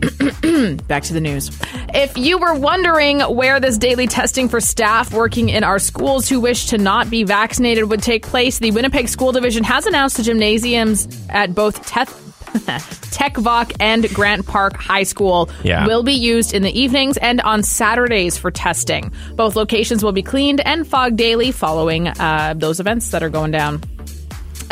Back 0.88 1.02
to 1.04 1.12
the 1.12 1.20
news. 1.20 1.50
If 1.94 2.16
you 2.16 2.38
were 2.38 2.54
wondering 2.54 3.20
where 3.20 3.60
this 3.60 3.76
daily 3.78 4.06
testing 4.06 4.48
for 4.48 4.60
staff 4.60 5.12
working 5.12 5.48
in 5.48 5.64
our 5.64 5.78
schools 5.78 6.28
who 6.28 6.40
wish 6.40 6.66
to 6.66 6.78
not 6.78 7.10
be 7.10 7.24
vaccinated 7.24 7.84
would 7.90 8.02
take 8.02 8.24
place, 8.26 8.58
the 8.58 8.70
Winnipeg 8.70 9.08
School 9.08 9.32
Division 9.32 9.64
has 9.64 9.86
announced 9.86 10.16
the 10.16 10.22
gymnasiums 10.22 11.06
at 11.28 11.54
both 11.54 11.86
Tech, 11.86 12.08
Tec 13.10 13.34
Voc 13.34 13.76
and 13.78 14.08
Grant 14.14 14.46
Park 14.46 14.76
High 14.76 15.02
School 15.04 15.50
Yeah. 15.62 15.86
will 15.86 16.02
be 16.02 16.14
used 16.14 16.54
in 16.54 16.62
the 16.62 16.78
evenings 16.80 17.16
and 17.18 17.40
on 17.42 17.62
Saturdays 17.62 18.38
for 18.38 18.50
testing. 18.50 19.12
Both 19.34 19.54
locations 19.56 20.02
will 20.02 20.12
be 20.12 20.22
cleaned 20.22 20.60
and 20.66 20.86
fogged 20.86 21.16
daily 21.16 21.52
following 21.52 22.08
uh, 22.08 22.54
those 22.56 22.80
events 22.80 23.10
that 23.10 23.22
are 23.22 23.28
going 23.30 23.50
down. 23.50 23.82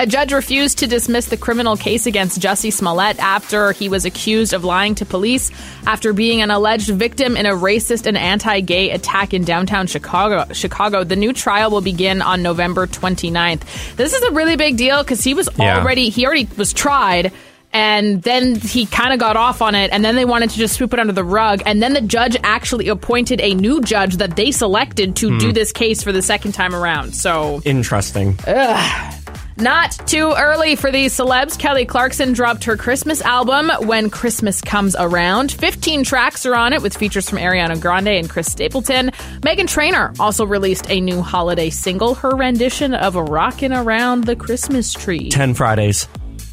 A 0.00 0.06
judge 0.06 0.32
refused 0.32 0.78
to 0.78 0.86
dismiss 0.86 1.26
the 1.26 1.36
criminal 1.36 1.76
case 1.76 2.06
against 2.06 2.40
Jussie 2.40 2.72
Smollett 2.72 3.18
after 3.18 3.72
he 3.72 3.88
was 3.88 4.04
accused 4.04 4.52
of 4.52 4.62
lying 4.62 4.94
to 4.94 5.04
police 5.04 5.50
after 5.88 6.12
being 6.12 6.40
an 6.40 6.52
alleged 6.52 6.88
victim 6.90 7.36
in 7.36 7.46
a 7.46 7.50
racist 7.50 8.06
and 8.06 8.16
anti-gay 8.16 8.90
attack 8.90 9.34
in 9.34 9.42
downtown 9.42 9.88
Chicago. 9.88 10.52
Chicago. 10.52 11.02
The 11.02 11.16
new 11.16 11.32
trial 11.32 11.72
will 11.72 11.80
begin 11.80 12.22
on 12.22 12.42
November 12.44 12.86
29th. 12.86 13.96
This 13.96 14.14
is 14.14 14.22
a 14.22 14.30
really 14.30 14.54
big 14.54 14.76
deal 14.76 15.02
because 15.02 15.24
he 15.24 15.34
was 15.34 15.48
Yeah. 15.58 15.80
already 15.80 16.10
he 16.10 16.24
already 16.24 16.46
was 16.56 16.72
tried 16.72 17.32
and 17.72 18.22
then 18.22 18.54
he 18.54 18.86
kind 18.86 19.12
of 19.12 19.18
got 19.18 19.36
off 19.36 19.60
on 19.60 19.74
it 19.74 19.90
and 19.92 20.04
then 20.04 20.14
they 20.14 20.24
wanted 20.24 20.50
to 20.50 20.56
just 20.58 20.74
sweep 20.76 20.94
it 20.94 21.00
under 21.00 21.12
the 21.12 21.24
rug 21.24 21.60
and 21.66 21.82
then 21.82 21.92
the 21.92 22.00
judge 22.00 22.36
actually 22.44 22.86
appointed 22.88 23.40
a 23.40 23.52
new 23.54 23.80
judge 23.82 24.18
that 24.18 24.36
they 24.36 24.52
selected 24.52 25.16
to 25.16 25.30
Hmm. 25.30 25.38
do 25.38 25.52
this 25.52 25.72
case 25.72 26.04
for 26.04 26.12
the 26.12 26.22
second 26.22 26.52
time 26.52 26.72
around. 26.74 27.14
So 27.16 27.60
Interesting. 27.64 28.38
Ugh. 28.46 29.14
Not 29.60 30.06
too 30.06 30.34
early 30.38 30.76
for 30.76 30.92
these 30.92 31.12
celebs. 31.12 31.58
Kelly 31.58 31.84
Clarkson 31.84 32.32
dropped 32.32 32.62
her 32.62 32.76
Christmas 32.76 33.20
album 33.22 33.70
When 33.88 34.08
Christmas 34.08 34.60
Comes 34.60 34.94
Around. 34.96 35.50
15 35.50 36.04
tracks 36.04 36.46
are 36.46 36.54
on 36.54 36.72
it 36.72 36.80
with 36.80 36.96
features 36.96 37.28
from 37.28 37.38
Ariana 37.38 37.80
Grande 37.80 38.08
and 38.08 38.30
Chris 38.30 38.46
Stapleton. 38.52 39.10
Meghan 39.40 39.66
Trainor 39.66 40.12
also 40.20 40.46
released 40.46 40.88
a 40.88 41.00
new 41.00 41.22
holiday 41.22 41.70
single, 41.70 42.14
her 42.14 42.36
rendition 42.36 42.94
of 42.94 43.16
Rockin' 43.16 43.72
Around 43.72 44.24
the 44.24 44.36
Christmas 44.36 44.92
Tree. 44.92 45.28
10 45.28 45.54
Fridays 45.54 46.06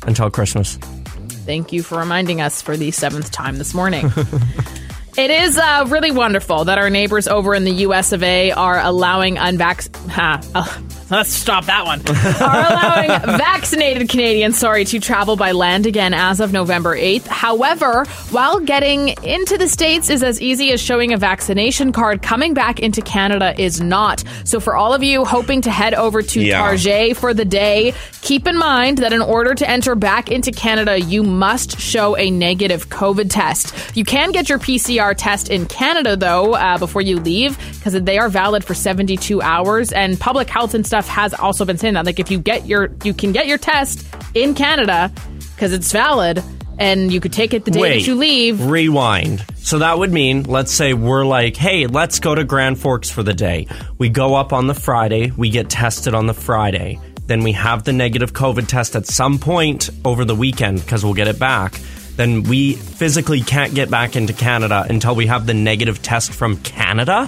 until 0.07 0.31
Christmas. 0.31 0.77
Thank 1.45 1.71
you 1.71 1.83
for 1.83 1.99
reminding 1.99 2.41
us 2.41 2.63
for 2.63 2.75
the 2.75 2.89
seventh 2.89 3.29
time 3.31 3.59
this 3.59 3.75
morning. 3.75 4.11
It 5.17 5.31
is 5.31 5.57
uh, 5.57 5.85
really 5.87 6.11
wonderful 6.11 6.65
that 6.65 6.77
our 6.77 6.89
neighbors 6.89 7.25
over 7.29 7.55
in 7.55 7.63
the 7.63 7.71
US 7.71 8.11
of 8.11 8.21
A 8.21 8.51
are 8.51 8.81
allowing 8.81 9.37
uh, 9.37 9.53
let's 11.09 11.29
stop 11.29 11.65
that 11.65 11.85
one. 11.85 11.99
are 12.07 12.71
allowing 12.71 13.37
vaccinated 13.37 14.09
Canadians, 14.09 14.57
sorry, 14.57 14.85
to 14.85 14.99
travel 14.99 15.35
by 15.35 15.51
land 15.51 15.85
again 15.85 16.13
as 16.13 16.39
of 16.39 16.51
November 16.53 16.95
8th. 16.95 17.27
However, 17.27 18.05
while 18.31 18.59
getting 18.59 19.09
into 19.23 19.57
the 19.57 19.67
States 19.67 20.09
is 20.09 20.23
as 20.23 20.41
easy 20.41 20.71
as 20.71 20.81
showing 20.81 21.13
a 21.13 21.17
vaccination 21.17 21.91
card, 21.91 22.21
coming 22.21 22.53
back 22.53 22.79
into 22.79 23.01
Canada 23.01 23.53
is 23.59 23.81
not. 23.81 24.23
So 24.43 24.59
for 24.59 24.75
all 24.75 24.93
of 24.93 25.03
you 25.03 25.25
hoping 25.25 25.61
to 25.61 25.71
head 25.71 25.93
over 25.93 26.21
to 26.21 26.41
Yeah. 26.41 26.59
Target 26.59 27.17
for 27.17 27.33
the 27.33 27.45
day, 27.45 27.93
keep 28.21 28.47
in 28.47 28.57
mind 28.57 28.99
that 28.99 29.13
in 29.13 29.21
order 29.21 29.53
to 29.53 29.69
enter 29.69 29.95
back 29.95 30.31
into 30.31 30.51
Canada, 30.51 30.99
you 30.99 31.23
must 31.23 31.79
show 31.79 32.15
a 32.17 32.31
negative 32.31 32.89
COVID 32.89 33.29
test. 33.29 33.73
You 33.95 34.05
can 34.05 34.31
get 34.31 34.49
your 34.49 34.59
PCR 34.59 35.13
test 35.17 35.49
in 35.49 35.65
Canada, 35.65 36.15
though, 36.15 36.53
uh, 36.55 36.77
before 36.77 37.01
you 37.01 37.19
leave, 37.19 37.57
because 37.75 37.93
they 37.93 38.17
are 38.17 38.29
valid 38.29 38.63
for 38.63 38.73
72 38.73 39.41
hours. 39.41 39.91
And 39.91 40.19
public 40.19 40.49
health 40.49 40.73
and 40.73 40.85
stuff 40.85 40.94
has 41.01 41.33
also 41.33 41.65
been 41.65 41.77
saying 41.77 41.95
that. 41.95 42.05
Like, 42.05 42.19
if 42.19 42.31
you 42.31 42.39
get 42.39 42.65
your, 42.65 42.91
you 43.03 43.13
can 43.13 43.31
get 43.31 43.47
your 43.47 43.57
test 43.57 44.07
in 44.33 44.55
Canada 44.55 45.11
because 45.53 45.73
it's 45.73 45.91
valid, 45.91 46.41
and 46.79 47.11
you 47.11 47.19
could 47.19 47.33
take 47.33 47.53
it 47.53 47.65
the 47.65 47.71
day 47.71 47.79
Wait, 47.79 47.93
that 47.99 48.07
you 48.07 48.15
leave. 48.15 48.65
Rewind. 48.65 49.45
So 49.57 49.79
that 49.79 49.97
would 49.97 50.11
mean, 50.11 50.43
let's 50.43 50.71
say 50.71 50.93
we're 50.93 51.25
like, 51.25 51.55
hey, 51.55 51.87
let's 51.87 52.19
go 52.19 52.35
to 52.35 52.43
Grand 52.43 52.79
Forks 52.79 53.09
for 53.09 53.23
the 53.23 53.33
day. 53.33 53.67
We 53.97 54.09
go 54.09 54.35
up 54.35 54.53
on 54.53 54.67
the 54.67 54.73
Friday, 54.73 55.31
we 55.31 55.49
get 55.49 55.69
tested 55.69 56.13
on 56.13 56.27
the 56.27 56.33
Friday. 56.33 56.99
Then 57.27 57.43
we 57.43 57.53
have 57.53 57.83
the 57.83 57.93
negative 57.93 58.33
COVID 58.33 58.67
test 58.67 58.95
at 58.95 59.07
some 59.07 59.39
point 59.39 59.89
over 60.03 60.25
the 60.25 60.35
weekend 60.35 60.81
because 60.81 61.03
we'll 61.03 61.15
get 61.15 61.27
it 61.27 61.39
back. 61.39 61.79
Then 62.15 62.43
we 62.43 62.75
physically 62.75 63.41
can't 63.41 63.73
get 63.73 63.89
back 63.89 64.15
into 64.15 64.33
Canada 64.33 64.85
until 64.87 65.15
we 65.15 65.25
have 65.27 65.47
the 65.47 65.53
negative 65.53 66.01
test 66.01 66.31
from 66.31 66.57
Canada. 66.57 67.27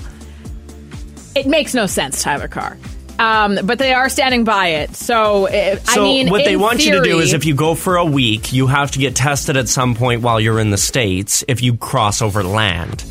It 1.36 1.48
makes 1.48 1.74
no 1.74 1.88
sense, 1.88 2.22
Tyler 2.22 2.48
Carr. 2.48 2.78
Um, 3.20 3.60
but 3.64 3.80
they 3.80 3.94
are 3.94 4.10
standing 4.10 4.44
by 4.44 4.68
it. 4.68 4.96
So, 4.96 5.48
uh, 5.48 5.78
So 5.78 6.02
I 6.02 6.04
mean, 6.04 6.30
what 6.30 6.46
they 6.46 6.56
want 6.56 6.86
you 6.86 6.94
to 6.94 7.02
do 7.02 7.20
is 7.20 7.34
if 7.34 7.46
you 7.46 7.56
go 7.56 7.76
for 7.76 7.98
a 7.98 8.06
week, 8.06 8.54
you 8.54 8.68
have 8.68 8.92
to 8.92 9.00
get 9.00 9.16
tested 9.16 9.58
at 9.58 9.68
some 9.68 9.96
point 9.96 10.22
while 10.22 10.40
you're 10.40 10.60
in 10.60 10.70
the 10.70 10.78
States 10.78 11.44
if 11.48 11.62
you 11.62 11.76
cross 11.78 12.22
over 12.22 12.44
land. 12.44 13.04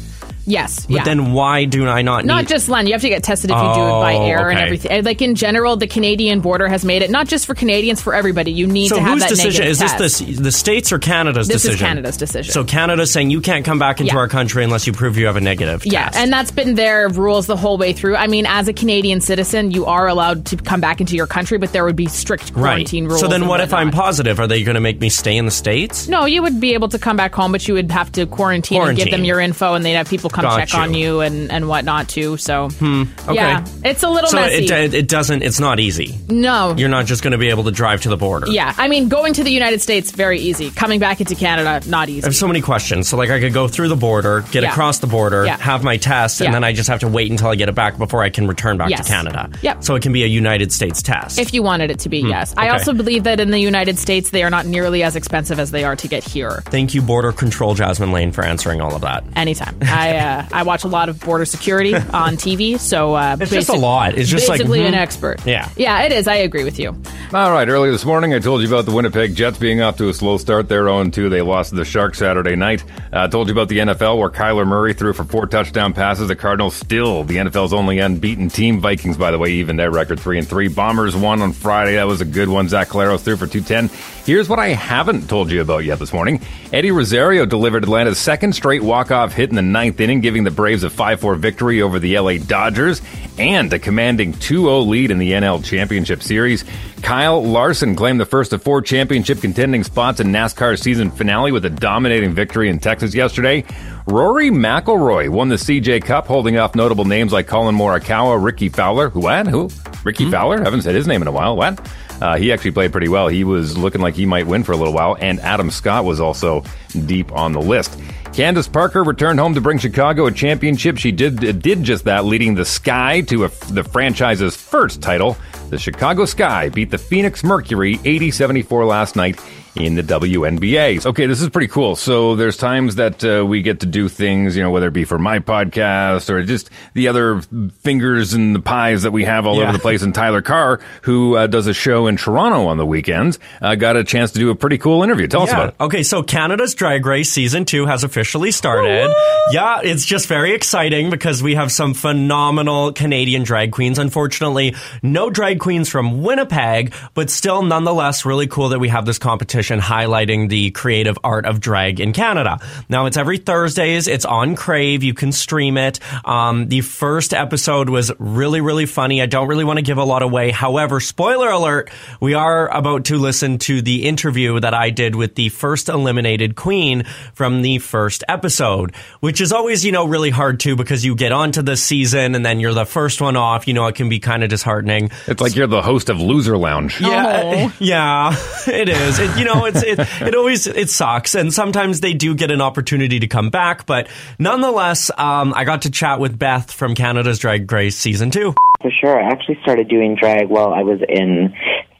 Yes. 0.47 0.87
But 0.87 0.95
yeah. 0.95 1.05
then 1.05 1.33
why 1.33 1.65
do 1.65 1.87
I 1.89 2.03
not 2.03 2.25
Not 2.25 2.43
need 2.43 2.49
just 2.49 2.69
Len. 2.69 2.87
You 2.87 2.93
have 2.93 3.03
to 3.03 3.09
get 3.09 3.23
tested 3.25 3.51
if 3.51 3.57
you 3.57 3.63
do 3.63 3.69
it 3.69 3.75
by 3.75 4.15
Oh, 4.15 4.25
air 4.25 4.49
and 4.49 4.59
okay. 4.59 4.65
everything. 4.67 5.05
Like 5.05 5.21
in 5.21 5.35
general, 5.35 5.77
the 5.77 5.87
Canadian 5.87 6.41
border 6.41 6.69
has 6.69 6.85
made 6.85 7.03
it 7.03 7.11
not 7.11 7.27
just 7.29 7.47
for 7.47 7.55
Canadians, 7.55 8.01
for 8.01 8.15
everybody. 8.15 8.53
You 8.53 8.67
need 8.67 8.89
so 8.89 8.97
to 8.97 9.03
have 9.03 9.13
whose 9.15 9.23
that 9.23 9.29
decision 9.31 9.65
negative 9.65 9.71
is 9.73 9.79
this? 9.99 10.19
test. 10.19 10.37
The, 10.37 10.43
the 10.45 10.53
states 10.53 10.93
or 10.93 10.99
Canada's 10.99 11.49
This 11.49 11.57
is 11.57 11.63
decision? 11.73 11.87
Canada's 11.87 12.17
decision. 12.17 12.53
So 12.53 12.65
Canada's 12.65 13.13
saying 13.13 13.31
you 13.31 13.41
can't 13.41 13.65
come 13.65 13.79
back 13.79 14.01
into 14.01 14.13
Yeah. 14.13 14.19
our 14.21 14.29
country 14.29 14.63
unless 14.65 14.87
you 14.87 14.93
prove 14.93 15.17
you 15.19 15.27
have 15.27 15.37
a 15.37 15.41
negative. 15.41 15.85
Yeah, 15.85 16.05
test. 16.07 16.17
and 16.19 16.33
that's 16.33 16.51
been 16.53 16.75
their 16.77 17.09
rules 17.09 17.47
the 17.47 17.57
whole 17.57 17.77
way 17.77 17.93
through. 17.93 18.17
I 18.17 18.27
mean, 18.29 18.47
as 18.47 18.69
a 18.69 18.73
Canadian 18.73 19.21
citizen, 19.21 19.73
you 19.73 19.87
are 19.87 20.07
allowed 20.07 20.47
to 20.47 20.57
come 20.57 20.81
back 20.81 21.01
into 21.01 21.17
your 21.17 21.27
country, 21.27 21.59
but 21.59 21.73
there 21.73 21.85
would 21.85 21.97
be 21.97 22.07
strict 22.07 22.45
right. 22.51 22.55
quarantine 22.55 23.07
rules. 23.07 23.21
So 23.21 23.27
then, 23.29 23.43
and 23.43 23.49
what 23.49 23.61
if 23.61 23.75
I'm 23.75 23.89
whatnot. 23.89 24.05
positive? 24.05 24.39
Are 24.41 24.47
they 24.47 24.63
going 24.63 24.77
to 24.77 24.81
make 24.81 25.01
me 25.01 25.09
stay 25.09 25.37
in 25.37 25.45
the 25.45 25.51
states? 25.51 26.09
No, 26.09 26.25
you 26.25 26.43
would 26.43 26.61
be 26.61 26.75
able 26.75 26.89
to 26.91 26.99
come 26.99 27.17
back 27.17 27.35
home, 27.35 27.51
but 27.53 27.67
you 27.67 27.75
would 27.75 27.91
have 27.91 28.13
to 28.13 28.27
quarantine, 28.27 28.81
and 28.81 28.97
give 28.97 29.05
Quarantine. 29.07 29.11
them 29.21 29.25
your 29.25 29.41
info, 29.41 29.75
and 29.75 29.85
they'd 29.85 29.95
have 29.95 30.09
people 30.09 30.31
come 30.37 30.43
Got 30.45 30.59
check 30.61 30.73
you. 30.75 30.79
on 30.79 30.95
you 30.95 31.21
and, 31.21 31.51
and 31.51 31.69
whatnot 31.69 32.09
too. 32.09 32.37
So, 32.37 32.69
Hmm. 32.69 33.05
Okay. 33.25 33.35
yeah, 33.35 33.65
it's 33.85 34.03
a 34.03 34.09
little 34.09 34.29
so 34.31 34.37
messy. 34.37 34.65
it, 34.67 34.95
it 34.95 35.09
doesn't. 35.09 35.43
It's 35.43 35.59
not 35.61 35.81
easy. 35.81 36.19
no, 36.29 36.75
You're 36.77 36.89
not 36.89 37.07
just 37.07 37.23
going 37.23 37.33
to 37.33 37.39
be 37.39 37.49
able 37.49 37.65
to 37.65 37.71
drive 37.71 38.03
to 38.03 38.09
the 38.09 38.17
border. 38.17 38.49
Yeah, 38.51 38.73
I 38.77 38.89
mean, 38.89 39.09
going 39.09 39.33
to 39.35 39.45
the 39.45 39.51
United 39.51 39.81
States 39.83 40.11
very 40.11 40.39
easy. 40.41 40.71
Coming 40.71 41.01
back 41.01 41.21
into 41.21 41.35
Canada 41.35 41.81
not 41.89 42.09
easy. 42.09 42.23
I 42.23 42.27
have 42.27 42.37
so 42.37 42.47
many 42.47 42.61
questions. 42.61 43.09
So, 43.09 43.17
like, 43.17 43.31
I 43.31 43.41
could 43.41 43.53
go 43.55 43.69
through 43.69 43.89
the 43.89 43.97
border, 43.97 44.43
get 44.51 44.63
Yeah. 44.63 44.71
across 44.71 44.99
the 44.99 45.07
border, 45.07 45.45
Yeah. 45.47 45.57
have 45.59 45.83
my 45.83 45.97
test, 45.97 46.41
Yeah. 46.41 46.47
and 46.47 46.55
then 46.55 46.65
I 46.65 46.73
just 46.73 46.89
have 46.89 47.01
to 47.01 47.09
wait 47.09 47.31
until 47.31 47.49
I 47.49 47.55
get 47.55 47.69
it 47.69 47.75
back 47.75 47.99
before 47.99 48.23
I 48.23 48.29
can 48.31 48.47
return 48.47 48.77
back 48.77 48.91
Yes. 48.91 49.07
to 49.07 49.13
Canada. 49.13 49.49
Yep. 49.63 49.85
So 49.85 49.95
it 49.95 50.03
can 50.03 50.13
be 50.13 50.23
a 50.25 50.27
United 50.27 50.73
States 50.73 51.03
test. 51.03 51.39
If 51.39 51.55
you 51.55 51.63
wanted 51.63 51.91
it 51.91 51.99
to 52.01 52.09
be, 52.09 52.21
Hmm, 52.23 52.29
yes. 52.29 52.55
I 52.57 52.69
also 52.69 52.93
believe 52.93 53.25
that 53.25 53.41
in 53.41 53.51
the 53.51 53.59
United 53.59 53.99
States 53.99 54.31
they 54.31 54.43
are 54.45 54.51
not 54.51 54.67
nearly 54.67 55.03
as 55.03 55.17
expensive 55.17 55.59
as 55.59 55.71
they 55.71 55.85
are 55.85 55.97
to 55.97 56.09
get 56.09 56.25
here. 56.25 56.63
Thank 56.67 56.95
you, 56.95 57.01
Border 57.03 57.33
Control 57.33 57.75
Jasmine 57.75 58.13
Lane, 58.13 58.33
for 58.33 58.45
answering 58.45 58.81
all 58.81 58.95
of 58.95 59.01
that. 59.03 59.25
Anytime. 59.35 59.77
I 59.83 60.17
uh, 60.17 60.26
I 60.27 60.63
watch 60.63 60.85
a 60.85 60.89
lot 60.89 61.09
of 61.09 61.21
border 61.21 61.45
security 61.45 61.95
on 61.95 62.37
TV, 62.37 62.79
so 62.79 63.15
uh, 63.15 63.37
It's 63.41 63.51
just 63.51 63.69
a 63.69 63.75
lot. 63.75 64.17
It's 64.17 64.29
just 64.29 64.49
like, 64.49 64.59
basically 64.59 64.81
mhm. 64.81 64.89
an 64.89 64.95
expert. 64.95 65.45
Yeah. 65.47 65.69
yeah, 65.77 66.03
it 66.03 66.13
is. 66.13 66.29
I 66.29 66.37
agree 66.37 66.65
with 66.65 66.79
you. 66.79 66.91
All 67.33 67.53
right, 67.53 67.69
earlier 67.69 67.93
this 67.93 68.05
morning, 68.05 68.35
I 68.35 68.39
told 68.39 68.63
you 68.63 68.69
about 68.69 68.87
the 68.87 68.93
Winnipeg 68.93 69.35
Jets 69.35 69.59
being 69.59 69.83
off 69.83 69.97
to 69.99 70.09
a 70.09 70.15
slow 70.15 70.39
start. 70.39 70.69
They're 70.69 70.85
0 70.85 71.11
2. 71.11 71.29
They 71.29 71.43
lost 71.43 71.71
to 71.71 71.77
the 71.77 71.85
Sharks 71.85 72.19
Saturday 72.19 72.57
night. 72.57 72.85
I 73.13 73.25
uh, 73.25 73.29
told 73.29 73.49
you 73.49 73.53
about 73.53 73.69
the 73.69 73.79
NFL 73.79 74.19
where 74.19 74.31
Kyler 74.31 74.67
Murray 74.67 74.95
threw 74.95 75.13
for 75.13 75.25
four 75.25 75.47
touchdown 75.47 75.93
passes. 75.93 76.29
The 76.29 76.37
Cardinals 76.37 76.75
still 76.77 77.25
the 77.25 77.37
NFL's 77.37 77.73
only 77.73 77.99
unbeaten 77.99 78.49
team. 78.49 78.81
Vikings, 78.81 79.17
by 79.17 79.31
the 79.31 79.39
way, 79.39 79.51
even 79.53 79.77
their 79.77 79.91
record 79.91 80.21
3 80.21 80.39
and 80.39 80.49
3. 80.49 80.69
Bombers 80.69 81.17
won 81.17 81.43
on 81.43 81.53
Friday. 81.53 81.95
That 81.95 82.07
was 82.07 82.21
a 82.21 82.25
good 82.25 82.49
one. 82.49 82.69
Zach 82.69 82.89
Collaros 82.89 83.21
threw 83.21 83.37
for 83.37 83.47
210. 83.47 83.91
Here's 84.27 84.49
what 84.49 84.59
I 84.59 84.71
haven't 84.71 85.29
told 85.29 85.53
you 85.53 85.61
about 85.61 85.85
yet 85.85 86.01
this 86.01 86.13
morning. 86.13 86.41
Eddie 86.73 86.91
Rosario 86.91 87.47
delivered 87.47 87.85
Atlanta's 87.85 88.19
second 88.19 88.55
straight 88.55 88.83
walk-off 88.83 89.33
hit 89.33 89.51
in 89.51 89.55
the 89.55 89.63
ninth 89.63 90.01
inning, 90.01 90.21
giving 90.21 90.43
the 90.43 90.51
Braves 90.51 90.83
a 90.83 90.89
5-4 90.91 91.39
victory 91.39 91.81
over 91.81 92.01
the 92.01 92.19
LA 92.19 92.39
Dodgers 92.39 93.01
and 93.39 93.73
a 93.73 93.79
commanding 93.79 94.33
2-0 94.33 94.89
lead 94.89 95.13
in 95.13 95.19
the 95.19 95.31
NL 95.31 95.65
Championship 95.65 96.25
Series. 96.25 96.65
Kyle 97.03 97.41
Larson 97.41 97.95
claimed 97.95 98.19
the 98.19 98.27
first 98.27 98.53
of 98.53 98.65
four 98.65 98.83
championship 98.83 99.41
contending 99.41 99.85
spots 99.85 100.19
in 100.19 100.33
NASCAR's 100.33 100.83
season 100.83 101.13
finale 101.13 101.53
with 101.53 101.65
a 101.65 101.71
dominating 101.71 102.35
victory 102.35 102.69
in 102.69 102.81
Texas 102.81 103.15
yesterday. 103.15 103.65
Rory 104.09 104.51
McIlroy 104.51 105.29
won 105.29 105.51
the 105.51 105.55
CJ 105.55 106.05
Cup, 106.05 106.27
holding 106.27 106.59
off 106.59 106.75
notable 106.75 107.05
names 107.05 107.33
like 107.33 107.47
Collin 107.47 107.77
Morikawa, 107.77 108.43
Rickie 108.43 108.71
Fowler. 108.71 109.09
Who? 109.09 109.21
What? 109.21 109.47
Who? 109.47 109.71
Rickie 110.03 110.25
hmm? 110.25 110.33
Fowler? 110.33 110.65
Haven't 110.65 110.83
said 110.83 110.97
his 110.97 111.07
name 111.07 111.23
in 111.23 111.29
a 111.29 111.33
while. 111.33 111.57
What? 111.57 111.79
Uh, 112.21 112.37
he 112.37 112.53
actually 112.53 112.71
played 112.71 112.93
pretty 112.93 113.09
well. 113.09 113.29
He 113.29 113.45
was 113.45 113.77
looking 113.77 114.01
like 114.01 114.15
he 114.15 114.27
might 114.27 114.47
win 114.47 114.65
for 114.65 114.73
a 114.73 114.77
little 114.77 114.93
while, 114.95 115.17
and 115.21 115.39
Adam 115.41 115.71
Scott 115.71 116.05
was 116.05 116.21
also 116.21 116.65
deep 117.07 117.33
on 117.33 117.53
the 117.53 117.61
list. 117.61 117.99
Candace 118.37 118.69
Parker 118.69 119.03
returned 119.03 119.41
home 119.41 119.55
to 119.55 119.63
bring 119.63 119.79
Chicago 119.79 120.27
a 120.27 120.31
championship. 120.31 120.99
She 120.99 121.11
did 121.11 121.37
did 121.63 121.83
just 121.83 122.05
that, 122.05 122.27
leading 122.27 122.55
the 122.55 122.67
Sky 122.67 123.23
to 123.23 123.45
a, 123.45 123.49
the 123.73 123.83
franchise's 123.83 124.55
first 124.55 125.01
title. 125.01 125.39
The 125.71 125.79
Chicago 125.79 126.27
Sky 126.27 126.69
beat 126.69 126.91
the 126.91 126.99
Phoenix 126.99 127.43
Mercury 127.43 127.99
80 128.05 128.31
74 128.31 128.85
last 128.85 129.17
night 129.17 129.41
in 129.75 129.95
the 129.95 130.03
WNBA. 130.03 131.05
Okay, 131.05 131.27
this 131.27 131.43
is 131.43 131.51
pretty 131.51 131.67
cool. 131.69 131.97
So 131.97 132.35
there's 132.35 132.57
times 132.57 132.95
that 132.95 133.23
uh, 133.23 133.45
we 133.45 133.61
get 133.61 133.81
to 133.81 133.87
do 133.87 134.09
things, 134.09 134.57
you 134.57 134.63
know, 134.63 134.71
whether 134.71 134.89
it 134.89 134.93
be 134.95 135.05
for 135.05 135.19
my 135.19 135.39
podcast 135.39 136.31
or 136.31 136.43
just 136.45 136.71
the 136.95 137.09
other 137.09 137.43
fingers 137.83 138.33
and 138.33 138.55
the 138.55 138.61
pies 138.61 139.03
that 139.03 139.11
we 139.11 139.25
have 139.25 139.47
all 139.47 139.57
Yeah. 139.57 139.65
over 139.65 139.73
the 139.73 139.79
place. 139.79 140.01
And 140.03 140.15
Tyler 140.15 140.41
Carr, 140.41 140.81
who 141.03 141.37
uh, 141.37 141.47
does 141.47 141.67
a 141.67 141.75
show 141.75 142.07
in 142.07 142.17
Toronto 142.17 142.67
on 142.69 142.79
the 142.79 142.87
weekends, 142.87 143.39
uh, 143.61 143.75
got 143.75 143.97
a 143.97 144.05
chance 144.05 144.31
to 144.33 144.39
do 144.39 144.49
a 144.51 144.55
pretty 144.55 144.79
cool 144.79 145.03
interview. 145.03 145.27
Tell 145.27 145.43
us 145.43 145.51
about 145.51 145.69
it. 145.71 145.75
Okay, 145.79 146.03
so 146.03 146.23
Canada's 146.23 146.75
Drag 146.75 147.05
Race 147.05 147.31
season 147.31 147.67
two 147.67 147.85
has 147.85 148.03
officially 148.03 148.26
started. 148.51 149.15
Yeah, 149.51 149.81
it's 149.83 150.05
just 150.05 150.27
very 150.27 150.55
exciting 150.55 151.11
because 151.11 151.43
we 151.43 151.55
have 151.55 151.71
some 151.71 151.95
phenomenal 151.95 152.93
Canadian 152.93 153.45
drag 153.45 153.73
queens. 153.73 153.99
Unfortunately, 153.99 154.75
no 155.03 155.31
drag 155.31 155.61
queens 155.61 155.89
from 155.89 156.23
Winnipeg, 156.23 156.95
but 157.15 157.31
still 157.31 157.63
nonetheless 157.63 158.25
really 158.25 158.47
cool 158.47 158.71
that 158.71 158.79
we 158.79 158.89
have 158.89 159.07
this 159.07 159.19
competition 159.19 159.81
highlighting 159.81 160.49
the 160.49 160.71
creative 160.73 161.19
art 161.23 161.47
of 161.47 161.61
drag 161.61 162.01
in 162.01 162.13
Canada. 162.13 162.59
Now 162.89 163.07
it's 163.07 163.17
every 163.17 163.39
Thursdays. 163.39 164.09
It's 164.09 164.25
on 164.25 164.57
Crave. 164.57 165.03
You 165.03 165.15
can 165.15 165.33
stream 165.33 165.77
it. 165.77 166.01
Um, 166.25 166.69
the 166.69 166.81
first 166.81 167.33
episode 167.33 167.89
was 167.89 168.13
really, 168.19 168.61
really 168.61 168.87
funny. 168.87 169.23
I 169.23 169.27
don't 169.27 169.49
really 169.49 169.65
want 169.65 169.79
to 169.79 169.85
give 169.85 169.99
a 169.99 170.05
lot 170.05 170.23
away. 170.23 170.51
However, 170.51 171.01
spoiler 171.01 171.49
alert, 171.49 171.91
we 172.21 172.35
are 172.35 172.69
about 172.75 173.05
to 173.07 173.19
listen 173.19 173.59
to 173.59 173.83
the 173.83 174.07
interview 174.07 174.59
that 174.61 174.75
I 174.75 174.91
did 174.91 175.15
with 175.15 175.35
the 175.35 175.51
first 175.51 175.89
eliminated 175.89 176.57
queen 176.57 177.05
from 177.35 177.63
the 177.63 177.79
first 177.79 178.16
episode, 178.29 178.95
which 179.21 179.41
is 179.41 179.53
always, 179.53 179.85
you 179.85 179.93
know, 179.93 180.07
really 180.07 180.31
hard 180.31 180.61
too 180.61 180.77
because 180.77 181.05
you 181.05 181.15
get 181.15 181.33
onto 181.33 181.63
the 181.63 181.77
season 181.77 182.35
and 182.35 182.45
then 182.45 182.61
you're 182.61 182.75
the 182.75 182.85
first 182.85 183.21
one 183.21 183.37
off. 183.37 183.67
You 183.67 183.75
know, 183.75 183.87
it 183.87 183.95
can 183.95 184.09
be 184.09 184.19
kind 184.19 184.43
of 184.43 184.51
disheartening. 184.51 185.11
It's 185.27 185.41
like 185.41 185.57
you're 185.57 185.67
the 185.67 185.83
host 185.83 186.09
of 186.09 186.21
Loser 186.21 186.57
Lounge. 186.57 187.01
Yeah, 187.01 187.71
yeah, 187.79 188.31
it 188.67 188.89
is. 188.89 189.19
It, 189.19 189.39
you 189.39 189.45
know, 189.45 189.65
it's 189.65 189.83
it, 189.83 189.99
it 189.99 190.35
always 190.35 190.67
it 190.67 190.91
sucks, 190.91 191.35
and 191.35 191.53
sometimes 191.53 192.01
they 192.01 192.15
do 192.15 192.35
get 192.35 192.51
an 192.51 192.61
opportunity 192.61 193.21
to 193.21 193.27
come 193.27 193.51
back, 193.51 193.87
but 193.87 194.09
nonetheless, 194.39 195.11
um, 195.17 195.53
I 195.55 195.65
got 195.65 195.83
to 195.83 195.91
chat 195.91 196.21
with 196.21 196.39
Beth 196.39 196.71
from 196.71 196.95
Canada's 196.95 197.39
Drag 197.39 197.71
Race 197.71 197.97
season 197.97 198.31
two. 198.31 198.55
For 198.81 198.91
sure. 198.91 199.19
I 199.19 199.31
actually 199.31 199.59
started 199.63 199.89
doing 199.89 200.17
drag 200.21 200.49
while 200.49 200.73
I 200.73 200.83
was 200.83 201.01
in 201.09 201.55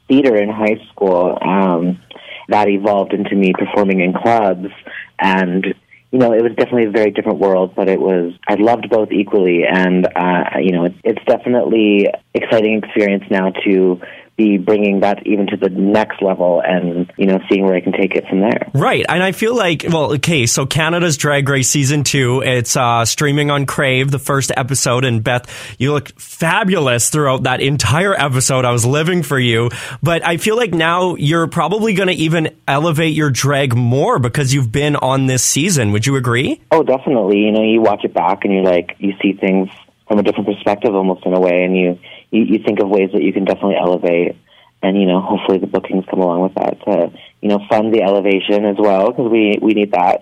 theater 0.09 0.37
in 0.37 0.51
high 0.51 0.79
school. 0.93 1.39
Um, 1.41 1.99
that 2.49 2.69
evolved 2.69 3.13
into 3.13 3.35
me 3.35 3.53
performing 3.57 4.01
in 4.01 4.13
clubs. 4.13 4.69
And, 5.19 5.75
you 6.13 6.19
know, 6.19 6.33
it 6.33 6.43
was 6.43 6.53
definitely 6.57 6.85
a 6.85 6.91
very 6.91 7.11
different 7.11 7.39
world, 7.39 7.75
but 7.75 7.89
it 7.89 8.01
was, 8.01 8.33
I 8.47 8.55
loved 8.55 8.89
both 8.89 9.11
equally. 9.11 9.65
And, 9.65 10.07
uh, 10.07 10.59
you 10.61 10.73
know, 10.73 10.85
it's, 10.85 10.99
it's 11.05 11.25
definitely 11.27 12.09
exciting 12.33 12.83
experience 12.83 13.25
now 13.31 13.51
to 13.65 14.01
be 14.37 14.59
bringing 14.59 15.01
that 15.01 15.27
even 15.27 15.47
to 15.47 15.57
the 15.57 15.71
next 15.71 16.21
level 16.21 16.63
and, 16.65 17.11
you 17.17 17.27
know, 17.27 17.39
seeing 17.51 17.65
where 17.65 17.75
I 17.75 17.81
can 17.81 17.93
take 17.93 18.15
it 18.15 18.29
from 18.29 18.41
there. 18.41 18.71
Right, 18.75 19.05
and 19.09 19.23
I 19.23 19.33
feel 19.33 19.57
like, 19.57 19.85
well, 19.89 20.13
okay, 20.15 20.47
so 20.47 20.67
Canada's 20.67 21.17
Drag 21.17 21.49
Race 21.49 21.69
season 21.69 22.05
two, 22.05 22.43
it's 22.43 22.77
uh, 22.77 23.05
streaming 23.05 23.51
on 23.51 23.67
Crave, 23.67 24.11
the 24.11 24.19
first 24.19 24.53
episode, 24.57 25.05
and 25.05 25.25
Beth, 25.25 25.51
you 25.79 25.93
look 25.93 26.19
fabulous 26.21 27.09
throughout 27.09 27.45
that 27.45 27.61
entire 27.61 28.15
episode. 28.15 28.65
I 28.65 28.73
was 28.73 28.85
living 28.85 29.23
for 29.23 29.39
you, 29.39 29.71
but 30.03 30.27
I 30.27 30.37
feel 30.37 30.57
like 30.57 30.75
now 30.75 31.15
you're 31.15 31.47
probably 31.47 31.95
going 31.95 32.09
to 32.09 32.15
even 32.15 32.55
elevate 32.69 33.15
your 33.15 33.31
drag 33.31 33.75
more 33.75 34.19
because 34.19 34.53
you've 34.53 34.71
been 34.71 34.97
on 34.97 35.27
this 35.27 35.43
season. 35.43 35.93
Would 35.93 36.07
you 36.07 36.17
agree? 36.17 36.61
Oh, 36.71 36.83
definitely. 36.83 37.39
You 37.39 37.53
know, 37.53 37.63
you 37.63 37.81
watch 37.81 38.05
it 38.05 38.13
back 38.13 38.45
and 38.45 38.53
you're 38.53 38.65
like, 38.65 38.97
you 38.99 39.15
see 39.23 39.33
things 39.33 39.71
from 40.07 40.19
a 40.19 40.23
different 40.23 40.47
perspective 40.47 40.95
almost 40.95 41.27
in 41.27 41.35
a 41.35 41.41
way, 41.41 41.65
and 41.65 41.77
you, 41.77 41.99
you, 42.31 42.45
you 42.45 42.59
think 42.65 42.81
of 42.81 42.89
ways 42.89 43.11
that 43.13 43.23
you 43.23 43.33
can 43.33 43.45
definitely 43.45 43.77
elevate. 43.77 44.37
And, 44.87 45.01
you 45.01 45.07
know, 45.07 45.21
hopefully 45.21 45.59
the 45.59 45.67
bookings 45.67 46.05
come 46.09 46.21
along 46.21 46.43
with 46.43 46.55
that 46.55 46.81
to, 46.85 47.11
you 47.41 47.49
know, 47.49 47.59
fund 47.69 47.93
the 47.93 48.03
elevation 48.03 48.65
as 48.65 48.77
well, 48.79 49.11
because 49.11 49.29
we, 49.29 49.59
we 49.61 49.75
need 49.75 49.91
that. 49.91 50.21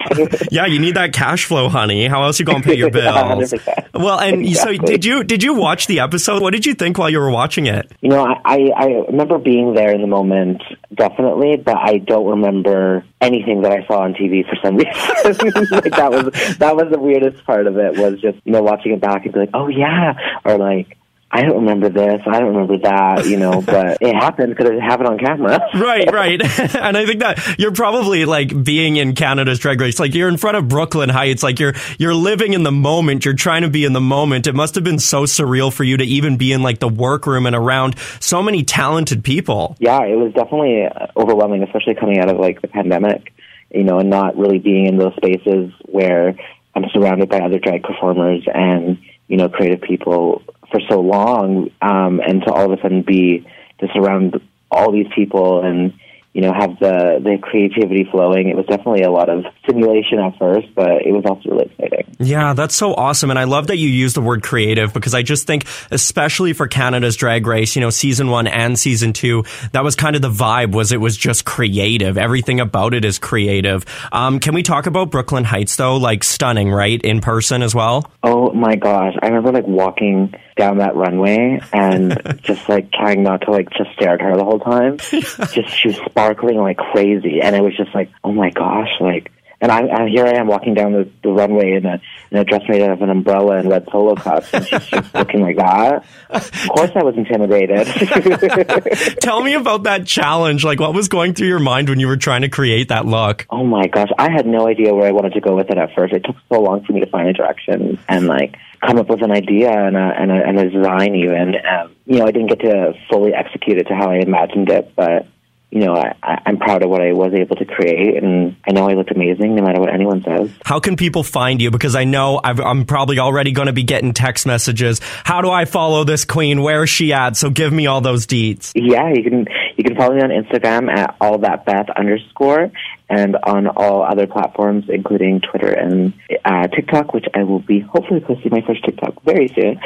yeah, 0.51 0.65
you 0.65 0.79
need 0.79 0.97
that 0.97 1.13
cash 1.13 1.45
flow, 1.45 1.69
honey. 1.69 2.09
How 2.09 2.23
else 2.23 2.41
you 2.41 2.47
going 2.47 2.63
to 2.63 2.69
pay 2.69 2.75
your 2.75 2.91
bills? 2.93 3.53
Well, 3.93 4.19
and 4.19 4.47
you 4.47 4.55
so 4.55 4.73
did 4.73 5.05
you 5.05 5.23
did 5.23 5.43
you 5.43 5.53
watch 5.53 5.87
the 5.87 6.01
episode? 6.01 6.41
What 6.41 6.53
did 6.53 6.65
you 6.65 6.73
think 6.75 6.97
while 6.97 7.11
you 7.11 7.21
were 7.21 7.31
watching 7.31 7.67
it? 7.67 7.93
You 8.01 8.09
know, 8.09 8.25
I, 8.25 8.41
I, 8.45 8.71
I 8.75 8.87
remember 9.11 9.39
being 9.39 9.75
there 9.75 9.95
in 9.95 10.01
the 10.01 10.07
moment, 10.07 10.63
definitely, 10.95 11.57
but 11.57 11.77
I 11.77 11.99
don't 11.99 12.27
remember 12.27 13.05
anything 13.21 13.63
that 13.63 13.73
I 13.73 13.87
saw 13.87 14.01
on 14.01 14.15
TV 14.15 14.49
for 14.49 14.57
some 14.65 14.77
reason. 15.25 15.67
like 15.71 15.93
that 15.93 16.11
was 16.11 16.57
that 16.57 16.75
was 16.75 16.91
the 16.91 16.99
weirdest 16.99 17.45
part 17.45 17.67
of 17.67 17.77
it 17.77 17.99
was 17.99 18.19
just 18.21 18.39
you 18.45 18.53
know 18.53 18.63
watching 18.63 18.93
it 18.93 19.01
back 19.03 19.25
and 19.27 19.35
be 19.35 19.41
like, 19.41 19.51
oh 19.53 19.69
yeah, 19.69 20.15
or 20.43 20.57
like 20.57 20.97
I 21.35 21.43
don't 21.43 21.57
remember 21.57 21.89
this, 21.89 22.21
I 22.29 22.39
don't 22.39 22.55
remember 22.55 22.79
that, 22.79 23.27
you 23.27 23.37
know, 23.37 23.61
but 23.67 23.99
it 24.01 24.15
happened 24.15 24.55
because 24.55 24.71
it 24.71 24.81
happened 24.81 25.09
on 25.09 25.19
camera. 25.19 25.61
Right, 25.75 26.11
right. 26.11 26.41
and 26.77 26.97
I 26.97 27.05
think 27.05 27.21
that 27.21 27.59
you're 27.59 27.73
probably 27.73 28.25
like 28.25 28.63
being 28.63 28.97
in 28.97 29.15
Canada's 29.15 29.59
drag 29.59 29.81
race. 29.81 29.99
Like 29.99 30.15
you're 30.15 30.29
in 30.29 30.37
front 30.37 30.57
of 30.57 30.69
Brooklyn 30.69 31.09
Hytes. 31.09 31.43
Like 31.43 31.59
you're 31.59 31.75
you're 31.99 32.15
living 32.15 32.53
in 32.53 32.63
the 32.63 32.73
moment. 32.73 33.25
You're 33.25 33.35
trying 33.35 33.63
to 33.63 33.69
be 33.69 33.85
in 33.85 33.93
the 33.93 34.01
moment. 34.01 34.47
It 34.47 34.55
must 34.55 34.77
have 34.77 34.85
been 34.85 35.01
so 35.01 35.25
surreal 35.25 35.73
for 35.73 35.83
you 35.83 35.97
to 35.97 36.05
even 36.05 36.37
be 36.37 36.53
in 36.53 36.63
like 36.63 36.79
the 36.79 36.89
workroom 36.89 37.47
and 37.47 37.57
around 37.57 37.99
so 38.21 38.43
many 38.43 38.63
talented 38.63 39.25
people. 39.25 39.77
Yeah, 39.81 40.05
it 40.05 40.17
was 40.17 40.33
definitely 40.33 40.85
uh, 40.87 41.09
overwhelming, 41.17 41.65
especially 41.65 41.97
coming 41.97 42.19
out 42.21 42.31
of 42.31 42.39
like 42.39 42.63
the 42.63 42.69
pandemic, 42.69 43.35
you 43.71 43.83
know, 43.83 43.99
and 43.99 44.09
not 44.09 44.37
really 44.37 44.59
being 44.59 44.87
in 44.87 44.97
those 44.97 45.15
spaces 45.17 45.73
where 45.87 46.37
I'm 46.75 46.85
surrounded 46.93 47.29
by 47.29 47.41
other 47.41 47.59
drag 47.59 47.83
performers 47.83 48.45
and 48.53 48.99
you 49.29 49.37
know 49.37 49.49
creative 49.49 49.81
people 49.81 50.43
for 50.75 50.81
so 50.91 51.01
long, 51.01 51.71
um, 51.81 52.21
and 52.27 52.43
to 52.43 52.53
all 52.53 52.73
of 52.73 52.77
a 52.77 52.83
sudden 52.83 53.03
be 53.03 53.47
to 53.79 53.87
surround 53.95 54.41
all 54.73 54.91
these 54.91 55.07
people 55.15 55.65
and 55.65 55.93
you 56.35 56.41
know 56.41 56.53
have 56.53 56.79
the 56.81 57.21
the 57.23 57.39
creativity 57.41 58.07
flowing. 58.11 58.49
It 58.49 58.57
was 58.57 58.67
definitely 58.67 59.03
a 59.03 59.11
lot 59.11 59.31
of 59.31 59.45
simulation 59.67 60.19
at 60.19 60.37
first, 60.37 60.75
but 60.75 61.07
it 61.07 61.13
was 61.13 61.25
also 61.25 61.49
really 61.49 61.67
exciting. 61.67 62.17
Yeah, 62.19 62.55
that's 62.55 62.75
so 62.75 62.93
awesome. 62.95 63.31
And 63.31 63.39
I 63.39 63.45
love 63.45 63.69
that 63.69 63.77
you 63.77 63.89
use 63.89 64.15
the 64.15 64.21
word 64.21 64.43
creative 64.43 64.93
because 64.93 65.15
I 65.15 65.23
just 65.23 65.47
think, 65.47 65.65
especially 65.91 66.53
for 66.53 66.67
Canada's 66.67 67.17
drag 67.17 67.47
race, 67.47 67.77
you 67.77 67.81
know, 67.81 67.91
season 67.91 68.29
one 68.29 68.47
and 68.47 68.79
season 68.79 69.13
two, 69.13 69.45
that 69.73 69.85
was 69.85 69.95
kind 69.95 70.17
of 70.17 70.23
the 70.23 70.31
vibe 70.31 70.73
was 70.73 70.91
it 70.91 71.01
was 71.01 71.17
just 71.17 71.45
creative. 71.45 72.19
Everything 72.19 72.59
about 72.59 72.95
it 72.95 73.05
is 73.05 73.19
creative. 73.19 73.85
Um, 74.11 74.41
can 74.41 74.55
we 74.55 74.65
talk 74.65 74.87
about 74.87 75.11
Brooklyn 75.11 75.45
Hytes 75.45 75.77
though? 75.77 75.97
Like 75.97 76.25
stunning, 76.25 76.71
right? 76.71 77.01
In 77.01 77.21
person 77.21 77.63
as 77.63 77.75
well? 77.75 78.11
Oh 78.25 78.53
my 78.53 78.75
gosh. 78.75 79.15
I 79.23 79.29
remember 79.29 79.53
like 79.53 79.67
walking 79.67 80.35
down 80.57 80.79
that 80.79 80.95
runway 80.95 81.61
and 81.73 82.21
just 82.43 82.69
like 82.69 82.91
trying 82.93 83.23
not 83.23 83.43
to 83.43 83.51
like 83.51 83.71
just 83.71 83.91
stare 83.95 84.15
at 84.15 84.21
her 84.21 84.37
the 84.37 84.45
whole 84.45 84.61
time. 84.61 84.99
just 85.53 85.71
she 85.71 85.89
was 85.89 85.99
sparkling 86.25 86.59
like 86.59 86.79
crazy 86.79 87.41
and 87.43 87.55
it 87.55 87.63
was 87.63 87.77
just 87.77 87.95
like, 87.95 88.11
oh 88.23 88.33
my 88.33 88.51
gosh, 88.51 88.89
like 89.01 89.31
and 89.61 89.71
I, 89.71 89.87
I 89.89 90.09
here 90.09 90.27
I 90.27 90.33
am 90.33 90.47
walking 90.47 90.75
down 90.75 90.93
the, 90.93 91.09
the 91.23 91.31
runway 91.31 91.73
in 91.73 91.87
a 91.87 92.01
in 92.31 92.39
a 92.39 92.45
dress 92.45 92.63
made 92.69 92.83
out 92.83 92.91
of 92.91 93.03
an 93.03 93.11
umbrella 93.11 93.57
and 93.57 93.71
red 93.71 93.87
solo 93.91 94.15
cups 94.15 94.53
and 94.53 94.67
she's 94.67 94.87
just 94.87 95.15
looking 95.15 95.41
like 95.41 95.57
that. 95.57 96.05
Of 96.31 96.69
course 96.69 96.91
I 96.95 97.03
was 97.03 97.17
intimidated. 97.17 97.87
Tell 99.21 99.43
me 99.43 99.55
about 99.55 99.85
that 99.85 100.07
challenge. 100.07 100.65
Like, 100.65 100.81
what 100.81 100.93
was 100.93 101.09
going 101.09 101.35
through 101.35 101.49
your 101.49 101.61
mind 101.61 101.89
when 101.89 102.01
you 102.01 102.09
were 102.09 102.17
trying 102.17 102.43
to 102.43 102.49
create 102.49 102.89
that 102.89 103.07
look? 103.07 103.47
Oh 103.51 103.65
my 103.65 103.87
gosh, 103.87 104.11
I 104.19 104.31
had 104.31 104.47
no 104.47 104.67
idea 104.67 104.95
where 104.95 105.07
I 105.07 105.13
wanted 105.13 105.35
to 105.35 105.41
go 105.41 105.55
with 105.57 105.71
it 105.71 105.79
at 105.79 105.95
first. 105.95 106.13
It 106.13 106.25
took 106.25 106.37
so 106.53 106.61
long 106.61 106.85
for 106.85 106.93
me 106.93 107.01
to 107.01 107.07
find 107.07 107.29
a 107.29 107.33
direction 107.33 107.99
and 108.09 108.27
like 108.27 108.57
come 108.83 108.99
up 108.99 109.09
with 109.09 109.23
an 109.23 109.31
idea 109.31 109.71
and 109.71 109.97
a 109.97 110.15
and 110.19 110.31
a, 110.31 110.47
and 110.47 110.59
a 110.59 110.71
design 110.71 111.15
even. 111.15 111.55
Um, 111.67 111.95
you 112.07 112.19
know, 112.19 112.27
I 112.27 112.33
didn't 112.33 112.49
get 112.49 112.61
to 112.61 112.93
fully 113.09 113.33
execute 113.33 113.79
it 113.79 113.85
to 113.85 113.95
how 113.95 114.11
I 114.11 114.17
imagined 114.17 114.69
it, 114.69 114.93
but 114.95 115.27
you 115.75 115.81
know, 115.81 115.95
I, 115.97 116.15
I- 116.23 116.41
I'm 116.47 116.57
proud 116.59 116.85
of 116.85 116.89
what 116.91 117.01
I 117.03 117.13
was 117.13 117.35
able 117.35 117.57
to 117.57 117.65
create, 117.65 118.23
and 118.23 118.55
I 118.65 118.71
know 118.73 118.89
I 118.89 118.93
looked 118.95 119.11
amazing 119.11 119.57
no 119.57 119.63
matter 119.65 119.81
what 119.81 119.93
anyone 119.93 120.23
says. 120.23 120.49
How 120.65 120.79
can 120.79 120.95
people 120.97 121.25
find 121.25 121.61
you? 121.61 121.73
Because 121.73 121.97
I 121.97 122.05
know 122.05 122.41
I've, 122.45 122.61
I'm 122.61 122.85
probably 122.87 123.19
already 123.19 123.51
going 123.51 123.67
to 123.67 123.73
be 123.73 123.83
getting 123.83 124.13
text 124.13 124.47
messages. 124.47 125.01
How 125.25 125.41
do 125.43 125.51
I 125.51 125.65
follow 125.65 126.05
this 126.05 126.25
queen? 126.25 126.63
Where 126.63 126.85
is 126.85 126.91
she 126.91 127.13
at? 127.13 127.37
So 127.37 127.51
give 127.51 127.73
me 127.73 127.89
all 127.89 128.01
those 128.01 128.25
deets. 128.25 128.71
Yeah, 128.77 129.13
you 129.13 129.25
can 129.25 129.47
you 129.77 129.83
can 129.83 129.97
follow 129.97 130.15
me 130.15 130.23
on 130.23 130.31
Instagram 130.31 130.89
at 130.97 131.17
all 131.21 131.39
that 131.39 131.65
Beth 131.67 131.91
underscore, 131.97 132.71
and 133.09 133.37
on 133.37 133.67
all 133.67 134.03
other 134.03 134.27
platforms, 134.27 134.85
including 134.89 135.41
Twitter 135.41 135.71
and 135.71 136.15
uh, 136.45 136.67
TikTok, 136.69 137.13
which 137.13 137.27
I 137.35 137.43
will 137.43 137.59
be 137.59 137.81
hopefully 137.81 138.21
posting 138.21 138.51
my 138.51 138.63
first 138.67 138.85
TikTok 138.85 139.23
very 139.25 139.49
soon. 139.49 139.79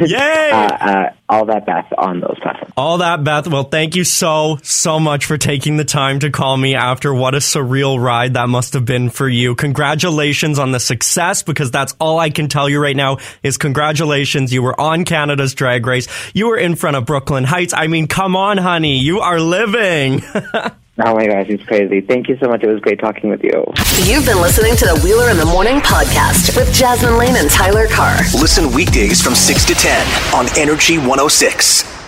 Yay! 0.08 0.50
uh, 0.50 0.56
uh, 0.56 1.10
all 1.28 1.46
that 1.46 1.66
Beth 1.66 1.92
on 1.96 2.20
those 2.20 2.38
platforms. 2.40 2.72
All 2.76 2.98
that, 2.98 3.24
Beth. 3.24 3.46
Well, 3.46 3.64
thank 3.64 3.94
you 3.94 4.04
so, 4.04 4.58
so 4.62 4.98
much 4.98 5.26
for 5.26 5.38
taking 5.38 5.76
the 5.76 5.84
time 5.84 6.20
to 6.20 6.30
call 6.30 6.56
me 6.56 6.74
after 6.74 7.12
what 7.12 7.34
a 7.34 7.38
surreal 7.38 8.02
ride 8.02 8.34
that 8.34 8.48
must 8.48 8.72
have 8.72 8.84
been 8.84 9.10
for 9.10 9.28
you. 9.28 9.54
Congratulations 9.54 10.58
on 10.58 10.72
the 10.72 10.80
success 10.80 11.42
because 11.42 11.70
that's 11.70 11.94
all 12.00 12.18
I 12.18 12.30
can 12.30 12.48
tell 12.48 12.68
you 12.68 12.80
right 12.80 12.96
now 12.96 13.18
is 13.42 13.58
congratulations. 13.58 14.52
You 14.52 14.62
were 14.62 14.78
on 14.80 15.04
Canada's 15.04 15.54
drag 15.54 15.86
race. 15.86 16.08
You 16.34 16.48
were 16.48 16.58
in 16.58 16.74
front 16.74 16.96
of 16.96 17.06
Brooklyn 17.06 17.44
Hytes. 17.44 17.74
I 17.74 17.86
mean, 17.86 18.06
come 18.08 18.34
on, 18.34 18.58
honey. 18.58 18.98
You 18.98 19.20
are 19.20 19.40
living. 19.40 20.22
Oh 20.98 21.14
my 21.14 21.26
gosh, 21.26 21.46
it's 21.48 21.64
crazy. 21.64 22.02
Thank 22.02 22.28
you 22.28 22.36
so 22.36 22.48
much. 22.48 22.62
It 22.62 22.68
was 22.68 22.80
great 22.80 23.00
talking 23.00 23.30
with 23.30 23.42
you. 23.42 23.64
You've 24.04 24.26
been 24.26 24.42
listening 24.42 24.76
to 24.76 24.84
the 24.84 25.00
Wheeler 25.02 25.30
in 25.30 25.38
the 25.38 25.46
Morning 25.46 25.80
podcast 25.80 26.54
with 26.54 26.72
Jasmine 26.74 27.16
Lane 27.16 27.36
and 27.36 27.48
Tyler 27.48 27.86
Carr. 27.88 28.18
Listen 28.38 28.70
weekdays 28.72 29.22
from 29.22 29.34
6 29.34 29.64
to 29.64 29.74
10 29.74 30.34
on 30.34 30.46
Energy 30.58 30.98
106. 30.98 32.01